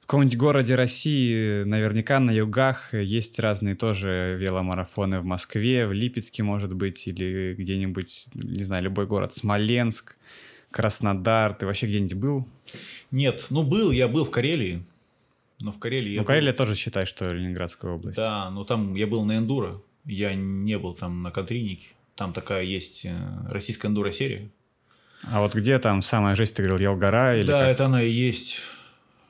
в 0.00 0.06
каком-нибудь 0.06 0.38
городе 0.38 0.74
России, 0.74 1.64
наверняка 1.64 2.18
на 2.18 2.30
югах 2.30 2.94
есть 2.94 3.38
разные 3.40 3.74
тоже 3.74 4.38
веломарафоны 4.40 5.20
в 5.20 5.24
Москве, 5.26 5.86
в 5.86 5.92
Липецке, 5.92 6.42
может 6.42 6.72
быть, 6.72 7.06
или 7.06 7.54
где-нибудь, 7.58 8.28
не 8.32 8.64
знаю, 8.64 8.84
любой 8.84 9.06
город, 9.06 9.34
Смоленск. 9.34 10.16
Краснодар, 10.70 11.52
ты 11.52 11.66
вообще 11.66 11.86
где-нибудь 11.86 12.14
был? 12.14 12.48
Нет, 13.10 13.48
ну 13.50 13.62
был, 13.64 13.90
я 13.90 14.08
был 14.08 14.24
в 14.24 14.30
Карелии. 14.30 14.82
Но 15.60 15.72
в 15.72 15.78
Карелии 15.78 16.16
Ну, 16.16 16.22
был... 16.22 16.26
Карелия 16.26 16.52
тоже 16.52 16.74
считай, 16.74 17.04
что 17.04 17.32
Ленинградская 17.32 17.92
область. 17.92 18.16
Да, 18.16 18.50
но 18.50 18.64
там 18.64 18.94
я 18.94 19.06
был 19.06 19.24
на 19.24 19.38
эндуро. 19.38 19.80
Я 20.04 20.34
не 20.34 20.78
был 20.78 20.94
там 20.94 21.22
на 21.22 21.30
контринике. 21.30 21.88
Там 22.14 22.32
такая 22.32 22.62
есть 22.64 23.04
э, 23.04 23.16
российская 23.50 23.88
эндуро-серия. 23.88 24.50
А 25.24 25.40
вот 25.40 25.54
где 25.54 25.78
там 25.78 26.02
самая 26.02 26.36
жесть, 26.36 26.54
ты 26.54 26.62
говорил, 26.62 26.92
Елгора? 26.92 27.36
Или 27.36 27.46
да, 27.46 27.60
как? 27.60 27.68
это 27.70 27.86
она 27.86 28.02
и 28.02 28.10
есть. 28.10 28.60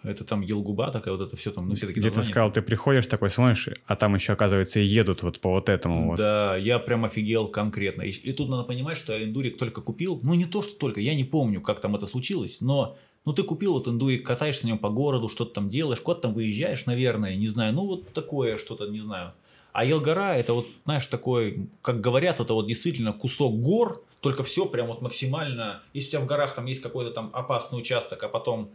Это 0.05 0.25
там 0.25 0.43
Елгуба 0.43 0.93
такая, 0.93 1.15
вот 1.15 1.27
это 1.27 1.37
все 1.37 1.51
там, 1.51 1.69
ну 1.69 1.75
все 1.75 1.87
такие 1.87 2.01
Где 2.01 2.11
ты 2.11 2.23
сказал, 2.23 2.53
ты 2.53 2.63
приходишь 2.63 3.07
такой, 3.09 3.31
смотришь, 3.31 3.71
а 3.87 3.97
там 3.97 4.15
еще, 4.15 4.33
оказывается, 4.33 4.79
и 4.79 4.85
едут 4.85 5.23
вот 5.23 5.41
по 5.41 5.51
вот 5.51 5.69
этому 5.69 6.11
вот. 6.11 6.19
Да, 6.19 6.57
я 6.57 6.79
прям 6.79 7.05
офигел 7.05 7.49
конкретно. 7.49 8.03
И, 8.03 8.11
и 8.11 8.33
тут 8.33 8.49
надо 8.49 8.63
понимать, 8.63 8.97
что 8.97 9.13
я 9.13 9.25
эндурик 9.25 9.59
только 9.59 9.81
купил. 9.81 10.21
Ну, 10.23 10.35
не 10.35 10.45
то, 10.45 10.63
что 10.63 10.75
только, 10.79 11.01
я 11.01 11.15
не 11.15 11.25
помню, 11.25 11.61
как 11.61 11.81
там 11.81 11.97
это 11.97 12.07
случилось, 12.07 12.61
но 12.61 12.97
ну, 13.25 13.33
ты 13.33 13.43
купил 13.43 13.75
вот 13.75 13.89
эндурик, 13.89 14.27
катаешься 14.27 14.65
на 14.65 14.69
нем 14.69 14.79
по 14.79 14.89
городу, 14.89 15.29
что-то 15.29 15.55
там 15.55 15.71
делаешь, 15.71 16.01
куда-то 16.01 16.23
там 16.23 16.35
выезжаешь, 16.35 16.87
наверное, 16.87 17.37
не 17.37 17.47
знаю, 17.47 17.75
ну, 17.75 17.87
вот 17.87 18.13
такое 18.13 18.57
что-то, 18.57 18.87
не 18.87 19.01
знаю. 19.01 19.33
А 19.73 19.85
Елгора, 19.85 20.35
это 20.35 20.55
вот, 20.55 20.67
знаешь, 20.85 21.07
такой, 21.07 21.69
как 21.83 22.01
говорят, 22.01 22.41
это 22.41 22.55
вот 22.55 22.67
действительно 22.67 23.13
кусок 23.13 23.61
гор, 23.61 24.03
только 24.21 24.43
все 24.43 24.67
прям 24.67 24.89
вот 24.89 25.03
максимально, 25.03 25.83
если 25.93 26.09
у 26.09 26.11
тебя 26.13 26.21
в 26.21 26.27
горах 26.27 26.55
там 26.55 26.67
есть 26.67 26.81
какой-то 26.81 27.13
там 27.13 27.31
опасный 27.33 27.79
участок, 27.79 28.23
а 28.23 28.29
потом 28.29 28.71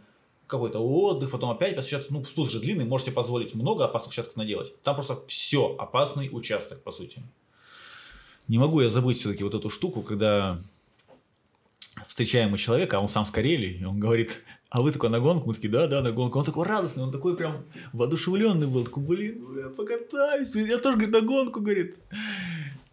какой-то 0.46 0.78
отдых, 0.78 1.30
потом 1.30 1.50
опять, 1.50 1.82
сейчас, 1.84 2.06
ну, 2.10 2.24
спуск 2.24 2.50
же 2.50 2.60
длинный, 2.60 2.84
можете 2.84 3.10
позволить 3.10 3.54
много 3.54 3.84
опасных 3.84 4.12
участков 4.12 4.36
наделать. 4.36 4.80
Там 4.82 4.94
просто 4.94 5.22
все, 5.26 5.74
опасный 5.78 6.28
участок, 6.32 6.82
по 6.82 6.92
сути. 6.92 7.22
Не 8.46 8.58
могу 8.58 8.80
я 8.80 8.90
забыть 8.90 9.18
все-таки 9.18 9.42
вот 9.42 9.54
эту 9.54 9.70
штуку, 9.70 10.02
когда 10.02 10.60
встречаем 12.06 12.50
мы 12.50 12.58
человека, 12.58 12.98
а 12.98 13.00
он 13.00 13.08
сам 13.08 13.24
с 13.24 13.30
Карелии, 13.30 13.78
и 13.80 13.84
он 13.84 13.98
говорит, 13.98 14.42
а 14.70 14.82
вы 14.82 14.90
такой 14.90 15.10
на 15.10 15.20
гонку? 15.20 15.48
Мы 15.48 15.54
такие, 15.54 15.70
да, 15.70 15.86
да, 15.86 16.02
на 16.02 16.10
гонку. 16.10 16.38
Он 16.38 16.44
такой 16.44 16.66
радостный, 16.66 17.04
он 17.04 17.12
такой 17.12 17.36
прям 17.36 17.64
воодушевленный 17.92 18.66
был, 18.66 18.84
такой, 18.84 19.04
блин, 19.04 19.46
я 19.56 19.68
покатаюсь, 19.68 20.54
я 20.54 20.78
тоже, 20.78 20.96
говорит, 20.96 21.14
на 21.14 21.20
гонку, 21.20 21.60
говорит. 21.60 21.96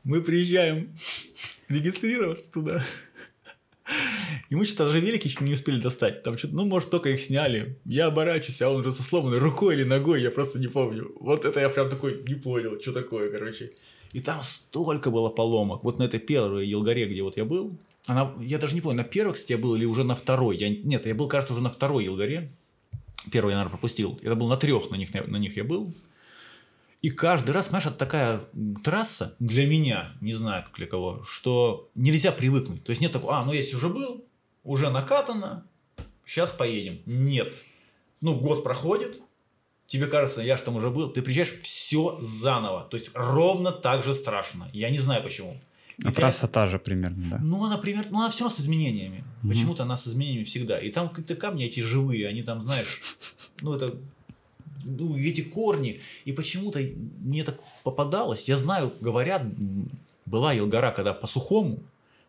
Мы 0.04 0.22
приезжаем 0.22 0.94
регистрироваться 1.70 2.52
туда. 2.52 2.86
И 4.50 4.56
мы 4.56 4.66
что-то 4.66 4.86
даже 4.86 5.00
велики 5.00 5.28
еще 5.28 5.44
не 5.44 5.54
успели 5.54 5.82
достать. 5.82 6.24
Там 6.24 6.38
что-то, 6.38 6.56
ну, 6.56 6.66
может, 6.66 6.90
только 6.90 7.10
их 7.10 7.22
сняли. 7.22 7.80
Я 7.86 8.08
оборачиваюсь, 8.08 8.62
а 8.62 8.70
он 8.70 8.82
уже 8.82 8.94
со 8.94 9.04
сломанной 9.04 9.40
рукой 9.40 9.76
или 9.76 9.84
ногой, 9.84 10.22
я 10.22 10.30
просто 10.30 10.60
не 10.60 10.68
помню. 10.68 11.12
Вот 11.20 11.46
это 11.46 11.60
я 11.60 11.70
прям 11.70 11.90
такой 11.90 12.22
не 12.28 12.36
понял, 12.36 12.80
что 12.80 12.94
такое, 12.94 13.32
короче. 13.32 13.72
И 14.12 14.20
там 14.20 14.42
столько 14.44 15.10
было 15.10 15.30
поломок. 15.30 15.84
Вот 15.84 16.00
на 16.00 16.04
этой 16.04 16.20
первой 16.20 16.68
Елгаре, 16.68 17.08
где 17.08 17.24
вот 17.24 17.38
я 17.38 17.46
был, 17.46 17.78
она, 18.12 18.34
я 18.40 18.58
даже 18.58 18.76
не 18.76 18.82
помню, 18.82 18.98
на 18.98 19.04
первой, 19.04 19.34
кстати, 19.34 19.54
я 19.54 19.58
был 19.58 19.76
или 19.76 19.86
уже 19.86 20.04
на 20.04 20.16
второй. 20.16 20.58
Я, 20.58 20.70
нет, 20.70 21.06
я 21.06 21.16
был, 21.16 21.28
кажется, 21.28 21.54
уже 21.54 21.62
на 21.62 21.70
второй 21.70 22.06
Елгаре. 22.06 22.52
Первый 23.32 23.52
я, 23.52 23.58
наверное, 23.58 23.72
пропустил. 23.72 24.20
Это 24.22 24.36
был 24.36 24.48
на 24.48 24.58
трех 24.58 24.90
на 24.90 24.96
них, 24.96 25.14
на 25.14 25.38
них 25.38 25.58
я 25.58 25.64
был. 25.64 25.94
И 27.02 27.10
каждый 27.10 27.52
раз, 27.52 27.66
понимаешь, 27.66 27.88
это 27.88 27.98
такая 27.98 28.42
трасса 28.84 29.36
для 29.40 29.66
меня, 29.66 30.12
не 30.22 30.34
знаю, 30.34 30.64
как 30.64 30.76
для 30.76 30.86
кого, 30.86 31.24
что 31.24 31.90
нельзя 31.96 32.32
привыкнуть. 32.32 32.84
То 32.84 32.92
есть 32.92 33.02
нет 33.02 33.12
такого, 33.12 33.38
а, 33.38 33.44
ну 33.44 33.54
если 33.54 33.76
уже 33.76 33.90
был, 33.90 34.24
уже 34.64 34.90
накатано, 34.92 35.66
сейчас 36.26 36.52
поедем. 36.52 37.00
Нет. 37.08 37.56
Ну, 38.22 38.36
год 38.36 38.64
проходит, 38.64 39.20
тебе 39.88 40.06
кажется, 40.06 40.44
я 40.44 40.58
же 40.58 40.64
там 40.64 40.76
уже 40.76 40.92
был, 40.92 41.10
ты 41.10 41.24
приезжаешь, 41.24 41.60
все 41.64 42.20
заново. 42.22 42.84
То 42.84 42.98
есть 42.98 43.10
ровно 43.16 43.72
так 43.72 44.04
же 44.04 44.14
страшно. 44.14 44.70
Я 44.72 44.92
не 44.92 45.00
знаю 45.00 45.24
почему. 45.24 45.60
И 46.04 46.08
а 46.08 46.12
трасса 46.12 46.48
та 46.48 46.68
же 46.68 46.80
примерно, 46.80 47.24
да? 47.30 47.40
Ну, 47.42 47.64
она 47.64 47.78
примерно, 47.78 48.12
ну, 48.12 48.20
она 48.20 48.30
все 48.30 48.44
равно 48.44 48.56
с 48.56 48.60
изменениями. 48.60 49.24
Угу. 49.44 49.50
Почему-то 49.50 49.84
она 49.84 49.98
с 49.98 50.08
изменениями 50.08 50.46
всегда. 50.46 50.78
И 50.78 50.90
там 50.90 51.10
какие-то 51.10 51.36
камни 51.36 51.66
эти 51.66 51.80
живые, 51.80 52.28
они 52.28 52.44
там, 52.44 52.64
знаешь, 52.64 53.02
ну, 53.62 53.74
это 53.74 53.96
ну, 54.84 55.16
эти 55.16 55.42
корни. 55.42 56.02
И 56.26 56.32
почему-то 56.32 56.80
мне 57.20 57.44
так 57.44 57.60
попадалось. 57.84 58.48
Я 58.50 58.58
знаю, 58.58 58.92
говорят, 59.00 59.44
была 60.26 60.54
Елгора, 60.54 60.92
когда 60.92 61.14
по 61.14 61.28
сухому, 61.28 61.80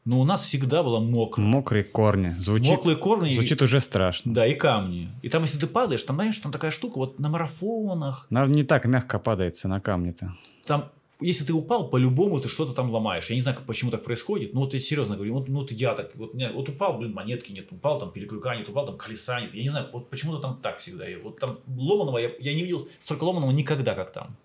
но 0.05 0.21
у 0.21 0.25
нас 0.25 0.43
всегда 0.43 0.83
было 0.83 0.99
мокро. 0.99 1.41
Мокрые 1.41 1.85
корни. 1.85 2.35
Звучит, 2.39 2.71
Мокрые 2.71 2.97
корни. 2.97 3.35
Звучит 3.35 3.61
и, 3.61 3.65
уже 3.65 3.81
страшно. 3.81 4.35
Да, 4.35 4.47
и 4.47 4.55
камни. 4.55 5.11
И 5.23 5.29
там, 5.29 5.43
если 5.43 5.59
ты 5.59 5.67
падаешь, 5.67 6.03
там, 6.03 6.17
знаешь, 6.17 6.39
там 6.39 6.51
такая 6.51 6.73
штука, 6.73 6.99
вот 6.99 7.19
на 7.21 7.29
марафонах. 7.29 8.27
Наверное, 8.31 8.57
не 8.57 8.65
так 8.65 8.85
мягко 8.87 9.19
падается 9.19 9.69
на 9.69 9.81
камне-то. 9.81 10.35
Там 10.67 10.91
если 11.23 11.45
ты 11.45 11.53
упал, 11.53 11.89
по-любому 11.89 12.41
ты 12.41 12.49
что-то 12.49 12.73
там 12.73 12.91
ломаешь. 12.91 13.31
Я 13.31 13.37
не 13.37 13.43
знаю, 13.43 13.59
почему 13.67 13.91
так 13.91 14.05
происходит. 14.05 14.55
Ну, 14.55 14.61
вот 14.61 14.75
я 14.75 14.81
серьезно 14.81 15.17
говорю, 15.17 15.35
вот, 15.35 15.49
ну, 15.49 15.61
вот 15.61 15.73
я 15.73 15.95
так, 15.95 16.15
вот, 16.15 16.33
вот 16.35 16.69
упал, 16.69 16.99
блин, 16.99 17.13
монетки 17.13 17.53
нет, 17.53 17.71
упал, 17.71 17.99
там 17.99 18.13
переклюка 18.13 18.55
нет, 18.57 18.69
упал, 18.69 18.87
там 18.87 18.97
колеса 18.97 19.41
нет. 19.41 19.55
Я 19.55 19.63
не 19.63 19.69
знаю, 19.69 19.89
вот 19.93 20.11
почему-то 20.11 20.41
там 20.41 20.59
так 20.63 20.79
всегда. 20.79 21.07
Я, 21.07 21.19
вот 21.19 21.41
там 21.41 21.59
ломаного, 21.67 22.19
я, 22.19 22.31
я 22.39 22.55
не 22.55 22.63
видел 22.63 22.89
столько 22.99 23.25
ломаного 23.25 23.51
никогда, 23.51 23.95
как 23.95 24.13
там. 24.13 24.37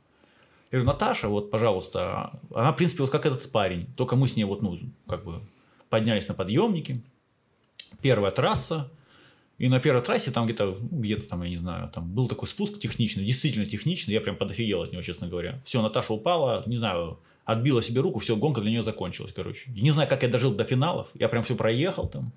Я 0.72 0.80
говорю, 0.80 0.88
Наташа, 0.88 1.30
вот, 1.30 1.50
пожалуйста, 1.50 2.32
она, 2.54 2.74
в 2.74 2.76
принципе, 2.76 3.04
вот 3.04 3.12
как 3.12 3.26
этот 3.26 3.50
парень, 3.52 3.88
только 3.96 4.16
мы 4.16 4.28
с 4.28 4.36
ней 4.36 4.44
вот, 4.44 4.62
ну, 4.62 4.78
как 5.08 5.24
бы 5.24 5.42
поднялись 5.90 6.28
на 6.28 6.34
подъемники, 6.34 7.02
первая 8.02 8.32
трасса, 8.32 8.90
и 9.58 9.70
на 9.70 9.80
первой 9.80 10.04
трассе 10.04 10.32
там 10.32 10.46
где-то, 10.46 10.78
ну, 10.80 11.00
где-то 11.00 11.28
там, 11.28 11.42
я 11.44 11.50
не 11.50 11.58
знаю, 11.58 11.90
там 11.90 12.14
был 12.14 12.28
такой 12.28 12.48
спуск 12.48 12.78
техничный, 12.80 13.26
действительно 13.26 13.66
техничный, 13.66 14.14
я 14.14 14.22
прям 14.22 14.36
подофигел 14.36 14.84
от 14.84 14.92
него, 14.92 15.02
честно 15.02 15.28
говоря. 15.28 15.60
Все, 15.66 15.82
Наташа 15.82 16.14
упала, 16.14 16.64
не 16.68 16.76
знаю, 16.76 17.20
отбила 17.44 17.82
себе 17.82 18.02
руку, 18.02 18.20
все, 18.20 18.36
гонка 18.36 18.62
для 18.62 18.70
нее 18.70 18.84
закончилась, 18.84 19.34
короче. 19.34 19.72
Не 19.72 19.90
знаю, 19.90 20.08
как 20.08 20.22
я 20.22 20.30
дожил 20.30 20.54
до 20.54 20.64
финалов, 20.64 21.08
я 21.16 21.28
прям 21.28 21.42
все 21.42 21.56
проехал 21.56 22.08
там. 22.08 22.32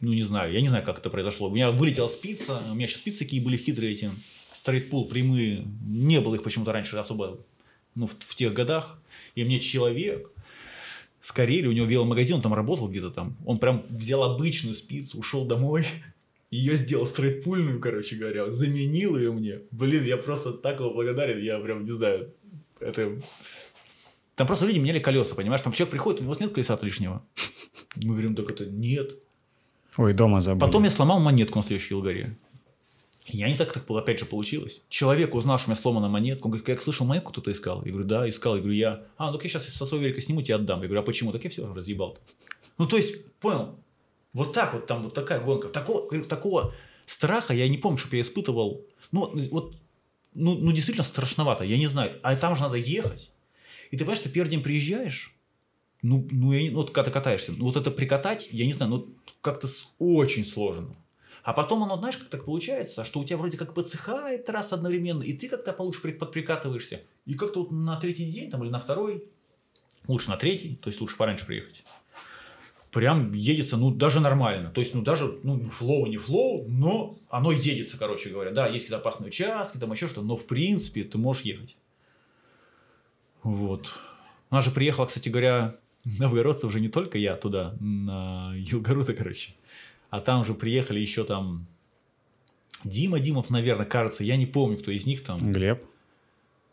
Ну, 0.00 0.14
не 0.14 0.22
знаю, 0.22 0.52
я 0.52 0.60
не 0.62 0.68
знаю, 0.68 0.84
как 0.84 0.98
это 0.98 1.10
произошло. 1.10 1.50
У 1.50 1.54
меня 1.54 1.70
вылетела 1.70 2.08
спица, 2.08 2.62
у 2.70 2.74
меня 2.74 2.86
сейчас 2.86 3.00
спицы 3.00 3.24
какие 3.24 3.40
были 3.40 3.58
хитрые 3.58 3.92
эти, 3.92 4.10
стрейтпул 4.52 5.08
прямые, 5.08 5.66
не 5.84 6.20
было 6.20 6.36
их 6.36 6.42
почему-то 6.42 6.72
раньше 6.72 6.96
особо, 6.96 7.38
ну, 7.94 8.06
в, 8.06 8.16
в 8.18 8.34
тех 8.34 8.54
годах. 8.54 8.98
И 9.34 9.44
мне 9.44 9.60
человек, 9.60 10.30
с 11.20 11.32
Карели, 11.32 11.66
у 11.66 11.72
него 11.72 11.86
веломагазин, 11.86 12.36
он 12.36 12.42
там 12.42 12.54
работал 12.54 12.88
где-то 12.88 13.10
там. 13.10 13.36
Он 13.44 13.58
прям 13.58 13.84
взял 13.90 14.22
обычную 14.22 14.74
спицу, 14.74 15.18
ушел 15.18 15.44
домой, 15.46 15.86
ее 16.50 16.76
сделал 16.76 17.06
стрейтпульную, 17.06 17.80
короче 17.80 18.16
говоря, 18.16 18.50
заменил 18.50 19.16
ее 19.16 19.32
мне. 19.32 19.60
Блин, 19.70 20.04
я 20.04 20.16
просто 20.16 20.52
так 20.52 20.80
его 20.80 20.92
благодарен, 20.92 21.42
я 21.42 21.58
прям 21.58 21.84
не 21.84 21.90
знаю. 21.90 22.32
Это... 22.80 23.20
Там 24.36 24.46
просто 24.46 24.66
люди 24.66 24.78
меняли 24.78 25.00
колеса, 25.00 25.34
понимаешь? 25.34 25.60
Там 25.60 25.72
человек 25.72 25.90
приходит, 25.90 26.20
у 26.20 26.24
него 26.24 26.36
нет 26.38 26.52
колеса 26.52 26.78
лишнего. 26.80 27.22
Мы 27.96 28.12
говорим, 28.12 28.36
так 28.36 28.50
это 28.50 28.66
нет. 28.66 29.16
Ой, 29.96 30.14
дома 30.14 30.40
забыл. 30.40 30.64
Потом 30.64 30.84
я 30.84 30.90
сломал 30.90 31.18
монетку 31.18 31.58
на 31.58 31.64
следующей 31.64 31.94
Елгаре. 31.94 32.36
Я 33.28 33.48
не 33.48 33.54
знаю, 33.54 33.70
как 33.70 33.80
так 33.80 33.88
было, 33.88 34.00
опять 34.00 34.18
же 34.18 34.24
получилось. 34.24 34.82
Человек, 34.88 35.34
узнал, 35.34 35.58
что 35.58 35.68
у 35.68 35.70
меня 35.70 35.80
сломана 35.80 36.08
монетка, 36.08 36.46
он 36.46 36.50
говорит, 36.52 36.66
как 36.66 36.80
слышал, 36.80 37.06
монетку 37.06 37.32
кто-то 37.32 37.52
искал? 37.52 37.84
Я 37.84 37.92
говорю, 37.92 38.08
да, 38.08 38.28
искал. 38.28 38.56
Я 38.56 38.60
говорю, 38.60 38.76
я. 38.76 39.06
А, 39.16 39.30
ну 39.30 39.40
я 39.42 39.48
сейчас 39.48 39.68
со 39.68 39.86
своего 39.86 40.06
велика 40.06 40.20
сниму, 40.20 40.42
тебе 40.42 40.56
отдам. 40.56 40.80
Я 40.80 40.86
говорю, 40.86 41.02
а 41.02 41.04
почему? 41.04 41.32
Так 41.32 41.44
я 41.44 41.50
все 41.50 41.72
разъебал. 41.72 42.14
-то. 42.14 42.18
Ну, 42.78 42.86
то 42.86 42.96
есть, 42.96 43.24
понял, 43.40 43.78
вот 44.32 44.52
так 44.52 44.74
вот 44.74 44.86
там 44.86 45.02
вот 45.02 45.14
такая 45.14 45.40
гонка. 45.40 45.68
Такого, 45.68 46.06
говорю, 46.06 46.24
такого 46.24 46.74
страха 47.06 47.54
я 47.54 47.68
не 47.68 47.78
помню, 47.78 47.98
чтобы 47.98 48.16
я 48.16 48.22
испытывал. 48.22 48.86
Ну, 49.12 49.32
вот, 49.50 49.76
ну, 50.34 50.54
ну, 50.54 50.72
действительно 50.72 51.04
страшновато, 51.04 51.64
я 51.64 51.76
не 51.76 51.86
знаю. 51.86 52.18
А 52.22 52.36
там 52.36 52.54
же 52.54 52.62
надо 52.62 52.76
ехать. 52.76 53.30
И 53.90 53.96
ты 53.96 54.04
понимаешь, 54.04 54.20
ты 54.20 54.28
первый 54.28 54.50
день 54.50 54.62
приезжаешь, 54.62 55.34
ну, 56.02 56.26
ну, 56.30 56.52
я 56.52 56.62
не, 56.62 56.70
ну 56.70 56.78
вот 56.78 56.90
когда 56.90 57.10
ты 57.10 57.10
катаешься, 57.10 57.52
ну, 57.52 57.64
вот 57.64 57.76
это 57.76 57.90
прикатать, 57.90 58.48
я 58.52 58.66
не 58.66 58.72
знаю, 58.72 58.90
ну, 58.90 59.14
как-то 59.40 59.68
очень 59.98 60.44
сложно. 60.44 60.94
А 61.48 61.54
потом 61.54 61.82
оно, 61.82 61.96
знаешь, 61.96 62.18
как 62.18 62.28
так 62.28 62.44
получается, 62.44 63.06
что 63.06 63.20
у 63.20 63.24
тебя 63.24 63.38
вроде 63.38 63.56
как 63.56 63.72
подсыхает 63.72 64.44
трасса 64.44 64.74
одновременно, 64.74 65.22
и 65.22 65.32
ты 65.32 65.48
как-то 65.48 65.72
получше 65.72 66.12
подприкатываешься. 66.12 67.00
И 67.24 67.32
как-то 67.36 67.60
вот 67.60 67.70
на 67.70 67.96
третий 67.96 68.30
день 68.30 68.50
там, 68.50 68.62
или 68.62 68.70
на 68.70 68.78
второй, 68.78 69.24
лучше 70.08 70.28
на 70.28 70.36
третий, 70.36 70.76
то 70.82 70.90
есть 70.90 71.00
лучше 71.00 71.16
пораньше 71.16 71.46
приехать, 71.46 71.84
прям 72.90 73.32
едется, 73.32 73.78
ну, 73.78 73.90
даже 73.90 74.20
нормально. 74.20 74.70
То 74.72 74.82
есть, 74.82 74.92
ну, 74.94 75.00
даже, 75.00 75.38
ну, 75.42 75.58
flow, 75.70 76.04
не 76.04 76.18
flow, 76.18 76.68
но 76.68 77.18
оно 77.30 77.50
едется, 77.50 77.96
короче 77.96 78.28
говоря. 78.28 78.50
Да, 78.50 78.66
есть 78.66 78.84
какие-то 78.84 78.98
опасные 78.98 79.28
участки, 79.28 79.78
там 79.78 79.90
еще 79.90 80.06
что-то, 80.06 80.26
но, 80.26 80.36
в 80.36 80.44
принципе, 80.44 81.02
ты 81.04 81.16
можешь 81.16 81.44
ехать. 81.44 81.78
Вот. 83.42 83.94
У 84.50 84.54
нас 84.54 84.66
же 84.66 84.70
приехала, 84.70 85.06
кстати 85.06 85.30
говоря, 85.30 85.76
новгородцев 86.04 86.68
уже 86.68 86.80
не 86.80 86.90
только 86.90 87.16
я 87.16 87.36
туда, 87.36 87.74
на 87.80 88.52
Елгору-то, 88.54 89.14
короче. 89.14 89.54
А 90.10 90.20
там 90.20 90.44
же 90.44 90.54
приехали 90.54 91.00
еще 91.00 91.24
там 91.24 91.66
Дима 92.84 93.18
Димов, 93.20 93.50
наверное, 93.50 93.86
кажется, 93.86 94.24
я 94.24 94.36
не 94.36 94.46
помню, 94.46 94.78
кто 94.78 94.90
из 94.90 95.06
них 95.06 95.22
там. 95.22 95.38
Глеб 95.52 95.82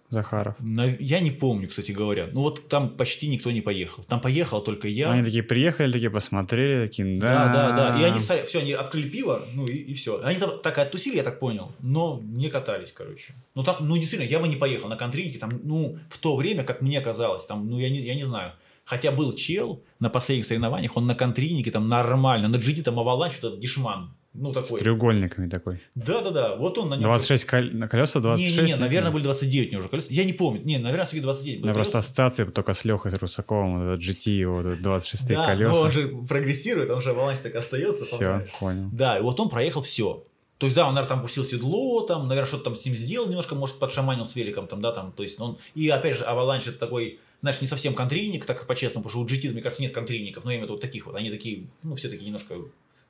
Захаров. 0.09 0.55
Я 0.99 1.19
не 1.19 1.31
помню, 1.31 1.67
кстати 1.67 1.91
говоря. 1.91 2.29
Ну 2.31 2.41
вот 2.41 2.67
там 2.69 2.89
почти 2.95 3.27
никто 3.27 3.51
не 3.51 3.61
поехал. 3.61 4.03
Там 4.03 4.21
поехал 4.21 4.61
только 4.61 4.87
я. 4.87 5.11
Они 5.11 5.23
такие 5.23 5.41
приехали, 5.41 5.91
такие 5.91 6.11
посмотрели, 6.11 6.87
такие, 6.87 7.19
да. 7.19 7.51
Да, 7.51 7.71
да, 7.71 7.93
да. 7.93 7.99
И 7.99 8.03
они 8.03 8.19
стали, 8.19 8.45
все, 8.45 8.59
они 8.59 8.73
открыли 8.73 9.09
пиво, 9.09 9.45
ну 9.53 9.65
и, 9.65 9.73
и 9.73 9.93
все. 9.95 10.21
Они 10.23 10.37
там 10.37 10.59
так 10.61 10.77
оттусили, 10.77 11.17
я 11.17 11.23
так 11.23 11.39
понял, 11.39 11.71
но 11.79 12.21
не 12.23 12.49
катались, 12.49 12.91
короче. 12.91 13.33
Ну 13.55 13.63
там, 13.63 13.77
ну 13.79 13.97
действительно, 13.97 14.29
я 14.29 14.39
бы 14.39 14.47
не 14.47 14.57
поехал 14.57 14.89
на 14.89 14.95
контринке, 14.95 15.39
там, 15.39 15.49
ну 15.63 15.97
в 16.09 16.17
то 16.19 16.35
время, 16.35 16.63
как 16.63 16.81
мне 16.81 17.01
казалось, 17.01 17.43
там, 17.45 17.67
ну 17.67 17.79
я 17.79 17.89
не, 17.89 17.99
я 17.99 18.13
не 18.13 18.23
знаю. 18.23 18.53
Хотя 18.85 19.11
был 19.11 19.33
чел 19.33 19.83
на 19.99 20.09
последних 20.09 20.45
соревнованиях, 20.45 20.95
он 20.95 21.07
на 21.07 21.15
контринике 21.15 21.71
там 21.71 21.89
нормально, 21.89 22.47
на 22.47 22.55
GD 22.55 22.83
там 22.83 22.99
аваланч, 22.99 23.33
что-то 23.33 23.57
дешман. 23.57 24.15
Ну, 24.37 24.51
такой. 24.51 24.79
С 24.79 24.83
треугольниками 24.83 25.49
такой. 25.49 25.81
Да-да-да, 25.95 26.55
вот 26.55 26.77
он 26.77 26.89
на 26.89 26.95
нем. 26.95 27.03
26 27.03 27.45
кол... 27.45 27.61
на 27.71 27.87
колеса 27.87 28.19
26? 28.19 28.57
Не-не-не, 28.57 28.75
наверное, 28.75 29.11
были 29.11 29.23
29 29.23 29.69
у 29.69 29.71
него 29.71 29.79
уже 29.79 29.89
колеса. 29.89 30.07
Я 30.11 30.25
не 30.25 30.33
помню. 30.33 30.61
Не, 30.63 30.77
наверное, 30.77 31.05
все-таки 31.05 31.23
29 31.23 31.61
было. 31.61 31.63
У 31.63 31.67
меня 31.67 31.73
просто 31.73 31.99
ассоциация 31.99 32.45
только 32.45 32.73
с 32.73 32.83
Лехой 32.83 33.11
Русаковым, 33.11 33.93
этот 33.93 34.05
GT, 34.05 34.31
его 34.31 34.61
26 34.61 35.27
да, 35.29 35.45
колеса. 35.45 35.71
но 35.71 35.79
он 35.79 35.91
же 35.91 36.07
прогрессирует, 36.27 36.89
он 36.89 37.01
же 37.01 37.11
аваланч 37.11 37.39
так 37.39 37.55
остается. 37.55 38.03
Все, 38.03 38.45
понял. 38.59 38.89
Да, 38.91 39.17
и 39.17 39.21
вот 39.21 39.39
он 39.39 39.49
проехал 39.49 39.81
все. 39.81 40.25
То 40.57 40.67
есть, 40.67 40.75
да, 40.75 40.87
он, 40.87 40.95
наверное, 40.95 41.15
там 41.15 41.21
пустил 41.21 41.43
седло, 41.43 42.01
там, 42.01 42.27
наверное, 42.27 42.47
что-то 42.47 42.65
там 42.65 42.75
с 42.75 42.85
ним 42.85 42.95
сделал, 42.95 43.27
немножко, 43.27 43.55
может, 43.55 43.77
подшаманил 43.77 44.25
с 44.25 44.35
великом, 44.35 44.67
там, 44.67 44.81
да, 44.81 44.93
там, 44.93 45.11
то 45.11 45.23
есть, 45.23 45.39
он, 45.39 45.57
и 45.73 45.89
опять 45.89 46.17
же, 46.17 46.23
аваланч 46.23 46.67
это 46.67 46.77
такой, 46.79 47.19
знаешь, 47.41 47.61
не 47.61 47.67
совсем 47.67 47.93
контрийник, 47.93 48.45
так 48.45 48.65
по-честному, 48.67 49.03
потому 49.03 49.25
что 49.25 49.35
у 49.35 49.37
GT, 49.37 49.51
мне 49.51 49.61
кажется, 49.61 49.83
нет 49.83 49.93
контрийников, 49.93 50.45
но 50.45 50.51
именно 50.51 50.67
вот 50.67 50.81
таких 50.81 51.05
вот, 51.05 51.15
они 51.15 51.29
такие, 51.29 51.67
ну, 51.83 51.95
все 51.95 52.09
такие 52.09 52.25
немножко 52.25 52.55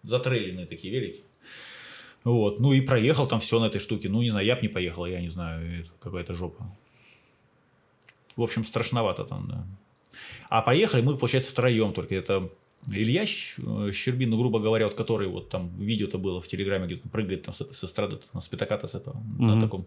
затрелленные 0.04 0.66
такие 0.66 0.94
велики. 0.94 1.24
Вот, 2.24 2.60
ну 2.60 2.74
и 2.74 2.82
проехал 2.82 3.28
там 3.28 3.40
все 3.40 3.60
на 3.60 3.66
этой 3.66 3.80
штуке, 3.80 4.10
ну, 4.10 4.22
не 4.22 4.32
знаю, 4.32 4.46
я 4.46 4.56
бы 4.56 4.62
не 4.64 4.68
поехал, 4.68 5.06
я 5.06 5.22
не 5.22 5.30
знаю, 5.30 5.86
какая-то 6.00 6.34
жопа. 6.34 6.68
В 8.36 8.42
общем, 8.42 8.66
страшновато 8.66 9.24
там, 9.24 9.48
да. 9.48 9.66
А 10.50 10.62
поехали 10.62 11.02
мы, 11.02 11.18
получается, 11.18 11.52
втроем 11.52 11.94
только, 11.94 12.16
это 12.16 12.50
Илья 12.88 13.24
э, 13.24 13.92
Щербин, 13.92 14.30
ну, 14.30 14.38
грубо 14.38 14.60
говоря, 14.60 14.86
вот 14.86 14.96
который 14.96 15.28
вот 15.28 15.50
там 15.50 15.70
видео-то 15.80 16.18
было 16.18 16.42
в 16.42 16.48
Телеграме, 16.48 16.86
где-то 16.86 17.10
прыгает 17.10 17.44
там 17.44 17.54
с, 17.54 17.66
с 17.72 17.84
эстрады, 17.84 18.20
с 18.22 18.48
пятаката 18.48 18.88
с 18.88 18.96
этого, 18.96 19.16
mm-hmm. 19.16 19.46
на 19.46 19.62
таком. 19.62 19.86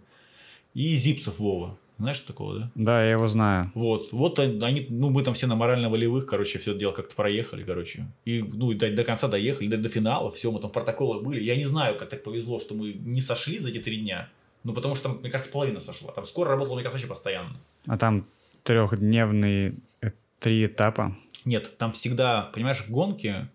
И 0.74 0.96
Зипцев 0.96 1.38
Вова. 1.38 1.78
Знаешь 1.98 2.20
такого, 2.20 2.58
да? 2.58 2.70
Да, 2.76 3.04
я 3.04 3.12
его 3.12 3.26
знаю. 3.26 3.72
Вот, 3.74 4.12
вот 4.12 4.38
они, 4.38 4.86
ну, 4.88 5.10
мы 5.10 5.24
там 5.24 5.34
все 5.34 5.48
на 5.48 5.56
морально-волевых, 5.56 6.26
короче, 6.26 6.60
все 6.60 6.70
это 6.70 6.80
дело 6.80 6.92
как-то 6.92 7.16
проехали, 7.16 7.64
короче. 7.64 8.06
И, 8.24 8.40
ну, 8.42 8.72
до, 8.72 8.90
до 8.90 9.02
конца 9.02 9.26
доехали, 9.26 9.66
до, 9.66 9.78
до 9.78 9.88
финала, 9.88 10.30
все, 10.30 10.52
мы 10.52 10.60
там 10.60 10.70
в 10.70 10.72
протоколах 10.72 11.24
были. 11.24 11.42
Я 11.42 11.56
не 11.56 11.64
знаю, 11.64 11.98
как 11.98 12.08
так 12.08 12.22
повезло, 12.22 12.60
что 12.60 12.76
мы 12.76 12.92
не 12.92 13.20
сошли 13.20 13.58
за 13.58 13.70
эти 13.70 13.78
три 13.78 13.96
дня. 13.96 14.28
Ну, 14.62 14.74
потому 14.74 14.94
что 14.94 15.08
там, 15.08 15.18
мне 15.20 15.30
кажется, 15.30 15.52
половина 15.52 15.80
сошла. 15.80 16.12
Там 16.12 16.24
скоро 16.24 16.50
работало, 16.50 16.76
мне 16.76 16.84
кажется, 16.84 17.08
вообще 17.08 17.12
постоянно. 17.12 17.56
А 17.86 17.98
там 17.98 18.26
трехдневные 18.62 19.74
э, 20.00 20.12
три 20.38 20.66
этапа? 20.66 21.16
Нет, 21.44 21.78
там 21.78 21.90
всегда, 21.92 22.42
понимаешь, 22.54 22.84
гонки 22.88 23.48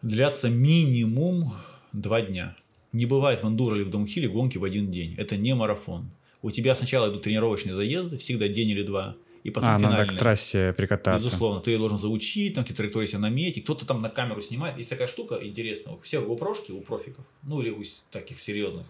длятся 0.00 0.48
минимум 0.48 1.52
два 1.92 2.22
дня. 2.22 2.56
Не 2.92 3.04
бывает 3.04 3.42
в 3.42 3.48
эндуро 3.48 3.76
или 3.76 3.82
в 3.82 3.90
домхиле 3.90 4.28
гонки 4.28 4.56
в 4.56 4.64
один 4.64 4.90
день. 4.90 5.14
Это 5.18 5.36
не 5.36 5.54
марафон. 5.54 6.10
У 6.42 6.50
тебя 6.50 6.74
сначала 6.74 7.10
идут 7.10 7.22
тренировочные 7.22 7.74
заезды, 7.74 8.18
всегда 8.18 8.48
день 8.48 8.70
или 8.70 8.82
два, 8.82 9.16
и 9.42 9.50
потом 9.50 9.70
а, 9.70 9.78
финальные. 9.78 10.00
надо 10.00 10.14
к 10.14 10.18
трассе 10.18 10.72
прикататься. 10.72 11.24
Безусловно, 11.24 11.60
ты 11.60 11.70
ее 11.70 11.78
должен 11.78 11.98
заучить, 11.98 12.54
там 12.54 12.64
какие-то 12.64 12.82
траектории 12.82 13.06
себе 13.06 13.20
наметить. 13.20 13.62
Кто-то 13.62 13.86
там 13.86 14.02
на 14.02 14.10
камеру 14.10 14.42
снимает. 14.42 14.76
Есть 14.76 14.90
такая 14.90 15.06
штука 15.06 15.38
интересная. 15.40 15.94
У 15.94 16.00
всех 16.00 16.24
GoPro 16.24 16.72
у 16.72 16.80
профиков, 16.80 17.24
ну 17.44 17.60
или 17.60 17.70
у 17.70 17.82
таких 18.10 18.40
серьезных 18.40 18.86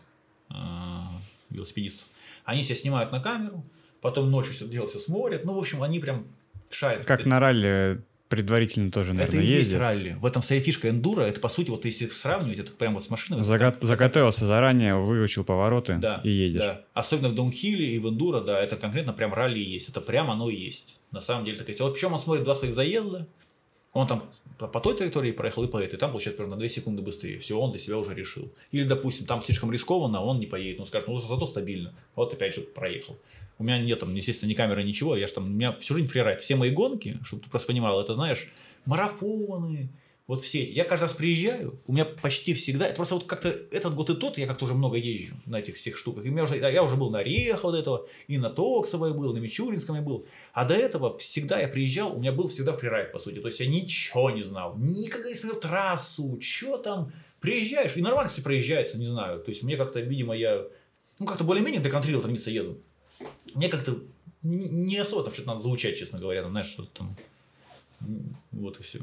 а, 0.49 1.21
велосипедистов. 1.51 2.07
Они 2.45 2.63
себя 2.63 2.77
снимают 2.77 3.13
на 3.13 3.21
камеру, 3.21 3.65
потом 4.01 4.31
ночью 4.31 4.55
все 4.55 4.67
дело 4.67 4.87
все 4.87 4.99
смотрят. 4.99 5.45
Ну, 5.45 5.53
в 5.55 5.59
общем, 5.59 5.83
они 5.83 6.01
прям 6.01 6.27
шарят. 6.71 7.05
Как 7.05 7.27
на 7.27 7.39
ралли 7.39 8.01
предварительно 8.29 8.91
тоже, 8.91 9.13
наверное, 9.13 9.39
Это 9.39 9.47
и 9.47 9.49
ездит. 9.49 9.67
есть 9.69 9.75
ралли. 9.79 10.17
В 10.21 10.27
этом 10.27 10.43
вся 10.43 10.59
фишка 10.61 10.89
эндуро. 10.89 11.23
Это, 11.23 11.41
по 11.41 11.49
сути, 11.49 11.71
вот 11.71 11.85
если 11.85 12.09
сравнивать, 12.09 12.59
это 12.59 12.73
прямо 12.73 12.95
вот 12.97 13.05
с 13.05 13.11
машиной. 13.11 13.41
Зага- 13.41 13.77
заготовился 13.81 14.47
заранее, 14.47 14.97
выучил 14.97 15.45
повороты 15.45 15.97
да, 16.01 16.21
и 16.25 16.31
едешь. 16.31 16.61
Да. 16.61 16.83
Особенно 16.95 17.29
в 17.29 17.35
даунхилле 17.35 17.87
и 17.87 17.99
в 17.99 18.09
эндуро, 18.09 18.41
да, 18.41 18.61
это 18.61 18.77
конкретно 18.77 19.13
прям 19.13 19.33
ралли 19.33 19.61
есть. 19.61 19.89
Это 19.89 20.01
прямо 20.01 20.33
оно 20.33 20.51
и 20.51 20.57
есть. 20.57 20.99
На 21.13 21.21
самом 21.21 21.45
деле, 21.45 21.59
так 21.59 21.69
Вот 21.81 21.95
причем 21.95 22.13
он 22.13 22.19
смотрит 22.19 22.45
два 22.45 22.55
своих 22.55 22.75
заезда, 22.75 23.27
он 23.97 24.07
там 24.07 24.23
по 24.59 24.81
той 24.81 24.97
территории 24.97 25.33
проехал 25.33 25.65
и 25.65 25.69
по 25.69 25.79
этой, 25.79 25.99
там 25.99 26.11
получается 26.11 26.37
примерно 26.37 26.57
на 26.57 26.61
2 26.61 26.69
секунды 26.69 27.03
быстрее. 27.03 27.39
Все, 27.39 27.59
он 27.59 27.71
для 27.71 27.79
себя 27.79 27.99
уже 27.99 28.15
решил. 28.15 28.53
Или, 28.71 28.85
допустим, 28.85 29.27
там 29.27 29.43
слишком 29.43 29.73
рискованно, 29.73 30.23
он 30.23 30.39
не 30.39 30.47
поедет. 30.47 30.81
Он 30.81 30.87
скажет, 30.87 31.09
ну 31.09 31.19
зато 31.19 31.47
стабильно. 31.47 31.95
Вот 32.15 32.33
опять 32.33 32.55
же 32.55 32.61
проехал. 32.61 33.17
У 33.59 33.65
меня 33.65 33.79
нет 33.79 34.01
там, 34.01 34.15
естественно, 34.15 34.51
ни 34.51 34.55
камеры, 34.55 34.85
ничего. 34.85 35.17
Я 35.17 35.27
же 35.27 35.33
там, 35.33 35.45
у 35.45 35.49
меня 35.49 35.73
всю 35.73 35.95
жизнь 35.95 36.09
фрирайд. 36.09 36.41
Все 36.41 36.57
мои 36.57 36.71
гонки, 36.71 37.19
чтобы 37.23 37.43
ты 37.43 37.51
просто 37.51 37.69
понимал, 37.69 38.01
это 38.01 38.15
знаешь, 38.15 38.49
марафоны, 38.85 39.89
вот 40.27 40.43
все 40.43 40.65
эти. 40.65 40.73
Я 40.73 40.85
каждый 40.85 41.05
раз 41.05 41.13
приезжаю, 41.13 41.79
у 41.87 41.93
меня 41.93 42.05
почти 42.05 42.53
всегда, 42.55 42.87
это 42.87 42.97
просто 42.97 43.15
вот 43.15 43.25
как-то 43.27 43.49
этот 43.49 43.95
год 43.95 44.11
и 44.11 44.17
тот, 44.17 44.39
я 44.39 44.47
как-то 44.47 44.65
уже 44.65 44.75
много 44.75 44.97
езжу 44.97 45.37
на 45.47 45.61
этих 45.61 45.77
всех 45.77 45.97
штуках. 45.97 46.25
И 46.25 46.31
у 46.31 46.33
меня 46.33 46.43
уже, 46.43 46.57
я 46.57 46.83
уже 46.83 46.97
был 46.97 47.11
на 47.11 47.23
Рехово 47.23 47.73
до 47.73 47.79
этого, 47.79 48.09
и 48.27 48.37
на 48.39 48.51
Токсовой 48.51 49.15
был, 49.15 49.33
на 49.33 49.39
Мичуринском 49.39 49.97
я 49.97 50.03
был. 50.03 50.27
А 50.53 50.65
до 50.65 50.75
этого 50.75 51.17
всегда 51.19 51.61
я 51.61 51.69
приезжал, 51.69 52.17
у 52.17 52.19
меня 52.19 52.33
был 52.33 52.49
всегда 52.49 52.73
фрирайд, 52.73 53.13
по 53.13 53.19
сути. 53.21 53.39
То 53.39 53.47
есть 53.47 53.61
я 53.61 53.67
ничего 53.67 54.31
не 54.31 54.43
знал, 54.43 54.77
никогда 54.77 55.29
не 55.29 55.35
смотрел 55.37 55.61
трассу, 55.61 56.39
что 56.41 56.77
там. 56.77 57.13
Приезжаешь, 57.39 57.97
и 57.97 58.03
нормально 58.03 58.31
все 58.31 58.43
проезжается, 58.43 58.99
не 58.99 59.05
знаю. 59.05 59.41
То 59.41 59.51
есть 59.51 59.63
мне 59.63 59.77
как-то, 59.77 60.01
видимо, 60.01 60.35
я, 60.35 60.65
ну 61.19 61.27
как-то 61.27 61.45
более-менее 61.45 61.81
до 61.81 61.91
контрила 61.91 62.27
не 62.27 62.39
еду. 62.39 62.79
Мне 63.55 63.69
как-то 63.69 63.97
не 64.43 64.97
особо 64.97 65.23
там 65.23 65.33
что-то 65.33 65.49
надо 65.49 65.61
звучать, 65.61 65.99
честно 65.99 66.19
говоря, 66.19 66.43
там, 66.43 66.51
знаешь, 66.51 66.67
что-то 66.67 66.91
там. 66.95 67.17
Вот 68.51 68.81
и 68.81 68.83
все. 68.83 69.01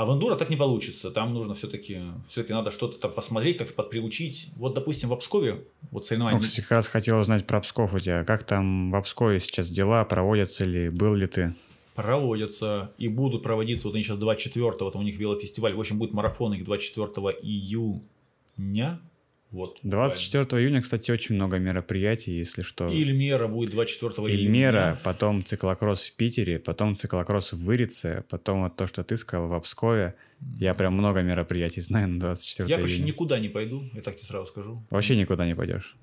А 0.00 0.06
в 0.06 0.14
эндуро 0.14 0.34
так 0.34 0.48
не 0.48 0.56
получится. 0.56 1.10
Там 1.10 1.34
нужно 1.34 1.52
все-таки, 1.52 2.00
все-таки 2.26 2.54
надо 2.54 2.70
что-то 2.70 2.98
там 2.98 3.12
посмотреть, 3.12 3.58
как-то 3.58 3.74
подприучить. 3.74 4.48
Вот, 4.56 4.72
допустим, 4.72 5.10
в 5.10 5.16
Пскове, 5.16 5.62
вот 5.90 6.06
соревнования. 6.06 6.38
Ну, 6.38 6.42
кстати, 6.42 6.62
как 6.62 6.70
раз 6.70 6.86
хотел 6.86 7.20
узнать 7.20 7.46
про 7.46 7.60
Псков 7.60 7.92
у 7.92 7.98
тебя. 7.98 8.24
Как 8.24 8.44
там 8.44 8.92
в 8.92 9.02
Пскове 9.02 9.40
сейчас 9.40 9.68
дела 9.68 10.06
проводятся 10.06 10.64
или 10.64 10.88
был 10.88 11.14
ли 11.14 11.26
ты? 11.26 11.54
проводятся 11.94 12.92
и 12.96 13.08
будут 13.08 13.42
проводиться, 13.42 13.88
вот 13.88 13.94
они 13.94 14.02
сейчас 14.02 14.16
24 14.16 14.72
вот 14.80 14.96
у 14.96 15.02
них 15.02 15.18
велофестиваль, 15.18 15.74
в 15.74 15.80
общем, 15.80 15.98
будет 15.98 16.14
марафон 16.14 16.54
их 16.54 16.64
24 16.64 17.10
июня. 17.42 19.00
Вот. 19.50 19.80
24 19.82 20.44
июня, 20.62 20.80
кстати, 20.80 21.10
очень 21.10 21.34
много 21.34 21.58
мероприятий, 21.58 22.32
если 22.32 22.62
что. 22.62 22.84
правильно. 22.86 23.02
Ильмера 23.10 23.48
будет 23.48 23.70
24 23.70 24.12
июня. 24.28 24.34
Ильмера, 24.44 25.00
потом 25.02 25.44
циклокросс 25.44 26.04
в 26.10 26.14
Питере, 26.16 26.58
потом 26.60 26.94
циклокросс 26.94 27.52
в 27.52 27.64
Вырице, 27.64 28.24
потом 28.28 28.62
вот 28.62 28.76
то, 28.76 28.86
что 28.86 29.02
ты 29.02 29.16
сказал, 29.16 29.48
в 29.48 29.60
Пскове. 29.62 30.14
Я 30.58 30.74
прям 30.74 30.94
много 30.94 31.22
мероприятий 31.22 31.80
знаю 31.80 32.08
на 32.08 32.20
24 32.20 32.68
Я 32.68 32.76
июня. 32.76 32.82
почти 32.88 33.02
никуда 33.02 33.38
не 33.40 33.48
пойду, 33.48 33.90
я 33.92 34.02
так 34.02 34.14
тебе 34.16 34.26
сразу 34.26 34.46
скажу. 34.46 34.84
Вообще 34.88 35.16
никуда 35.16 35.44
не 35.46 35.56
пойдешь. 35.56 35.96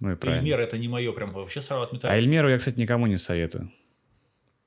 Ну 0.00 0.12
и 0.12 0.16
правильно. 0.16 0.42
Ильмера 0.44 0.62
это 0.62 0.78
не 0.78 0.88
мое, 0.88 1.12
прям 1.12 1.30
вообще 1.32 1.60
сразу 1.60 1.82
отметаю. 1.82 2.14
А 2.14 2.16
Эльмеру 2.16 2.48
я, 2.48 2.56
кстати, 2.58 2.78
никому 2.80 3.06
не 3.06 3.18
советую. 3.18 3.70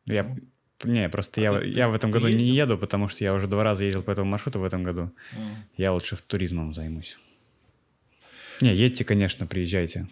Я... 0.05 0.35
Не, 0.83 1.09
просто 1.09 1.41
А 1.41 1.43
я, 1.43 1.59
ты- 1.59 1.67
я 1.67 1.89
в 1.89 1.95
этом 1.95 2.11
году 2.11 2.27
не 2.27 2.33
ездил? 2.33 2.55
еду, 2.55 2.77
потому 2.77 3.07
что 3.09 3.23
я 3.23 3.33
уже 3.33 3.47
два 3.47 3.63
раза 3.63 3.85
ездил 3.85 4.01
по 4.03 4.11
этому 4.11 4.29
маршруту 4.31 4.59
в 4.59 4.63
этом 4.63 4.83
году. 4.83 5.01
М. 5.01 5.63
Я 5.77 5.91
лучше 5.93 6.15
в 6.15 6.21
туризмом 6.21 6.73
займусь. 6.73 7.17
Не, 8.61 8.73
едьте, 8.75 9.03
конечно, 9.03 9.45
приезжайте. 9.47 10.07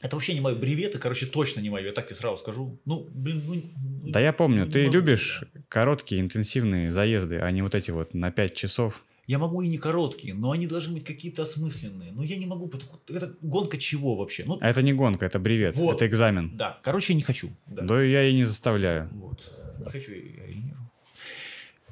Это 0.00 0.16
вообще 0.16 0.34
не 0.34 0.40
мое. 0.40 0.56
Бреветы, 0.56 0.98
короче, 0.98 1.26
точно 1.26 1.60
не 1.60 1.70
мое, 1.70 1.86
я 1.86 1.92
так 1.92 2.06
тебе 2.06 2.16
сразу 2.16 2.36
скажу. 2.36 2.80
Ну, 2.84 3.08
блин, 3.14 3.42
ну... 3.46 3.54
ну, 3.54 4.10
Да 4.10 4.20
я 4.20 4.32
помню, 4.32 4.66
ты 4.66 4.80
могу, 4.82 4.92
любишь 4.94 5.44
да. 5.54 5.60
короткие, 5.68 6.20
интенсивные 6.20 6.90
заезды, 6.90 7.38
а 7.38 7.50
не 7.52 7.62
вот 7.62 7.74
эти 7.74 7.92
вот 7.92 8.12
на 8.12 8.32
5 8.32 8.54
часов. 8.54 9.04
Я 9.28 9.38
могу 9.38 9.62
и 9.62 9.68
не 9.68 9.78
короткие, 9.78 10.34
но 10.34 10.50
они 10.50 10.66
должны 10.66 10.94
быть 10.94 11.04
какие-то 11.04 11.42
осмысленные. 11.42 12.10
Ну, 12.12 12.22
я 12.22 12.36
не 12.36 12.46
могу, 12.46 12.68
это 13.08 13.36
гонка 13.40 13.78
чего 13.78 14.16
вообще? 14.16 14.42
Ну, 14.44 14.58
это 14.60 14.82
не 14.82 14.92
гонка, 14.92 15.24
это 15.24 15.38
бревет, 15.38 15.76
Вот. 15.76 15.96
это 15.96 16.06
экзамен. 16.06 16.56
да, 16.56 16.80
короче, 16.82 17.12
я 17.12 17.16
не 17.16 17.22
хочу. 17.22 17.50
Да. 17.66 17.82
Да 17.82 18.02
я 18.02 18.28
и 18.28 18.34
не 18.34 18.44
заставляю. 18.44 19.08
Вот. 19.12 19.52
Не 19.78 19.90
хочу 19.90 20.12
я 20.12 20.44
Эльмиру. 20.44 20.71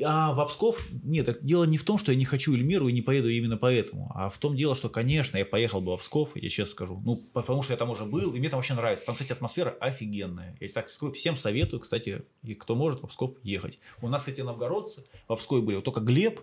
А 0.04 0.32
в 0.34 0.46
Псков, 0.46 0.86
нет, 1.02 1.38
дело 1.42 1.64
не 1.64 1.78
в 1.78 1.84
том, 1.84 1.98
что 1.98 2.12
я 2.12 2.18
не 2.18 2.24
хочу 2.24 2.54
Эльмиру 2.54 2.88
и 2.88 2.92
не 2.92 3.02
поеду 3.02 3.28
именно 3.28 3.56
поэтому, 3.56 4.10
а 4.14 4.28
в 4.28 4.38
том 4.38 4.56
дело, 4.56 4.74
что, 4.74 4.88
конечно, 4.88 5.36
я 5.36 5.44
поехал 5.44 5.80
бы 5.80 5.96
в 5.96 6.00
Псков, 6.00 6.36
я 6.36 6.48
честно 6.48 6.72
скажу, 6.72 7.00
ну, 7.04 7.16
потому 7.32 7.62
что 7.62 7.72
я 7.72 7.76
там 7.76 7.90
уже 7.90 8.04
был, 8.04 8.34
и 8.34 8.38
мне 8.38 8.48
там 8.48 8.58
вообще 8.58 8.74
нравится. 8.74 9.06
Там, 9.06 9.14
кстати, 9.14 9.32
атмосфера 9.32 9.70
офигенная. 9.80 10.56
Я 10.60 10.68
так 10.68 10.88
скажу, 10.90 11.12
всем 11.12 11.36
советую, 11.36 11.80
кстати, 11.80 12.24
и 12.42 12.54
кто 12.54 12.74
может 12.74 13.02
в 13.02 13.06
Псков 13.08 13.32
ехать. 13.42 13.78
У 14.02 14.08
нас, 14.08 14.22
кстати, 14.22 14.40
новгородцы 14.40 15.04
в 15.28 15.36
Пскове 15.36 15.62
были, 15.62 15.76
вот 15.76 15.84
только 15.84 16.00
Глеб, 16.00 16.40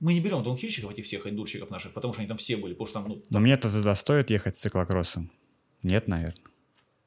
мы 0.00 0.14
не 0.14 0.20
берем 0.20 0.42
донхильщиков, 0.42 0.90
этих 0.92 1.04
всех 1.04 1.26
эндурщиков 1.26 1.70
наших, 1.70 1.92
потому 1.92 2.14
что 2.14 2.22
они 2.22 2.28
там 2.28 2.38
все 2.38 2.56
были, 2.56 2.72
потому 2.72 2.86
что 2.86 3.00
там, 3.00 3.08
ну, 3.08 3.22
Но 3.30 3.40
мне-то 3.40 3.70
туда 3.70 3.94
стоит 3.94 4.30
ехать 4.30 4.56
с 4.56 4.60
циклокроссом? 4.60 5.30
Нет, 5.82 6.08
наверное. 6.08 6.34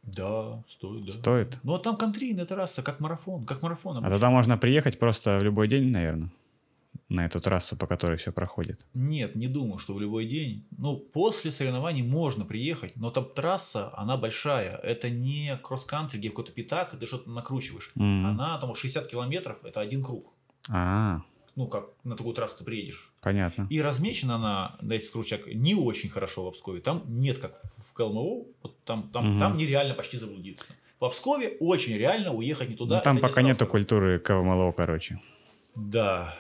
Да, 0.04 0.64
стоит, 0.68 1.06
да. 1.06 1.12
Стоит. 1.12 1.60
Ну, 1.64 1.74
а 1.74 1.80
там 1.80 1.96
контрийная 1.96 2.46
трасса, 2.46 2.84
как 2.84 3.00
марафон, 3.00 3.46
как 3.46 3.62
марафон. 3.62 3.96
А 3.96 4.00
обычно. 4.00 4.16
туда 4.16 4.30
можно 4.30 4.58
приехать 4.58 5.00
просто 5.00 5.40
в 5.40 5.44
любой 5.44 5.68
день, 5.68 5.92
наверное, 5.92 6.30
на 7.10 7.26
эту 7.26 7.40
трассу, 7.40 7.78
по 7.78 7.88
которой 7.88 8.18
все 8.18 8.32
проходит. 8.32 8.86
Нет, 8.94 9.36
не 9.36 9.48
думаю, 9.48 9.78
что 9.78 9.94
в 9.94 10.02
любой 10.02 10.26
день. 10.26 10.66
Ну, 10.78 10.98
после 10.98 11.52
соревнований 11.52 12.04
можно 12.04 12.44
приехать, 12.44 12.96
но 12.98 13.12
там 13.12 13.26
трасса, 13.34 13.92
она 13.98 14.18
большая. 14.18 14.76
Это 14.78 15.10
не 15.10 15.58
кросс-кантри, 15.64 16.18
где 16.18 16.30
какой-то 16.30 16.52
пятак, 16.52 16.94
и 16.94 16.98
ты 16.98 17.06
что-то 17.06 17.30
накручиваешь. 17.30 17.92
М. 17.96 18.26
Она 18.26 18.58
там 18.58 18.76
60 18.76 19.08
километров, 19.08 19.64
это 19.64 19.80
один 19.80 20.04
круг. 20.04 20.34
А, 20.70 21.22
Ну, 21.56 21.68
как 21.68 21.90
на 22.04 22.16
такую 22.18 22.34
трассу 22.34 22.58
ты 22.60 22.64
приедешь. 22.64 23.12
понятно. 23.22 23.68
И 23.70 23.80
размечена 23.82 24.36
она, 24.36 24.76
дайте 24.82 25.06
скручак, 25.06 25.46
не 25.48 25.76
очень 25.76 26.10
хорошо 26.10 26.50
в 26.50 26.54
Пскове. 26.56 26.82
Там 26.82 27.04
нет, 27.08 27.38
как 27.38 27.56
в 27.62 27.94
КЛМО, 27.94 28.46
вот 28.64 28.78
там, 28.86 29.10
там, 29.14 29.32
Мгм. 29.32 29.40
там 29.40 29.58
нереально 29.58 29.94
почти 29.94 30.18
заблудиться. 30.18 30.66
В 31.00 31.10
Пскове 31.10 31.58
очень 31.60 31.96
реально 31.98 32.34
уехать 32.34 32.70
не 32.70 32.76
туда. 32.76 32.98
Ну, 32.98 33.04
там 33.04 33.18
это 33.18 33.28
пока 33.28 33.42
нету 33.44 33.68
культуры 33.68 34.20
КВМЛО, 34.20 34.72
короче. 34.72 35.20
Да. 35.76 36.34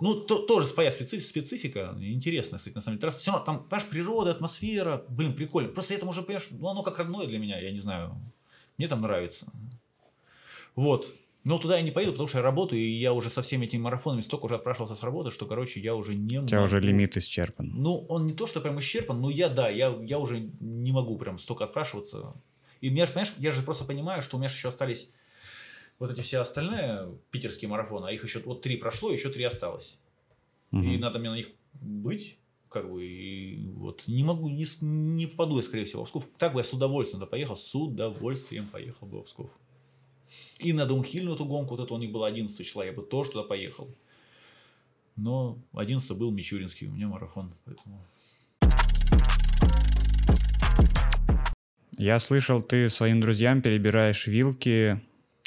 Ну, 0.00 0.14
то- 0.20 0.38
тоже 0.46 0.66
своя 0.66 0.90
специ- 0.90 1.20
специфика. 1.20 1.94
Интересная, 2.00 2.58
кстати, 2.58 2.74
на 2.74 2.80
самом 2.80 2.96
деле. 2.96 3.02
трасса. 3.02 3.18
Все 3.20 3.30
равно 3.30 3.44
там, 3.46 3.64
понимаешь, 3.64 3.88
природа, 3.88 4.30
атмосфера. 4.32 5.02
Блин, 5.08 5.34
прикольно. 5.34 5.68
Просто 5.70 5.94
я 5.94 6.00
там 6.00 6.08
уже, 6.08 6.22
понимаешь, 6.22 6.48
ну, 6.50 6.68
оно 6.68 6.82
как 6.82 6.98
родное 6.98 7.26
для 7.26 7.38
меня, 7.38 7.58
я 7.58 7.70
не 7.70 7.78
знаю. 7.78 8.16
Мне 8.78 8.88
там 8.88 9.00
нравится. 9.02 9.46
Вот. 10.74 11.14
Но 11.46 11.60
туда 11.60 11.76
я 11.76 11.82
не 11.82 11.92
поеду, 11.92 12.10
потому 12.10 12.26
что 12.26 12.38
я 12.38 12.42
работаю, 12.42 12.80
и 12.80 12.88
я 12.88 13.12
уже 13.12 13.30
со 13.30 13.40
всеми 13.40 13.66
этими 13.66 13.80
марафонами 13.80 14.20
столько 14.20 14.46
уже 14.46 14.56
отпрашивался 14.56 14.96
с 14.96 15.02
работы, 15.04 15.30
что, 15.30 15.46
короче, 15.46 15.78
я 15.78 15.94
уже 15.94 16.16
не 16.16 16.40
У 16.40 16.46
тебя 16.46 16.60
уже 16.60 16.80
лимит 16.80 17.16
исчерпан. 17.16 17.70
Ну, 17.72 18.04
он 18.08 18.26
не 18.26 18.32
то, 18.32 18.48
что 18.48 18.60
прям 18.60 18.80
исчерпан, 18.80 19.20
но 19.20 19.30
я, 19.30 19.48
да, 19.48 19.68
я, 19.68 19.96
я 20.02 20.18
уже 20.18 20.50
не 20.58 20.90
могу 20.90 21.16
прям 21.16 21.38
столько 21.38 21.62
отпрашиваться. 21.62 22.34
И 22.80 22.90
меня 22.90 23.06
же, 23.06 23.12
понимаешь, 23.12 23.32
я 23.38 23.52
же 23.52 23.62
просто 23.62 23.84
понимаю, 23.84 24.22
что 24.22 24.36
у 24.36 24.40
меня 24.40 24.48
же 24.48 24.56
еще 24.56 24.70
остались 24.70 25.08
вот 26.00 26.10
эти 26.10 26.20
все 26.20 26.40
остальные 26.40 27.16
питерские 27.30 27.68
марафоны, 27.68 28.06
а 28.06 28.10
их 28.10 28.24
еще 28.24 28.40
вот 28.40 28.62
три 28.62 28.76
прошло, 28.76 29.12
еще 29.12 29.30
три 29.30 29.44
осталось. 29.44 30.00
И 30.72 30.76
Мгм. 30.76 31.00
надо 31.00 31.20
мне 31.20 31.30
на 31.30 31.36
них 31.36 31.50
быть, 31.74 32.38
как 32.68 32.90
бы, 32.90 33.06
и 33.06 33.68
вот 33.76 34.02
не 34.08 34.24
могу, 34.24 34.48
не, 34.48 34.66
не 34.80 35.28
попаду 35.28 35.58
я, 35.58 35.62
скорее 35.62 35.84
всего, 35.84 36.04
в 36.04 36.08
Псков. 36.08 36.26
Так 36.38 36.54
бы 36.54 36.58
я 36.58 36.64
с 36.64 36.72
удовольствием 36.72 37.20
туда 37.20 37.30
поехал, 37.30 37.54
с 37.54 37.72
удовольствием 37.72 38.66
поехал 38.66 39.06
бы 39.06 39.20
в 39.20 39.26
Псков. 39.26 39.48
И 40.58 40.72
на 40.72 40.86
Даунхильную 40.86 41.34
эту 41.34 41.44
гонку, 41.44 41.76
вот 41.76 41.84
это 41.84 41.94
у 41.94 41.98
них 41.98 42.10
было 42.10 42.26
11 42.26 42.66
числа, 42.66 42.84
я 42.84 42.92
бы 42.92 43.02
тоже 43.02 43.32
туда 43.32 43.44
поехал. 43.44 43.88
Но 45.16 45.58
11 45.74 46.16
был 46.16 46.30
Мичуринский, 46.30 46.86
у 46.86 46.92
меня 46.92 47.08
марафон, 47.08 47.54
поэтому... 47.64 48.06
Я 51.98 52.18
слышал, 52.18 52.60
ты 52.60 52.90
своим 52.90 53.20
друзьям 53.22 53.62
перебираешь 53.62 54.26
вилки, 54.26 55.00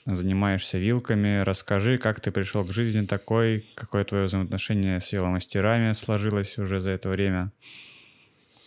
занимаешься 0.06 0.80
вилками. 0.80 1.42
Расскажи, 1.44 2.00
как 2.00 2.20
ты 2.20 2.32
пришел 2.32 2.64
к 2.64 2.72
жизни 2.72 3.06
такой, 3.06 3.68
какое 3.76 4.04
твое 4.04 4.26
взаимоотношение 4.26 5.00
с 5.00 5.12
веломастерами 5.12 5.94
сложилось 5.94 6.58
уже 6.58 6.80
за 6.80 6.92
это 6.92 7.10
время. 7.10 7.52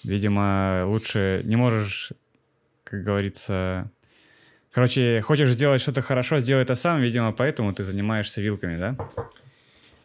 Видимо, 0.05 0.85
лучше 0.87 1.43
не 1.45 1.57
можешь, 1.57 2.13
как 2.85 3.03
говорится... 3.03 3.91
Короче, 4.73 5.21
хочешь 5.21 5.51
сделать 5.51 5.83
что-то 5.83 6.01
хорошо, 6.01 6.39
сделай 6.41 6.63
это 6.63 6.75
сам, 6.75 7.01
видимо, 7.01 7.33
поэтому 7.33 7.75
ты 7.75 7.85
занимаешься 7.85 8.41
вилками, 8.41 8.79
да? 8.79 8.97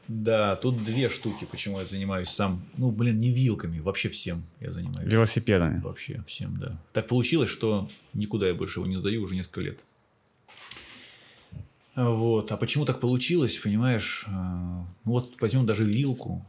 Да, 0.10 0.56
тут 0.58 0.84
две 0.84 1.10
штуки, 1.10 1.48
почему 1.50 1.80
я 1.80 1.86
занимаюсь 1.86 2.30
сам. 2.30 2.66
Ну, 2.78 2.92
блин, 2.92 3.18
не 3.20 3.32
вилками, 3.32 3.80
вообще 3.80 4.10
всем 4.10 4.44
я 4.60 4.72
занимаюсь. 4.72 5.10
Велосипедами. 5.12 5.78
Вообще 5.82 6.22
всем, 6.28 6.58
да. 6.60 6.78
Так 6.94 7.08
получилось, 7.08 7.50
что 7.50 7.90
никуда 8.14 8.48
я 8.48 8.54
больше 8.54 8.80
его 8.80 8.88
не 8.88 8.98
сдаю 8.98 9.24
уже 9.24 9.36
несколько 9.36 9.62
лет. 9.62 9.80
Вот. 11.96 12.52
А 12.52 12.58
почему 12.58 12.86
так 12.86 13.00
получилось, 13.00 13.58
понимаешь? 13.58 14.26
э, 14.28 14.30
Ну 14.30 14.86
вот 15.12 15.42
возьмем 15.42 15.66
даже 15.66 15.84
вилку. 15.84 16.46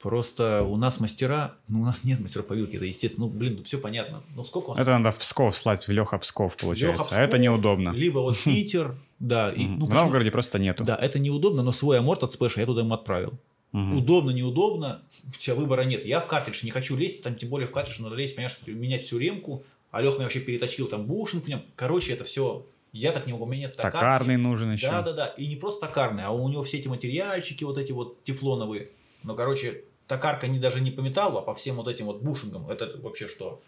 Просто 0.00 0.62
у 0.62 0.76
нас 0.76 1.00
мастера, 1.00 1.54
ну 1.66 1.80
у 1.80 1.84
нас 1.84 2.04
нет 2.04 2.20
мастера 2.20 2.42
по 2.42 2.52
вилке, 2.52 2.76
это 2.76 2.86
естественно. 2.86 3.26
Ну, 3.26 3.32
блин, 3.32 3.64
все 3.64 3.78
понятно. 3.78 4.22
Ну 4.36 4.44
сколько 4.44 4.70
нас 4.70 4.78
Это 4.78 4.96
надо 4.96 5.10
в 5.10 5.18
Псков 5.18 5.56
слать, 5.56 5.86
в 5.86 5.90
Леха 5.90 6.18
Псков, 6.18 6.56
получается. 6.56 7.02
Лёха 7.02 7.16
а 7.16 7.20
это 7.20 7.30
Псков, 7.30 7.42
неудобно. 7.42 7.90
Либо 7.90 8.20
вот 8.20 8.38
Питер, 8.44 8.96
да. 9.18 9.50
И, 9.50 9.66
ну, 9.66 9.86
в 9.86 9.88
Новгороде 9.88 10.30
просто 10.30 10.60
нету. 10.60 10.84
Да, 10.84 10.96
это 10.96 11.18
неудобно, 11.18 11.62
но 11.62 11.72
свой 11.72 11.98
аморт 11.98 12.22
от 12.22 12.32
спэша 12.32 12.60
я 12.60 12.66
туда 12.66 12.82
ему 12.82 12.94
отправил. 12.94 13.38
Мгм. 13.72 13.98
Удобно, 13.98 14.30
неудобно, 14.30 15.02
у 15.26 15.36
тебя 15.36 15.54
выбора 15.54 15.82
нет. 15.82 16.06
Я 16.06 16.20
в 16.20 16.26
картридж 16.26 16.64
не 16.64 16.70
хочу 16.70 16.96
лезть, 16.96 17.22
там 17.22 17.34
тем 17.34 17.48
более 17.48 17.66
в 17.66 17.72
картридж 17.72 18.00
надо 18.00 18.14
лезть, 18.14 18.34
понимаешь, 18.34 18.56
менять 18.66 19.02
всю 19.02 19.18
ремку. 19.18 19.64
Алех 19.90 20.14
мне 20.14 20.24
вообще 20.24 20.40
переточил 20.40 20.86
там 20.86 21.04
бушинг 21.06 21.44
в 21.44 21.48
нем. 21.48 21.62
Короче, 21.74 22.12
это 22.12 22.24
все. 22.24 22.64
Я 22.92 23.12
так 23.12 23.26
не 23.26 23.32
могу, 23.32 23.44
у 23.44 23.48
меня 23.48 23.66
нет 23.66 23.76
токарки. 23.76 23.96
Токарный 23.96 24.36
нужен 24.36 24.72
еще. 24.72 24.88
Да, 24.88 25.02
да, 25.02 25.12
да. 25.12 25.26
И 25.26 25.46
не 25.46 25.56
просто 25.56 25.86
токарный, 25.86 26.24
а 26.24 26.30
у 26.30 26.48
него 26.48 26.62
все 26.62 26.78
эти 26.78 26.88
материальчики 26.88 27.64
вот 27.64 27.78
эти 27.78 27.92
вот 27.92 28.22
тефлоновые. 28.24 28.88
Ну, 29.24 29.34
короче, 29.34 29.82
токарка 30.08 30.48
не 30.48 30.58
даже 30.58 30.80
не 30.80 30.90
по 30.90 31.00
металлу, 31.00 31.38
а 31.38 31.42
по 31.42 31.54
всем 31.54 31.76
вот 31.76 31.86
этим 31.86 32.06
вот 32.06 32.22
бушингам. 32.22 32.68
Это 32.68 32.98
вообще 33.00 33.28
что? 33.28 33.62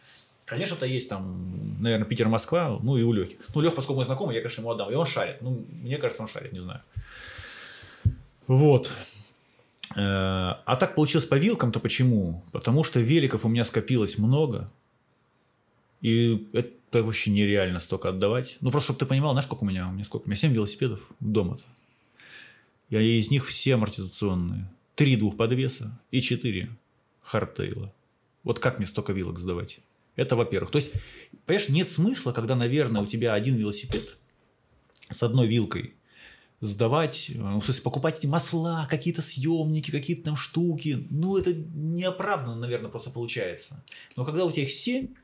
Конечно, 0.46 0.74
это 0.74 0.86
есть 0.86 1.08
там, 1.08 1.80
наверное, 1.80 2.06
Питер-Москва, 2.06 2.80
ну 2.82 2.96
и 2.96 3.04
у 3.04 3.12
Лехи. 3.12 3.38
Ну, 3.54 3.60
Лех, 3.60 3.74
поскольку 3.74 3.98
мой 3.98 4.06
знакомый, 4.06 4.34
я, 4.34 4.40
конечно, 4.40 4.62
ему 4.62 4.70
отдам. 4.72 4.90
И 4.90 4.94
он 4.94 5.06
шарит. 5.06 5.40
Ну, 5.42 5.64
мне 5.70 5.96
кажется, 5.98 6.22
он 6.22 6.28
шарит, 6.28 6.52
не 6.52 6.58
знаю. 6.58 6.80
Вот. 8.48 8.90
Э, 9.94 10.00
А 10.64 10.76
так 10.76 10.96
получилось 10.96 11.26
по 11.26 11.36
вилкам-то 11.36 11.78
почему? 11.78 12.42
Потому 12.50 12.82
что 12.82 12.98
великов 12.98 13.44
у 13.44 13.48
меня 13.48 13.64
скопилось 13.64 14.18
много. 14.18 14.68
И 16.00 16.48
это 16.52 17.04
вообще 17.04 17.30
нереально 17.30 17.78
столько 17.78 18.08
отдавать. 18.08 18.56
Ну, 18.60 18.72
просто, 18.72 18.86
чтобы 18.86 18.98
ты 18.98 19.06
понимал, 19.06 19.32
знаешь, 19.32 19.44
сколько 19.44 19.62
у 19.62 19.66
меня? 19.66 19.86
У 19.86 19.92
меня 19.92 20.04
сколько? 20.04 20.24
У 20.26 20.28
меня 20.28 20.36
7 20.36 20.52
велосипедов 20.52 21.00
дома-то. 21.20 21.62
Я 22.88 23.00
из 23.00 23.30
них 23.30 23.46
все 23.46 23.74
амортизационные. 23.74 24.68
Три 25.00 25.16
двухподвеса 25.16 25.98
и 26.10 26.20
четыре 26.20 26.76
хардтейла. 27.22 27.90
Вот 28.42 28.58
как 28.58 28.76
мне 28.76 28.86
столько 28.86 29.14
вилок 29.14 29.38
сдавать? 29.38 29.80
Это 30.14 30.36
во-первых. 30.36 30.70
То 30.70 30.76
есть, 30.76 30.92
понимаешь, 31.46 31.70
нет 31.70 31.88
смысла, 31.88 32.32
когда, 32.32 32.54
наверное, 32.54 33.00
у 33.00 33.06
тебя 33.06 33.32
один 33.32 33.56
велосипед 33.56 34.18
с 35.10 35.22
одной 35.22 35.46
вилкой, 35.46 35.94
сдавать, 36.60 37.30
э, 37.30 37.38
в 37.40 37.62
смысле, 37.62 37.82
покупать 37.82 38.18
эти 38.18 38.26
масла, 38.26 38.86
какие-то 38.90 39.22
съемники, 39.22 39.90
какие-то 39.90 40.24
там 40.24 40.36
штуки. 40.36 41.06
Ну, 41.08 41.38
это 41.38 41.54
неоправданно, 41.54 42.56
наверное, 42.56 42.90
просто 42.90 43.08
получается. 43.08 43.82
Но 44.16 44.26
когда 44.26 44.44
у 44.44 44.52
тебя 44.52 44.64
их 44.64 44.70
7, 44.70 45.14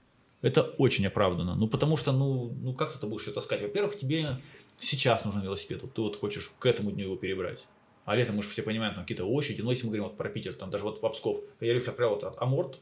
это 0.40 0.62
очень 0.62 1.06
оправданно. 1.06 1.54
Ну, 1.54 1.68
потому 1.68 1.98
что, 1.98 2.12
ну, 2.12 2.50
ну 2.62 2.72
как 2.72 2.92
ты 2.92 2.96
это 2.96 3.06
будешь 3.08 3.24
это 3.24 3.34
таскать? 3.34 3.60
Во-первых, 3.60 3.98
тебе 3.98 4.40
сейчас 4.80 5.26
нужен 5.26 5.42
велосипед. 5.42 5.82
Вот 5.82 5.92
ты 5.92 6.00
вот 6.00 6.18
хочешь 6.18 6.50
к 6.58 6.64
этому 6.64 6.92
дню 6.92 7.04
его 7.04 7.16
перебрать. 7.16 7.66
А 8.06 8.14
летом 8.14 8.36
мы 8.36 8.44
же 8.44 8.48
все 8.48 8.62
понимаем, 8.62 8.94
там 8.94 9.02
какие-то 9.02 9.24
очереди. 9.24 9.60
Но 9.62 9.70
если 9.70 9.84
мы 9.84 9.90
говорим 9.90 10.04
вот 10.04 10.16
про 10.16 10.28
Питер, 10.28 10.54
там 10.54 10.70
даже 10.70 10.84
вот 10.84 11.00
по 11.00 11.10
Псков. 11.10 11.40
Я 11.60 11.74
их 11.74 11.88
отправил 11.88 12.14
вот 12.14 12.24
от 12.24 12.40
Аморт, 12.40 12.78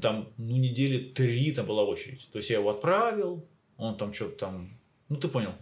там, 0.00 0.28
ну, 0.38 0.56
недели 0.56 0.98
три 0.98 1.50
там 1.52 1.66
была 1.66 1.84
очередь. 1.84 2.28
То 2.32 2.38
есть 2.38 2.48
я 2.50 2.58
его 2.58 2.70
отправил, 2.70 3.44
он 3.76 3.96
там 3.96 4.14
что-то 4.14 4.36
там, 4.36 4.70
ну, 5.08 5.16
ты 5.16 5.26
понял. 5.26 5.52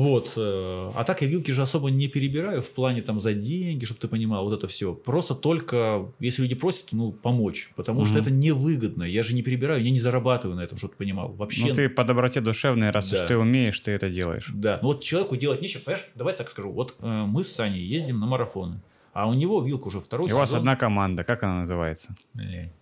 Вот. 0.00 0.32
э, 0.36 0.92
А 0.94 1.02
так 1.04 1.22
я 1.22 1.28
вилки 1.28 1.50
же 1.50 1.60
особо 1.62 1.90
не 1.90 2.06
перебираю 2.06 2.62
в 2.62 2.70
плане 2.70 3.02
там 3.02 3.18
за 3.20 3.34
деньги, 3.34 3.84
чтобы 3.84 3.98
ты 4.00 4.06
понимал, 4.06 4.44
вот 4.44 4.54
это 4.56 4.68
все. 4.68 4.94
Просто 4.94 5.34
только, 5.34 6.06
если 6.20 6.42
люди 6.42 6.54
просят, 6.54 6.92
ну, 6.92 7.10
помочь. 7.10 7.70
Потому 7.74 8.04
что 8.04 8.14
Мгм. 8.14 8.22
это 8.22 8.30
невыгодно. 8.30 9.02
Я 9.02 9.22
же 9.24 9.34
не 9.34 9.42
перебираю, 9.42 9.82
я 9.82 9.90
не 9.90 9.98
зарабатываю 9.98 10.56
на 10.56 10.60
этом, 10.60 10.78
чтобы 10.78 10.92
ты 10.92 10.98
понимал. 10.98 11.32
Вообще. 11.32 11.66
Ну, 11.66 11.74
ты 11.74 11.88
по 11.88 12.04
доброте 12.04 12.40
душевной, 12.40 12.90
раз 12.90 13.12
уж 13.12 13.18
Да. 13.18 13.26
ты 13.26 13.36
умеешь, 13.36 13.80
ты 13.80 13.90
это 13.90 14.08
делаешь. 14.08 14.50
Да. 14.54 14.78
Ну 14.82 14.88
вот 14.88 15.02
человеку 15.02 15.36
делать 15.36 15.60
нечего. 15.62 15.82
Понимаешь, 15.82 16.06
давай 16.14 16.34
так 16.36 16.48
скажу. 16.50 16.70
Вот 16.70 16.94
э, 17.00 17.06
мы 17.26 17.42
с 17.42 17.52
Саней 17.52 17.82
ездим 17.84 18.20
на 18.20 18.26
марафоны. 18.26 18.80
А 19.12 19.28
у 19.28 19.34
него 19.34 19.60
вилка 19.62 19.88
уже 19.88 20.00
второй 20.00 20.28
И 20.28 20.32
у 20.32 20.36
вас 20.36 20.50
сезон. 20.50 20.60
одна 20.60 20.76
команда, 20.76 21.24
как 21.24 21.42
она 21.42 21.58
называется? 21.60 22.14
Блядь. 22.34 22.72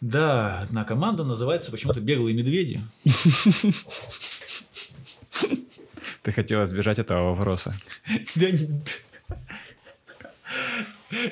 Да, 0.00 0.60
одна 0.62 0.84
команда 0.84 1.24
называется 1.24 1.70
почему-то 1.72 2.00
«Беглые 2.00 2.36
медведи». 2.36 2.78
Ты 6.28 6.32
хотел 6.32 6.62
избежать 6.64 6.98
этого 6.98 7.30
вопроса. 7.30 7.74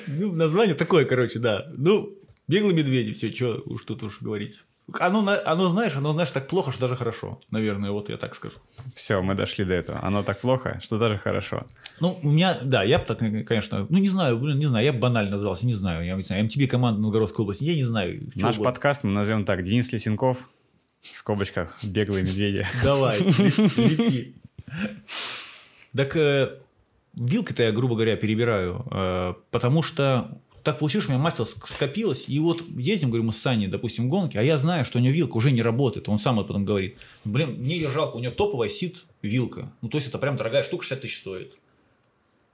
Ну, 0.07 0.33
название 0.33 0.73
такое, 0.73 1.05
короче, 1.05 1.37
да. 1.37 1.67
Ну, 1.77 2.15
беглые 2.47 2.75
медведи, 2.75 3.13
все, 3.13 3.31
что 3.31 3.61
уж 3.67 3.83
тут 3.83 4.01
уж 4.01 4.23
говорить. 4.23 4.63
Оно, 4.99 5.23
оно, 5.45 5.67
знаешь, 5.67 5.95
оно, 5.95 6.13
знаешь, 6.13 6.31
так 6.31 6.47
плохо, 6.47 6.71
что 6.71 6.81
даже 6.81 6.95
хорошо. 6.95 7.39
Наверное, 7.51 7.91
вот 7.91 8.09
я 8.09 8.17
так 8.17 8.33
скажу. 8.33 8.55
Все, 8.95 9.21
мы 9.21 9.35
дошли 9.35 9.65
до 9.65 9.75
этого. 9.75 9.99
Оно 10.03 10.23
так 10.23 10.41
плохо, 10.41 10.79
что 10.81 10.97
даже 10.97 11.19
хорошо. 11.19 11.67
Ну, 11.99 12.17
у 12.23 12.31
меня, 12.31 12.57
да, 12.63 12.81
я 12.81 12.97
бы 12.97 13.05
так, 13.05 13.19
конечно, 13.19 13.85
ну, 13.89 13.99
не 13.99 14.09
знаю, 14.09 14.39
блин, 14.39 14.57
не 14.57 14.65
знаю, 14.65 14.83
я 14.83 14.93
бы 14.93 14.97
банально 14.97 15.29
назвался, 15.29 15.67
не 15.67 15.73
знаю, 15.73 16.07
я 16.07 16.15
не 16.15 16.23
знаю, 16.23 16.45
МТБ 16.45 16.71
команда 16.71 16.99
Новгородской 17.01 17.43
области, 17.43 17.65
я 17.65 17.75
не 17.75 17.83
знаю. 17.83 18.31
Наш 18.33 18.55
угодно. 18.55 18.63
подкаст 18.63 19.03
мы 19.03 19.11
назовем 19.11 19.45
так. 19.45 19.61
Денис 19.61 19.91
Лесенков, 19.91 20.49
в 21.01 21.17
скобочках, 21.17 21.77
беглые 21.83 22.23
медведи. 22.23 22.65
Давай, 22.83 23.19
лепи. 23.19 24.33
Так 25.95 26.15
э, 26.15 26.57
вилкой-то 27.13 27.63
я, 27.63 27.71
грубо 27.71 27.95
говоря, 27.95 28.15
перебираю, 28.15 28.85
э, 28.91 29.33
потому 29.51 29.81
что 29.81 30.29
так 30.63 30.79
получилось, 30.79 31.05
что 31.05 31.13
у 31.13 31.17
меня 31.17 31.29
ск- 31.29 31.65
скопилось, 31.65 32.25
и 32.27 32.39
вот 32.39 32.61
ездим, 32.69 33.09
говорю, 33.09 33.23
мы 33.23 33.33
с 33.33 33.37
Саней, 33.37 33.67
допустим, 33.67 34.07
в 34.07 34.09
гонке, 34.09 34.39
а 34.39 34.43
я 34.43 34.57
знаю, 34.57 34.83
что 34.85 34.99
у 34.99 35.01
него 35.01 35.13
вилка 35.13 35.37
уже 35.37 35.51
не 35.51 35.61
работает, 35.61 36.09
он 36.09 36.19
сам 36.19 36.35
потом 36.35 36.65
говорит, 36.65 36.99
блин, 37.23 37.55
мне 37.59 37.75
ее 37.77 37.89
жалко, 37.89 38.17
у 38.17 38.19
нее 38.19 38.31
топовая 38.31 38.69
сит 38.69 39.05
вилка, 39.21 39.71
ну, 39.81 39.89
то 39.89 39.97
есть 39.97 40.07
это 40.09 40.17
прям 40.19 40.35
дорогая 40.35 40.63
штука, 40.63 40.83
60 40.83 41.01
тысяч 41.01 41.19
стоит. 41.19 41.57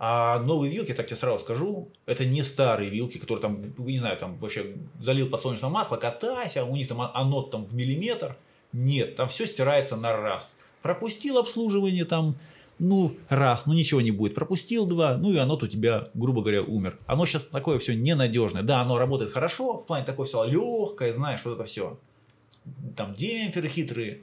А 0.06 0.40
новые 0.40 0.72
вилки, 0.72 0.90
я 0.90 0.96
так 0.96 1.08
тебе 1.08 1.16
сразу 1.16 1.40
скажу, 1.40 1.90
это 2.06 2.26
не 2.26 2.44
старые 2.44 2.90
вилки, 2.90 3.18
которые 3.18 3.42
там, 3.42 3.74
не 3.78 3.98
знаю, 3.98 4.18
там 4.18 4.38
вообще 4.38 4.76
залил 5.00 5.30
подсолнечное 5.30 5.70
масло, 5.70 5.98
катайся, 5.98 6.66
у 6.66 6.76
них 6.76 6.88
там 6.88 7.02
оно 7.02 7.42
там 7.42 7.66
в 7.66 7.74
миллиметр. 7.74 8.36
Нет, 8.74 9.16
там 9.16 9.30
все 9.30 9.46
стирается 9.46 9.96
на 9.96 10.12
раз. 10.12 10.56
Пропустил 10.84 11.38
обслуживание 11.40 12.06
там, 12.06 12.36
ну, 12.78 13.16
раз, 13.30 13.66
ну 13.66 13.74
ничего 13.74 14.02
не 14.02 14.12
будет. 14.12 14.36
Пропустил 14.36 14.86
два, 14.86 15.18
ну 15.18 15.32
и 15.32 15.38
оно 15.38 15.56
у 15.56 15.68
тебя, 15.68 16.10
грубо 16.14 16.42
говоря, 16.42 16.62
умер. 16.62 17.00
Оно 17.06 17.26
сейчас 17.26 17.46
такое 17.46 17.80
все 17.80 17.96
ненадежное. 17.96 18.64
Да, 18.64 18.82
оно 18.82 18.98
работает 18.98 19.32
хорошо, 19.32 19.78
в 19.78 19.88
плане 19.88 20.06
такое 20.06 20.28
все 20.28 20.44
легкое, 20.44 21.14
знаешь, 21.14 21.42
вот 21.46 21.56
это 21.56 21.64
все. 21.64 21.98
Там 22.96 23.16
демпферы 23.16 23.70
хитрые. 23.70 24.22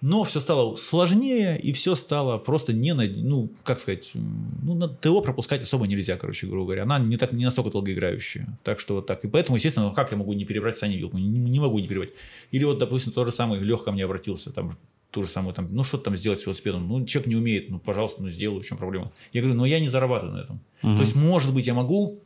Но 0.00 0.22
все 0.22 0.38
стало 0.38 0.76
сложнее, 0.76 1.58
и 1.58 1.72
все 1.72 1.96
стало 1.96 2.38
просто 2.38 2.72
не 2.72 2.94
на, 2.94 3.04
ну, 3.04 3.50
как 3.64 3.80
сказать, 3.80 4.12
ну, 4.14 4.74
на 4.74 4.86
ТО 4.86 5.20
пропускать 5.22 5.62
особо 5.62 5.88
нельзя, 5.88 6.16
короче, 6.16 6.46
грубо 6.46 6.66
говоря. 6.66 6.84
Она 6.84 7.00
не, 7.00 7.16
так, 7.16 7.32
не 7.32 7.44
настолько 7.44 7.70
долгоиграющая. 7.70 8.46
Так 8.62 8.78
что 8.78 8.96
вот 8.96 9.06
так. 9.06 9.24
И 9.24 9.28
поэтому, 9.28 9.56
естественно, 9.56 9.88
ну, 9.88 9.92
как 9.92 10.12
я 10.12 10.16
могу 10.16 10.34
не 10.34 10.44
перебрать 10.44 10.78
Сани 10.78 10.96
вилку? 10.96 11.18
Не, 11.18 11.26
не 11.26 11.58
могу 11.58 11.80
не 11.80 11.88
перебрать. 11.88 12.10
Или 12.52 12.62
вот, 12.62 12.78
допустим, 12.78 13.10
тот 13.10 13.26
же 13.26 13.32
самый 13.32 13.58
Лех 13.58 13.82
ко 13.82 13.90
мне 13.90 14.04
обратился, 14.04 14.52
там, 14.52 14.76
ту 15.10 15.22
же 15.24 15.28
самую, 15.28 15.54
там, 15.54 15.68
ну, 15.74 15.84
что 15.84 15.98
там 15.98 16.16
сделать 16.16 16.40
с 16.40 16.46
велосипедом? 16.46 16.86
Ну, 16.88 17.04
человек 17.06 17.28
не 17.28 17.36
умеет, 17.36 17.70
ну, 17.70 17.78
пожалуйста, 17.78 18.22
ну, 18.22 18.30
сделаю, 18.30 18.62
в 18.62 18.66
чем 18.66 18.78
проблема? 18.78 19.10
Я 19.32 19.40
говорю, 19.40 19.56
ну, 19.56 19.64
я 19.64 19.80
не 19.80 19.88
зарабатываю 19.88 20.36
на 20.36 20.40
этом. 20.42 20.60
То 20.82 21.00
есть, 21.02 21.14
может 21.16 21.54
быть, 21.54 21.66
я 21.66 21.74
могу 21.74 22.22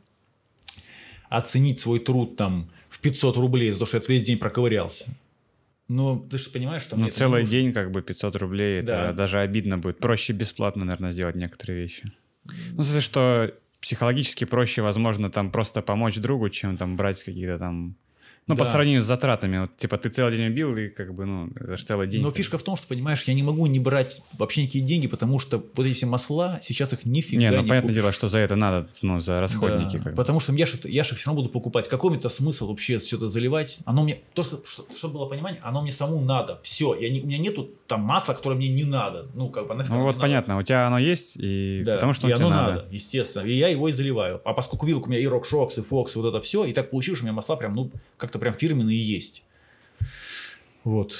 оценить 1.29 1.79
свой 1.79 1.99
труд 1.99 2.35
там 2.35 2.69
в 2.89 2.99
500 2.99 3.37
рублей 3.37 3.71
за 3.71 3.79
то, 3.79 3.85
что 3.85 3.97
я 3.97 4.03
весь 4.07 4.23
день 4.23 4.37
проковырялся. 4.37 5.05
Но 5.87 6.17
ты 6.29 6.37
же 6.37 6.49
понимаешь, 6.49 6.81
что 6.83 6.95
Ну, 6.95 7.07
это 7.07 7.15
целый 7.17 7.41
нужно. 7.41 7.51
день, 7.51 7.73
как 7.73 7.91
бы 7.91 8.01
500 8.01 8.35
рублей, 8.37 8.79
это 8.79 8.87
Да. 8.87 9.13
даже 9.13 9.39
обидно 9.39 9.77
будет. 9.77 9.99
Проще 9.99 10.33
бесплатно, 10.33 10.85
наверное, 10.85 11.11
сделать 11.11 11.35
некоторые 11.35 11.81
вещи. 11.81 12.11
Ну, 12.45 12.81
в 12.81 12.85
смысле, 12.85 13.01
что 13.01 13.53
психологически 13.81 14.45
проще, 14.45 14.81
возможно, 14.81 15.29
там 15.29 15.51
просто 15.51 15.81
помочь 15.81 16.15
другу, 16.17 16.49
чем 16.49 16.77
там 16.77 16.95
брать 16.95 17.21
какие-то 17.23 17.57
там... 17.59 17.95
Ну, 18.45 18.55
по 18.57 18.65
Да. 18.65 18.71
сравнению 18.71 19.01
с 19.01 19.05
затратами. 19.05 19.57
Вот, 19.59 19.77
типа, 19.77 19.95
ты 19.97 20.09
целый 20.09 20.35
день 20.35 20.47
убил, 20.47 20.75
и 20.75 20.89
как 20.89 21.13
бы, 21.13 21.25
ну, 21.25 21.49
это 21.55 21.77
же 21.77 21.85
целый 21.85 22.07
день. 22.07 22.21
Но 22.21 22.31
фишка 22.31 22.57
в 22.57 22.63
том, 22.63 22.75
что, 22.75 22.87
понимаешь, 22.87 23.23
я 23.23 23.33
не 23.33 23.43
могу 23.43 23.65
не 23.67 23.79
брать 23.79 24.21
вообще 24.37 24.63
никакие 24.63 24.83
деньги, 24.83 25.07
потому 25.07 25.39
что 25.39 25.63
вот 25.75 25.85
эти 25.85 25.93
все 25.93 26.05
масла, 26.07 26.59
сейчас 26.61 26.91
их 26.91 27.05
нифига 27.05 27.39
Не, 27.39 27.45
не, 27.45 27.51
ну, 27.51 27.57
понятное 27.61 27.81
купишь. 27.81 27.95
дело, 27.95 28.11
что 28.11 28.27
за 28.27 28.39
это 28.39 28.55
надо, 28.57 28.87
ну, 29.01 29.19
за 29.21 29.39
расходники. 29.39 29.97
Да, 29.97 30.03
как 30.03 30.15
потому 30.15 30.39
что 30.41 30.53
я 30.53 30.65
же, 30.65 30.77
я 30.83 31.03
же 31.05 31.15
все 31.15 31.27
равно 31.27 31.41
буду 31.41 31.53
покупать. 31.53 31.87
Какой 31.87 32.17
то 32.19 32.27
смысл 32.29 32.67
вообще 32.67 32.97
все 32.97 33.15
это 33.15 33.29
заливать? 33.29 33.77
Оно 33.85 34.03
мне, 34.03 34.19
то, 34.33 34.43
что, 34.43 34.61
что- 34.65 35.07
было 35.09 35.25
понимание, 35.27 35.61
оно 35.63 35.81
мне 35.81 35.91
саму 35.91 36.19
надо. 36.19 36.59
Все, 36.63 36.95
я 36.95 37.09
не, 37.09 37.21
у 37.21 37.27
меня 37.27 37.37
нету 37.37 37.69
там 37.87 38.01
масла, 38.01 38.33
которое 38.33 38.55
мне 38.55 38.67
не 38.69 38.83
надо. 38.83 39.27
Ну, 39.35 39.47
как 39.49 39.67
бы, 39.67 39.73
нафиг 39.75 39.91
Ну, 39.91 40.01
вот 40.03 40.19
понятно, 40.19 40.57
у 40.57 40.63
тебя 40.63 40.87
оно 40.87 40.97
есть, 40.99 41.37
и 41.37 41.79
надо. 41.79 41.85
Да, 41.85 41.93
потому 41.95 42.13
что 42.13 42.27
и 42.27 42.31
оно 42.31 42.37
тебе 42.39 42.49
надо. 42.49 42.71
надо, 42.73 42.87
естественно. 42.91 43.43
И 43.45 43.53
я 43.53 43.67
его 43.69 43.87
и 43.89 43.91
заливаю. 43.93 44.41
А 44.43 44.53
поскольку 44.53 44.85
вилка 44.85 45.07
у 45.07 45.09
меня 45.11 45.19
и 45.21 45.25
RockShox, 45.25 45.77
и 45.77 45.81
Fox, 45.81 46.11
и 46.15 46.19
вот 46.19 46.27
это 46.29 46.41
все, 46.41 46.65
и 46.65 46.73
так 46.73 46.89
получилось, 46.89 47.19
что 47.19 47.25
у 47.25 47.27
меня 47.27 47.33
масла 47.35 47.55
прям, 47.55 47.75
ну, 47.75 47.91
как-то 48.33 48.39
прям 48.39 48.53
фирменные 48.55 48.97
есть. 48.97 49.43
Вот. 50.83 51.15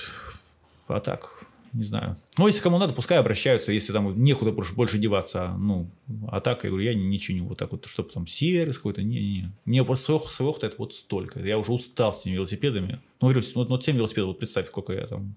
А 0.87 0.99
так, 0.99 1.45
не 1.71 1.83
знаю. 1.83 2.17
Ну, 2.37 2.47
если 2.47 2.61
кому 2.61 2.79
надо, 2.79 2.93
пускай 2.93 3.19
обращаются, 3.19 3.71
если 3.71 3.93
там 3.93 4.21
некуда 4.23 4.51
больше, 4.51 4.97
деваться. 4.97 5.55
Ну, 5.59 5.89
а 6.27 6.39
так, 6.39 6.63
я 6.63 6.69
говорю, 6.69 6.85
я 6.85 6.93
не, 6.95 7.05
не 7.05 7.19
чиню 7.19 7.45
вот 7.45 7.59
так 7.59 7.71
вот, 7.71 7.85
чтобы 7.85 8.09
там 8.09 8.25
сервис 8.25 8.77
какой-то, 8.77 9.03
не-не-не. 9.03 9.51
Мне 9.65 9.83
просто 9.83 10.05
своего, 10.05 10.25
своего 10.25 10.53
хватает 10.53 10.79
вот 10.79 10.93
столько. 10.93 11.39
Я 11.39 11.57
уже 11.57 11.71
устал 11.71 12.11
с 12.11 12.21
этими 12.21 12.33
велосипедами. 12.33 12.99
Ну, 13.21 13.29
говорю, 13.29 13.45
вот, 13.55 13.69
вот 13.69 13.83
7 13.83 13.95
велосипедов, 13.95 14.29
вот 14.29 14.39
представь, 14.39 14.67
сколько 14.67 14.93
я 14.93 15.05
там. 15.05 15.35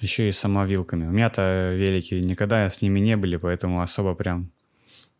Еще 0.00 0.28
и 0.28 0.32
самовилками. 0.32 1.06
У 1.06 1.10
меня-то 1.10 1.74
велики 1.74 2.14
никогда 2.14 2.70
с 2.70 2.80
ними 2.82 3.00
не 3.00 3.16
были, 3.16 3.36
поэтому 3.36 3.82
особо 3.82 4.14
прям 4.14 4.50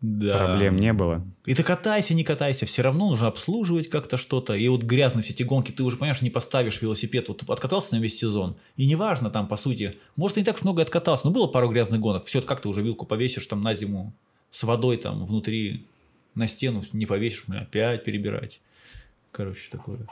Да. 0.03 0.37
проблем 0.37 0.77
не 0.77 0.93
было. 0.93 1.25
И 1.47 1.55
ты 1.55 1.63
катайся, 1.63 2.13
не 2.13 2.25
катайся, 2.25 2.67
все 2.67 2.83
равно 2.83 3.09
нужно 3.09 3.29
обслуживать 3.29 3.89
как-то 3.89 4.17
что-то. 4.17 4.55
И 4.55 4.67
вот 4.67 4.83
грязные 4.83 5.23
все 5.23 5.33
эти 5.33 5.45
гонки, 5.45 5.71
ты 5.71 5.85
уже, 5.85 5.97
понимаешь, 5.97 6.23
не 6.23 6.31
поставишь 6.31 6.83
велосипед. 6.83 7.29
Вот 7.29 7.49
откатался 7.49 7.95
на 7.95 8.01
весь 8.01 8.19
сезон. 8.19 8.57
И 8.77 8.87
неважно 8.87 9.31
там, 9.31 9.47
по 9.47 9.57
сути, 9.57 9.97
может, 10.17 10.37
и 10.37 10.41
не 10.41 10.45
так 10.45 10.57
уж 10.57 10.63
много 10.63 10.83
откатался, 10.83 11.27
но 11.27 11.33
было 11.33 11.47
пару 11.47 11.71
грязных 11.71 12.01
гонок. 12.01 12.25
Все, 12.25 12.43
как 12.43 12.61
ты 12.61 12.69
уже 12.69 12.83
вилку 12.83 13.07
повесишь 13.07 13.47
там 13.47 13.63
на 13.63 13.75
зиму 13.75 14.13
с 14.51 14.65
водой 14.65 14.97
там 14.97 15.25
внутри 15.25 15.87
на 16.35 16.49
стену, 16.49 16.85
не 16.93 17.07
повесишь, 17.07 17.45
блин, 17.47 17.63
опять 17.63 18.03
перебирать. 18.03 18.61
Короче, 19.31 19.71
такое. 19.71 20.09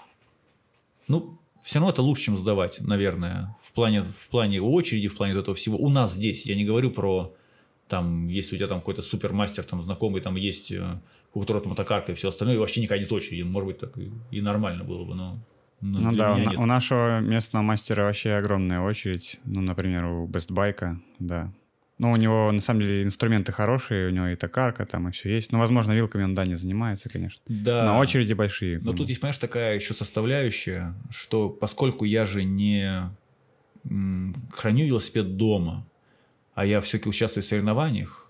Ну, 1.08 1.36
все 1.62 1.80
равно 1.80 1.90
это 1.90 2.02
лучше, 2.02 2.26
чем 2.26 2.36
сдавать, 2.36 2.80
наверное, 2.80 3.56
в 3.60 3.72
плане, 3.72 4.02
в 4.02 4.28
плане 4.28 4.62
очереди, 4.62 5.08
в 5.08 5.16
плане 5.16 5.34
этого 5.34 5.56
всего. 5.56 5.76
У 5.76 5.88
нас 5.88 6.14
здесь, 6.14 6.46
я 6.46 6.54
не 6.54 6.64
говорю 6.64 6.92
про 6.92 7.34
там, 7.90 8.28
если 8.28 8.54
у 8.54 8.58
тебя 8.58 8.68
там 8.68 8.78
какой-то 8.78 9.02
супермастер 9.02 9.64
там 9.64 9.82
знакомый, 9.82 10.22
там 10.22 10.36
есть, 10.36 10.70
э, 10.70 11.00
у 11.34 11.40
которого 11.40 11.62
там 11.62 11.70
мотокарка 11.70 12.12
и 12.12 12.14
все 12.14 12.28
остальное, 12.28 12.54
и 12.54 12.58
вообще 12.58 12.80
никакая 12.80 13.00
нет 13.00 13.12
очереди, 13.12 13.42
может 13.42 13.66
быть, 13.66 13.78
так 13.78 13.98
и, 13.98 14.12
и 14.30 14.40
нормально 14.40 14.84
было 14.84 15.04
бы, 15.04 15.14
но, 15.14 15.38
но 15.80 15.98
Ну 15.98 16.12
да, 16.12 16.34
у, 16.34 16.38
нет. 16.38 16.54
у 16.56 16.66
нашего 16.66 17.20
местного 17.20 17.64
мастера 17.64 18.04
вообще 18.04 18.34
огромная 18.34 18.80
очередь. 18.80 19.40
Ну, 19.44 19.60
например, 19.60 20.04
у 20.04 20.26
Бестбайка, 20.26 21.00
да. 21.18 21.52
Ну, 21.98 22.12
у 22.12 22.16
него, 22.16 22.50
на 22.50 22.60
самом 22.60 22.80
деле, 22.80 23.02
инструменты 23.02 23.52
хорошие, 23.52 24.08
у 24.08 24.10
него 24.10 24.28
и 24.28 24.36
токарка 24.36 24.86
там, 24.86 25.08
и 25.08 25.12
все 25.12 25.34
есть. 25.34 25.52
Ну, 25.52 25.58
возможно, 25.58 25.92
вилками 25.92 26.22
он, 26.22 26.34
да, 26.34 26.46
не 26.46 26.54
занимается, 26.54 27.10
конечно. 27.10 27.42
Да. 27.46 27.84
Но 27.84 27.98
очереди 27.98 28.32
большие. 28.32 28.78
Но 28.78 28.92
тут 28.92 29.08
есть, 29.08 29.20
понимаешь, 29.20 29.38
такая 29.38 29.74
еще 29.74 29.94
составляющая, 29.94 30.94
что 31.10 31.50
поскольку 31.50 32.04
я 32.04 32.24
же 32.24 32.44
не 32.44 33.10
храню 34.52 34.86
велосипед 34.86 35.36
дома, 35.36 35.86
а 36.60 36.66
я 36.66 36.82
все-таки 36.82 37.08
участвую 37.08 37.42
в 37.42 37.46
соревнованиях, 37.46 38.26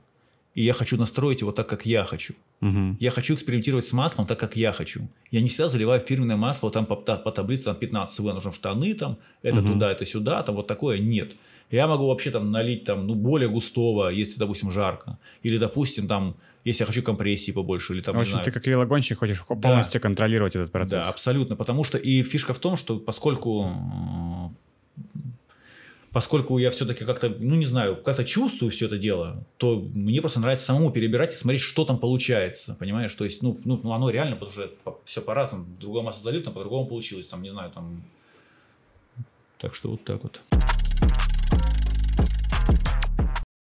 и 0.55 0.63
я 0.63 0.73
хочу 0.73 0.97
настроить 0.97 1.41
его 1.41 1.51
так, 1.51 1.69
как 1.69 1.85
я 1.85 2.05
хочу. 2.05 2.35
Мгм. 2.61 2.97
Я 3.01 3.11
хочу 3.11 3.35
экспериментировать 3.35 3.85
с 3.85 3.93
маслом 3.93 4.25
так, 4.25 4.39
как 4.39 4.55
я 4.55 4.71
хочу. 4.71 5.09
Я 5.33 5.41
не 5.41 5.49
всегда 5.49 5.69
заливаю 5.69 6.01
фирменное 6.01 6.37
масло 6.37 6.67
вот 6.67 6.75
там 6.75 6.87
по, 6.87 6.95
по 6.95 7.33
таблице 7.33 7.65
там 7.65 7.75
15 7.75 8.15
СВ 8.15 8.23
нужно 8.23 8.53
в 8.53 8.55
штаны, 8.55 8.95
там, 8.95 9.19
это 9.43 9.63
туда, 9.63 9.91
это 9.91 10.07
сюда, 10.07 10.45
там 10.45 10.55
вот 10.55 10.69
такое. 10.69 11.01
Нет. 11.01 11.33
Я 11.73 11.89
могу 11.89 12.07
вообще 12.07 12.31
там 12.31 12.53
налить 12.53 12.85
там, 12.85 13.09
ну, 13.09 13.17
более 13.17 13.49
густого, 13.49 14.11
если, 14.11 14.39
допустим, 14.39 14.71
жарко. 14.71 15.19
Или, 15.43 15.59
допустим, 15.59 16.07
там, 16.07 16.37
если 16.65 16.83
я 16.83 16.87
хочу 16.87 17.03
компрессии 17.03 17.51
побольше, 17.51 17.95
или 17.95 18.01
там, 18.01 18.15
В 18.15 18.21
общем, 18.21 18.31
знаю, 18.33 18.45
ты 18.45 18.53
как 18.53 18.65
велогонщик 18.65 19.19
хочешь 19.19 19.43
полностью 19.45 20.01
контролировать 20.01 20.55
этот 20.55 20.71
процесс. 20.71 20.93
да, 20.93 21.09
абсолютно. 21.09 21.57
Потому 21.57 21.83
что 21.83 21.99
и 21.99 22.23
фишка 22.23 22.55
в 22.55 22.61
том, 22.61 22.77
что 22.77 23.01
поскольку 23.01 24.55
поскольку 26.13 26.59
я 26.59 26.71
все-таки 26.71 27.05
как-то, 27.05 27.29
ну 27.29 27.55
не 27.55 27.67
знаю, 27.67 27.97
как-то 27.97 28.25
чувствую 28.25 28.71
все 28.71 28.87
это 28.87 28.99
дело, 28.99 29.45
то 29.57 29.81
мне 29.95 30.21
просто 30.21 30.41
нравится 30.41 30.67
самому 30.67 30.91
перебирать 30.91 31.33
и 31.33 31.37
смотреть, 31.37 31.63
что 31.63 31.85
там 31.85 31.99
получается, 31.99 32.75
понимаешь? 32.75 33.15
То 33.15 33.25
есть, 33.25 33.43
ну, 33.43 33.61
ну 33.65 33.81
ну, 33.83 33.93
оно 33.93 34.11
реально, 34.11 34.37
потому 34.37 34.53
что 34.53 34.71
все 35.05 35.21
по-разному. 35.21 35.67
Другое 35.79 36.03
масло 36.03 36.23
залил, 36.25 36.43
по-другому 36.43 36.87
получилось, 36.87 37.27
там, 37.27 37.43
не 37.43 37.51
знаю, 37.51 37.71
там... 37.71 38.03
Так 39.59 39.75
что 39.75 39.91
вот 39.91 40.05
так 40.05 40.23
вот. 40.23 40.43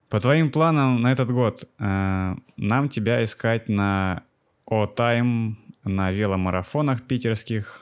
По 0.10 0.20
твоим 0.20 0.52
планам 0.52 1.02
на 1.02 1.11
этот 1.11 1.32
год, 1.32 1.68
э, 1.80 2.36
нам 2.57 2.90
тебя 2.90 3.24
искать 3.24 3.70
на 3.70 4.24
О-Тайм, 4.65 5.57
на 5.84 6.11
веломарафонах 6.11 7.03
питерских, 7.03 7.82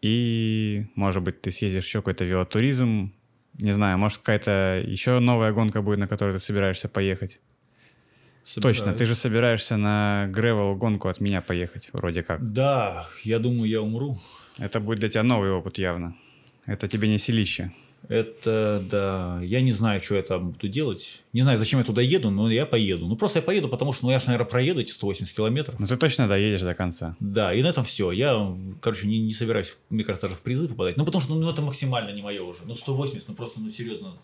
и, 0.00 0.86
может 0.94 1.22
быть, 1.22 1.40
ты 1.40 1.50
съездишь 1.50 1.84
еще 1.84 1.98
какой-то 2.00 2.24
велотуризм, 2.24 3.12
не 3.58 3.72
знаю, 3.72 3.98
может, 3.98 4.18
какая-то 4.18 4.82
еще 4.86 5.18
новая 5.18 5.52
гонка 5.52 5.82
будет, 5.82 5.98
на 5.98 6.08
которую 6.08 6.38
ты 6.38 6.44
собираешься 6.44 6.88
поехать. 6.88 7.40
Точно, 8.62 8.94
ты 8.94 9.04
же 9.04 9.14
собираешься 9.14 9.76
на 9.76 10.26
гревел 10.28 10.74
гонку 10.74 11.08
от 11.08 11.20
меня 11.20 11.42
поехать, 11.42 11.90
вроде 11.92 12.22
как. 12.22 12.52
Да, 12.52 13.06
я 13.22 13.38
думаю, 13.38 13.68
я 13.68 13.82
умру. 13.82 14.18
Это 14.58 14.80
будет 14.80 15.00
для 15.00 15.08
тебя 15.08 15.22
новый 15.22 15.50
опыт 15.50 15.78
явно. 15.78 16.14
Это 16.64 16.88
тебе 16.88 17.08
не 17.08 17.18
селище. 17.18 17.72
Это, 18.08 18.82
да, 18.90 19.40
я 19.42 19.60
не 19.60 19.72
знаю, 19.72 20.00
что 20.02 20.14
я 20.14 20.22
там 20.22 20.52
буду 20.52 20.68
делать. 20.68 21.22
Не 21.32 21.42
знаю, 21.42 21.58
зачем 21.58 21.78
я 21.78 21.84
туда 21.84 22.00
еду, 22.00 22.30
но 22.30 22.50
я 22.50 22.64
поеду. 22.64 23.06
Ну, 23.06 23.16
просто 23.16 23.40
я 23.40 23.42
поеду, 23.42 23.68
потому 23.68 23.92
что, 23.92 24.06
ну, 24.06 24.12
я 24.12 24.18
же, 24.18 24.26
наверное, 24.28 24.48
проеду 24.48 24.80
эти 24.80 24.92
180 24.92 25.36
километров. 25.36 25.78
Но 25.78 25.86
ты 25.86 25.96
точно 25.96 26.26
доедешь 26.26 26.62
до 26.62 26.74
конца. 26.74 27.16
Да, 27.20 27.52
и 27.52 27.62
на 27.62 27.66
этом 27.66 27.84
все. 27.84 28.10
Я, 28.12 28.56
короче, 28.80 29.06
не, 29.06 29.18
не 29.20 29.34
собираюсь, 29.34 29.76
мне 29.90 30.04
кажется, 30.04 30.26
даже 30.28 30.38
в 30.38 30.42
призы 30.42 30.68
попадать. 30.68 30.96
Ну, 30.96 31.04
потому 31.04 31.20
что, 31.20 31.34
ну, 31.34 31.50
это 31.50 31.60
максимально 31.60 32.10
не 32.12 32.22
мое 32.22 32.42
уже. 32.42 32.60
Ну, 32.64 32.74
180, 32.74 33.28
ну, 33.28 33.34
просто, 33.34 33.60
ну, 33.60 33.70
серьезно. 33.70 34.14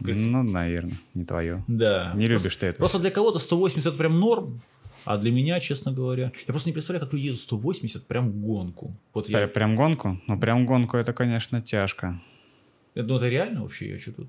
Ну, 0.00 0.42
наверное, 0.42 0.96
не 1.14 1.24
твое. 1.24 1.64
Да. 1.68 2.12
Не 2.14 2.26
Просто- 2.26 2.44
любишь 2.44 2.56
ты 2.56 2.66
это. 2.66 2.78
Просто 2.78 2.98
для 2.98 3.10
кого-то 3.10 3.38
180 3.38 3.86
это 3.86 3.96
прям 3.98 4.18
норм, 4.18 4.60
а 5.04 5.16
для 5.18 5.30
меня, 5.32 5.60
честно 5.60 5.92
говоря, 5.92 6.24
я 6.24 6.46
просто 6.46 6.68
не 6.68 6.72
представляю, 6.74 7.04
как 7.04 7.12
люди 7.14 7.26
едут 7.26 7.40
180 7.40 8.06
прям 8.06 8.32
гонку. 8.42 8.94
Вот 9.14 9.28
я, 9.30 9.38
Пр- 9.38 9.48
Прям 9.48 9.76
гонку? 9.76 10.20
Ну, 10.26 10.38
прям 10.38 10.66
гонку 10.66 10.96
это, 10.96 11.12
конечно, 11.12 11.60
тяжко. 11.62 12.20
Ну, 12.94 13.16
это 13.16 13.28
реально 13.28 13.62
вообще, 13.62 13.90
я 13.90 13.98
что 13.98 14.12
тут? 14.12 14.28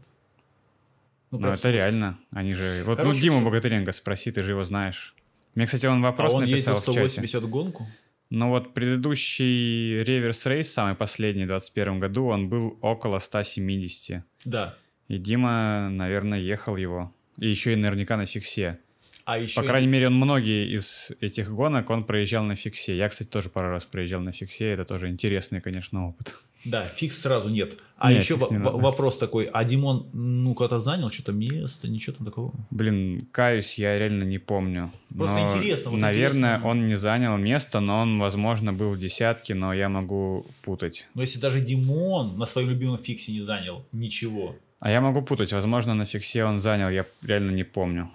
Ну, 1.32 1.40
прям 1.40 1.54
это 1.54 1.72
реально. 1.72 2.20
Они 2.32 2.54
же... 2.54 2.84
Вот, 2.86 2.98
Короче, 2.98 3.16
ну, 3.16 3.22
Диму 3.22 3.38
всё. 3.38 3.46
Богатыренко 3.46 3.92
спроси, 3.92 4.32
ты 4.32 4.44
же 4.44 4.52
его 4.52 4.64
знаешь. 4.64 5.16
Мне, 5.56 5.66
кстати, 5.66 5.86
он 5.86 6.04
А 6.04 6.12
вопрос 6.12 6.36
он 6.36 6.44
ездил 6.44 6.74
написал 6.74 6.94
в 6.94 6.96
чате. 6.96 7.10
180 7.10 7.44
гонку? 7.50 7.88
Ну 8.30 8.50
вот 8.50 8.74
предыдущий 8.74 10.04
реверс 10.04 10.46
рейс, 10.46 10.72
самый 10.72 10.96
последний, 10.96 11.44
в 11.44 11.48
2021 11.48 12.00
году, 12.00 12.28
он 12.28 12.48
был 12.48 12.78
около 12.82 13.20
170. 13.20 14.24
Да. 14.46 14.78
И 15.10 15.18
Дима, 15.18 15.90
наверное, 15.90 16.40
ехал 16.40 16.78
его. 16.78 17.14
И 17.38 17.50
еще 17.50 17.74
и 17.74 17.76
наверняка 17.76 18.16
на 18.16 18.26
фиксе. 18.26 18.80
А 19.26 19.38
еще 19.38 19.60
По 19.60 19.68
крайней 19.68 19.88
мере, 19.88 20.08
он 20.08 20.16
многие 20.16 20.74
из 20.74 21.12
этих 21.20 21.52
гонок, 21.52 21.90
он 21.90 22.06
проезжал 22.06 22.44
на 22.46 22.56
фиксе. 22.56 22.96
Я, 22.96 23.10
кстати, 23.10 23.28
тоже 23.28 23.50
пару 23.50 23.70
раз 23.70 23.86
проезжал 23.86 24.22
на 24.22 24.32
фиксе. 24.32 24.72
Это 24.72 24.86
тоже 24.86 25.10
интересный, 25.10 25.62
конечно, 25.62 26.08
опыт. 26.08 26.42
Да, 26.66 26.86
фикс 26.86 27.20
сразу 27.20 27.50
нет. 27.50 27.78
А 27.98 28.12
Нет, 28.12 28.24
еще 28.24 28.36
во- 28.36 28.50
надо. 28.52 28.72
вопрос 28.72 29.18
такой, 29.18 29.46
а 29.46 29.64
Димон, 29.64 30.08
ну, 30.14 30.56
когда 30.56 30.80
занял 30.80 31.12
что-то 31.12 31.34
место, 31.34 31.88
ничего 31.88 32.16
там 32.16 32.26
такого? 32.26 32.52
Блин, 32.72 33.28
каюсь, 33.32 33.78
я 33.78 33.96
реально 33.96 34.24
не 34.24 34.40
помню. 34.40 34.92
Просто 35.16 35.38
Но, 35.40 35.46
интересно, 35.48 35.92
вот 35.92 36.00
наверное, 36.00 36.56
интересно. 36.56 36.68
он 36.70 36.88
не 36.88 36.96
занял 36.96 37.38
место, 37.38 37.80
но 37.80 38.00
он, 38.02 38.20
возможно, 38.20 38.74
был 38.74 38.90
в 38.90 38.98
десятке, 38.98 39.54
но 39.54 39.72
я 39.72 39.88
могу 39.88 40.48
путать. 40.64 41.06
Но 41.14 41.22
если 41.22 41.40
даже 41.40 41.60
Димон 41.60 42.40
на 42.40 42.46
своем 42.46 42.70
любимом 42.72 42.98
фиксе 42.98 43.34
не 43.34 43.42
занял 43.42 43.86
ничего. 43.92 44.56
А 44.80 44.90
я 44.90 45.00
могу 45.00 45.22
путать. 45.22 45.54
Возможно, 45.54 45.94
на 45.94 46.06
фиксе 46.06 46.44
он 46.44 46.60
занял, 46.60 46.90
я 46.90 47.06
реально 47.22 47.52
не 47.52 47.64
помню. 47.64 48.10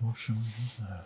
В 0.00 0.10
общем, 0.10 0.34
не 0.34 0.68
знаю. 0.76 1.02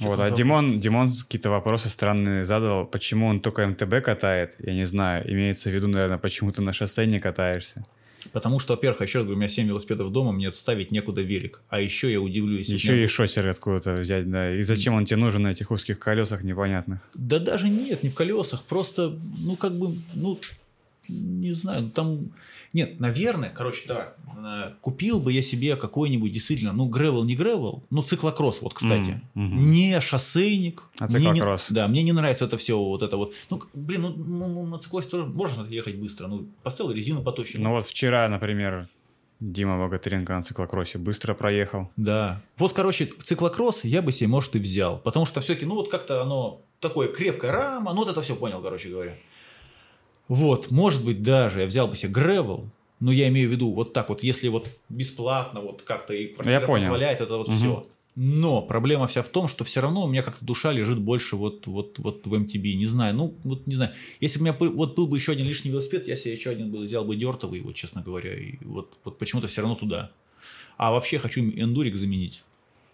Вот, 0.00 0.20
а 0.20 0.30
Димон, 0.30 0.78
Димон 0.78 1.10
какие-то 1.12 1.50
вопросы 1.50 1.88
странные 1.88 2.44
задал. 2.44 2.86
Почему 2.86 3.26
он 3.26 3.40
только 3.40 3.66
МТБ 3.66 4.02
катает? 4.04 4.56
Я 4.58 4.74
не 4.74 4.86
знаю. 4.86 5.30
Имеется 5.30 5.70
в 5.70 5.74
виду, 5.74 5.88
наверное, 5.88 6.18
почему 6.18 6.52
ты 6.52 6.62
на 6.62 6.72
шоссе 6.72 7.06
не 7.06 7.20
катаешься. 7.20 7.84
Потому 8.32 8.58
что, 8.58 8.74
во-первых, 8.74 9.00
еще 9.00 9.18
раз 9.18 9.24
говорю, 9.24 9.36
у 9.36 9.40
меня 9.40 9.48
7 9.48 9.66
велосипедов 9.66 10.12
дома, 10.12 10.32
мне 10.32 10.52
ставить 10.52 10.90
некуда 10.90 11.22
велик. 11.22 11.62
А 11.70 11.80
еще 11.80 12.12
я 12.12 12.20
удивлюсь. 12.20 12.68
Еще 12.68 12.92
меня- 12.92 13.04
и 13.04 13.06
шоссер 13.06 13.48
откуда-то 13.48 13.94
взять, 13.94 14.30
да. 14.30 14.54
И 14.56 14.62
зачем 14.62 14.94
он 14.94 15.06
тебе 15.06 15.16
нужен 15.16 15.42
на 15.42 15.48
этих 15.48 15.70
узких 15.70 15.98
колесах 15.98 16.42
непонятных? 16.42 16.98
Да 17.14 17.38
даже 17.38 17.68
нет, 17.68 18.02
не 18.02 18.10
в 18.10 18.14
колесах, 18.14 18.62
просто, 18.64 19.18
ну, 19.38 19.56
как 19.56 19.72
бы, 19.72 19.94
ну, 20.14 20.38
не 21.08 21.52
знаю, 21.52 21.82
ну, 21.82 21.90
там... 21.90 22.18
Нет, 22.72 23.00
наверное, 23.00 23.50
короче, 23.50 23.82
да, 23.88 24.14
э, 24.36 24.72
купил 24.80 25.20
бы 25.20 25.32
я 25.32 25.42
себе 25.42 25.74
какой-нибудь 25.76 26.30
действительно, 26.30 26.72
ну, 26.72 26.86
гревел, 26.86 27.24
не 27.24 27.34
гревел, 27.34 27.82
ну, 27.90 28.02
циклокросс, 28.02 28.62
вот, 28.62 28.74
кстати. 28.74 29.20
Мгм. 29.34 29.70
Не 29.70 30.00
шоссейник. 30.00 30.84
А 31.00 31.06
Мне 31.06 31.14
не- 31.16 31.20
циклокросс? 31.26 31.66
да, 31.70 31.88
мне 31.88 32.02
не 32.02 32.12
нравится 32.12 32.44
это 32.44 32.56
все, 32.56 32.78
вот 32.78 33.02
это 33.02 33.16
вот. 33.16 33.34
Ну, 33.50 33.60
блин, 33.74 34.02
ну, 34.02 34.14
ну, 34.16 34.48
ну, 34.48 34.66
на 34.66 34.78
циклосе 34.78 35.08
тоже 35.08 35.26
можно 35.26 35.66
ехать 35.66 35.96
быстро, 35.96 36.28
ну, 36.28 36.46
поставил 36.62 36.92
резину 36.92 37.22
поточе. 37.22 37.58
Ну 37.58 37.70
вот 37.70 37.86
вчера, 37.86 38.28
например, 38.28 38.88
Дима 39.40 39.78
Богатыренко 39.78 40.34
на 40.34 40.42
циклокроссе 40.42 40.98
быстро 40.98 41.34
проехал. 41.34 41.90
Да. 41.96 42.40
Вот, 42.58 42.72
короче, 42.72 43.10
циклокросс 43.24 43.84
я 43.84 44.02
бы 44.02 44.12
себе, 44.12 44.28
может, 44.28 44.54
и 44.54 44.58
взял. 44.58 44.98
Потому 44.98 45.26
что 45.26 45.40
все-таки, 45.40 45.66
ну, 45.66 45.74
вот 45.76 45.88
как-то 45.90 46.22
оно 46.22 46.60
такое 46.78 47.08
крепкая 47.08 47.50
рама, 47.52 47.92
ну, 47.94 48.00
вот 48.04 48.10
это 48.10 48.20
все 48.22 48.36
понял, 48.36 48.62
короче 48.62 48.90
говоря. 48.90 49.14
Вот, 50.30 50.70
может 50.70 51.04
быть, 51.04 51.24
даже 51.24 51.58
я 51.58 51.66
взял 51.66 51.88
бы 51.88 51.96
себе 51.96 52.12
гревел, 52.12 52.70
но 53.00 53.10
я 53.10 53.28
имею 53.30 53.48
в 53.48 53.52
виду 53.52 53.72
вот 53.72 53.92
так 53.92 54.10
вот, 54.10 54.22
если 54.22 54.46
вот 54.46 54.68
бесплатно, 54.88 55.60
вот 55.60 55.82
как-то 55.82 56.14
и 56.14 56.28
квартира 56.28 56.64
позволяет, 56.68 57.20
это 57.20 57.36
вот 57.36 57.48
Мгм. 57.48 57.56
все. 57.56 57.86
Но 58.14 58.62
проблема 58.62 59.08
вся 59.08 59.24
в 59.24 59.28
том, 59.28 59.48
что 59.48 59.64
все 59.64 59.80
равно 59.80 60.04
у 60.04 60.08
меня 60.08 60.22
как-то 60.22 60.44
душа 60.44 60.70
лежит 60.70 61.00
больше 61.00 61.34
вот, 61.34 61.66
вот, 61.66 61.98
вот 61.98 62.28
в 62.28 62.32
MTB. 62.32 62.74
Не 62.74 62.86
знаю, 62.86 63.16
ну, 63.16 63.34
вот 63.42 63.66
не 63.66 63.74
знаю. 63.74 63.90
Если 64.20 64.38
бы 64.38 64.42
у 64.42 64.46
меня 64.46 64.56
вот 64.72 64.94
был 64.94 65.08
бы 65.08 65.16
еще 65.16 65.32
один 65.32 65.48
лишний 65.48 65.72
велосипед, 65.72 66.06
я 66.06 66.14
себе 66.14 66.34
еще 66.34 66.50
один 66.50 66.70
бы 66.70 66.78
взял 66.78 67.04
бы 67.04 67.16
дертовый, 67.16 67.60
вот 67.62 67.74
честно 67.74 68.00
говоря. 68.00 68.32
И 68.32 68.56
вот, 68.60 68.98
вот 69.02 69.18
почему-то 69.18 69.48
все 69.48 69.62
равно 69.62 69.74
туда. 69.74 70.12
А 70.76 70.92
вообще 70.92 71.18
хочу 71.18 71.40
эндурик 71.40 71.96
заменить. 71.96 72.44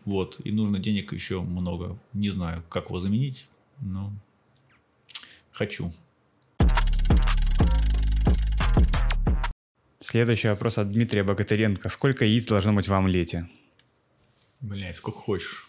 Вот. 0.07 0.41
И 0.43 0.53
нужно 0.53 0.79
денег 0.79 1.13
еще 1.13 1.43
много. 1.43 1.99
Не 2.15 2.31
знаю, 2.31 2.63
как 2.71 2.87
его 2.87 2.99
заменить, 2.99 3.47
но 3.83 4.11
хочу. 5.53 5.93
Следующий 10.09 10.47
вопрос 10.47 10.79
от 10.79 10.93
Дмитрия 10.93 11.25
Богатыренко. 11.25 11.89
Сколько 11.89 12.25
яиц 12.25 12.47
должно 12.47 12.73
быть 12.73 12.87
в 12.87 12.95
омлете? 12.95 13.49
Блять, 14.61 14.95
сколько 14.95 15.19
хочешь. 15.19 15.67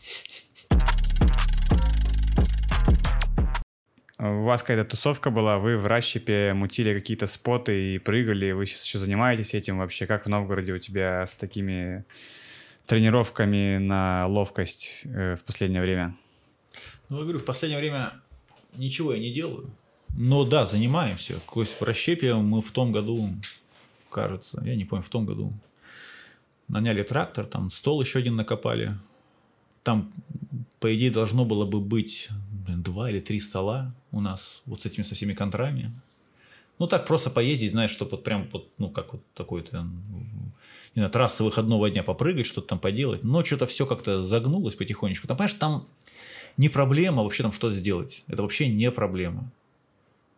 У 4.20 4.44
вас 4.44 4.62
какая-то 4.62 4.92
тусовка 4.92 5.32
была, 5.32 5.58
вы 5.58 5.76
в 5.76 5.88
расщепе 5.88 6.54
мутили 6.54 6.94
какие-то 6.94 7.26
споты 7.26 7.96
и 7.96 7.98
прыгали, 7.98 8.52
вы 8.52 8.68
сейчас 8.68 8.86
еще 8.86 9.00
занимаетесь 9.00 9.56
этим 9.56 9.80
вообще? 9.80 10.06
Как 10.06 10.28
в 10.28 10.30
Новгороде 10.30 10.74
у 10.74 10.78
тебя 10.78 11.26
с 11.26 11.36
такими 11.36 12.06
тренировками 12.86 13.80
на 13.80 14.28
ловкость 14.28 15.02
э, 15.06 15.36
в 15.36 15.44
последнее 15.46 15.82
время? 15.82 16.16
Ну, 17.10 17.18
я 17.18 17.24
говорю, 17.24 17.40
в 17.40 17.46
последнее 17.46 17.80
время 17.80 18.14
ничего 18.76 19.16
я 19.16 19.20
не 19.20 19.34
делаю. 19.34 19.72
Но 20.16 20.46
да, 20.46 20.68
занимаемся. 20.68 21.40
То 21.52 21.62
есть 21.62 21.82
в 21.82 21.84
расщепе 21.84 22.36
мы 22.36 22.62
в 22.62 22.72
том 22.72 22.92
году, 22.92 23.34
кажется, 24.18 24.61
я 24.65 24.76
не 24.76 24.85
помню, 24.85 25.03
в 25.03 25.10
том 25.10 25.26
году 25.26 25.53
наняли 26.68 27.03
трактор, 27.03 27.45
там 27.45 27.69
стол 27.69 28.02
еще 28.02 28.19
один 28.19 28.35
накопали. 28.35 28.95
Там, 29.84 30.11
по 30.80 30.94
идее, 30.95 31.11
должно 31.11 31.45
было 31.45 31.65
бы 31.65 31.80
быть 31.80 32.30
два 32.68 33.10
или 33.10 33.19
три 33.19 33.39
стола 33.39 33.94
у 34.11 34.19
нас 34.19 34.61
вот 34.65 34.81
с 34.81 34.85
этими 34.85 35.03
со 35.03 35.15
всеми 35.15 35.34
контрами. 35.34 35.94
Ну, 36.80 36.88
так 36.88 37.07
просто 37.07 37.30
поездить, 37.30 37.72
знаешь, 37.72 37.91
чтобы 37.91 38.11
вот 38.11 38.23
прям 38.23 38.49
вот, 38.52 38.69
ну, 38.77 38.89
как 38.89 39.14
вот 39.14 39.22
такой-то, 39.34 39.84
не 39.84 41.02
знаю, 41.02 41.10
трассы 41.10 41.44
выходного 41.44 41.89
дня 41.89 42.03
попрыгать, 42.03 42.45
что-то 42.45 42.68
там 42.68 42.80
поделать. 42.80 43.23
Но 43.23 43.44
что-то 43.44 43.65
все 43.65 43.85
как-то 43.85 44.23
загнулось 44.23 44.76
потихонечку. 44.76 45.27
Там, 45.27 45.38
понимаешь, 45.38 45.53
там 45.56 45.88
не 46.57 46.69
проблема 46.69 47.23
вообще 47.23 47.44
там 47.44 47.53
что 47.53 47.72
сделать. 47.72 48.23
Это 48.27 48.41
вообще 48.41 48.68
не 48.68 48.91
проблема. 48.91 49.52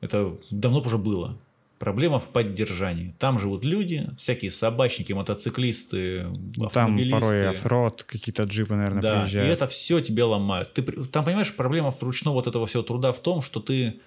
Это 0.02 0.38
давно 0.52 0.82
уже 0.82 0.98
было. 0.98 1.38
Проблема 1.80 2.20
в 2.20 2.30
поддержании. 2.30 3.16
Там 3.20 3.40
живут 3.40 3.64
люди, 3.64 4.10
всякие 4.18 4.52
собачники, 4.52 5.14
мотоциклисты, 5.14 6.24
Там 6.56 6.66
автомобилисты. 6.66 7.22
порой 7.22 7.48
offroad, 7.50 8.04
какие-то 8.04 8.44
джипы, 8.44 8.76
наверное, 8.76 9.02
Да, 9.02 9.14
и 9.14 9.22
приезжают. 9.22 9.50
это 9.50 9.68
все 9.68 10.02
тебя 10.02 10.26
ломает. 10.28 10.74
Ты, 10.74 10.84
там, 10.84 11.24
понимаешь, 11.24 11.56
проблема 11.56 11.92
вручную 11.92 12.34
вот 12.34 12.48
этого 12.48 12.68
всего 12.68 12.84
труда 12.84 13.14
в 13.14 13.20
том, 13.22 13.42
что 13.42 13.62
ты 13.62 14.00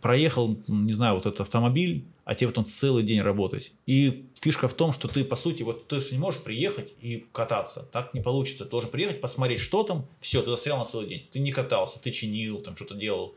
проехал, 0.00 0.56
не 0.68 0.92
знаю, 0.92 1.14
вот 1.16 1.26
этот 1.26 1.40
автомобиль, 1.42 2.04
а 2.24 2.34
тебе 2.34 2.48
вот 2.48 2.58
он 2.58 2.64
целый 2.66 3.02
день 3.02 3.20
работать. 3.20 3.72
И 3.86 4.26
фишка 4.40 4.68
в 4.68 4.74
том, 4.74 4.92
что 4.92 5.06
ты, 5.08 5.24
по 5.24 5.36
сути, 5.36 5.62
вот 5.64 5.86
ты 5.88 6.00
же 6.00 6.12
не 6.12 6.18
можешь 6.18 6.42
приехать 6.42 6.92
и 7.00 7.26
кататься. 7.32 7.88
Так 7.92 8.14
не 8.14 8.20
получится. 8.20 8.64
Ты 8.64 8.70
должен 8.70 8.90
приехать, 8.90 9.20
посмотреть, 9.20 9.60
что 9.60 9.82
там. 9.84 10.06
Все, 10.20 10.42
ты 10.42 10.50
застрял 10.50 10.78
на 10.78 10.84
целый 10.84 11.08
день. 11.08 11.28
Ты 11.32 11.38
не 11.40 11.52
катался, 11.52 12.00
ты 12.00 12.10
чинил, 12.10 12.60
там 12.60 12.74
что-то 12.76 12.94
делал. 12.94 13.34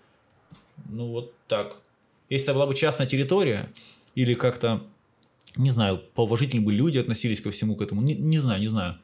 Ну, 0.89 1.07
вот 1.07 1.33
так. 1.47 1.75
Если 2.29 2.45
это 2.45 2.53
была 2.53 2.67
бы 2.67 2.75
частная 2.75 3.07
территория, 3.07 3.69
или 4.15 4.33
как-то, 4.33 4.83
не 5.55 5.69
знаю, 5.69 6.01
поуважительнее 6.15 6.65
бы 6.65 6.73
люди 6.73 6.97
относились 6.97 7.41
ко 7.41 7.51
всему 7.51 7.75
к 7.75 7.81
этому, 7.81 8.01
не, 8.01 8.15
не 8.15 8.37
знаю, 8.37 8.59
не 8.59 8.67
знаю. 8.67 8.97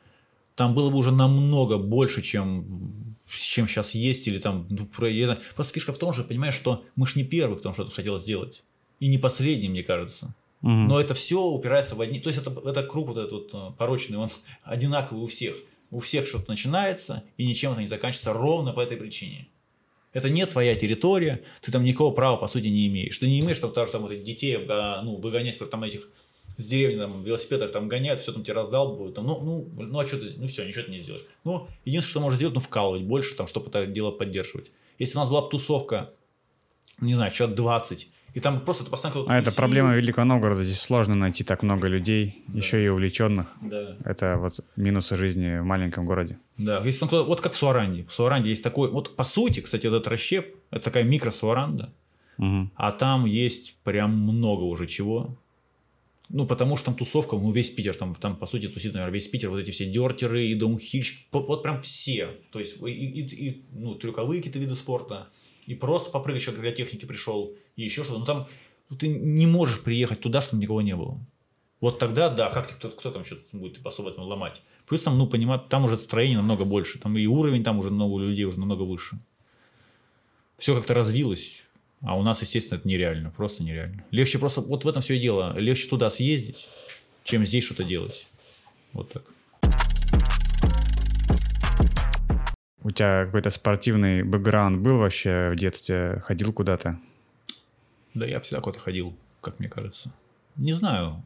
Там 0.56 0.73
было 0.73 0.89
бы 0.89 0.97
уже 0.97 1.11
намного 1.11 1.77
больше, 1.77 2.22
чем, 2.22 3.15
чем 3.30 3.68
сейчас 3.68 3.93
есть, 3.95 4.27
или 4.27 4.39
там, 4.39 4.68
ну, 4.69 4.85
про- 4.85 5.10
я 5.10 5.19
не 5.19 5.26
знаю. 5.26 5.41
Просто 5.56 5.73
фишка 5.73 5.91
в 5.91 5.97
том 5.97 6.14
же, 6.14 6.23
понимаешь, 6.23 6.53
что 6.53 6.84
мы 6.95 7.07
ж 7.07 7.15
не 7.15 7.23
первый, 7.23 7.57
кто 7.57 7.73
что-то 7.73 7.91
хотел 7.91 8.19
сделать. 8.19 8.64
И 8.99 9.07
не 9.07 9.18
последний, 9.18 9.69
мне 9.69 9.84
кажется. 9.84 10.34
Мгм. 10.61 10.88
Но 10.88 10.99
это 10.99 11.14
все 11.14 11.43
упирается 11.43 11.95
в 11.95 12.02
одни. 12.02 12.19
То 12.19 12.30
есть 12.30 12.41
это, 12.41 12.52
это 12.65 12.84
круг 12.84 13.07
вот 13.10 13.18
этот 13.18 13.31
вот 13.31 13.49
э, 13.53 13.73
порочный, 13.77 14.18
он 14.18 14.30
одинаковый 14.64 15.23
у 15.23 15.27
всех. 15.27 15.56
У 15.91 15.99
всех 15.99 16.27
что-то 16.27 16.49
начинается, 16.52 17.23
и 17.38 17.45
ничем 17.45 17.72
это 17.73 17.81
не 17.81 17.88
заканчивается 17.88 18.34
ровно 18.34 18.73
по 18.73 18.80
этой 18.80 18.97
причине. 18.97 19.47
Это 20.15 20.29
не 20.29 20.45
твоя 20.45 20.75
территория, 20.75 21.41
ты 21.59 21.73
там 21.73 21.83
никакого 21.83 22.13
права, 22.13 22.37
по 22.37 22.47
сути, 22.47 22.67
не 22.67 22.87
имеешь. 22.87 23.17
Ты 23.19 23.27
не 23.27 23.41
имеешь 23.41 23.59
там, 23.59 23.73
даже 23.73 23.91
там 23.91 24.01
вот 24.01 24.13
этих 24.13 24.23
детей 24.23 24.57
а, 24.69 25.01
ну, 25.03 25.17
выгонять, 25.17 25.55
которые 25.55 25.71
там 25.71 25.83
этих 25.83 26.09
с 26.55 26.65
деревни 26.65 26.97
там, 26.97 27.21
велосипедах 27.21 27.73
там 27.73 27.89
гоняют, 27.89 28.21
все 28.21 28.31
там 28.31 28.41
тебе 28.41 28.53
раздалбывают. 28.53 29.13
Там, 29.13 29.25
ну, 29.27 29.41
ну, 29.41 29.69
ну, 29.83 29.99
а 29.99 30.07
что 30.07 30.17
ты, 30.17 30.31
ну 30.37 30.47
все, 30.47 30.65
ничего 30.65 30.85
ты 30.85 30.91
не 30.91 30.99
сделаешь. 30.99 31.25
Ну, 31.43 31.67
единственное, 31.83 32.11
что 32.11 32.19
можешь 32.21 32.37
сделать, 32.37 32.55
ну, 32.55 32.61
вкалывать 32.61 33.03
больше, 33.03 33.35
там, 33.35 33.45
чтобы 33.45 33.67
это 33.67 33.85
дело 33.87 34.11
поддерживать. 34.11 34.71
Если 34.99 35.17
у 35.17 35.19
нас 35.19 35.29
была 35.29 35.41
бы 35.41 35.49
тусовка, 35.49 36.13
не 37.01 37.13
знаю, 37.13 37.33
человек 37.33 37.57
20, 37.57 38.07
и 38.35 38.39
там 38.39 38.61
просто 38.61 38.85
ты 38.85 38.91
постоянно 38.91 39.19
кто-то 39.19 39.33
А 39.33 39.37
это 39.37 39.53
проблема 39.53 39.95
Великого 39.95 40.23
Новгорода. 40.23 40.63
Здесь 40.63 40.79
сложно 40.79 41.15
найти 41.15 41.43
так 41.43 41.61
много 41.61 41.89
людей, 41.89 42.45
еще 42.53 42.81
и 42.81 42.87
увлеченных. 42.87 43.47
Да. 43.61 43.97
Это 44.05 44.37
вот 44.37 44.61
минусы 44.77 45.17
жизни 45.17 45.59
в 45.59 45.65
маленьком 45.65 46.05
городе. 46.05 46.37
Да, 46.57 46.82
если 46.86 47.06
кто-то- 47.06 47.26
вот 47.27 47.41
как 47.41 47.52
в 47.53 47.56
Суаранде. 47.56 48.03
В 48.03 48.11
Суаранде 48.11 48.49
есть 48.49 48.64
такой, 48.64 48.90
вот 48.90 49.15
по 49.15 49.23
сути, 49.23 49.60
кстати, 49.60 49.88
этот 49.88 50.07
расщеп, 50.07 50.56
это 50.72 50.86
такая 50.86 51.03
микро-Суаранда, 51.03 51.94
Мгм. 52.38 52.72
а 52.76 52.91
там 52.91 53.26
есть 53.26 53.76
прям 53.84 54.11
много 54.18 54.64
уже 54.64 54.88
чего. 54.88 55.38
Ну, 56.30 56.48
потому 56.48 56.76
что 56.76 56.86
там 56.88 56.95
тусовка, 56.95 57.36
ну, 57.38 57.52
весь 57.52 57.69
Питер, 57.69 57.95
там, 57.95 58.15
там 58.15 58.36
по 58.36 58.48
сути, 58.48 58.68
тусит, 58.68 58.94
наверное, 58.94 59.14
весь 59.14 59.27
Питер, 59.27 59.49
вот 59.49 59.60
эти 59.60 59.69
все 59.72 59.86
дертеры 59.86 60.45
и 60.45 60.56
даунхильщики, 60.56 61.27
вот, 61.32 61.48
вот 61.48 61.61
прям 61.61 61.82
все. 61.82 62.30
То 62.52 62.60
есть, 62.60 62.82
и, 62.82 62.90
и- 62.90 63.48
и, 63.49 63.61
ну, 63.73 63.94
трюковые 63.95 64.40
какие-то 64.40 64.57
виды 64.60 64.76
спорта, 64.76 65.27
и 65.68 65.76
просто 65.76 66.10
попрыгать 66.10 66.41
человек 66.41 66.61
для 66.61 66.72
техники 66.72 67.06
пришел, 67.06 67.53
и 67.76 67.84
еще 67.84 68.03
что-то. 68.03 68.19
Ну, 68.19 68.26
там 68.26 68.48
ну, 68.90 68.98
ты 68.98 69.07
не 69.07 69.45
можешь 69.48 69.82
приехать 69.82 70.19
туда, 70.22 70.41
чтобы 70.41 70.61
никого 70.61 70.82
не 70.82 70.95
было. 70.95 71.19
Вот 71.82 71.99
тогда, 71.99 72.30
да, 72.30 72.49
как 72.49 72.69
кто, 72.69 72.90
кто 72.90 73.11
там 73.11 73.23
что-то 73.26 73.44
будет 73.57 73.86
особо 73.86 74.11
там 74.11 74.26
ломать. 74.26 74.61
Плюс 74.87 75.01
там, 75.01 75.17
ну, 75.17 75.27
понимать, 75.27 75.67
там 75.67 75.85
уже 75.85 75.97
строение 75.97 76.37
намного 76.37 76.63
больше, 76.63 76.99
там 76.99 77.17
и 77.17 77.25
уровень 77.25 77.63
там 77.63 77.79
уже 77.79 77.89
много 77.89 78.19
людей 78.19 78.45
уже 78.45 78.59
намного 78.59 78.83
выше. 78.83 79.17
Все 80.57 80.75
как-то 80.75 80.93
развилось, 80.93 81.63
а 82.01 82.17
у 82.17 82.23
нас, 82.23 82.41
естественно, 82.41 82.77
это 82.77 82.87
нереально, 82.87 83.31
просто 83.31 83.63
нереально. 83.63 84.03
Легче 84.11 84.37
просто, 84.37 84.61
вот 84.61 84.85
в 84.85 84.87
этом 84.87 85.01
все 85.01 85.15
и 85.15 85.19
дело, 85.19 85.57
легче 85.57 85.89
туда 85.89 86.09
съездить, 86.09 86.67
чем 87.23 87.43
здесь 87.45 87.63
что-то 87.63 87.83
делать. 87.83 88.27
Вот 88.93 89.11
так. 89.11 89.23
У 92.83 92.91
тебя 92.91 93.25
какой-то 93.25 93.49
спортивный 93.49 94.21
бэкграунд 94.21 94.79
был 94.79 94.97
вообще 94.97 95.49
в 95.51 95.55
детстве? 95.55 96.21
Ходил 96.23 96.53
куда-то? 96.53 96.99
Да 98.13 98.27
я 98.27 98.39
всегда 98.39 98.61
куда-то 98.61 98.79
ходил, 98.79 99.17
как 99.41 99.59
мне 99.59 99.67
кажется. 99.67 100.11
Не 100.55 100.71
знаю. 100.71 101.23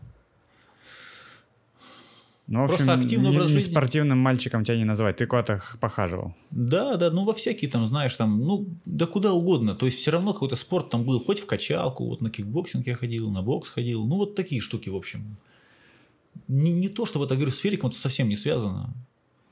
Ну, 2.51 2.61
в 2.61 2.63
общем, 2.63 2.77
Просто 2.85 2.93
активный 2.95 3.29
не, 3.29 3.35
образ 3.37 3.51
не 3.51 3.59
жизни. 3.59 3.71
спортивным 3.71 4.17
мальчиком 4.17 4.65
тебя 4.65 4.75
не 4.75 4.83
назвать. 4.83 5.17
Ты 5.17 5.27
куда-то 5.27 5.61
похаживал. 5.79 6.33
Да, 6.49 6.95
да, 6.97 7.11
ну 7.11 7.23
во 7.23 7.33
всякие 7.35 7.69
там, 7.69 7.85
знаешь, 7.85 8.15
там, 8.15 8.41
ну, 8.41 8.65
да 8.85 9.05
куда 9.05 9.33
угодно. 9.33 9.75
То 9.75 9.85
есть 9.85 9.99
все 9.99 10.09
равно 10.09 10.33
какой-то 10.33 10.55
спорт 10.55 10.89
там 10.89 11.03
был, 11.03 11.23
хоть 11.23 11.39
в 11.41 11.45
качалку, 11.45 12.07
вот 12.07 12.21
на 12.21 12.31
кикбоксинг 12.31 12.87
я 12.87 12.95
ходил, 12.95 13.29
на 13.29 13.43
бокс 13.43 13.69
ходил. 13.69 14.03
Ну, 14.07 14.15
вот 14.15 14.33
такие 14.33 14.61
штуки, 14.61 14.89
в 14.89 14.95
общем. 14.95 15.37
Не, 16.47 16.71
не 16.71 16.89
то, 16.89 17.05
чтобы 17.05 17.25
это, 17.25 17.35
говорю, 17.35 17.51
с 17.51 17.63
великом 17.63 17.91
это 17.91 17.99
совсем 17.99 18.27
не 18.29 18.35
связано. 18.35 18.93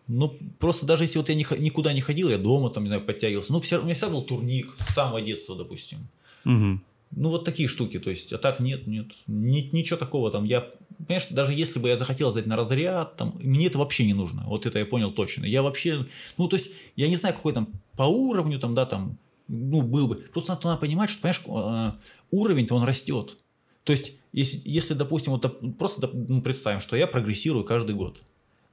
Ну, 0.08 0.34
просто 0.58 0.86
даже 0.88 1.04
если 1.04 1.20
вот 1.20 1.30
я 1.30 1.44
х- 1.44 1.58
никуда 1.58 1.94
не 1.94 2.02
ходил, 2.02 2.30
я 2.30 2.38
дома 2.40 2.70
там, 2.72 2.84
не 2.84 2.90
знаю, 2.90 3.04
подтягивался. 3.04 3.54
Ну, 3.54 3.60
все, 3.60 3.78
у 3.80 3.84
меня 3.84 3.94
всегда 3.94 4.10
был 4.14 4.24
турник 4.24 4.74
с 4.78 4.94
самого 4.96 5.22
детства, 5.22 5.56
допустим. 5.56 6.00
Мгм. 6.46 6.82
Ну, 7.12 7.30
вот 7.30 7.46
такие 7.46 7.70
штуки, 7.70 8.00
то 8.00 8.10
есть, 8.10 8.34
а 8.34 8.38
так 8.38 8.60
нет, 8.60 8.86
нет, 8.86 9.08
Ни- 9.28 9.70
ничего 9.72 9.98
такого 9.98 10.30
там. 10.30 10.44
Я, 10.44 10.70
понимаешь, 10.98 11.28
даже 11.30 11.54
если 11.54 11.80
бы 11.80 11.88
я 11.88 11.98
захотел 11.98 12.32
сдать 12.32 12.46
на 12.46 12.56
разряд, 12.56 13.16
там, 13.16 13.36
мне 13.42 13.68
это 13.68 13.78
вообще 13.78 14.06
не 14.06 14.14
нужно. 14.14 14.44
Вот 14.46 14.66
это 14.66 14.80
я 14.80 14.86
понял 14.86 15.12
точно. 15.12 15.46
Я 15.46 15.64
вообще, 15.64 16.06
ну, 16.38 16.48
то 16.48 16.58
есть, 16.58 16.72
я 16.96 17.08
не 17.08 17.16
знаю, 17.16 17.36
какой 17.36 17.54
там 17.54 17.70
по 17.96 18.04
уровню 18.04 18.60
там, 18.60 18.76
да, 18.76 18.86
там, 18.86 19.18
ну, 19.48 19.82
был 19.82 20.08
бы. 20.08 20.16
Просто 20.16 20.52
надо, 20.52 20.68
надо 20.68 20.82
понимать, 20.82 21.10
что, 21.10 21.22
понимаешь, 21.22 21.42
э, 21.48 21.98
уровень-то 22.32 22.76
он 22.76 22.84
растет. 22.84 23.38
То 23.84 23.94
есть, 23.94 24.14
если, 24.34 24.62
если 24.66 24.94
допустим, 24.94 25.32
вот 25.34 25.78
просто 25.78 26.10
ну, 26.14 26.42
представим, 26.42 26.82
что 26.82 26.98
я 26.98 27.08
прогрессирую 27.08 27.64
каждый 27.64 27.96
год. 27.96 28.22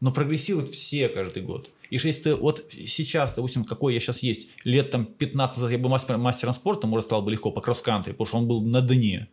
Но 0.01 0.13
прогрессируют 0.13 0.71
все 0.71 1.09
каждый 1.09 1.43
год. 1.43 1.71
И 1.95 1.97
если 1.97 2.23
ты 2.23 2.35
вот 2.35 2.65
сейчас, 2.73 3.35
допустим, 3.35 3.63
какой 3.63 3.95
я 3.95 4.01
сейчас 4.01 4.25
есть, 4.25 4.49
лет 4.65 4.91
там 4.91 5.07
15 5.07 5.59
назад 5.59 5.71
я 5.71 5.79
бы 5.79 5.89
мастер- 5.89 6.19
мастером 6.19 6.53
спорта, 6.53 6.89
может, 6.89 7.07
стал 7.07 7.23
бы 7.23 7.31
легко 7.31 7.53
по 7.53 7.61
кросс-кантри, 7.61 8.11
потому 8.11 8.27
что 8.27 8.39
он 8.39 8.49
был 8.49 8.63
на 8.63 8.83
дне. 8.83 9.29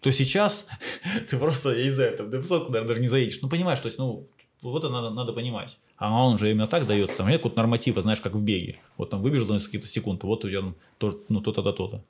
То 0.00 0.10
сейчас 0.10 0.64
ты 1.28 1.36
просто, 1.36 1.76
я 1.76 1.84
не 1.84 1.90
знаю, 1.90 2.16
там, 2.16 2.30
высотку, 2.30 2.72
наверное, 2.72 2.88
даже 2.88 3.02
не 3.02 3.08
заедешь. 3.08 3.40
Ну, 3.42 3.50
понимаешь, 3.50 3.80
то 3.80 3.88
есть, 3.88 3.98
ну, 3.98 4.26
вот 4.62 4.82
это 4.82 4.90
надо, 4.90 5.10
надо 5.10 5.34
понимать. 5.34 5.76
А 5.98 6.24
он 6.24 6.38
же 6.38 6.50
именно 6.50 6.66
так 6.66 6.86
дается. 6.86 7.18
Там 7.18 7.28
нет 7.28 7.40
какого-то 7.40 7.58
норматива, 7.58 8.00
знаешь, 8.00 8.22
как 8.22 8.34
в 8.34 8.42
беге. 8.42 8.78
Вот 8.96 9.10
там 9.10 9.20
выбежал 9.20 9.48
на 9.48 9.52
несколько 9.54 9.86
секунд, 9.86 10.22
вот 10.22 10.42
у 10.46 10.48
тебя 10.48 10.62
ну, 11.28 11.40
то-то, 11.42 12.00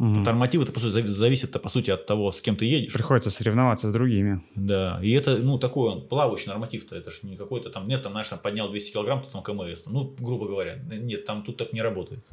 да, 0.00 0.06
то-то. 0.06 0.20
Мгм. 0.20 0.22
Нормативы-то, 0.22 0.72
по 0.72 0.80
сути, 0.80 0.96
зави- 0.96 1.06
зависят, 1.06 1.62
по 1.62 1.68
сути, 1.68 1.90
от 1.90 2.06
того, 2.06 2.32
с 2.32 2.40
кем 2.40 2.56
ты 2.56 2.64
едешь. 2.64 2.92
Приходится 2.92 3.30
соревноваться 3.30 3.88
с 3.88 3.92
другими. 3.92 4.42
Да, 4.54 4.98
и 5.02 5.12
это, 5.12 5.36
ну, 5.38 5.58
такой 5.58 5.90
он, 5.90 6.08
плавающий 6.08 6.48
норматив-то, 6.48 6.96
это 6.96 7.10
же 7.10 7.18
не 7.22 7.36
какой-то 7.36 7.70
там, 7.70 7.86
нет, 7.86 8.02
там, 8.02 8.12
знаешь, 8.12 8.28
там 8.28 8.38
поднял 8.38 8.70
200 8.70 8.92
килограмм, 8.92 9.22
то 9.22 9.30
там 9.30 9.42
КМС, 9.42 9.86
ну, 9.86 10.14
грубо 10.18 10.46
говоря, 10.46 10.76
нет, 10.76 11.24
там 11.24 11.42
тут 11.42 11.56
так 11.56 11.72
не 11.72 11.82
работает. 11.82 12.24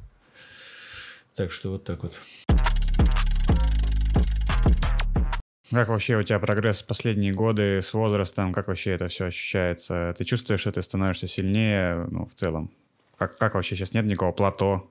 Так 1.35 1.52
что 1.52 1.72
вот 1.72 1.84
так 1.84 2.02
вот. 2.03 2.19
Как 5.69 5.89
вообще 5.89 6.15
у 6.15 6.23
тебя 6.23 6.39
прогресс 6.39 6.81
в 6.81 6.88
последние 6.88 7.34
годы 7.34 7.81
с 7.81 7.94
возрастом? 7.94 8.53
Как 8.53 8.69
вообще 8.69 8.91
это 8.91 9.10
все 9.10 9.26
ощущается? 9.26 10.15
Ты 10.18 10.23
чувствуешь, 10.23 10.61
что 10.61 10.72
ты 10.72 10.81
становишься 10.81 11.27
сильнее, 11.27 12.07
ну, 12.10 12.26
в 12.26 12.34
целом? 12.34 12.72
Как, 13.18 13.38
как 13.38 13.56
вообще 13.56 13.76
сейчас 13.76 13.94
нет 13.94 14.06
никакого 14.06 14.31
плато? 14.31 14.89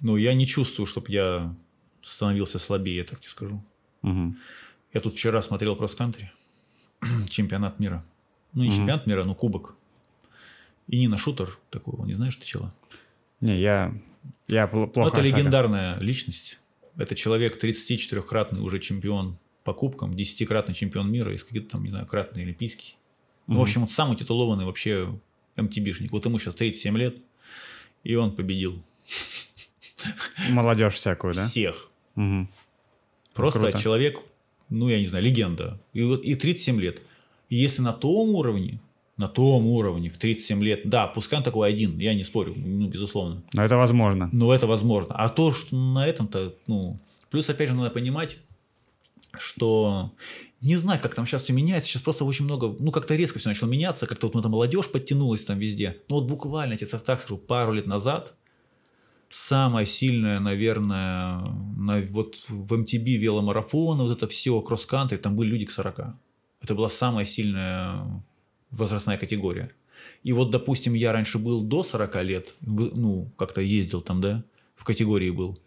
Ну, 0.00 0.16
я 0.16 0.34
не 0.34 0.46
чувствую, 0.46 0.86
чтобы 0.86 1.06
я 1.12 1.54
становился 2.04 2.58
слабее, 2.58 2.98
я 2.98 3.04
так 3.04 3.20
тебе 3.20 3.30
скажу. 3.30 3.64
Мгм. 4.02 4.38
Я 4.92 5.00
тут 5.00 5.14
вчера 5.14 5.42
смотрел 5.42 5.76
кросс-кантри, 5.76 6.30
чемпионат 7.28 7.78
мира. 7.80 8.04
Ну, 8.52 8.62
не 8.62 8.70
чемпионат 8.70 9.06
мира, 9.06 9.24
но 9.24 9.34
кубок. 9.34 9.74
И 10.86 10.98
Нина 10.98 11.16
Шутер, 11.18 11.58
такого, 11.70 12.04
не 12.04 12.14
знаешь 12.14 12.36
ты 12.36 12.44
чего? 12.44 12.72
Не, 13.40 13.58
я, 13.60 13.94
я 14.48 14.68
Ну, 14.72 14.86
плохо 14.86 15.08
это 15.08 15.16
шарю. 15.24 15.36
легендарная 15.36 15.98
личность. 15.98 16.60
Это 16.96 17.14
человек 17.16 17.62
34-кратный 17.62 18.60
уже 18.60 18.78
чемпион 18.78 19.38
по 19.64 19.72
кубкам, 19.74 20.12
10-кратный 20.12 20.74
чемпион 20.74 21.10
мира 21.10 21.32
и 21.32 21.38
какие-то 21.38 21.70
там, 21.70 21.82
не 21.82 21.90
знаю, 21.90 22.06
кратный 22.06 22.42
олимпийский. 22.42 22.96
Ну, 23.46 23.58
в 23.58 23.62
общем, 23.62 23.82
он 23.82 23.88
самый 23.88 24.16
титулованный 24.16 24.64
вообще 24.64 25.18
МТБшник. 25.56 26.12
Вот 26.12 26.24
ему 26.26 26.38
сейчас 26.38 26.54
37 26.54 26.96
лет, 26.98 27.16
и 28.04 28.14
он 28.14 28.36
победил 28.36 28.82
Молодежь 30.50 30.94
всякую, 30.94 31.34
да? 31.34 31.44
всех. 31.44 31.90
Мгм. 32.14 32.48
Просто 33.34 33.60
Круто. 33.60 33.78
человек, 33.78 34.20
ну, 34.68 34.88
я 34.88 34.98
не 34.98 35.06
знаю, 35.06 35.24
легенда. 35.24 35.80
И, 35.92 36.02
вот, 36.02 36.24
и 36.24 36.34
37 36.34 36.80
лет. 36.80 37.02
И 37.48 37.56
если 37.56 37.82
на 37.82 37.92
том 37.92 38.30
уровне, 38.30 38.80
на 39.16 39.28
том 39.28 39.66
уровне, 39.66 40.08
в 40.08 40.16
37 40.16 40.62
лет, 40.62 40.88
да, 40.88 41.06
пускай 41.06 41.38
он 41.38 41.44
такой 41.44 41.68
один, 41.68 41.98
я 41.98 42.14
не 42.14 42.24
спорю, 42.24 42.54
ну, 42.56 42.88
безусловно. 42.88 43.42
Но 43.52 43.64
это 43.64 43.76
возможно. 43.76 44.28
Но 44.32 44.54
это 44.54 44.66
возможно. 44.66 45.14
А 45.14 45.28
то, 45.28 45.52
что 45.52 45.76
на 45.76 46.06
этом-то, 46.06 46.54
ну... 46.66 46.98
Плюс, 47.30 47.50
опять 47.50 47.68
же, 47.68 47.74
надо 47.74 47.90
понимать, 47.90 48.38
что 49.36 50.12
не 50.60 50.76
знаю, 50.76 51.00
как 51.00 51.14
там 51.14 51.26
сейчас 51.26 51.42
все 51.42 51.52
меняется. 51.52 51.90
Сейчас 51.90 52.02
просто 52.02 52.24
очень 52.24 52.44
много, 52.44 52.74
ну, 52.78 52.90
как-то 52.90 53.14
резко 53.14 53.38
все 53.38 53.48
начало 53.48 53.68
меняться. 53.68 54.06
Как-то 54.06 54.28
вот 54.28 54.36
эта 54.36 54.48
молодежь 54.48 54.90
подтянулась 54.90 55.44
там 55.44 55.58
везде. 55.58 55.98
Ну, 56.08 56.16
вот 56.16 56.26
буквально, 56.26 56.72
я 56.72 56.78
тебе 56.78 56.88
так 56.98 57.20
скажу, 57.20 57.36
пару 57.36 57.72
лет 57.72 57.86
назад 57.86 58.34
самая 59.34 59.84
сильная, 59.84 60.38
наверное, 60.38 61.40
на, 61.76 62.00
вот 62.10 62.36
в 62.48 62.72
MTB 62.72 63.16
веломарафоны, 63.16 64.04
вот 64.04 64.16
это 64.16 64.28
все, 64.28 64.60
кросс-кантри, 64.60 65.16
там 65.16 65.34
были 65.34 65.50
люди 65.50 65.66
к 65.66 65.70
40. 65.70 66.00
Это 66.62 66.74
была 66.74 66.88
самая 66.88 67.24
сильная 67.24 68.22
возрастная 68.70 69.18
категория. 69.18 69.72
И 70.22 70.32
вот, 70.32 70.50
допустим, 70.50 70.94
я 70.94 71.12
раньше 71.12 71.38
был 71.38 71.62
до 71.62 71.82
40 71.82 72.22
лет, 72.22 72.54
ну, 72.60 73.32
как-то 73.36 73.60
ездил 73.60 74.02
там, 74.02 74.20
да, 74.20 74.44
в 74.76 74.84
категории 74.84 75.30
был. 75.30 75.58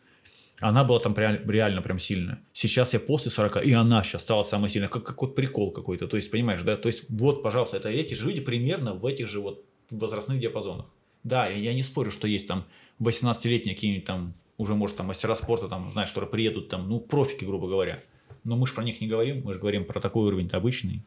Она 0.60 0.84
была 0.86 1.00
там 1.00 1.14
реально, 1.16 1.52
реально 1.52 1.82
прям 1.82 2.00
сильная. 2.00 2.40
Сейчас 2.54 2.94
я 2.94 3.00
после 3.00 3.30
40, 3.32 3.66
и 3.66 3.74
она 3.74 4.02
сейчас 4.02 4.22
стала 4.22 4.44
самой 4.44 4.70
сильной. 4.70 4.88
Как, 4.88 5.04
как 5.04 5.22
вот 5.22 5.36
прикол 5.36 5.72
какой-то. 5.72 6.08
То 6.08 6.18
есть, 6.18 6.32
понимаешь, 6.32 6.64
да? 6.64 6.78
То 6.78 6.88
есть, 6.88 7.06
вот, 7.10 7.44
пожалуйста, 7.44 7.78
это 7.78 7.90
эти 7.90 8.14
же 8.14 8.28
люди 8.28 8.40
примерно 8.40 8.94
в 8.94 9.06
этих 9.06 9.28
же 9.28 9.40
вот 9.40 9.66
возрастных 9.92 10.40
диапазонах. 10.40 10.86
Да, 11.24 11.48
я 11.48 11.74
не 11.74 11.84
спорю, 11.84 12.10
что 12.10 12.28
есть 12.28 12.48
там 12.48 12.66
18-летние 13.00 13.76
какие-нибудь 13.76 14.06
там, 14.06 14.34
уже, 14.58 14.76
может, 14.76 14.98
там 14.98 15.08
мастера 15.08 15.36
спорта, 15.36 15.68
там, 15.68 15.92
знаешь, 15.92 16.10
которые 16.10 16.30
приедут 16.30 16.70
там, 16.70 16.90
ну, 16.90 17.00
профики, 17.00 17.46
грубо 17.46 17.68
говоря. 17.68 18.04
Но 18.44 18.56
мы 18.56 18.68
же 18.68 18.74
про 18.74 18.84
них 18.84 19.02
не 19.02 19.08
говорим, 19.08 19.44
мы 19.44 19.54
же 19.54 19.60
говорим 19.60 19.86
про 19.86 20.00
такой 20.00 20.28
уровень 20.28 20.50
обычный. 20.52 21.04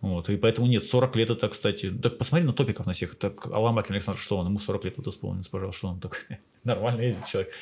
Вот, 0.00 0.30
и 0.30 0.36
поэтому 0.38 0.66
нет, 0.66 0.84
40 0.84 1.16
лет 1.16 1.30
это, 1.30 1.48
кстати, 1.48 1.90
так 1.90 2.16
посмотри 2.16 2.46
на 2.46 2.54
топиков 2.54 2.86
на 2.86 2.92
всех. 2.92 3.16
Так, 3.16 3.46
Алан 3.46 3.74
Бакин, 3.74 3.94
Александр, 3.94 4.18
что 4.18 4.38
он? 4.38 4.46
Ему 4.46 4.58
40 4.58 4.84
лет 4.84 4.96
вот 4.96 5.06
исполнится, 5.08 5.50
пожалуйста, 5.50 5.78
что 5.78 5.88
он 5.88 6.00
так 6.00 6.26
нормально 6.64 7.02
ездит 7.02 7.26
человек. 7.26 7.52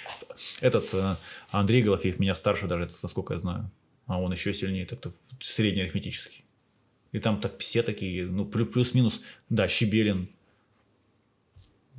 Этот 0.61 0.95
э, 0.95 1.17
Андрей 1.51 1.83
Голофеев 1.83 2.21
меня 2.21 2.37
старше 2.37 2.69
даже, 2.69 2.85
это, 2.85 2.95
насколько 3.03 3.35
я 3.35 3.41
знаю. 3.41 3.71
А 4.07 4.21
он 4.21 4.33
еще 4.33 4.55
сильнее, 4.55 4.87
так-то 4.87 5.13
среднеарифметический. 5.41 6.45
И 7.11 7.19
там 7.19 7.41
так 7.41 7.59
все 7.59 7.83
такие, 7.83 8.27
ну, 8.27 8.45
плюс-минус, 8.45 9.21
да, 9.49 9.67
Щебелин, 9.67 10.29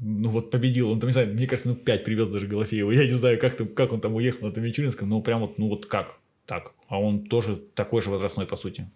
ну 0.01 0.30
вот 0.30 0.51
победил, 0.51 0.91
он 0.91 0.99
там, 0.99 1.09
не 1.09 1.13
знаю, 1.13 1.34
мне 1.34 1.47
кажется, 1.47 1.69
ну 1.69 1.76
5 1.76 2.03
привез 2.03 2.30
даже 2.30 2.47
Голофеева. 2.47 2.91
Я 2.91 3.03
не 3.03 3.11
знаю, 3.11 3.39
как, 3.39 3.55
там, 3.55 3.67
как 3.67 3.91
он 3.93 4.01
там 4.01 4.15
уехал 4.15 4.47
на 4.47 4.59
Мичуринском, 4.59 5.09
но 5.09 5.21
прям 5.21 5.41
вот, 5.41 5.57
ну 5.57 5.67
вот 5.67 5.85
как 5.85 6.19
так. 6.45 6.73
А 6.88 6.99
он 6.99 7.26
тоже 7.26 7.57
такой 7.76 8.01
же 8.01 8.09
возрастной, 8.09 8.47
по 8.47 8.55
сути. 8.55 8.89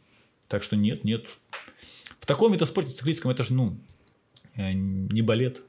Так 0.48 0.64
что 0.64 0.76
нет, 0.76 1.04
нет. 1.04 1.26
В 2.20 2.26
таком 2.26 2.52
видоспорте 2.52 2.92
циклическом 2.92 3.32
это 3.32 3.44
же, 3.44 3.54
ну, 3.54 3.78
э, 4.56 4.72
не 4.74 5.22
балет. 5.22 5.62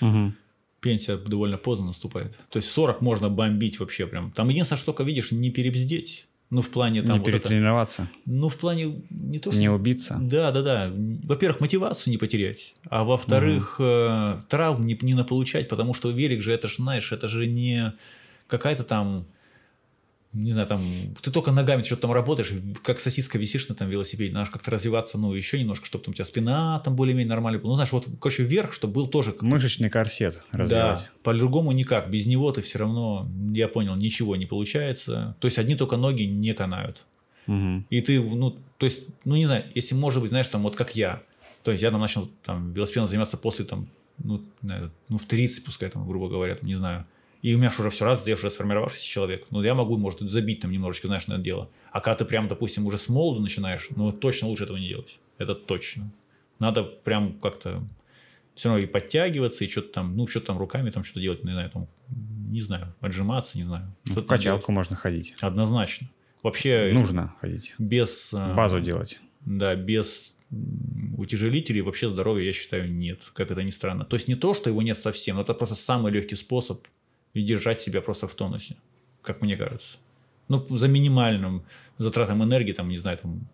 Угу. 0.00 0.32
Пенсия 0.80 1.16
довольно 1.16 1.56
поздно 1.56 1.86
наступает. 1.86 2.36
То 2.50 2.58
есть 2.58 2.70
40 2.70 3.00
можно 3.00 3.30
бомбить 3.30 3.80
вообще 3.80 4.06
прям. 4.06 4.32
Там 4.32 4.48
единственное, 4.48 4.78
что 4.78 4.92
только 4.92 5.04
видишь, 5.04 5.32
не 5.32 5.50
перебздеть. 5.50 6.26
Ну, 6.54 6.62
в 6.62 6.70
плане 6.70 7.02
там... 7.02 7.14
Не 7.14 7.18
вот 7.18 7.26
перетренироваться. 7.26 8.02
Это, 8.02 8.10
ну, 8.26 8.48
в 8.48 8.56
плане 8.56 9.02
не 9.10 9.40
то, 9.40 9.50
что... 9.50 9.60
Не 9.60 9.68
убиться. 9.68 10.16
Да, 10.20 10.52
да, 10.52 10.62
да. 10.62 10.92
Во-первых, 11.24 11.60
мотивацию 11.60 12.12
не 12.12 12.16
потерять. 12.16 12.76
А 12.88 13.02
во-вторых, 13.02 13.80
угу. 13.80 13.88
э, 13.88 14.36
травм 14.48 14.86
не, 14.86 14.96
не 15.02 15.14
наполучать, 15.14 15.68
потому 15.68 15.94
что 15.94 16.12
велик 16.12 16.42
же, 16.42 16.52
это 16.52 16.68
же, 16.68 16.76
знаешь, 16.76 17.10
это 17.10 17.26
же 17.26 17.48
не 17.48 17.92
какая-то 18.46 18.84
там 18.84 19.26
не 20.34 20.50
знаю, 20.50 20.66
там, 20.66 20.84
ты 21.22 21.30
только 21.30 21.52
ногами 21.52 21.82
что-то 21.82 22.02
там 22.02 22.12
работаешь, 22.12 22.52
как 22.82 22.98
сосиска 22.98 23.38
висишь 23.38 23.68
на 23.68 23.76
там 23.76 23.88
велосипеде, 23.88 24.34
надо 24.34 24.50
как-то 24.50 24.72
развиваться, 24.72 25.16
ну, 25.16 25.32
еще 25.32 25.60
немножко, 25.60 25.86
чтобы 25.86 26.04
там 26.04 26.12
у 26.12 26.14
тебя 26.14 26.24
спина 26.24 26.80
там 26.80 26.96
более-менее 26.96 27.30
нормально 27.30 27.60
была. 27.60 27.70
Ну, 27.70 27.74
знаешь, 27.76 27.92
вот, 27.92 28.08
короче, 28.20 28.42
вверх, 28.42 28.72
чтобы 28.72 28.94
был 28.94 29.06
тоже... 29.06 29.34
Мышечный 29.40 29.90
корсет 29.90 30.42
развивать. 30.50 31.00
Да, 31.00 31.08
по-другому 31.22 31.70
никак. 31.70 32.10
Без 32.10 32.26
него 32.26 32.50
ты 32.50 32.62
все 32.62 32.78
равно, 32.78 33.30
я 33.52 33.68
понял, 33.68 33.94
ничего 33.94 34.34
не 34.34 34.46
получается. 34.46 35.36
То 35.38 35.46
есть, 35.46 35.58
одни 35.58 35.76
только 35.76 35.96
ноги 35.96 36.24
не 36.24 36.52
канают. 36.52 37.06
Угу. 37.46 37.84
И 37.90 38.00
ты, 38.00 38.20
ну, 38.20 38.56
то 38.78 38.86
есть, 38.86 39.02
ну, 39.24 39.36
не 39.36 39.46
знаю, 39.46 39.64
если, 39.74 39.94
может 39.94 40.20
быть, 40.20 40.30
знаешь, 40.30 40.48
там, 40.48 40.62
вот 40.62 40.74
как 40.74 40.96
я, 40.96 41.22
то 41.62 41.70
есть, 41.70 41.82
я 41.82 41.90
там 41.92 42.00
начал 42.00 42.28
там 42.44 42.72
велосипедом 42.72 43.06
заниматься 43.06 43.36
после, 43.36 43.64
там, 43.64 43.88
ну, 44.18 44.42
ну, 44.62 45.18
в 45.18 45.26
30, 45.26 45.64
пускай, 45.64 45.88
там, 45.90 46.08
грубо 46.08 46.28
говоря, 46.28 46.56
там, 46.56 46.66
не 46.66 46.74
знаю, 46.74 47.06
и 47.44 47.54
у 47.54 47.58
меня 47.58 47.70
же 47.70 47.80
уже 47.80 47.90
все 47.90 48.06
раз, 48.06 48.26
я 48.26 48.34
уже 48.34 48.50
сформировавшийся 48.50 49.04
человек, 49.04 49.46
ну, 49.50 49.62
я 49.62 49.74
могу, 49.74 49.98
может, 49.98 50.20
забить 50.20 50.60
там 50.60 50.70
немножечко, 50.70 51.08
знаешь, 51.08 51.26
на 51.26 51.34
это 51.34 51.42
дело. 51.42 51.68
А 51.92 52.00
когда 52.00 52.16
ты 52.16 52.24
прям, 52.24 52.48
допустим, 52.48 52.86
уже 52.86 52.96
с 52.96 53.10
молоду 53.10 53.42
начинаешь, 53.42 53.88
ну, 53.94 54.10
точно 54.12 54.48
лучше 54.48 54.64
этого 54.64 54.78
не 54.78 54.88
делать. 54.88 55.18
Это 55.36 55.54
точно. 55.54 56.10
Надо 56.58 56.84
прям 56.84 57.34
как-то 57.34 57.86
все 58.54 58.70
равно 58.70 58.82
и 58.82 58.86
подтягиваться, 58.86 59.62
и 59.62 59.68
что-то 59.68 59.88
там, 59.88 60.16
ну, 60.16 60.26
что-то 60.26 60.46
там 60.46 60.58
руками 60.58 60.88
там 60.88 61.04
что-то 61.04 61.20
делать, 61.20 61.44
не 61.44 61.52
знаю, 61.52 61.68
там, 61.68 61.86
не 62.48 62.62
знаю, 62.62 62.94
отжиматься, 63.00 63.58
не 63.58 63.64
знаю. 63.64 63.94
Ну, 64.06 64.22
в 64.22 64.26
качалку 64.26 64.72
можно 64.72 64.96
ходить. 64.96 65.34
Однозначно. 65.42 66.08
Вообще... 66.42 66.92
Нужно 66.94 67.34
ходить. 67.42 67.74
Без... 67.78 68.32
Э, 68.32 68.54
Базу 68.54 68.80
делать. 68.80 69.20
Да, 69.44 69.74
без 69.74 70.34
утяжелителей 71.18 71.82
вообще 71.82 72.08
здоровья, 72.08 72.46
я 72.46 72.52
считаю, 72.54 72.90
нет, 72.90 73.20
как 73.34 73.50
это 73.50 73.62
ни 73.62 73.70
странно. 73.70 74.06
То 74.06 74.16
есть 74.16 74.28
не 74.28 74.34
то, 74.34 74.54
что 74.54 74.70
его 74.70 74.80
нет 74.80 74.98
совсем, 74.98 75.36
но 75.36 75.42
это 75.42 75.52
просто 75.52 75.74
самый 75.74 76.10
легкий 76.10 76.36
способ 76.36 76.86
и 77.34 77.42
держать 77.42 77.82
себя 77.82 78.00
просто 78.00 78.26
в 78.26 78.34
тонусе, 78.34 78.76
как 79.22 79.42
мне 79.42 79.56
кажется. 79.56 79.98
Ну, 80.48 80.64
за 80.70 80.88
минимальным 80.88 81.64
затратом 81.98 82.42
энергии, 82.42 82.72
там, 82.72 82.88
не 82.88 82.96
знаю, 82.96 83.18
там, 83.18 83.48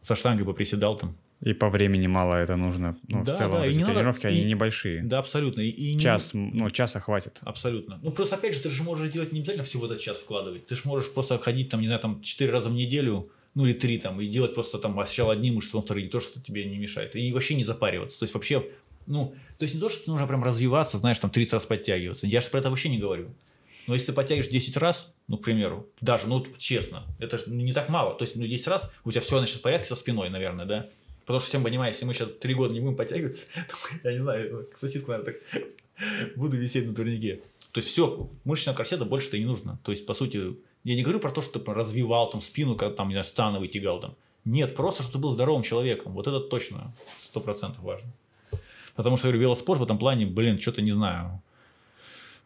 со 0.00 0.14
штангой 0.14 0.46
бы 0.46 0.54
приседал 0.54 0.96
там. 0.96 1.16
И 1.40 1.54
по 1.54 1.70
времени 1.70 2.06
мало 2.06 2.34
это 2.34 2.56
нужно. 2.56 2.98
Ну, 3.08 3.24
да, 3.24 3.32
в 3.32 3.36
целом, 3.36 3.52
да, 3.52 3.66
эти 3.66 3.82
тренировки, 3.82 4.24
надо, 4.24 4.34
они 4.34 4.42
и, 4.42 4.44
небольшие. 4.44 5.02
Да, 5.02 5.18
абсолютно. 5.20 5.62
И, 5.62 5.68
и 5.68 5.98
час, 5.98 6.34
не... 6.34 6.50
ну, 6.52 6.70
часа 6.70 7.00
хватит. 7.00 7.40
Абсолютно. 7.42 7.98
Ну, 8.02 8.10
просто, 8.10 8.36
опять 8.36 8.54
же, 8.54 8.60
ты 8.60 8.68
же 8.68 8.82
можешь 8.82 9.10
делать 9.10 9.32
не 9.32 9.40
обязательно 9.40 9.64
всего 9.64 9.86
этот 9.86 10.00
час 10.00 10.18
вкладывать. 10.18 10.66
Ты 10.66 10.76
же 10.76 10.82
можешь 10.84 11.10
просто 11.12 11.38
ходить, 11.38 11.70
там, 11.70 11.80
не 11.80 11.86
знаю, 11.86 12.00
там, 12.00 12.20
четыре 12.20 12.52
раза 12.52 12.68
в 12.68 12.74
неделю, 12.74 13.30
ну, 13.54 13.64
или 13.64 13.72
три 13.72 13.96
там, 13.96 14.20
и 14.20 14.26
делать 14.26 14.54
просто 14.54 14.78
там 14.78 14.92
сначала 14.92 15.32
одни 15.32 15.50
мышцы, 15.50 15.70
потом 15.70 15.82
вторые, 15.82 16.10
то, 16.10 16.20
что 16.20 16.42
тебе 16.42 16.66
не 16.66 16.76
мешает. 16.76 17.16
И 17.16 17.32
вообще 17.32 17.54
не 17.54 17.64
запариваться. 17.64 18.18
То 18.18 18.24
есть, 18.24 18.34
вообще 18.34 18.66
ну, 19.10 19.34
то 19.58 19.64
есть 19.64 19.74
не 19.74 19.80
то, 19.80 19.88
что 19.88 20.10
нужно 20.10 20.26
прям 20.26 20.42
развиваться, 20.44 20.98
знаешь, 20.98 21.18
там 21.18 21.30
30 21.30 21.52
раз 21.54 21.66
подтягиваться. 21.66 22.26
Я 22.26 22.40
же 22.40 22.48
про 22.48 22.60
это 22.60 22.70
вообще 22.70 22.88
не 22.88 22.98
говорю. 22.98 23.28
Но 23.86 23.94
если 23.94 24.06
ты 24.06 24.12
подтягиваешь 24.12 24.48
10 24.50 24.76
раз, 24.76 25.12
ну, 25.26 25.36
к 25.36 25.42
примеру, 25.42 25.88
даже, 26.00 26.28
ну, 26.28 26.46
честно, 26.58 27.04
это 27.18 27.38
же 27.38 27.50
не 27.50 27.72
так 27.72 27.88
мало. 27.88 28.14
То 28.14 28.24
есть, 28.24 28.36
ну, 28.36 28.46
10 28.46 28.68
раз, 28.68 28.88
у 29.04 29.10
тебя 29.10 29.20
все 29.20 29.38
значит 29.38 29.56
в 29.56 29.62
порядке 29.62 29.86
со 29.86 29.96
спиной, 29.96 30.30
наверное, 30.30 30.64
да? 30.64 30.88
Потому 31.22 31.40
что 31.40 31.48
всем 31.48 31.64
понимаю, 31.64 31.92
если 31.92 32.04
мы 32.04 32.14
сейчас 32.14 32.28
3 32.40 32.54
года 32.54 32.72
не 32.72 32.80
будем 32.80 32.96
подтягиваться, 32.96 33.46
то, 33.54 34.08
я 34.08 34.12
не 34.12 34.20
знаю, 34.20 34.68
сосиска, 34.76 35.12
наверное, 35.12 35.34
так 35.34 35.66
буду 36.36 36.56
висеть 36.56 36.86
на 36.86 36.94
турнике. 36.94 37.42
То 37.72 37.78
есть, 37.78 37.88
все, 37.88 38.30
мышечного 38.44 38.76
корсета 38.76 39.04
больше-то 39.04 39.38
не 39.38 39.44
нужно. 39.44 39.80
То 39.82 39.90
есть, 39.90 40.06
по 40.06 40.14
сути, 40.14 40.54
я 40.84 40.94
не 40.94 41.02
говорю 41.02 41.18
про 41.18 41.32
то, 41.32 41.42
что 41.42 41.58
ты 41.58 41.74
развивал 41.74 42.30
там 42.30 42.40
спину, 42.40 42.76
когда 42.76 42.94
там, 42.94 43.08
не 43.08 43.14
знаю, 43.14 43.24
становый 43.24 43.68
тягал 43.68 43.98
там. 43.98 44.14
Нет, 44.44 44.76
просто, 44.76 45.02
что 45.02 45.12
ты 45.12 45.18
был 45.18 45.32
здоровым 45.32 45.64
человеком. 45.64 46.12
Вот 46.12 46.28
это 46.28 46.38
точно, 46.40 46.94
сто 47.18 47.40
процентов 47.40 47.82
важно. 47.82 48.08
Потому 48.94 49.16
что, 49.16 49.28
говорю, 49.28 49.40
велоспорт 49.40 49.80
в 49.80 49.84
этом 49.84 49.98
плане, 49.98 50.26
блин, 50.26 50.60
что-то 50.60 50.82
не 50.82 50.90
знаю. 50.90 51.42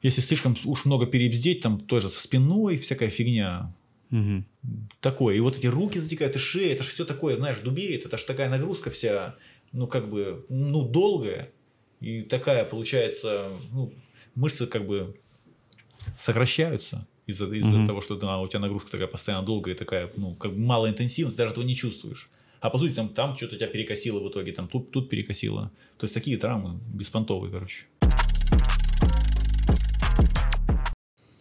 Если 0.02 0.20
слишком 0.20 0.56
уж 0.64 0.84
много 0.84 1.06
перебздеть, 1.06 1.62
там 1.62 1.80
тоже 1.80 2.08
со 2.08 2.20
спиной 2.20 2.78
всякая 2.78 3.08
фигня. 3.08 3.74
Угу. 4.10 4.44
Такое. 5.00 5.36
И 5.36 5.40
вот 5.40 5.56
эти 5.58 5.66
руки 5.66 5.98
затекают, 5.98 6.36
и 6.36 6.38
шея, 6.38 6.74
это 6.74 6.84
же 6.84 6.90
все 6.90 7.04
такое, 7.04 7.36
знаешь, 7.36 7.58
дубеет, 7.58 8.04
это 8.04 8.18
же 8.18 8.24
такая 8.26 8.50
нагрузка 8.50 8.90
вся, 8.90 9.36
ну, 9.72 9.86
как 9.86 10.08
бы, 10.08 10.44
ну, 10.48 10.86
долгая. 10.86 11.50
И 12.00 12.22
такая, 12.22 12.64
получается, 12.64 13.50
ну, 13.72 13.92
мышцы 14.34 14.66
как 14.66 14.86
бы 14.86 15.16
сокращаются 16.16 17.06
из-за 17.26 17.46
из 17.46 17.64
угу. 17.64 17.86
того, 17.86 18.00
что 18.02 18.16
да, 18.16 18.38
у 18.38 18.46
тебя 18.46 18.60
нагрузка 18.60 18.90
такая 18.90 19.08
постоянно 19.08 19.44
долгая, 19.44 19.74
такая, 19.74 20.10
ну, 20.16 20.34
как 20.34 20.52
бы 20.52 20.58
малоинтенсивная, 20.58 21.32
ты 21.32 21.38
даже 21.38 21.52
этого 21.52 21.64
не 21.64 21.74
чувствуешь 21.74 22.28
а 22.64 22.70
по 22.70 22.78
сути 22.78 22.94
там, 22.94 23.10
там 23.10 23.36
что-то 23.36 23.56
тебя 23.56 23.66
перекосило 23.66 24.20
в 24.20 24.28
итоге, 24.30 24.52
там 24.52 24.68
тут, 24.68 24.90
тут 24.90 25.10
перекосило. 25.10 25.70
То 25.98 26.04
есть 26.04 26.14
такие 26.14 26.38
травмы 26.38 26.80
беспонтовые, 26.94 27.52
короче. 27.52 27.84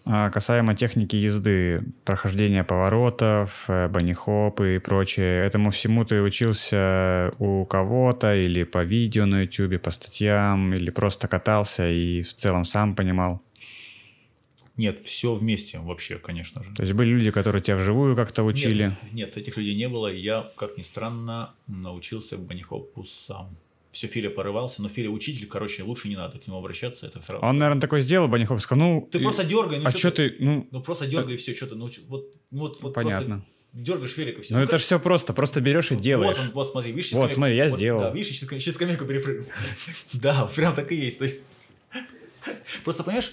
А 0.03 0.29
касаемо 0.29 0.75
техники 0.75 1.15
езды, 1.15 1.85
прохождения 2.03 2.65
поворотов, 2.65 3.69
э, 3.69 3.87
банихоп 3.87 4.59
и 4.59 4.79
прочее, 4.79 5.45
этому 5.45 5.71
всему 5.71 6.03
ты 6.03 6.21
учился 6.21 7.31
у 7.39 7.63
кого-то 7.63 8.35
или 8.35 8.65
по 8.65 8.83
видео 8.83 9.25
на 9.25 9.43
ютубе, 9.43 9.79
по 9.79 9.91
статьям, 9.91 10.73
или 10.73 10.89
просто 10.89 11.29
катался 11.29 11.89
и 11.89 12.21
в 12.21 12.33
целом 12.33 12.65
сам 12.65 12.97
понимал? 12.97 13.41
Нет, 14.75 15.05
все 15.05 15.35
вместе 15.35 15.77
вообще, 15.77 16.17
конечно 16.17 16.63
же. 16.63 16.73
То 16.73 16.81
есть 16.81 16.93
были 16.93 17.09
люди, 17.09 17.29
которые 17.29 17.61
тебя 17.61 17.75
вживую 17.75 18.15
как-то 18.15 18.43
учили? 18.43 18.85
Нет, 18.85 19.13
нет, 19.13 19.37
этих 19.37 19.57
людей 19.57 19.75
не 19.75 19.87
было. 19.87 20.07
Я, 20.07 20.51
как 20.55 20.77
ни 20.77 20.81
странно, 20.81 21.53
научился 21.67 22.37
банихопу 22.37 23.05
сам. 23.05 23.55
Все, 23.91 24.07
Филя 24.07 24.31
порывался, 24.31 24.81
но 24.81 24.89
Филя 24.89 25.11
учитель, 25.11 25.45
короче, 25.45 25.83
лучше 25.83 26.09
не 26.09 26.15
надо 26.15 26.39
к 26.39 26.47
нему 26.47 26.57
обращаться, 26.57 27.05
это 27.05 27.21
сразу. 27.21 27.45
Он, 27.45 27.59
наверное, 27.59 27.79
такой 27.79 28.01
сделал, 28.01 28.27
Банихоп 28.27 28.59
сказал, 28.59 28.83
ну... 28.83 29.07
Ты 29.11 29.19
и... 29.19 29.21
просто 29.21 29.43
дергай, 29.43 29.77
ну 29.77 29.85
а 29.85 29.91
что 29.91 30.09
ты, 30.09 30.35
ну... 30.39 30.67
Ну 30.71 30.81
просто 30.81 31.05
дергай 31.05 31.35
и 31.35 31.37
все, 31.37 31.53
что 31.53 31.67
ты, 31.67 31.75
ну 31.75 31.87
вот, 32.07 32.27
вот, 32.49 32.81
вот 32.81 32.93
Понятно. 32.95 33.45
дергаешь 33.71 34.17
велик 34.17 34.39
и 34.39 34.41
все. 34.41 34.55
Ну, 34.55 34.61
ну 34.61 34.65
это 34.65 34.79
же 34.79 34.83
все 34.83 34.99
просто, 34.99 35.33
просто 35.33 35.61
берешь 35.61 35.91
и 35.91 35.95
делаешь. 35.95 36.35
Вот, 36.35 36.45
он, 36.47 36.51
вот 36.53 36.71
смотри, 36.71 36.91
видишь, 36.91 37.11
Вот, 37.11 37.31
смотри, 37.31 37.55
я 37.55 37.67
сделал. 37.67 37.99
Да, 37.99 38.09
видишь, 38.09 38.39
сейчас 38.39 38.73
скамейку 38.73 39.05
перепрыгнул. 39.05 39.45
Да, 40.13 40.49
прям 40.55 40.73
так 40.73 40.91
и 40.91 40.95
есть. 40.95 41.19
То 41.19 41.25
есть, 41.25 41.43
просто 42.83 43.03
понимаешь, 43.03 43.31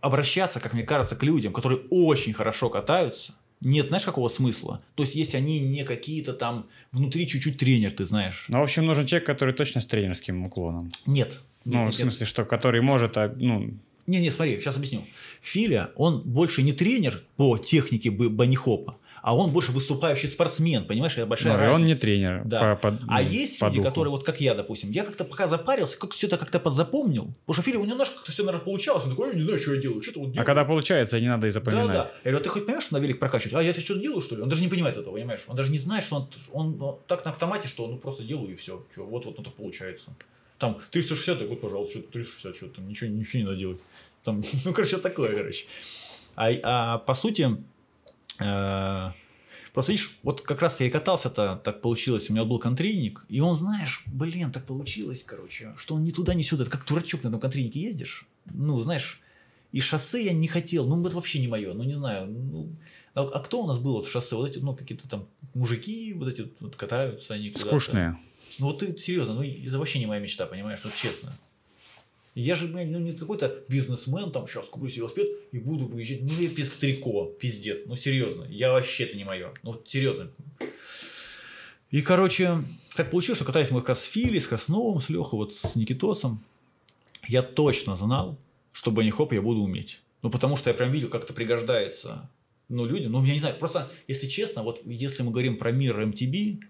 обращаться, 0.00 0.60
как 0.60 0.72
мне 0.72 0.82
кажется, 0.82 1.16
к 1.16 1.22
людям, 1.22 1.52
которые 1.52 1.80
очень 1.90 2.32
хорошо 2.32 2.70
катаются, 2.70 3.34
нет, 3.60 3.88
знаешь, 3.88 4.04
какого 4.04 4.28
смысла? 4.28 4.80
То 4.94 5.02
есть, 5.02 5.16
если 5.16 5.36
они 5.36 5.60
не 5.60 5.82
какие-то 5.84 6.32
там 6.32 6.68
внутри 6.92 7.26
чуть-чуть 7.26 7.58
тренер, 7.58 7.90
ты 7.92 8.04
знаешь. 8.04 8.46
Ну, 8.48 8.60
в 8.60 8.62
общем, 8.62 8.86
нужен 8.86 9.04
человек, 9.06 9.26
который 9.26 9.52
точно 9.52 9.80
с 9.80 9.86
тренерским 9.86 10.44
уклоном. 10.44 10.90
Нет. 11.06 11.40
Ну, 11.64 11.84
нет, 11.84 11.92
в 11.92 11.96
смысле, 11.96 12.20
нет. 12.20 12.28
что 12.28 12.44
который 12.44 12.80
может, 12.80 13.16
а, 13.16 13.34
ну, 13.36 13.74
Не-не, 14.06 14.30
смотри, 14.30 14.60
сейчас 14.60 14.76
объясню. 14.76 15.04
Филя, 15.42 15.90
он 15.96 16.22
больше 16.22 16.62
не 16.62 16.72
тренер 16.72 17.24
по 17.36 17.58
технике 17.58 18.10
банихопа, 18.10 18.96
а 19.28 19.34
он 19.36 19.50
больше 19.50 19.72
выступающий 19.72 20.26
спортсмен, 20.26 20.86
понимаешь, 20.86 21.12
это 21.18 21.26
большая 21.26 21.52
Ну, 21.52 21.58
и 21.58 21.60
разница. 21.62 21.76
он 21.80 21.84
не 21.84 21.94
тренер. 21.94 22.42
Да. 22.46 22.76
по- 22.76 22.90
по- 22.90 22.98
а 23.08 23.20
ну, 23.22 23.28
есть 23.28 23.58
по 23.58 23.66
люди, 23.66 23.76
духу. 23.76 23.88
которые, 23.88 24.10
вот 24.10 24.24
как 24.24 24.40
я, 24.40 24.54
допустим, 24.54 24.90
я 24.90 25.04
как-то 25.04 25.24
пока 25.24 25.46
запарился, 25.48 25.98
как 25.98 26.12
все 26.14 26.28
это 26.28 26.38
как-то 26.38 26.58
подзапомнил, 26.58 27.24
потому 27.44 27.52
что 27.54 27.60
Филя, 27.62 27.76
у 27.78 27.82
него 27.82 27.90
немножко 27.92 28.14
как-то 28.16 28.32
все, 28.32 28.42
наверное, 28.42 28.64
получалось, 28.64 29.04
он 29.04 29.10
такой, 29.10 29.28
я 29.28 29.34
не 29.34 29.42
знаю, 29.42 29.58
что 29.60 29.74
я 29.74 29.82
делаю, 29.82 30.02
что-то 30.02 30.20
вот 30.20 30.28
А 30.28 30.32
делаю. 30.32 30.46
когда 30.46 30.64
получается, 30.64 31.20
не 31.20 31.28
надо 31.28 31.46
и 31.46 31.50
Да, 31.50 31.54
запоминать. 31.54 31.86
да. 31.88 32.10
Я 32.24 32.30
говорю, 32.30 32.44
ты 32.44 32.48
хоть 32.48 32.64
понимаешь, 32.64 32.84
что 32.84 32.94
на 32.94 33.00
велик 33.00 33.18
прокачивать? 33.18 33.52
А 33.52 33.62
я 33.62 33.74
тебе 33.74 33.82
что-то 33.84 34.00
делаю, 34.00 34.22
что 34.22 34.34
ли? 34.34 34.40
Он 34.40 34.48
даже 34.48 34.62
не 34.62 34.68
понимает 34.68 34.96
этого, 34.96 35.12
понимаешь? 35.12 35.44
Он 35.46 35.56
даже 35.56 35.70
не 35.72 35.78
знает, 35.78 36.04
что 36.04 36.16
он, 36.16 36.28
он, 36.54 36.80
он 36.82 36.98
так 37.06 37.22
на 37.26 37.30
автомате, 37.32 37.68
что 37.68 37.84
он 37.84 37.90
ну, 37.90 37.96
просто 37.98 38.22
делаю 38.22 38.52
и 38.52 38.54
все. 38.56 38.82
Что, 38.92 39.04
вот, 39.04 39.26
вот, 39.26 39.36
ну 39.36 39.44
так 39.44 39.52
получается. 39.52 40.06
Там 40.58 40.80
360, 40.90 41.38
так 41.38 41.48
вот, 41.50 41.60
пожалуйста, 41.60 41.98
что-то 41.98 42.12
360, 42.12 42.56
что 42.56 42.68
там 42.68 42.88
ничего, 42.88 43.10
ничего 43.10 43.40
не 43.40 43.44
надо 43.44 43.58
делать. 43.58 43.78
Там, 44.24 44.42
ну, 44.64 44.72
короче, 44.72 44.96
такое, 44.96 45.34
короче. 45.34 45.66
А, 46.34 46.48
а 46.62 46.98
по 46.98 47.14
сути, 47.14 47.58
просто 48.38 49.92
видишь, 49.92 50.18
вот 50.22 50.40
как 50.40 50.62
раз 50.62 50.80
я 50.80 50.86
и 50.86 50.90
катался-то, 50.90 51.60
так 51.62 51.80
получилось, 51.80 52.30
у 52.30 52.32
меня 52.32 52.44
был 52.44 52.58
контрийник, 52.58 53.24
и 53.28 53.40
он, 53.40 53.56
знаешь, 53.56 54.02
блин, 54.06 54.52
так 54.52 54.64
получилось, 54.64 55.22
короче, 55.24 55.74
что 55.76 55.94
он 55.94 56.04
ни 56.04 56.10
туда, 56.10 56.34
ни 56.34 56.42
сюда, 56.42 56.64
ты 56.64 56.70
как 56.70 56.86
дурачок 56.86 57.22
на 57.24 57.28
этом 57.28 57.40
контрийнике 57.40 57.80
ездишь, 57.80 58.26
ну, 58.46 58.80
знаешь, 58.80 59.20
и 59.72 59.80
шоссе 59.80 60.24
я 60.24 60.32
не 60.32 60.48
хотел, 60.48 60.86
ну, 60.86 61.04
это 61.06 61.16
вообще 61.16 61.40
не 61.40 61.48
мое, 61.48 61.74
ну, 61.74 61.84
не 61.84 61.92
знаю, 61.92 62.26
ну, 62.26 62.70
а, 63.14 63.22
а 63.22 63.40
кто 63.40 63.62
у 63.62 63.66
нас 63.66 63.78
был 63.78 63.94
вот 63.94 64.06
в 64.06 64.10
шоссе? 64.10 64.36
Вот 64.36 64.48
эти, 64.48 64.58
ну, 64.58 64.74
какие-то 64.74 65.08
там 65.08 65.28
мужики 65.54 66.12
вот 66.12 66.28
эти 66.28 66.50
вот 66.60 66.76
катаются, 66.76 67.34
они. 67.34 67.52
Скучные. 67.54 68.16
Ну 68.58 68.66
вот 68.66 68.78
ты 68.78 68.96
серьезно, 68.96 69.34
ну 69.34 69.42
это 69.42 69.78
вообще 69.78 69.98
не 69.98 70.06
моя 70.06 70.20
мечта, 70.20 70.46
понимаешь, 70.46 70.80
вот 70.84 70.94
честно. 70.94 71.34
Я 72.40 72.54
же, 72.54 72.68
ну, 72.68 73.00
не 73.00 73.14
какой-то 73.14 73.64
бизнесмен, 73.68 74.30
там, 74.30 74.46
сейчас 74.46 74.68
куплю 74.68 74.88
себе 74.88 75.00
велосипед 75.00 75.26
и 75.50 75.58
буду 75.58 75.86
выезжать. 75.86 76.22
Ну, 76.22 76.30
я 76.38 76.48
без 76.48 76.70
трико, 76.70 77.24
пиздец. 77.24 77.80
Ну, 77.86 77.96
серьезно, 77.96 78.44
я 78.48 78.70
вообще 78.70 79.04
это 79.04 79.16
не 79.16 79.24
мое. 79.24 79.52
Ну, 79.64 79.82
серьезно. 79.84 80.30
И, 81.90 82.00
короче, 82.00 82.58
так 82.94 83.10
получилось, 83.10 83.38
что 83.38 83.44
катались 83.44 83.72
мы 83.72 83.80
как 83.80 83.88
раз 83.88 84.04
с 84.04 84.06
Фили, 84.06 84.38
с 84.38 84.46
Красновым, 84.46 85.00
с 85.00 85.08
Лехой, 85.08 85.36
вот 85.36 85.52
с 85.52 85.74
Никитосом. 85.74 86.44
Я 87.26 87.42
точно 87.42 87.96
знал, 87.96 88.38
что 88.70 88.92
банихоп 88.92 89.32
я 89.32 89.42
буду 89.42 89.60
уметь. 89.60 90.00
Ну, 90.22 90.30
потому 90.30 90.56
что 90.56 90.70
я 90.70 90.74
прям 90.74 90.92
видел, 90.92 91.08
как 91.08 91.24
это 91.24 91.34
пригождается 91.34 92.30
ну, 92.68 92.86
людям. 92.86 93.10
Ну, 93.10 93.24
я 93.24 93.32
не 93.32 93.40
знаю, 93.40 93.56
просто, 93.56 93.90
если 94.06 94.28
честно, 94.28 94.62
вот 94.62 94.80
если 94.84 95.24
мы 95.24 95.32
говорим 95.32 95.56
про 95.56 95.72
мир 95.72 96.00
MTB, 96.00 96.60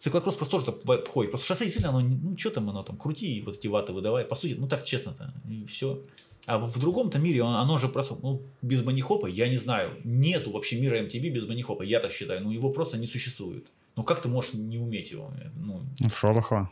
циклокросс 0.00 0.34
просто 0.36 0.50
тоже 0.58 0.66
туда 0.72 1.02
входит. 1.02 1.30
Просто 1.30 1.46
шоссе 1.46 1.64
действительно, 1.64 1.96
оно, 1.98 2.08
ну, 2.08 2.36
что 2.36 2.50
там 2.50 2.68
оно 2.70 2.82
там, 2.82 2.96
крути 2.96 3.42
вот 3.46 3.56
эти 3.56 3.68
ваты 3.68 3.92
выдавай. 3.92 4.24
По 4.24 4.34
сути, 4.34 4.56
ну, 4.58 4.66
так 4.66 4.84
честно-то, 4.84 5.32
и 5.48 5.64
все. 5.66 6.00
А 6.46 6.56
в 6.58 6.66
в 6.72 6.78
другом-то 6.80 7.18
мире 7.18 7.42
он- 7.42 7.54
оно 7.54 7.78
же 7.78 7.88
просто, 7.88 8.16
ну, 8.22 8.40
без 8.62 8.82
банихопа, 8.82 9.26
я 9.28 9.48
не 9.48 9.58
знаю, 9.58 9.90
нету 10.04 10.50
вообще 10.52 10.80
мира 10.80 10.96
MTB 10.96 11.30
без 11.30 11.44
банихопа, 11.44 11.82
я 11.84 12.00
так 12.00 12.12
считаю. 12.12 12.40
Ну, 12.42 12.50
его 12.50 12.70
просто 12.70 12.96
не 12.98 13.06
существует. 13.06 13.66
Ну, 13.96 14.02
как 14.04 14.22
ты 14.22 14.28
можешь 14.28 14.54
не 14.54 14.78
уметь 14.78 15.12
его? 15.12 15.32
Ну, 15.56 15.82
Ну, 16.00 16.08
В 16.08 16.16
Шолохова. 16.16 16.70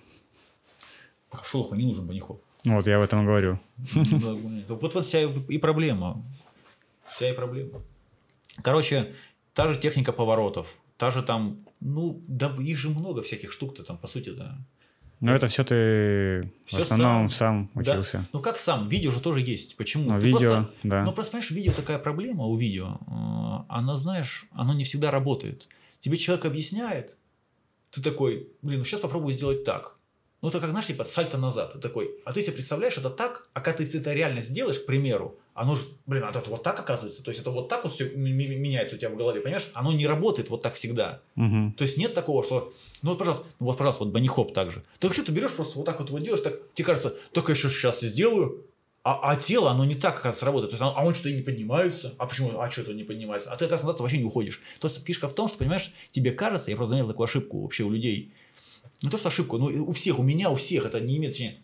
в 1.31 1.45
Шолоху 1.47 1.75
не 1.75 1.85
нужен 1.85 2.07
банихоп. 2.07 2.41
Ну, 2.65 2.77
Вот 2.77 2.87
я 2.87 2.97
об 2.97 3.03
этом 3.03 3.27
говорю. 3.27 3.59
Да, 3.95 4.35
Вот 4.75 4.95
вот 4.95 5.05
вся 5.07 5.21
и 5.53 5.59
проблема. 5.59 6.23
Вся 7.07 7.29
и 7.31 7.33
проблема. 7.35 7.81
Короче, 8.63 9.05
та 9.53 9.73
же 9.73 9.79
техника 9.81 10.13
поворотов, 10.13 10.79
та 10.99 11.11
же 11.11 11.23
там, 11.23 11.57
ну, 11.81 12.21
да 12.29 12.55
их 12.59 12.77
же 12.79 12.91
много 12.91 13.23
всяких 13.23 13.53
штук-то 13.53 13.83
там, 13.83 13.97
по 13.99 14.07
сути, 14.07 14.31
да. 14.31 14.59
Но 15.21 15.33
это 15.33 15.47
все 15.49 15.65
ты 15.65 15.75
в 16.65 16.69
Всё 16.69 16.83
основном 16.83 17.29
сам. 17.31 17.31
сам 17.31 17.71
Да. 17.75 17.81
учился. 17.93 18.25
Ну 18.33 18.41
как 18.41 18.57
сам, 18.59 18.87
видео 18.89 19.11
же 19.11 19.21
тоже 19.21 19.41
есть. 19.41 19.77
Почему? 19.77 20.11
Ну, 20.13 20.21
Ты 20.21 20.27
видео, 20.27 20.39
просто- 20.39 20.71
да. 20.85 21.05
Ну 21.05 21.13
просто 21.13 21.33
понимаешь, 21.33 21.51
видео 21.51 21.73
такая 21.73 21.99
проблема 21.99 22.45
у 22.45 22.57
видео. 22.57 22.99
э, 23.07 23.65
Она, 23.69 23.97
знаешь, 23.97 24.47
оно 24.53 24.75
не 24.75 24.85
всегда 24.85 25.11
работает. 25.11 25.67
Тебе 26.01 26.17
человек 26.17 26.45
объясняет, 26.45 27.17
ты 27.91 28.01
такой, 28.03 28.47
блин, 28.63 28.79
ну 28.79 28.85
сейчас 28.85 29.01
попробую 29.01 29.35
сделать 29.35 29.65
так. 29.65 29.98
Ну, 30.41 30.49
это 30.51 30.61
как, 30.61 30.71
знаешь, 30.71 30.87
типа 30.87 31.05
сальто 31.05 31.37
назад. 31.37 31.73
Ты 31.73 31.79
такой, 31.81 32.11
а 32.25 32.33
ты 32.33 32.43
себе 32.43 32.53
представляешь, 32.53 32.97
это 32.97 33.11
так, 33.11 33.49
а 33.55 33.61
когда 33.61 33.85
ты 33.85 33.99
это 33.99 34.13
реально 34.13 34.41
сделаешь, 34.41 34.79
к 34.79 34.87
примеру, 34.87 35.37
оно 35.55 35.75
же, 35.75 35.83
блин, 36.07 36.23
а 36.25 36.31
это 36.31 36.49
вот 36.49 36.63
так 36.63 36.79
оказывается. 36.79 37.25
То 37.25 37.31
есть 37.31 37.41
это 37.41 37.51
вот 37.51 37.69
так 37.69 37.83
вот 37.83 37.93
все 37.95 38.09
меняется 38.11 38.95
у 38.95 38.99
тебя 38.99 39.11
в 39.11 39.17
голове, 39.17 39.41
понимаешь? 39.41 39.69
Оно 39.75 39.93
не 39.93 40.07
работает 40.07 40.49
вот 40.49 40.63
так 40.63 40.75
всегда. 40.75 41.21
Мгм. 41.35 41.73
То 41.73 41.83
есть 41.83 41.97
нет 41.97 42.15
такого, 42.15 42.45
что, 42.45 42.73
ну 43.03 43.11
вот, 43.11 43.19
пожалуйста, 43.19 43.47
ну 43.59 43.67
вот, 43.67 43.77
пожалуйста, 43.77 44.05
вот 44.05 44.13
банихоп 44.13 44.55
так 44.55 44.71
же. 44.71 44.85
Ты 45.01 45.13
что, 45.13 45.25
ты 45.25 45.33
берешь 45.33 45.53
просто 45.53 45.77
вот 45.79 45.85
так 45.85 45.99
вот 45.99 46.09
его 46.09 46.21
делаешь, 46.21 46.43
так, 46.43 46.55
тебе 46.75 46.87
кажется, 46.87 47.17
только 47.33 47.53
еще 47.53 47.69
сейчас 47.69 48.01
сделаю, 48.01 48.65
а, 49.03 49.31
а 49.33 49.37
тело, 49.37 49.71
оно 49.71 49.85
не 49.85 49.95
так, 49.95 50.15
оказывается, 50.19 50.45
работает. 50.45 50.71
То 50.71 50.75
есть, 50.75 50.83
оно- 50.83 50.95
а 50.97 51.05
он 51.05 51.15
что-то 51.15 51.31
и 51.31 51.35
не 51.37 51.43
поднимается. 51.43 52.15
А 52.19 52.27
почему? 52.27 52.61
А 52.61 52.71
что-то 52.71 52.93
не 52.93 53.05
поднимается. 53.05 53.51
А 53.51 53.57
ты, 53.57 53.65
оказывается, 53.65 53.87
назад 53.87 54.01
вообще 54.01 54.19
не 54.19 54.25
уходишь. 54.25 54.61
То 54.81 54.87
есть, 54.89 55.05
фишка 55.05 55.29
в 55.29 55.33
том, 55.33 55.49
что, 55.49 55.57
понимаешь, 55.59 55.93
тебе 56.11 56.31
кажется, 56.31 56.71
я 56.71 56.77
просто 56.77 56.91
заметил 56.91 57.09
такую 57.09 57.25
ошибку 57.25 57.63
вообще 57.63 57.85
у 57.85 57.91
людей. 57.91 58.33
Не 59.03 59.11
то, 59.11 59.17
что 59.17 59.29
ошибку, 59.29 59.59
но 59.59 59.67
у 59.67 59.93
всех, 59.93 60.19
у 60.19 60.23
меня, 60.23 60.51
у 60.51 60.57
всех, 60.57 60.87
это 60.87 61.01
не 61.01 61.17
имеет 61.19 61.35
значения. 61.35 61.63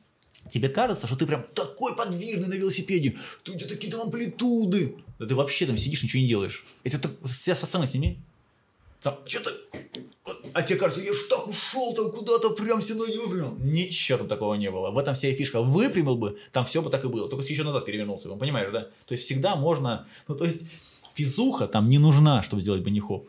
Тебе 0.51 0.69
кажется, 0.69 1.07
что 1.07 1.17
ты 1.17 1.27
прям 1.27 1.45
такой 1.55 1.97
подвижный 1.97 2.47
на 2.49 2.55
велосипеде, 2.55 3.17
ты 3.43 3.53
у 3.53 3.55
тебя 3.57 3.69
такие 3.69 3.91
там 3.91 4.03
амплитуды. 4.03 4.97
Да 5.19 5.27
ты 5.27 5.35
вообще 5.35 5.67
там 5.67 5.77
сидишь, 5.77 6.03
ничего 6.03 6.23
не 6.23 6.29
делаешь. 6.29 6.65
Это 6.85 6.99
так, 6.99 7.13
тебя 7.43 7.57
со 7.57 7.67
сцены 7.67 7.87
сними. 7.87 8.19
Там 9.03 9.19
что-то... 9.27 9.51
А 10.55 10.63
тебе 10.63 10.79
кажется, 10.79 11.03
я 11.03 11.13
ж 11.13 11.17
так 11.29 11.49
ушел 11.49 11.95
там 11.95 12.11
куда-то, 12.11 12.51
прям 12.51 12.81
все 12.81 12.95
ноги 12.95 13.17
выпрямил. 13.17 13.57
Ничего 13.59 14.19
там 14.19 14.29
такого 14.29 14.55
не 14.55 14.71
было. 14.71 14.91
В 14.91 14.99
этом 14.99 15.15
вся 15.15 15.29
и 15.29 15.35
фишка. 15.35 15.61
Выпрямил 15.61 16.17
бы, 16.17 16.39
там 16.53 16.65
все 16.65 16.81
бы 16.83 16.91
так 16.91 17.05
и 17.05 17.09
было. 17.09 17.29
Только 17.29 17.45
еще 17.47 17.65
назад 17.65 17.85
перевернулся 17.85 18.29
бы, 18.29 18.37
понимаешь, 18.37 18.73
да? 18.73 18.83
То 19.07 19.13
есть 19.13 19.25
всегда 19.25 19.57
можно... 19.57 20.07
Ну, 20.29 20.35
то 20.35 20.45
есть 20.45 20.63
физуха 21.15 21.67
там 21.67 21.89
не 21.89 21.99
нужна, 21.99 22.43
чтобы 22.43 22.63
сделать 22.63 22.83
банихоп. 22.83 23.29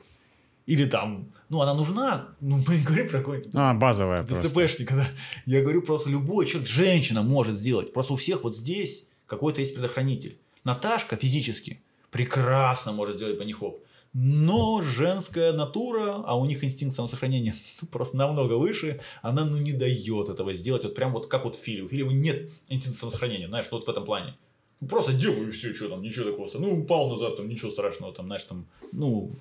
Или 0.65 0.85
там, 0.85 1.31
ну, 1.49 1.61
она 1.61 1.73
нужна, 1.73 2.29
ну, 2.41 2.63
мы 2.67 2.75
не 2.77 2.83
говорим 2.83 3.09
про 3.09 3.19
какой-нибудь 3.19 3.51
А, 3.55 3.73
базовая. 3.73 4.23
ДЦПшника, 4.23 4.95
да. 4.95 5.07
Я 5.45 5.61
говорю 5.61 5.81
просто 5.81 6.09
любой 6.09 6.47
человек, 6.47 6.67
женщина 6.67 7.21
может 7.21 7.55
сделать. 7.55 7.93
Просто 7.93 8.13
у 8.13 8.15
всех 8.15 8.43
вот 8.43 8.55
здесь 8.55 9.05
какой-то 9.27 9.61
есть 9.61 9.73
предохранитель. 9.75 10.37
Наташка 10.63 11.15
физически 11.15 11.81
прекрасно 12.09 12.91
может 12.91 13.17
сделать 13.17 13.37
банихоп. 13.37 13.83
Но 14.17 14.81
женская 14.81 15.51
натура, 15.51 16.23
а 16.25 16.37
у 16.39 16.45
них 16.45 16.63
инстинкт 16.63 16.95
самосохранения 16.95 17.53
просто 17.91 18.15
намного 18.15 18.53
выше, 18.53 19.01
она 19.21 19.43
ну 19.45 19.57
не 19.57 19.73
дает 19.73 20.29
этого 20.29 20.53
сделать. 20.53 20.83
Вот 20.83 20.95
прям 20.95 21.11
вот 21.11 21.27
как 21.27 21.43
вот 21.43 21.55
в 21.57 21.59
Филе. 21.59 21.83
У 21.83 21.89
Филева 21.89 22.11
нет 22.11 22.49
инстинкта 22.69 23.01
самосохранения, 23.01 23.49
знаешь, 23.49 23.67
вот 23.71 23.85
в 23.85 23.89
этом 23.89 24.05
плане. 24.05 24.35
Ну, 24.79 24.87
Просто 24.87 25.13
делаю 25.13 25.47
и 25.47 25.51
все, 25.51 25.73
что 25.73 25.89
там, 25.89 26.01
ничего 26.01 26.31
такого. 26.31 26.49
Ну, 26.55 26.81
упал 26.81 27.09
назад, 27.09 27.37
там, 27.37 27.47
ничего 27.47 27.71
страшного, 27.71 28.13
там, 28.13 28.27
знаешь, 28.27 28.43
там, 28.43 28.65
ну, 28.91 29.31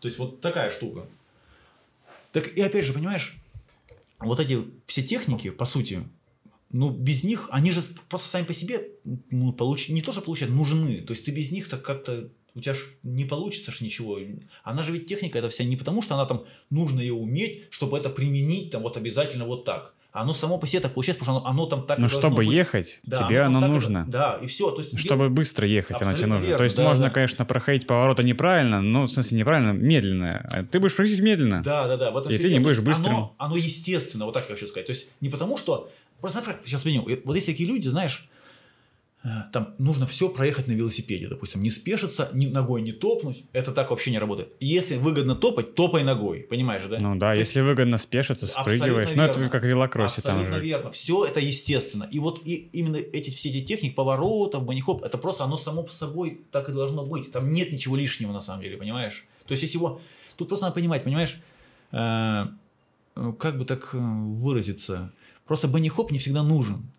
то 0.00 0.08
есть 0.08 0.18
вот 0.18 0.40
такая 0.40 0.70
штука. 0.70 1.06
Так 2.32 2.48
и 2.56 2.62
опять 2.62 2.84
же, 2.84 2.92
понимаешь, 2.92 3.36
вот 4.18 4.40
эти 4.40 4.64
все 4.86 5.02
техники, 5.02 5.50
по 5.50 5.66
сути, 5.66 6.08
ну, 6.70 6.90
без 6.90 7.24
них, 7.24 7.48
они 7.50 7.72
же 7.72 7.82
просто 8.08 8.28
сами 8.28 8.44
по 8.44 8.54
себе 8.54 8.88
ну, 9.30 9.52
получ... 9.52 9.88
не 9.88 10.02
то, 10.02 10.12
что 10.12 10.20
получают, 10.20 10.54
нужны. 10.54 11.00
То 11.00 11.12
есть 11.12 11.24
ты 11.24 11.32
без 11.32 11.50
них 11.50 11.68
так 11.68 11.82
как-то 11.82 12.30
у 12.54 12.60
тебя 12.60 12.74
ж 12.74 12.86
не 13.02 13.24
получится 13.24 13.72
ж 13.72 13.80
ничего. 13.80 14.18
Она 14.62 14.82
же 14.82 14.92
ведь 14.92 15.06
техника 15.06 15.38
это 15.38 15.48
вся 15.50 15.64
не 15.64 15.76
потому, 15.76 16.02
что 16.02 16.14
она 16.14 16.26
там 16.26 16.44
нужно 16.68 17.00
ее 17.00 17.14
уметь, 17.14 17.64
чтобы 17.70 17.98
это 17.98 18.10
применить 18.10 18.70
там 18.70 18.82
вот 18.82 18.96
обязательно 18.96 19.46
вот 19.46 19.64
так. 19.64 19.94
Оно 20.12 20.34
само 20.34 20.58
по 20.58 20.66
себе 20.66 20.80
так 20.80 20.92
получается, 20.94 21.20
потому 21.20 21.38
что 21.38 21.46
оно, 21.48 21.60
оно 21.62 21.66
там 21.66 21.86
так 21.86 21.98
Но 21.98 22.02
должно 22.08 22.18
чтобы 22.20 22.36
быть. 22.38 22.48
ехать, 22.50 22.98
Да, 23.04 23.18
тебе 23.18 23.38
там 23.44 23.48
оно 23.48 23.60
так 23.60 23.68
и- 23.70 23.72
нужно. 23.72 24.04
Да, 24.08 24.38
и 24.42 24.46
все. 24.48 24.70
То 24.72 24.82
есть 24.82 24.98
Чтобы 24.98 25.28
быстро 25.30 25.68
ехать, 25.68 26.02
оно 26.02 26.12
тебе 26.12 26.24
Абсолютно 26.24 26.38
нужно. 26.40 26.56
То 26.58 26.64
есть 26.64 26.76
да, 26.76 26.82
можно, 26.82 27.04
да. 27.04 27.10
конечно, 27.10 27.44
проходить 27.44 27.86
повороты 27.86 28.24
неправильно, 28.24 28.80
ну, 28.80 29.04
в 29.04 29.08
смысле, 29.08 29.38
неправильно, 29.38 29.70
медленно. 29.70 30.48
А 30.50 30.64
Ты 30.64 30.80
будешь 30.80 30.96
проходить 30.96 31.20
медленно. 31.20 31.62
Да, 31.62 31.86
да, 31.86 31.96
да. 31.96 32.10
В 32.10 32.16
этом 32.16 32.32
И 32.32 32.38
ты 32.38 32.52
не 32.52 32.58
будешь 32.58 32.80
быстрым. 32.80 33.14
Оно, 33.16 33.34
оно 33.38 33.56
естественно, 33.56 34.24
вот 34.24 34.34
так 34.34 34.46
я 34.48 34.54
хочу 34.56 34.66
сказать. 34.66 34.86
То 34.86 34.92
есть 34.92 35.08
не 35.20 35.28
потому, 35.28 35.56
что... 35.56 35.88
Просто, 36.20 36.38
например, 36.40 36.60
сейчас 36.66 36.82
объясню. 36.82 37.20
Вот 37.24 37.34
есть 37.34 37.46
такие 37.46 37.68
люди, 37.68 37.88
знаешь, 37.88 38.28
там 39.52 39.74
нужно 39.76 40.06
все 40.06 40.30
проехать 40.30 40.66
на 40.66 40.72
велосипеде, 40.72 41.28
допустим, 41.28 41.60
не 41.62 41.68
спешиться, 41.68 42.30
ни 42.32 42.46
ногой 42.46 42.80
не 42.80 42.92
топнуть, 42.92 43.44
это 43.52 43.70
так 43.72 43.90
вообще 43.90 44.10
не 44.10 44.18
работает. 44.18 44.52
И 44.60 44.66
Если 44.66 44.96
выгодно 44.96 45.34
топать, 45.34 45.74
топай 45.74 46.04
ногой, 46.04 46.40
понимаешь, 46.40 46.84
да? 46.88 46.96
Ну 46.98 47.16
да, 47.16 47.32
То 47.32 47.36
есть 47.36 47.50
если 47.50 47.60
выгодно 47.60 47.98
спешиться, 47.98 48.46
спрыгиваешь. 48.46 49.10
Абсолютно 49.10 49.26
Ну, 49.26 49.46
это 49.46 49.48
как 49.50 49.64
велокроссе 49.64 50.22
там 50.22 50.36
Абсолютно 50.36 50.58
же. 50.58 50.64
верно. 50.64 50.90
Все 50.90 51.26
это 51.26 51.38
естественно. 51.38 52.08
И 52.10 52.18
вот 52.18 52.40
и 52.46 52.70
именно 52.72 52.96
эти 52.96 53.28
все 53.28 53.50
эти 53.50 53.62
техники 53.62 53.92
поворотов, 53.92 54.64
банихоп, 54.64 55.04
это 55.04 55.18
просто 55.18 55.44
оно 55.44 55.58
само 55.58 55.82
по 55.82 55.92
собой 55.92 56.40
так 56.50 56.70
и 56.70 56.72
должно 56.72 57.04
быть. 57.04 57.30
Там 57.30 57.52
нет 57.52 57.72
ничего 57.72 57.96
лишнего 57.96 58.32
на 58.32 58.40
самом 58.40 58.62
деле, 58.62 58.78
понимаешь? 58.78 59.26
То 59.46 59.52
есть 59.52 59.62
если 59.62 59.76
его... 59.76 60.00
Тут 60.36 60.48
просто 60.48 60.64
надо 60.64 60.74
понимать, 60.76 61.04
понимаешь, 61.04 61.38
э, 61.92 62.46
э, 63.16 63.32
как 63.38 63.58
бы 63.58 63.66
так 63.66 63.90
э, 63.92 63.98
выразиться, 63.98 65.12
просто 65.46 65.68
банихоп 65.68 66.10
не 66.10 66.18
всегда 66.18 66.42
нужен. 66.42 66.90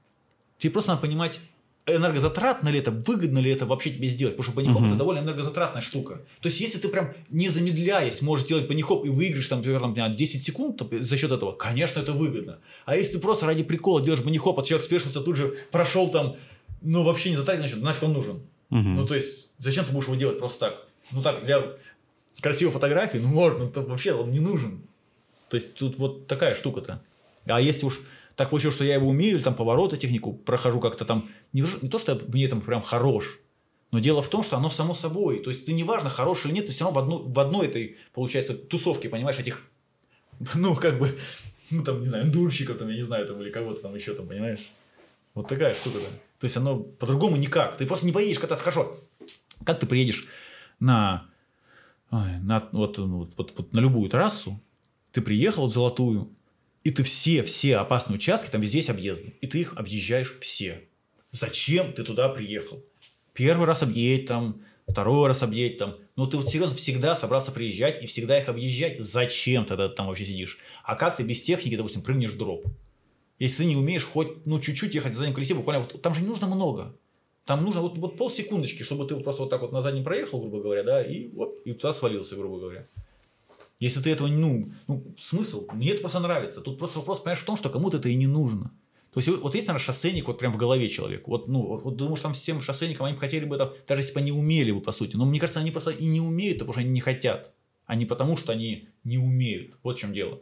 Тебе 0.59 0.73
просто 0.73 0.91
надо 0.91 1.01
понимать, 1.01 1.39
энергозатратно 1.87 2.69
ли 2.69 2.79
это, 2.79 2.91
выгодно 2.91 3.39
ли 3.39 3.51
это 3.51 3.65
вообще 3.65 3.91
тебе 3.91 4.07
сделать, 4.07 4.35
потому 4.37 4.53
что 4.53 4.61
банихоп 4.61 4.85
это 4.85 4.95
довольно 4.95 5.19
энергозатратная 5.19 5.81
штука. 5.81 6.21
То 6.39 6.47
есть, 6.49 6.61
если 6.61 6.77
ты 6.77 6.87
прям 6.87 7.13
не 7.29 7.49
замедляясь 7.49 8.21
можешь 8.21 8.45
делать 8.45 8.67
банихоп 8.67 9.05
и 9.05 9.09
выиграешь 9.09 9.47
там, 9.47 9.59
например, 9.59 9.79
там, 9.79 9.89
не 9.89 9.95
знаю, 9.95 10.15
10 10.15 10.45
секунд 10.45 10.77
то 10.77 10.87
за 10.91 11.17
счет 11.17 11.31
этого, 11.31 11.53
конечно, 11.53 11.99
это 11.99 12.13
выгодно. 12.13 12.59
А 12.85 12.95
если 12.95 13.13
ты 13.13 13.19
просто 13.19 13.45
ради 13.45 13.63
прикола 13.63 14.01
делаешь 14.01 14.23
банихоп, 14.23 14.59
а 14.59 14.63
человек 14.63 14.85
спешился, 14.85 15.21
тут 15.21 15.35
же 15.35 15.55
прошел 15.71 16.09
там 16.09 16.35
ну, 16.81 17.03
вообще 17.03 17.29
не 17.29 17.35
затрагивает, 17.35 17.71
значит, 17.71 17.83
нафиг 17.83 18.03
он 18.03 18.13
нужен. 18.13 18.41
Мгм. 18.69 18.95
Ну, 18.95 19.07
то 19.07 19.15
есть, 19.15 19.49
зачем 19.59 19.85
ты 19.85 19.91
будешь 19.91 20.07
его 20.07 20.15
делать 20.15 20.39
просто 20.39 20.59
так? 20.59 20.87
Ну, 21.11 21.21
так, 21.21 21.43
для 21.43 21.63
красивой 22.41 22.71
фотографии, 22.71 23.17
ну, 23.17 23.27
можно, 23.27 23.67
то 23.67 23.81
вообще 23.81 24.13
он 24.13 24.31
не 24.31 24.39
нужен. 24.39 24.81
То 25.49 25.57
есть, 25.57 25.75
тут 25.75 25.97
вот 25.97 26.27
такая 26.27 26.55
штука-то. 26.55 27.01
А 27.45 27.61
если 27.61 27.85
уж 27.85 28.01
так 28.35 28.49
получилось, 28.49 28.75
что 28.75 28.83
я 28.83 28.95
его 28.95 29.07
умею, 29.07 29.35
или 29.35 29.43
там 29.43 29.55
повороты 29.55 29.97
технику 29.97 30.33
прохожу 30.33 30.79
как-то 30.79 31.05
там, 31.05 31.29
не, 31.53 31.63
не 31.81 31.89
то, 31.89 31.97
что 31.97 32.13
я 32.13 32.17
в 32.17 32.35
ней 32.35 32.47
там 32.47 32.61
прям 32.61 32.81
хорош, 32.81 33.39
но 33.91 33.99
дело 33.99 34.21
в 34.21 34.29
том, 34.29 34.43
что 34.43 34.57
оно 34.57 34.69
само 34.69 34.93
собой. 34.93 35.39
То 35.39 35.49
есть, 35.49 35.65
ты 35.65 35.73
неважно, 35.73 36.09
хорош 36.09 36.45
или 36.45 36.53
нет, 36.53 36.65
ты 36.65 36.71
все 36.71 36.85
равно 36.85 36.99
в, 36.99 37.03
одну, 37.03 37.17
в 37.17 37.39
одной 37.39 37.67
этой, 37.67 37.97
получается, 38.13 38.53
тусовке, 38.55 39.09
понимаешь, 39.09 39.37
этих, 39.37 39.63
ну, 40.55 40.75
как 40.75 40.97
бы, 40.97 41.17
ну, 41.71 41.83
там, 41.83 42.01
не 42.01 42.07
знаю, 42.07 42.25
эндурщиков, 42.25 42.77
там, 42.77 42.89
я 42.89 42.95
не 42.95 43.03
знаю, 43.03 43.27
там, 43.27 43.41
или 43.41 43.49
кого-то 43.49 43.81
там 43.81 43.93
еще, 43.95 44.13
там, 44.13 44.27
понимаешь? 44.27 44.71
Вот 45.33 45.47
такая 45.47 45.73
штука-то. 45.73 46.07
То 46.39 46.45
есть, 46.45 46.57
оно 46.57 46.79
по-другому 46.79 47.35
никак. 47.35 47.77
Ты 47.77 47.85
просто 47.85 48.05
не 48.05 48.11
поедешь 48.11 48.39
кататься. 48.39 48.63
Хорошо, 48.63 48.97
как 49.65 49.79
ты 49.79 49.85
приедешь 49.85 50.27
на, 50.79 51.25
на 52.09 52.67
вот, 52.71 52.97
ну, 52.97 53.19
вот, 53.19 53.33
вот, 53.37 53.53
вот 53.57 53.73
на 53.73 53.79
любую 53.79 54.09
трассу, 54.09 54.59
ты 55.11 55.21
приехал 55.21 55.67
в 55.67 55.73
Золотую, 55.73 56.29
и 56.83 56.91
ты 56.91 57.03
все, 57.03 57.43
все 57.43 57.77
опасные 57.77 58.15
участки, 58.15 58.49
там 58.49 58.61
везде 58.61 58.89
объезды, 58.91 59.35
и 59.39 59.47
ты 59.47 59.59
их 59.59 59.77
объезжаешь 59.77 60.37
все. 60.41 60.81
Зачем 61.31 61.93
ты 61.93 62.03
туда 62.03 62.29
приехал? 62.29 62.83
Первый 63.33 63.65
раз 63.65 63.81
объедь 63.83 64.25
там, 64.25 64.61
второй 64.87 65.27
раз 65.27 65.43
объедь 65.43 65.77
там. 65.77 65.95
Ну, 66.15 66.27
ты 66.27 66.37
вот 66.37 66.49
серьезно 66.49 66.75
всегда 66.75 67.15
собрался 67.15 67.51
приезжать 67.51 68.03
и 68.03 68.07
всегда 68.07 68.37
их 68.37 68.49
объезжать. 68.49 68.99
Зачем 68.99 69.65
тогда 69.65 69.87
ты 69.87 69.95
там 69.95 70.07
вообще 70.07 70.25
сидишь? 70.25 70.57
А 70.83 70.95
как 70.95 71.15
ты 71.15 71.23
без 71.23 71.41
техники, 71.41 71.77
допустим, 71.77 72.01
прыгнешь 72.01 72.33
дроп? 72.33 72.65
Если 73.39 73.63
ты 73.63 73.65
не 73.65 73.75
умеешь 73.75 74.05
хоть, 74.05 74.45
ну, 74.45 74.59
чуть-чуть 74.59 74.93
ехать 74.93 75.13
на 75.13 75.17
заднем 75.17 75.33
колесе, 75.33 75.55
буквально, 75.55 75.83
вот, 75.83 76.01
там 76.01 76.13
же 76.13 76.21
не 76.21 76.27
нужно 76.27 76.47
много. 76.47 76.95
Там 77.45 77.63
нужно 77.63 77.81
вот, 77.81 77.97
вот 77.97 78.17
полсекундочки, 78.17 78.83
чтобы 78.83 79.07
ты 79.07 79.15
вот 79.15 79.23
просто 79.23 79.43
вот 79.43 79.49
так 79.49 79.61
вот 79.61 79.71
на 79.71 79.81
заднем 79.81 80.03
проехал, 80.03 80.39
грубо 80.39 80.61
говоря, 80.61 80.83
да, 80.83 81.01
и 81.01 81.29
вот, 81.29 81.61
и 81.65 81.73
туда 81.73 81.93
свалился, 81.93 82.35
грубо 82.35 82.59
говоря. 82.59 82.87
Если 83.81 83.99
ты 83.99 84.11
этого, 84.11 84.27
ну, 84.27 84.71
ну, 84.87 85.03
смысл, 85.17 85.67
мне 85.73 85.89
это 85.89 86.01
просто 86.01 86.19
нравится. 86.19 86.61
Тут 86.61 86.77
просто 86.77 86.99
вопрос, 86.99 87.19
понимаешь, 87.19 87.39
в 87.39 87.45
том, 87.45 87.55
что 87.55 87.69
кому-то 87.69 87.97
это 87.97 88.09
и 88.09 88.15
не 88.15 88.27
нужно. 88.27 88.71
То 89.11 89.19
есть, 89.19 89.27
вот 89.27 89.55
есть, 89.55 89.67
наверное, 89.67 89.83
шоссейник 89.83 90.27
вот 90.27 90.37
прям 90.37 90.53
в 90.53 90.57
голове 90.57 90.87
человеку. 90.87 91.31
Вот, 91.31 91.47
ну, 91.47 91.65
вот, 91.65 91.83
вот 91.83 91.95
думаешь, 91.95 92.21
там 92.21 92.33
всем 92.33 92.61
шоссейникам 92.61 93.07
они 93.07 93.15
бы 93.15 93.19
хотели 93.19 93.43
бы 93.43 93.55
это, 93.55 93.73
даже 93.87 94.03
если 94.03 94.13
бы 94.13 94.19
они 94.19 94.31
умели 94.31 94.71
бы, 94.71 94.81
по 94.81 94.91
сути. 94.91 95.15
Но 95.15 95.25
мне 95.25 95.39
кажется, 95.39 95.59
они 95.59 95.71
просто 95.71 95.89
и 95.89 96.05
не 96.05 96.21
умеют, 96.21 96.59
потому 96.59 96.73
что 96.73 96.81
они 96.81 96.91
не 96.91 97.01
хотят. 97.01 97.53
А 97.87 97.95
не 97.95 98.05
потому, 98.05 98.37
что 98.37 98.53
они 98.53 98.87
не 99.03 99.17
умеют. 99.17 99.71
Вот 99.81 99.97
в 99.97 99.99
чем 99.99 100.13
дело. 100.13 100.39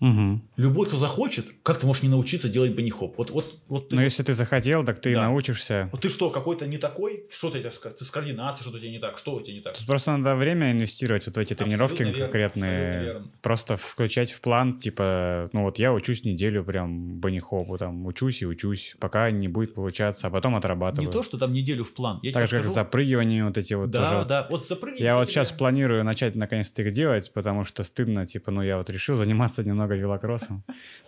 Мгм. 0.00 0.42
Любой, 0.56 0.86
кто 0.86 0.96
захочет, 0.96 1.46
как 1.64 1.80
ты 1.80 1.86
можешь 1.86 2.04
не 2.04 2.08
научиться 2.08 2.48
делать 2.48 2.74
банихоп? 2.76 3.18
Вот, 3.18 3.30
вот, 3.30 3.52
вот 3.66 3.88
ты, 3.88 3.96
Но 3.96 4.02
если 4.02 4.22
ты 4.22 4.32
захотел, 4.32 4.84
так 4.84 5.00
ты 5.00 5.10
и 5.10 5.14
Да. 5.14 5.22
научишься. 5.22 5.88
вот 5.90 6.00
ты 6.02 6.08
что, 6.08 6.30
какой-то 6.30 6.66
не 6.68 6.78
такой? 6.78 7.24
Что 7.32 7.50
ты, 7.50 7.60
ты 7.60 8.04
с 8.04 8.10
координацией, 8.10 8.62
что-то 8.62 8.76
у 8.76 8.80
тебя 8.80 8.90
не 8.92 9.00
так? 9.00 9.18
Что 9.18 9.34
у 9.34 9.40
тебя 9.40 9.54
не 9.54 9.60
так? 9.60 9.76
Тут 9.76 9.86
просто 9.86 10.16
надо 10.16 10.36
время 10.36 10.70
инвестировать 10.70 11.26
вот 11.26 11.36
в 11.36 11.38
эти 11.40 11.52
Абсолютно 11.52 11.64
тренировки 11.76 12.02
верно, 12.04 12.18
конкретные. 12.22 13.02
верно. 13.02 13.30
Просто 13.42 13.76
включать 13.76 14.30
в 14.30 14.40
план, 14.40 14.78
типа, 14.78 15.50
ну 15.52 15.62
вот 15.64 15.78
я 15.80 15.92
учусь 15.92 16.22
неделю 16.24 16.64
прям 16.64 17.18
банихопу, 17.18 17.76
там, 17.76 18.06
учусь 18.06 18.42
и 18.42 18.46
учусь, 18.46 18.94
пока 19.00 19.30
не 19.32 19.48
будет 19.48 19.74
получаться, 19.74 20.28
а 20.28 20.30
потом 20.30 20.54
отрабатываю. 20.54 21.08
Не 21.08 21.12
то, 21.12 21.22
что 21.24 21.38
там 21.38 21.52
неделю 21.52 21.82
в 21.82 21.92
план. 21.92 22.20
Я 22.22 22.32
так 22.32 22.42
же, 22.48 22.56
как 22.56 22.64
скажу- 22.64 22.74
запрыгивание 22.74 23.44
вот 23.44 23.58
эти 23.58 23.74
вот 23.74 23.90
Да, 23.90 24.04
тоже. 24.04 24.16
вот. 24.18 24.26
да. 24.28 24.46
Вот 24.48 24.64
запрыгни. 24.66 25.02
Я 25.02 25.16
вот 25.18 25.28
сейчас 25.28 25.50
да. 25.50 25.56
планирую 25.56 26.04
начать 26.04 26.36
наконец-то 26.36 26.82
их 26.82 26.92
делать, 26.92 27.32
потому 27.32 27.64
что 27.64 27.82
стыдно, 27.82 28.26
типа, 28.26 28.52
ну 28.52 28.62
я 28.62 28.78
вот 28.78 28.88
решил 28.90 29.16
заниматься 29.16 29.64
немного 29.64 29.87
велокроссом. 29.96 30.62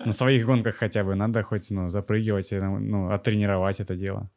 На 0.04 0.12
своих 0.12 0.46
гонках 0.46 0.76
хотя 0.76 1.04
бы 1.04 1.14
надо 1.14 1.42
хоть, 1.42 1.70
ну, 1.70 1.88
запрыгивать, 1.90 2.52
и, 2.52 2.56
ну, 2.60 3.10
оттренировать 3.10 3.80
это 3.80 3.96
дело. 3.96 4.28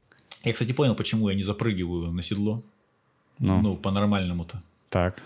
Я, 0.44 0.54
кстати, 0.54 0.74
понял, 0.74 0.96
почему 0.96 1.30
я 1.30 1.36
не 1.36 1.44
запрыгиваю 1.44 2.12
на 2.12 2.22
седло. 2.22 2.62
Ну, 3.40 3.62
Ну, 3.62 3.76
по-нормальному-то. 3.78 4.62
так. 4.90 5.22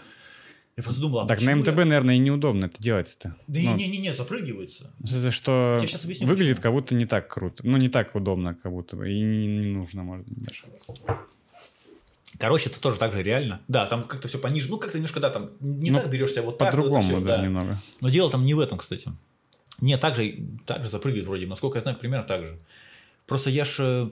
Я 0.77 0.84
просто 0.84 1.02
думал, 1.02 1.22
а 1.22 1.27
так 1.27 1.41
на 1.41 1.49
я- 1.49 1.56
МТБ, 1.56 1.76
наверное, 1.76 2.15
и 2.15 2.19
неудобно 2.19 2.65
это 2.65 2.80
делать-то. 2.80 3.35
Да 3.48 3.60
Ну, 3.64 3.76
не-не-не, 3.76 4.14
запрыгивается. 4.14 4.91
Смысле, 5.03 5.31
что 5.31 5.80
Я 5.81 5.98
объясню, 6.03 6.27
выглядит 6.27 6.57
почему. 6.57 6.61
как 6.64 6.72
будто 6.73 6.94
не 6.94 7.06
так 7.07 7.27
круто. 7.34 7.65
Ну, 7.65 7.77
не 7.77 7.89
так 7.89 8.14
удобно, 8.14 8.53
как 8.53 8.72
будто 8.72 8.95
бы. 8.95 9.11
И 9.11 9.19
не, 9.22 9.48
не 9.48 9.65
нужно, 9.73 10.03
может 10.03 10.27
быть, 10.27 10.38
даже. 10.44 10.65
Короче, 12.39 12.69
это 12.69 12.80
тоже 12.80 12.97
так 12.97 13.14
же 13.14 13.23
реально. 13.23 13.61
Да, 13.68 13.85
там 13.88 14.03
как-то 14.03 14.27
все 14.27 14.38
пониже. 14.38 14.69
Ну, 14.69 14.77
как-то 14.77 14.97
немножко, 14.97 15.19
да, 15.19 15.30
там 15.30 15.49
не 15.59 15.91
Ну, 15.91 15.99
так 15.99 16.09
берешься, 16.09 16.41
вот 16.41 16.57
так. 16.57 16.73
вот 16.73 16.77
По-другому, 16.84 17.01
всё, 17.07 17.19
да, 17.19 17.41
немного. 17.41 17.81
Но 18.01 18.09
дело 18.09 18.30
там 18.30 18.45
не 18.45 18.53
в 18.53 18.59
этом, 18.59 18.77
кстати. 18.77 19.11
Не, 19.81 19.97
так 19.97 20.15
же, 20.15 20.35
так 20.65 20.84
же 20.84 20.89
запрыгивает 20.89 21.27
вроде. 21.27 21.47
Насколько 21.47 21.77
я 21.77 21.81
знаю, 21.81 21.97
примерно 21.97 22.26
так 22.27 22.43
же. 22.43 22.57
Просто 23.26 23.49
я 23.49 23.65
ж 23.65 23.76
э, 23.80 24.09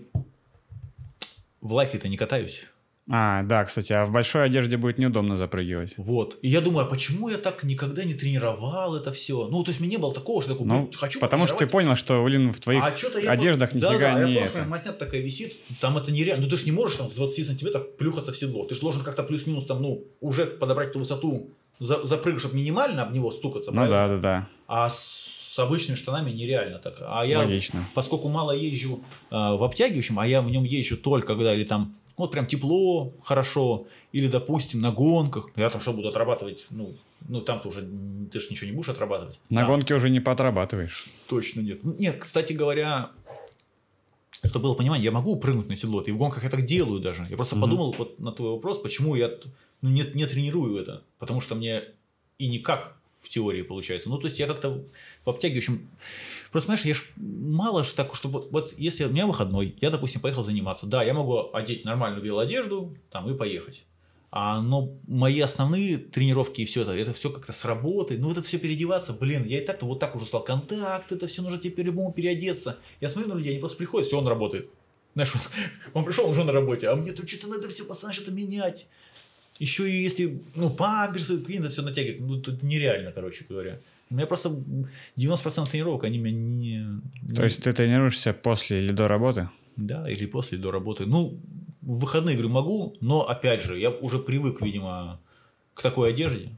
в 1.62 1.74
лайфе-то 1.74 2.08
не 2.08 2.18
катаюсь. 2.18 2.68
А, 3.08 3.44
да, 3.44 3.64
кстати, 3.66 3.94
а 3.94 4.04
в 4.06 4.12
большой 4.12 4.46
одежде 4.46 4.78
будет 4.78 4.98
неудобно 4.98 5.38
запрыгивать. 5.38 5.94
Вот. 5.98 6.40
И 6.42 6.48
я 6.48 6.60
думаю, 6.60 6.88
а 6.88 6.90
почему 6.90 7.30
я 7.30 7.38
так 7.38 7.64
никогда 7.64 8.04
не 8.04 8.16
тренировал 8.16 8.96
это 8.96 9.12
все? 9.12 9.48
Ну, 9.48 9.64
то 9.64 9.70
есть, 9.70 9.80
мне 9.80 9.90
не 9.90 9.98
было 9.98 10.12
такого, 10.12 10.42
что 10.42 10.54
такой, 10.54 10.66
Ну, 10.66 10.90
хочу 10.96 11.20
потому 11.20 11.46
что 11.46 11.56
ты 11.58 11.68
понял, 11.68 11.96
что, 11.96 12.24
блин, 12.24 12.52
в 12.52 12.60
твоих 12.60 12.84
А 12.84 12.92
я 13.22 13.32
одеждах 13.32 13.72
пом- 13.74 13.76
нифига 13.78 14.00
да, 14.00 14.14
да, 14.16 14.24
не 14.26 14.34
я 14.34 14.46
это. 14.46 14.64
матня 14.64 14.92
такая 14.92 15.22
висит, 15.22 15.56
там 15.80 15.98
это 15.98 16.12
нереально. 16.12 16.46
Ну 16.46 16.50
ты 16.50 16.58
же 16.58 16.66
не 16.66 16.72
можешь 16.72 16.98
там 16.98 17.10
с 17.10 17.14
20 17.14 17.46
сантиметров 17.46 17.96
плюхаться 17.98 18.32
в 18.32 18.38
седло. 18.38 18.66
Ты 18.66 18.74
же 18.74 18.82
должен 18.82 19.04
как-то 19.04 19.22
плюс-минус 19.22 19.66
там, 19.66 19.84
ну, 19.84 20.04
уже 20.20 20.48
подобрать 20.48 20.94
ту 20.94 21.00
высоту, 21.00 21.52
за, 21.80 22.04
запрыгнуть, 22.04 22.42
чтобы 22.42 22.56
минимально 22.56 23.04
об 23.04 23.14
него 23.14 23.32
стукаться. 23.32 23.70
Ну 23.72 23.76
правильно? 23.86 24.08
да, 24.08 24.16
да, 24.16 24.22
да. 24.22 24.48
А 24.68 24.90
с 24.90 25.60
обычными 25.60 25.96
штанами 25.96 26.32
нереально 26.32 26.80
так. 26.80 26.96
А 27.02 27.24
я, 27.24 27.40
Логично. 27.40 27.86
поскольку 27.94 28.30
мало 28.30 28.52
езжу 28.52 29.04
э, 29.30 29.36
в 29.36 29.64
обтягивающем, 29.64 30.18
а 30.20 30.26
я 30.26 30.42
в 30.42 30.50
нем 30.50 30.64
езжу 30.64 30.98
только 30.98 31.28
когда 31.28 31.54
или 31.54 31.66
там 31.66 31.96
вот 32.18 32.32
прям 32.32 32.48
тепло, 32.48 33.14
хорошо, 33.22 33.88
или, 34.12 34.28
допустим, 34.28 34.82
на 34.82 34.92
гонках, 34.92 35.50
я 35.56 35.70
там 35.70 35.82
что 35.82 35.94
буду 35.94 36.08
отрабатывать, 36.10 36.66
ну, 36.70 36.96
ну 37.28 37.42
там-то 37.42 37.70
уже 37.70 37.82
м, 37.82 38.30
ты 38.32 38.40
же 38.40 38.48
ничего 38.50 38.70
не 38.70 38.76
будешь 38.76 38.90
отрабатывать. 38.90 39.40
На 39.50 39.62
Там 39.62 39.70
гонке 39.72 39.96
уже 39.96 40.10
не 40.10 40.20
поотрабатываешь. 40.20 41.06
Точно 41.28 41.62
нет. 41.62 41.84
Ну, 41.84 41.96
Нет, 41.98 42.18
кстати 42.20 42.54
говоря, 42.54 43.12
чтобы 44.44 44.64
было 44.64 44.76
понимание, 44.76 45.06
я 45.06 45.12
могу 45.12 45.36
прыгнуть 45.38 45.70
на 45.70 45.76
седло, 45.76 46.02
и 46.02 46.12
в 46.12 46.18
гонках 46.18 46.44
я 46.44 46.50
так 46.50 46.64
делаю 46.66 47.00
даже. 47.02 47.26
Я 47.30 47.36
просто 47.36 47.56
Мгм. 47.56 47.62
подумал 47.64 47.96
вот 47.98 48.20
на 48.20 48.32
твой 48.32 48.52
вопрос, 48.52 48.80
почему 48.82 49.16
я 49.16 49.32
ну, 49.82 49.90
не, 49.90 50.04
не 50.14 50.26
тренирую 50.26 50.78
это. 50.78 51.04
Потому 51.20 51.42
что 51.42 51.56
мне 51.56 51.84
и 52.38 52.48
никак 52.48 52.98
в 53.26 53.30
теории 53.30 53.62
получается. 53.64 54.10
Ну, 54.10 54.18
то 54.18 54.28
есть 54.28 54.40
я 54.40 54.48
как-то 54.48 54.84
в 55.26 55.30
обтягивающем... 55.30 55.90
Просто, 56.52 56.68
понимаешь, 56.68 56.86
я 56.86 56.94
ж 56.94 57.06
мало 57.18 57.84
ж 57.84 57.92
так, 57.94 58.16
что 58.16 58.30
вот, 58.30 58.74
если 58.78 59.06
у 59.06 59.10
меня 59.10 59.28
выходной, 59.28 59.76
я, 59.82 59.90
допустим, 59.90 60.22
поехал 60.22 60.44
заниматься. 60.44 60.86
Да, 60.86 61.04
я 61.04 61.14
могу 61.14 61.50
одеть 61.54 61.86
нормальную 61.86 62.24
велоодежду 62.24 62.96
там, 63.10 63.30
и 63.30 63.38
поехать. 63.38 63.84
А, 64.38 64.62
но 64.62 64.98
мои 65.08 65.40
основные 65.40 65.98
тренировки 65.98 66.60
и 66.60 66.66
все 66.66 66.82
это, 66.82 66.92
это 66.92 67.14
все 67.14 67.30
как-то 67.30 67.54
с 67.54 67.64
работы. 67.64 68.18
Ну, 68.18 68.28
вот 68.28 68.38
это 68.38 68.46
все 68.46 68.60
переодеваться, 68.60 69.14
блин, 69.14 69.46
я 69.46 69.62
и 69.62 69.66
так-то 69.66 69.86
вот 69.86 70.00
так 70.00 70.16
уже 70.16 70.26
стал 70.26 70.44
контакт, 70.44 71.12
это 71.12 71.28
все 71.28 71.42
нужно 71.42 71.58
тебе 71.58 71.76
по-любому 71.76 72.12
переодеться. 72.12 72.78
Я 73.00 73.10
смотрю 73.10 73.34
на 73.34 73.38
людей, 73.38 73.52
они 73.52 73.60
просто 73.60 73.78
приходят, 73.78 74.08
все, 74.08 74.18
он 74.18 74.28
работает. 74.28 74.70
Знаешь, 75.14 75.34
вот, 75.34 75.50
он 75.94 76.04
пришел, 76.04 76.26
он 76.26 76.32
уже 76.32 76.44
на 76.44 76.52
работе, 76.52 76.90
а 76.90 76.98
мне 76.98 77.14
тут 77.14 77.30
что-то 77.30 77.48
надо 77.48 77.70
все 77.70 77.86
постоянно 77.86 78.14
что-то 78.14 78.32
менять. 78.32 78.88
Еще 79.60 79.90
и 79.90 80.04
если, 80.04 80.42
ну, 80.56 80.70
памперсы, 80.70 81.42
это 81.42 81.70
все 81.70 81.82
натягивать, 81.82 82.20
ну, 82.20 82.42
тут 82.42 82.62
нереально, 82.64 83.12
короче 83.12 83.46
говоря. 83.48 83.80
У 84.10 84.16
меня 84.16 84.28
просто 84.28 84.50
90% 85.16 85.70
тренировок, 85.70 86.04
они 86.04 86.20
меня 86.20 86.38
не... 86.38 87.34
То 87.34 87.44
есть 87.44 87.64
ты 87.64 87.74
тренируешься 87.74 88.34
после 88.34 88.80
или 88.80 88.92
до 88.92 89.08
работы? 89.08 89.50
Да, 89.78 90.04
или 90.10 90.26
после, 90.26 90.58
до 90.58 90.72
работы. 90.72 91.06
Ну, 91.06 91.40
в 91.82 92.00
выходные, 92.00 92.36
говорю, 92.36 92.50
могу, 92.50 92.96
но, 93.00 93.28
опять 93.28 93.64
же, 93.64 93.80
я 93.80 93.90
уже 93.90 94.20
привык, 94.20 94.62
видимо, 94.62 95.22
к 95.74 95.82
такой 95.82 96.10
одежде. 96.10 96.50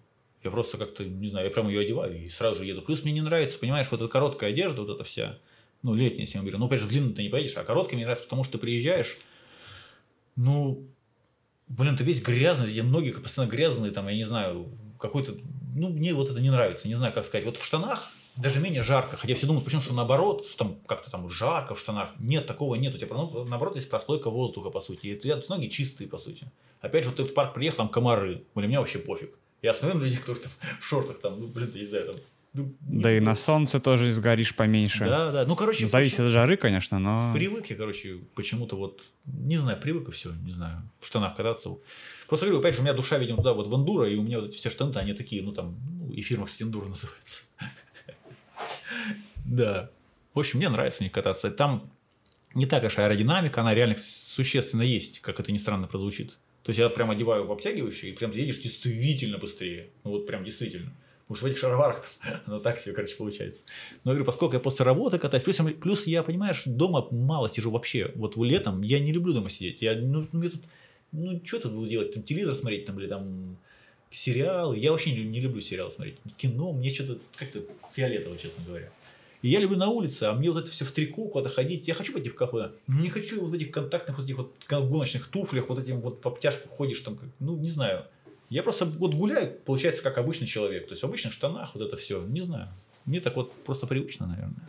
Я 0.44 0.52
просто 0.52 0.78
как-то, 0.78 1.04
не 1.04 1.30
знаю, 1.30 1.48
я 1.48 1.52
прям 1.52 1.68
ее 1.68 1.82
одеваю 1.82 2.26
и 2.26 2.30
сразу 2.30 2.60
же 2.60 2.66
еду. 2.66 2.82
Плюс 2.82 3.04
мне 3.04 3.14
не 3.14 3.22
нравится, 3.22 3.60
понимаешь, 3.60 3.88
вот 3.92 4.02
эта 4.02 4.10
короткая 4.10 4.52
одежда, 4.52 4.82
вот 4.82 4.96
эта 4.96 5.04
вся, 5.04 5.38
ну, 5.84 5.94
летняя, 5.94 6.22
если 6.22 6.40
мы 6.40 6.46
берем. 6.46 6.60
Ну, 6.60 6.68
опять 6.68 6.80
же, 6.80 6.88
длинную 6.88 7.14
ты 7.14 7.24
не 7.24 7.30
поедешь, 7.30 7.58
а 7.58 7.64
короткая 7.64 7.96
мне 7.96 8.06
нравится, 8.06 8.24
потому 8.24 8.44
что 8.44 8.54
ты 8.54 8.60
приезжаешь, 8.60 9.20
ну, 10.36 10.88
блин, 11.68 11.96
ты 11.96 12.04
весь 12.04 12.22
грязный, 12.22 12.72
эти 12.72 12.80
ноги 12.80 13.12
постоянно 13.12 13.52
грязные, 13.52 13.92
там, 13.92 14.08
я 14.08 14.16
не 14.16 14.24
знаю, 14.24 14.70
какой-то, 15.00 15.34
ну, 15.76 15.90
мне 15.90 16.14
вот 16.14 16.30
это 16.30 16.40
не 16.40 16.50
нравится, 16.50 16.88
не 16.88 16.94
знаю, 16.94 17.14
как 17.14 17.26
сказать. 17.26 17.46
Вот 17.46 17.58
в 17.58 17.66
штанах 17.66 18.10
даже 18.36 18.60
менее 18.60 18.82
жарко, 18.82 19.18
хотя 19.18 19.36
все 19.36 19.48
думают, 19.48 19.66
почему, 19.66 19.82
что 19.82 19.94
наоборот, 19.94 20.48
что 20.48 20.58
там 20.60 20.76
как-то 20.86 21.10
там 21.10 21.30
жарко 21.30 21.76
в 21.76 21.80
штанах. 21.80 22.12
Нет, 22.20 22.46
такого 22.46 22.76
нет, 22.76 22.94
у 22.96 22.98
тебя 22.98 23.16
ну, 23.16 23.46
наоборот 23.46 23.76
есть 23.76 23.90
прослойка 23.90 24.30
воздуха, 24.30 24.70
по 24.70 24.80
сути, 24.80 25.08
и 25.08 25.16
у 25.16 25.20
тебя 25.20 25.42
ноги 25.50 25.68
чистые, 25.68 26.08
по 26.08 26.18
сути. 26.18 26.50
Опять 26.80 27.04
же, 27.04 27.10
вот 27.10 27.18
ты 27.18 27.24
в 27.24 27.34
парк 27.34 27.54
приехал, 27.54 27.78
там 27.78 27.90
комары, 27.90 28.44
блин, 28.54 28.70
мне 28.70 28.80
вообще 28.80 29.00
пофиг. 29.00 29.34
Я 29.62 29.74
смотрю 29.74 30.00
на 30.00 30.04
людей, 30.04 30.20
которые 30.20 30.44
там 30.44 30.52
в 30.80 30.86
шортах, 30.86 31.20
там, 31.20 31.40
ну, 31.40 31.48
блин, 31.48 31.72
я 31.74 31.82
не 31.82 31.88
знаю, 31.88 32.06
там, 32.06 32.16
Да 32.82 33.16
и 33.16 33.20
на 33.20 33.36
солнце 33.36 33.80
тоже 33.80 34.12
сгоришь 34.12 34.56
поменьше. 34.56 35.06
Да, 35.06 35.32
да, 35.32 35.46
ну, 35.46 35.56
короче, 35.56 35.84
Ну, 35.84 35.90
Зависит 35.90 36.20
от 36.20 36.32
жары, 36.32 36.58
конечно, 36.58 37.00
но... 37.00 37.32
Привык 37.34 37.70
я, 37.70 37.76
короче, 37.76 38.20
почему-то 38.36 38.76
вот, 38.76 39.04
не 39.26 39.58
знаю, 39.58 39.80
привык 39.80 40.10
и 40.10 40.12
все, 40.12 40.32
не 40.44 40.52
знаю, 40.52 40.82
в 41.00 41.06
штанах 41.06 41.36
кататься. 41.36 41.78
Просто 42.28 42.46
говорю, 42.46 42.60
опять 42.60 42.76
же, 42.76 42.82
у 42.82 42.84
меня 42.84 42.94
душа, 42.94 43.18
видимо, 43.18 43.38
туда 43.38 43.54
вот 43.54 43.68
в 43.68 43.76
эндуро, 43.76 44.10
и 44.10 44.16
у 44.16 44.24
меня 44.24 44.40
вот 44.40 44.50
эти 44.50 44.58
все 44.58 44.70
штаны, 44.70 44.96
они 44.98 45.14
такие, 45.14 45.42
ну 45.44 45.52
там, 45.52 45.78
ну, 46.00 46.12
и 46.12 46.22
фирма, 46.22 46.46
кстати, 46.46 46.64
эндуро 46.64 46.86
называется. 46.90 47.44
Да. 49.46 49.90
В 50.34 50.40
общем, 50.40 50.60
мне 50.60 50.70
нравится 50.70 51.00
в 51.00 51.02
них 51.02 51.12
кататься. 51.12 51.50
Там 51.50 51.90
не 52.54 52.66
так 52.66 52.84
уж 52.84 52.98
аэродинамика, 52.98 53.62
она 53.62 53.74
реально 53.74 53.96
существенно 53.98 54.82
есть, 54.82 55.20
как 55.20 55.40
это 55.40 55.52
ни 55.52 55.58
странно 55.58 55.88
прозвучит. 55.88 56.38
То 56.64 56.72
есть 56.72 56.80
я 56.80 56.90
прям 56.90 57.12
одеваю 57.12 57.46
в 57.46 57.52
обтягивающие, 57.52 58.12
и 58.12 58.16
прям 58.16 58.32
едешь 58.32 58.60
действительно 58.60 59.38
быстрее. 59.38 59.90
Ну 60.04 60.12
вот 60.12 60.28
прям 60.28 60.44
действительно. 60.44 60.92
Что 61.34 61.46
в 61.46 61.50
этих 61.50 61.58
шароварах 61.58 62.04
оно 62.46 62.60
так 62.62 62.80
себе, 62.80 62.94
короче, 62.96 63.16
получается. 63.16 63.66
Но 64.04 64.12
я 64.12 64.16
говорю, 64.16 64.26
поскольку 64.26 64.56
я 64.56 64.60
после 64.62 64.86
работы 64.86 65.20
катаюсь, 65.20 65.44
плюс, 65.44 65.60
плюс 65.82 66.08
я, 66.08 66.24
понимаешь, 66.24 66.64
дома 66.66 67.08
мало 67.12 67.50
сижу 67.50 67.70
вообще. 67.70 68.12
Вот 68.16 68.38
в 68.38 68.44
летом 68.44 68.82
я 68.82 69.00
не 69.00 69.12
люблю 69.12 69.34
дома 69.34 69.50
сидеть. 69.50 69.82
Я, 69.82 69.96
ну, 69.96 70.26
мне 70.32 70.50
тут, 70.50 70.62
ну, 71.12 71.42
что 71.44 71.60
тут 71.60 71.74
буду 71.74 71.88
делать? 71.88 72.14
Там 72.14 72.24
телевизор 72.24 72.56
смотреть, 72.56 72.86
там, 72.86 72.98
или 73.00 73.08
там 73.08 73.58
сериалы. 74.10 74.78
Я 74.78 74.92
вообще 74.92 75.12
не, 75.12 75.24
не 75.24 75.42
люблю 75.42 75.60
сериалы 75.60 75.92
смотреть. 75.92 76.16
Кино 76.38 76.72
мне 76.72 76.92
что-то 76.92 77.20
как-то 77.36 77.62
фиолетово, 77.94 78.38
честно 78.38 78.64
говоря. 78.66 78.90
И 79.42 79.50
я 79.50 79.60
люблю 79.60 79.78
на 79.78 79.90
улице, 79.90 80.24
а 80.24 80.34
мне 80.34 80.50
вот 80.50 80.64
это 80.64 80.72
все 80.72 80.84
в 80.84 80.92
трико, 80.92 81.28
куда 81.28 81.50
ходить. 81.50 81.88
Я 81.88 81.94
хочу 81.94 82.14
пойти 82.14 82.30
в 82.30 82.36
кафе. 82.36 82.72
Не 82.88 83.10
хочу 83.10 83.40
вот 83.42 83.50
в 83.50 83.54
этих 83.54 83.72
контактных, 83.72 84.18
вот 84.18 84.26
этих 84.26 84.38
вот 84.38 84.56
гоночных 84.68 85.28
туфлях, 85.28 85.70
вот 85.70 85.80
этим 85.80 86.02
вот 86.02 86.24
в 86.24 86.28
обтяжку 86.28 86.70
ходишь 86.70 87.02
там, 87.02 87.18
как, 87.18 87.30
ну, 87.40 87.56
не 87.56 87.70
знаю. 87.70 88.06
Я 88.50 88.64
просто 88.64 88.86
вот 88.86 89.14
гуляю, 89.14 89.52
получается, 89.66 90.02
как 90.02 90.18
обычный 90.18 90.48
человек. 90.48 90.88
То 90.88 90.94
есть 90.94 91.04
в 91.04 91.06
обычных 91.06 91.34
штанах 91.34 91.76
вот 91.76 91.86
это 91.86 91.98
все. 91.98 92.22
Не 92.26 92.40
знаю. 92.40 92.70
Мне 93.04 93.20
так 93.20 93.36
вот 93.36 93.52
просто 93.64 93.88
привычно, 93.88 94.26
наверное. 94.26 94.68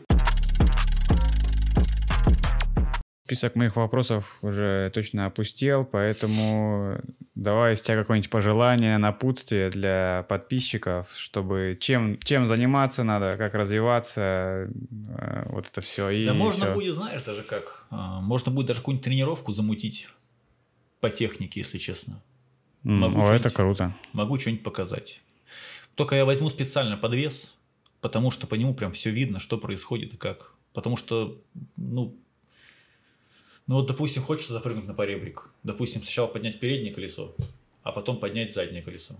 Список 3.24 3.54
моих 3.56 3.76
вопросов 3.76 4.38
уже 4.42 4.90
точно 4.94 5.26
опустел, 5.26 5.84
поэтому 5.84 6.98
давай 7.34 7.74
из 7.74 7.82
тебя 7.82 7.96
какое-нибудь 7.96 8.30
пожелание, 8.30 8.96
напутствие 8.98 9.68
для 9.70 10.24
подписчиков, 10.28 11.12
чтобы 11.14 11.76
чем, 11.78 12.18
чем 12.20 12.46
заниматься 12.46 13.04
надо, 13.04 13.36
как 13.36 13.54
развиваться, 13.54 14.22
э, 14.22 15.46
вот 15.50 15.68
это 15.70 15.82
все. 15.82 16.08
И 16.08 16.24
да 16.24 16.32
можно 16.32 16.64
все. 16.64 16.74
будет, 16.74 16.94
знаешь, 16.94 17.22
даже 17.22 17.42
как, 17.42 17.86
а, 17.90 18.20
можно 18.22 18.50
будет 18.50 18.68
даже 18.68 18.80
какую-нибудь 18.80 19.04
тренировку 19.04 19.52
замутить 19.52 20.08
по 21.00 21.10
технике, 21.10 21.60
если 21.60 21.76
честно. 21.76 22.22
Могу 22.82 23.20
О, 23.20 23.32
это 23.32 23.50
круто. 23.50 23.94
Могу 24.12 24.38
что-нибудь 24.38 24.62
показать. 24.62 25.20
Только 25.94 26.14
я 26.14 26.24
возьму 26.24 26.48
специально 26.48 26.96
подвес, 26.96 27.54
потому 28.00 28.30
что 28.30 28.46
по 28.46 28.54
нему 28.54 28.74
прям 28.74 28.92
все 28.92 29.10
видно, 29.10 29.40
что 29.40 29.58
происходит 29.58 30.14
и 30.14 30.16
как. 30.16 30.54
Потому 30.72 30.96
что, 30.96 31.42
ну, 31.76 32.16
ну 33.66 33.74
вот, 33.76 33.86
допустим, 33.86 34.22
хочется 34.22 34.52
запрыгнуть 34.52 34.86
на 34.86 34.94
поребрик. 34.94 35.50
Допустим, 35.62 36.02
сначала 36.02 36.28
поднять 36.28 36.60
переднее 36.60 36.94
колесо, 36.94 37.34
а 37.82 37.92
потом 37.92 38.18
поднять 38.18 38.54
заднее 38.54 38.82
колесо. 38.82 39.16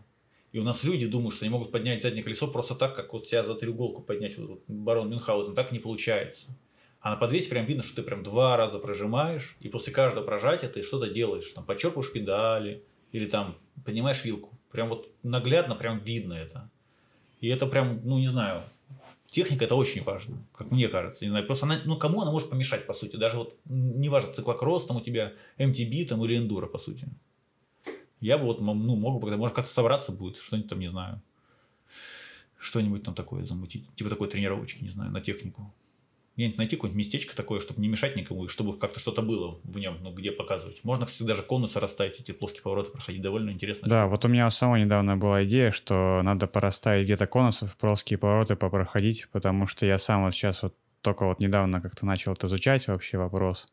И 0.52 0.58
у 0.58 0.64
нас 0.64 0.84
люди 0.84 1.06
думают, 1.06 1.34
что 1.34 1.44
они 1.44 1.52
могут 1.52 1.70
поднять 1.70 2.00
заднее 2.00 2.22
колесо 2.22 2.46
просто 2.46 2.74
так, 2.74 2.96
как 2.96 3.12
вот 3.12 3.28
себя 3.28 3.44
за 3.44 3.54
треуголку 3.54 4.00
поднять, 4.00 4.38
вот, 4.38 4.48
вот 4.48 4.62
барон 4.68 5.10
Мюнхгаузен. 5.10 5.54
Так 5.54 5.72
не 5.72 5.78
получается. 5.78 6.56
А 7.00 7.10
на 7.10 7.16
подвесе 7.16 7.50
прям 7.50 7.66
видно, 7.66 7.82
что 7.82 7.96
ты 7.96 8.02
прям 8.02 8.22
два 8.22 8.56
раза 8.56 8.78
прожимаешь, 8.78 9.56
и 9.60 9.68
после 9.68 9.92
каждого 9.92 10.24
прожатия 10.24 10.68
ты 10.68 10.82
что-то 10.82 11.08
делаешь. 11.08 11.52
Там 11.52 11.64
подчеркиваешь 11.64 12.12
педали, 12.12 12.82
или 13.12 13.26
там 13.26 13.56
поднимаешь 13.84 14.24
вилку. 14.24 14.56
Прям 14.70 14.88
вот 14.88 15.10
наглядно 15.22 15.74
прям 15.74 15.98
видно 15.98 16.34
это. 16.34 16.70
И 17.40 17.48
это 17.48 17.66
прям, 17.66 18.00
ну 18.04 18.18
не 18.18 18.28
знаю, 18.28 18.64
Техника 19.28 19.66
это 19.66 19.74
очень 19.74 20.02
важно, 20.02 20.42
как 20.54 20.70
мне 20.70 20.88
кажется. 20.88 21.26
Не 21.26 21.30
знаю, 21.30 21.46
просто 21.46 21.66
она, 21.66 21.78
ну, 21.84 21.98
кому 21.98 22.22
она 22.22 22.32
может 22.32 22.48
помешать, 22.48 22.86
по 22.86 22.94
сути. 22.94 23.16
Даже 23.16 23.36
вот, 23.36 23.54
неважно, 23.66 24.32
циклокросс 24.32 24.86
там 24.86 24.96
у 24.96 25.00
тебя, 25.02 25.34
MTB 25.58 26.06
там 26.06 26.24
или 26.24 26.38
эндуро, 26.38 26.66
по 26.66 26.78
сути. 26.78 27.06
Я 28.20 28.38
бы 28.38 28.44
вот, 28.44 28.60
ну, 28.60 28.74
мог 28.74 29.20
бы, 29.20 29.36
может 29.36 29.54
как-то 29.54 29.70
собраться 29.70 30.12
будет, 30.12 30.38
что-нибудь 30.38 30.70
там, 30.70 30.80
не 30.80 30.88
знаю, 30.88 31.20
что-нибудь 32.58 33.02
там 33.02 33.14
такое 33.14 33.44
замутить. 33.44 33.84
Типа 33.96 34.08
такой 34.08 34.28
тренировочки, 34.28 34.82
не 34.82 34.88
знаю, 34.88 35.10
на 35.10 35.20
технику 35.20 35.74
где-нибудь 36.38 36.58
найти 36.58 36.76
какое-нибудь 36.76 36.98
местечко 36.98 37.34
такое, 37.34 37.58
чтобы 37.58 37.80
не 37.80 37.88
мешать 37.88 38.14
никому, 38.14 38.44
и 38.44 38.48
чтобы 38.48 38.78
как-то 38.78 39.00
что-то 39.00 39.22
было 39.22 39.58
в 39.64 39.76
нем, 39.76 39.98
ну, 40.02 40.12
где 40.12 40.30
показывать. 40.30 40.78
Можно, 40.84 41.06
кстати, 41.06 41.26
даже 41.26 41.42
конусы 41.42 41.80
расставить, 41.80 42.20
эти 42.20 42.30
плоские 42.30 42.62
повороты 42.62 42.92
проходить, 42.92 43.20
довольно 43.20 43.50
интересно. 43.50 43.88
Да, 43.88 44.06
вот 44.06 44.24
у 44.24 44.28
меня 44.28 44.46
у 44.46 44.50
самого 44.50 44.76
недавно 44.76 45.16
была 45.16 45.42
идея, 45.42 45.72
что 45.72 46.22
надо 46.22 46.46
порасставить 46.46 47.06
где-то 47.06 47.26
конусов, 47.26 47.76
плоские 47.76 48.20
повороты 48.20 48.54
попроходить, 48.54 49.26
потому 49.32 49.66
что 49.66 49.84
я 49.84 49.98
сам 49.98 50.22
вот 50.22 50.32
сейчас 50.32 50.62
вот 50.62 50.76
только 51.02 51.26
вот 51.26 51.40
недавно 51.40 51.80
как-то 51.80 52.06
начал 52.06 52.34
это 52.34 52.46
изучать 52.46 52.86
вообще 52.86 53.18
вопрос. 53.18 53.66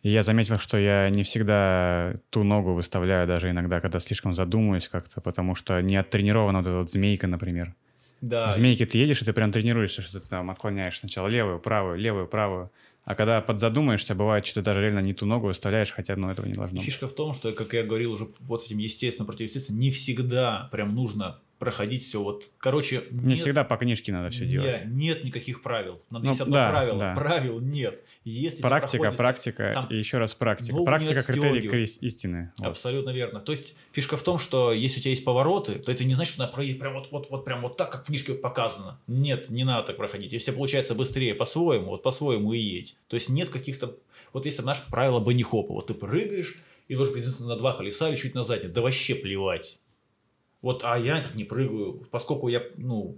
И 0.00 0.08
я 0.08 0.22
заметил, 0.22 0.56
что 0.56 0.78
я 0.78 1.10
не 1.10 1.22
всегда 1.22 2.14
ту 2.30 2.44
ногу 2.44 2.72
выставляю 2.72 3.26
даже 3.26 3.50
иногда, 3.50 3.82
когда 3.82 3.98
слишком 3.98 4.32
задумываюсь 4.32 4.88
как-то, 4.88 5.20
потому 5.20 5.54
что 5.54 5.82
не 5.82 5.96
оттренирована 5.96 6.60
вот 6.60 6.66
эта 6.66 6.78
вот 6.78 6.90
змейка, 6.90 7.26
например. 7.26 7.74
Да. 8.20 8.48
В 8.48 8.52
змейке 8.52 8.84
ты 8.84 8.98
едешь, 8.98 9.22
и 9.22 9.24
ты 9.24 9.32
прям 9.32 9.52
тренируешься, 9.52 10.02
что 10.02 10.20
ты 10.20 10.28
там 10.28 10.50
отклоняешь 10.50 10.98
сначала 10.98 11.28
левую, 11.28 11.60
правую, 11.60 11.98
левую, 11.98 12.26
правую. 12.26 12.70
А 13.04 13.14
когда 13.14 13.40
подзадумаешься, 13.40 14.14
бывает, 14.14 14.44
что 14.44 14.56
ты 14.56 14.62
даже 14.62 14.82
реально 14.82 14.98
не 14.98 15.14
ту 15.14 15.24
ногу 15.24 15.46
выставляешь, 15.46 15.92
хотя 15.92 16.14
ну, 16.16 16.30
этого 16.30 16.44
не 16.44 16.52
должно 16.52 16.78
и 16.78 16.84
Фишка 16.84 17.08
в 17.08 17.14
том, 17.14 17.32
что, 17.32 17.52
как 17.52 17.72
я 17.72 17.82
говорил 17.82 18.12
уже 18.12 18.28
вот 18.40 18.62
с 18.62 18.66
этим 18.66 18.78
естественно 18.78 19.24
противоестественно, 19.24 19.78
не 19.78 19.90
всегда 19.90 20.68
прям 20.72 20.94
нужно 20.94 21.40
проходить 21.58 22.04
все 22.04 22.22
вот, 22.22 22.50
короче... 22.58 23.04
Не 23.10 23.30
нет, 23.30 23.38
всегда 23.38 23.64
по 23.64 23.76
книжке 23.76 24.12
надо 24.12 24.30
все 24.30 24.46
делать. 24.46 24.84
Нет 24.86 25.24
никаких 25.24 25.62
правил. 25.62 26.00
Надо 26.10 26.24
ну, 26.24 26.30
есть 26.30 26.40
одно 26.40 26.54
да, 26.54 26.70
правило. 26.70 26.98
Да. 26.98 27.14
Правил 27.14 27.60
нет. 27.60 28.02
Если 28.24 28.62
практика, 28.62 29.10
практика 29.12 29.70
там, 29.74 29.86
и 29.88 29.96
еще 29.96 30.18
раз 30.18 30.34
практика. 30.34 30.82
Практика 30.84 31.22
критерий 31.22 31.84
истины. 32.00 32.52
Вот. 32.58 32.68
Абсолютно 32.68 33.10
верно. 33.10 33.40
То 33.40 33.52
есть 33.52 33.74
фишка 33.92 34.16
в 34.16 34.22
том, 34.22 34.38
что 34.38 34.72
если 34.72 35.00
у 35.00 35.02
тебя 35.02 35.10
есть 35.10 35.24
повороты, 35.24 35.74
то 35.74 35.90
это 35.90 36.04
не 36.04 36.14
значит, 36.14 36.34
что 36.34 36.42
надо 36.42 36.52
проехать 36.52 36.80
прям 36.80 36.94
вот, 36.94 37.10
вот, 37.10 37.30
вот, 37.30 37.44
прям 37.44 37.62
вот 37.62 37.76
так, 37.76 37.90
как 37.90 38.04
в 38.04 38.06
книжке 38.06 38.34
показано. 38.34 39.00
Нет, 39.06 39.50
не 39.50 39.64
надо 39.64 39.88
так 39.88 39.96
проходить. 39.96 40.32
Если 40.32 40.52
получается 40.52 40.94
быстрее 40.94 41.34
по-своему, 41.34 41.90
вот 41.90 42.02
по-своему 42.02 42.52
и 42.52 42.58
едь. 42.58 42.96
То 43.08 43.14
есть 43.14 43.28
нет 43.28 43.50
каких-то... 43.50 43.96
Вот 44.32 44.44
есть 44.44 44.56
там 44.56 44.66
наше 44.66 44.82
правило 44.90 45.18
банихопа. 45.20 45.74
Вот 45.74 45.88
ты 45.88 45.94
прыгаешь 45.94 46.58
и 46.86 46.94
должен 46.94 47.14
приземлиться 47.14 47.44
на 47.44 47.56
два 47.56 47.72
колеса 47.72 48.08
или 48.08 48.16
чуть 48.16 48.34
на 48.34 48.44
заднее. 48.44 48.70
Да 48.70 48.80
вообще 48.80 49.14
плевать. 49.14 49.78
Вот, 50.62 50.82
а 50.84 50.98
я 50.98 51.20
так 51.20 51.34
не 51.34 51.44
прыгаю, 51.44 52.06
поскольку 52.10 52.48
я, 52.48 52.62
ну, 52.76 53.16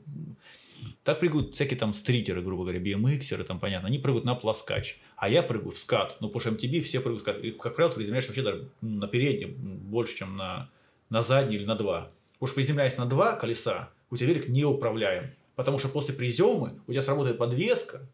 так 1.04 1.20
прыгают 1.20 1.54
всякие 1.54 1.78
там 1.78 1.94
стритеры, 1.94 2.42
грубо 2.42 2.64
говоря, 2.64 2.80
BMXеры, 2.80 3.44
там 3.44 3.58
понятно, 3.58 3.88
они 3.88 3.98
прыгают 3.98 4.24
на 4.24 4.34
плоскач, 4.34 4.98
а 5.16 5.28
я 5.28 5.42
прыгаю 5.42 5.70
в 5.70 5.78
скат, 5.78 6.16
ну, 6.20 6.28
потому 6.28 6.40
что 6.40 6.50
MTB 6.50 6.82
все 6.82 7.00
прыгают 7.00 7.20
в 7.20 7.22
скат, 7.22 7.38
и, 7.42 7.50
как 7.50 7.74
правило, 7.74 7.94
приземляешь 7.94 8.26
вообще 8.26 8.42
даже 8.42 8.68
на 8.82 9.08
переднем 9.08 9.54
больше, 9.54 10.16
чем 10.16 10.36
на, 10.36 10.70
на 11.08 11.22
задний 11.22 11.56
или 11.56 11.64
на 11.64 11.76
два. 11.76 12.10
Потому 12.34 12.48
что 12.48 12.54
приземляясь 12.56 12.96
на 12.96 13.06
два 13.06 13.36
колеса, 13.36 13.90
у 14.10 14.16
тебя 14.16 14.28
велик 14.28 14.48
не 14.48 14.64
управляем, 14.64 15.32
потому 15.56 15.78
что 15.78 15.88
после 15.88 16.14
приземы 16.14 16.80
у 16.86 16.92
тебя 16.92 17.02
сработает 17.02 17.38
подвеска, 17.38 18.06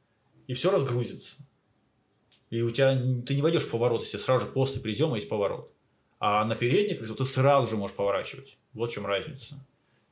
и 0.46 0.54
все 0.54 0.70
разгрузится. 0.70 1.34
И 2.50 2.62
у 2.62 2.70
тебя, 2.70 2.92
ты 3.26 3.34
не 3.34 3.42
войдешь 3.42 3.64
в 3.64 3.70
поворот, 3.70 4.02
если 4.02 4.18
сразу 4.18 4.46
же 4.46 4.52
после 4.52 4.80
призема 4.80 5.16
есть 5.16 5.28
поворот. 5.28 5.72
А 6.18 6.44
на 6.44 6.56
переднее 6.56 6.96
колесо 6.96 7.14
ты 7.14 7.24
сразу 7.24 7.68
же 7.68 7.76
можешь 7.76 7.96
поворачивать. 7.96 8.56
Вот 8.72 8.90
в 8.90 8.94
чем 8.94 9.06
разница. 9.06 9.56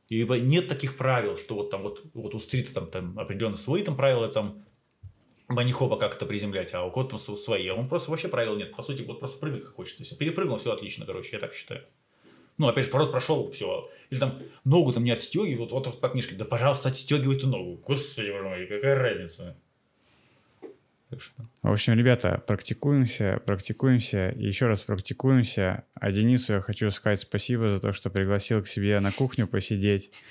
И 0.08 0.22
нет 0.24 0.68
таких 0.68 0.96
правил, 0.96 1.38
что 1.38 1.54
вот 1.54 1.70
там 1.70 1.82
вот, 1.82 2.02
вот 2.12 2.34
у 2.34 2.40
стрита 2.40 2.74
там, 2.74 2.86
там 2.88 3.18
определенно 3.18 3.56
свои 3.56 3.82
там 3.82 3.96
правила, 3.96 4.28
там 4.28 4.64
банихопа 5.48 5.96
как 5.96 6.16
это 6.16 6.26
приземлять, 6.26 6.74
а 6.74 6.84
у 6.84 6.90
кого 6.90 7.04
там 7.08 7.18
свои. 7.18 7.66
А 7.68 7.74
он 7.74 7.88
просто 7.88 8.10
вообще 8.10 8.28
правил 8.28 8.56
нет. 8.56 8.74
По 8.76 8.82
сути, 8.82 9.02
вот 9.02 9.20
просто 9.20 9.38
прыгай 9.38 9.60
как 9.60 9.74
хочется. 9.74 10.02
Если 10.02 10.14
перепрыгнул, 10.14 10.58
все 10.58 10.72
отлично, 10.72 11.06
короче, 11.06 11.30
я 11.32 11.40
так 11.40 11.54
считаю. 11.54 11.84
Ну, 12.56 12.68
опять 12.68 12.84
же, 12.84 12.90
поворот 12.90 13.10
прошел, 13.10 13.50
все. 13.50 13.90
Или 14.10 14.20
там 14.20 14.40
ногу 14.64 14.92
там 14.92 15.02
не 15.02 15.10
отстегивай, 15.10 15.56
вот, 15.56 15.72
вот 15.72 16.00
по 16.00 16.08
книжке, 16.08 16.36
да, 16.36 16.44
пожалуйста, 16.44 16.90
отстегивай 16.90 17.36
эту 17.36 17.48
ногу. 17.48 17.82
Господи, 17.84 18.30
боже 18.30 18.44
мой, 18.44 18.66
какая 18.66 18.94
разница. 18.94 19.56
Так 21.10 21.20
что... 21.22 21.34
В 21.62 21.70
общем, 21.70 21.94
ребята, 21.94 22.42
практикуемся, 22.46 23.40
практикуемся, 23.44 24.32
еще 24.36 24.66
раз 24.66 24.82
практикуемся. 24.82 25.84
А 25.94 26.10
Денису 26.10 26.54
я 26.54 26.60
хочу 26.60 26.90
сказать 26.90 27.20
спасибо 27.20 27.70
за 27.70 27.80
то, 27.80 27.92
что 27.92 28.10
пригласил 28.10 28.62
к 28.62 28.68
себе 28.68 28.98
на 29.00 29.12
кухню 29.12 29.46
посидеть. 29.46 30.24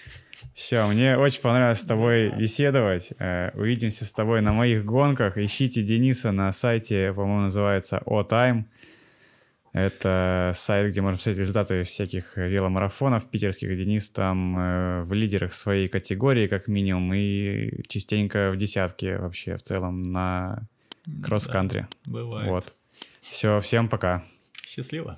Все, 0.54 0.86
мне 0.88 1.18
очень 1.18 1.42
понравилось 1.42 1.80
с 1.80 1.86
тобой 1.86 2.32
беседовать. 2.36 3.14
Э, 3.20 3.52
увидимся 3.54 4.06
с 4.06 4.12
тобой 4.12 4.42
на 4.42 4.52
моих 4.52 4.84
гонках. 4.84 5.38
Ищите 5.38 5.84
Дениса 5.84 6.32
на 6.32 6.52
сайте, 6.52 7.14
по-моему, 7.14 7.44
называется 7.44 8.02
O-Time. 8.06 8.66
Это 9.74 10.52
сайт, 10.54 10.92
где 10.92 11.02
можно 11.02 11.18
посмотреть 11.18 11.40
результаты 11.40 11.82
всяких 11.84 12.38
веломарафонов 12.38 13.26
питерских. 13.26 13.76
Денис 13.76 14.08
там 14.12 14.58
э, 14.58 15.04
в 15.04 15.14
лидерах 15.14 15.52
своей 15.52 15.88
категории, 15.88 16.48
как 16.48 16.68
минимум, 16.68 17.12
и 17.16 17.82
частенько 17.88 18.52
в 18.52 18.56
десятке 18.56 19.18
вообще 19.18 19.58
в 19.58 19.64
целом 19.64 20.04
на 20.04 20.68
кросс-кантри. 21.24 21.88
Да, 22.06 22.12
бывает. 22.12 22.50
Вот. 22.50 22.74
Все, 23.20 23.60
всем 23.62 23.90
пока. 23.90 24.24
Счастливо. 24.64 25.18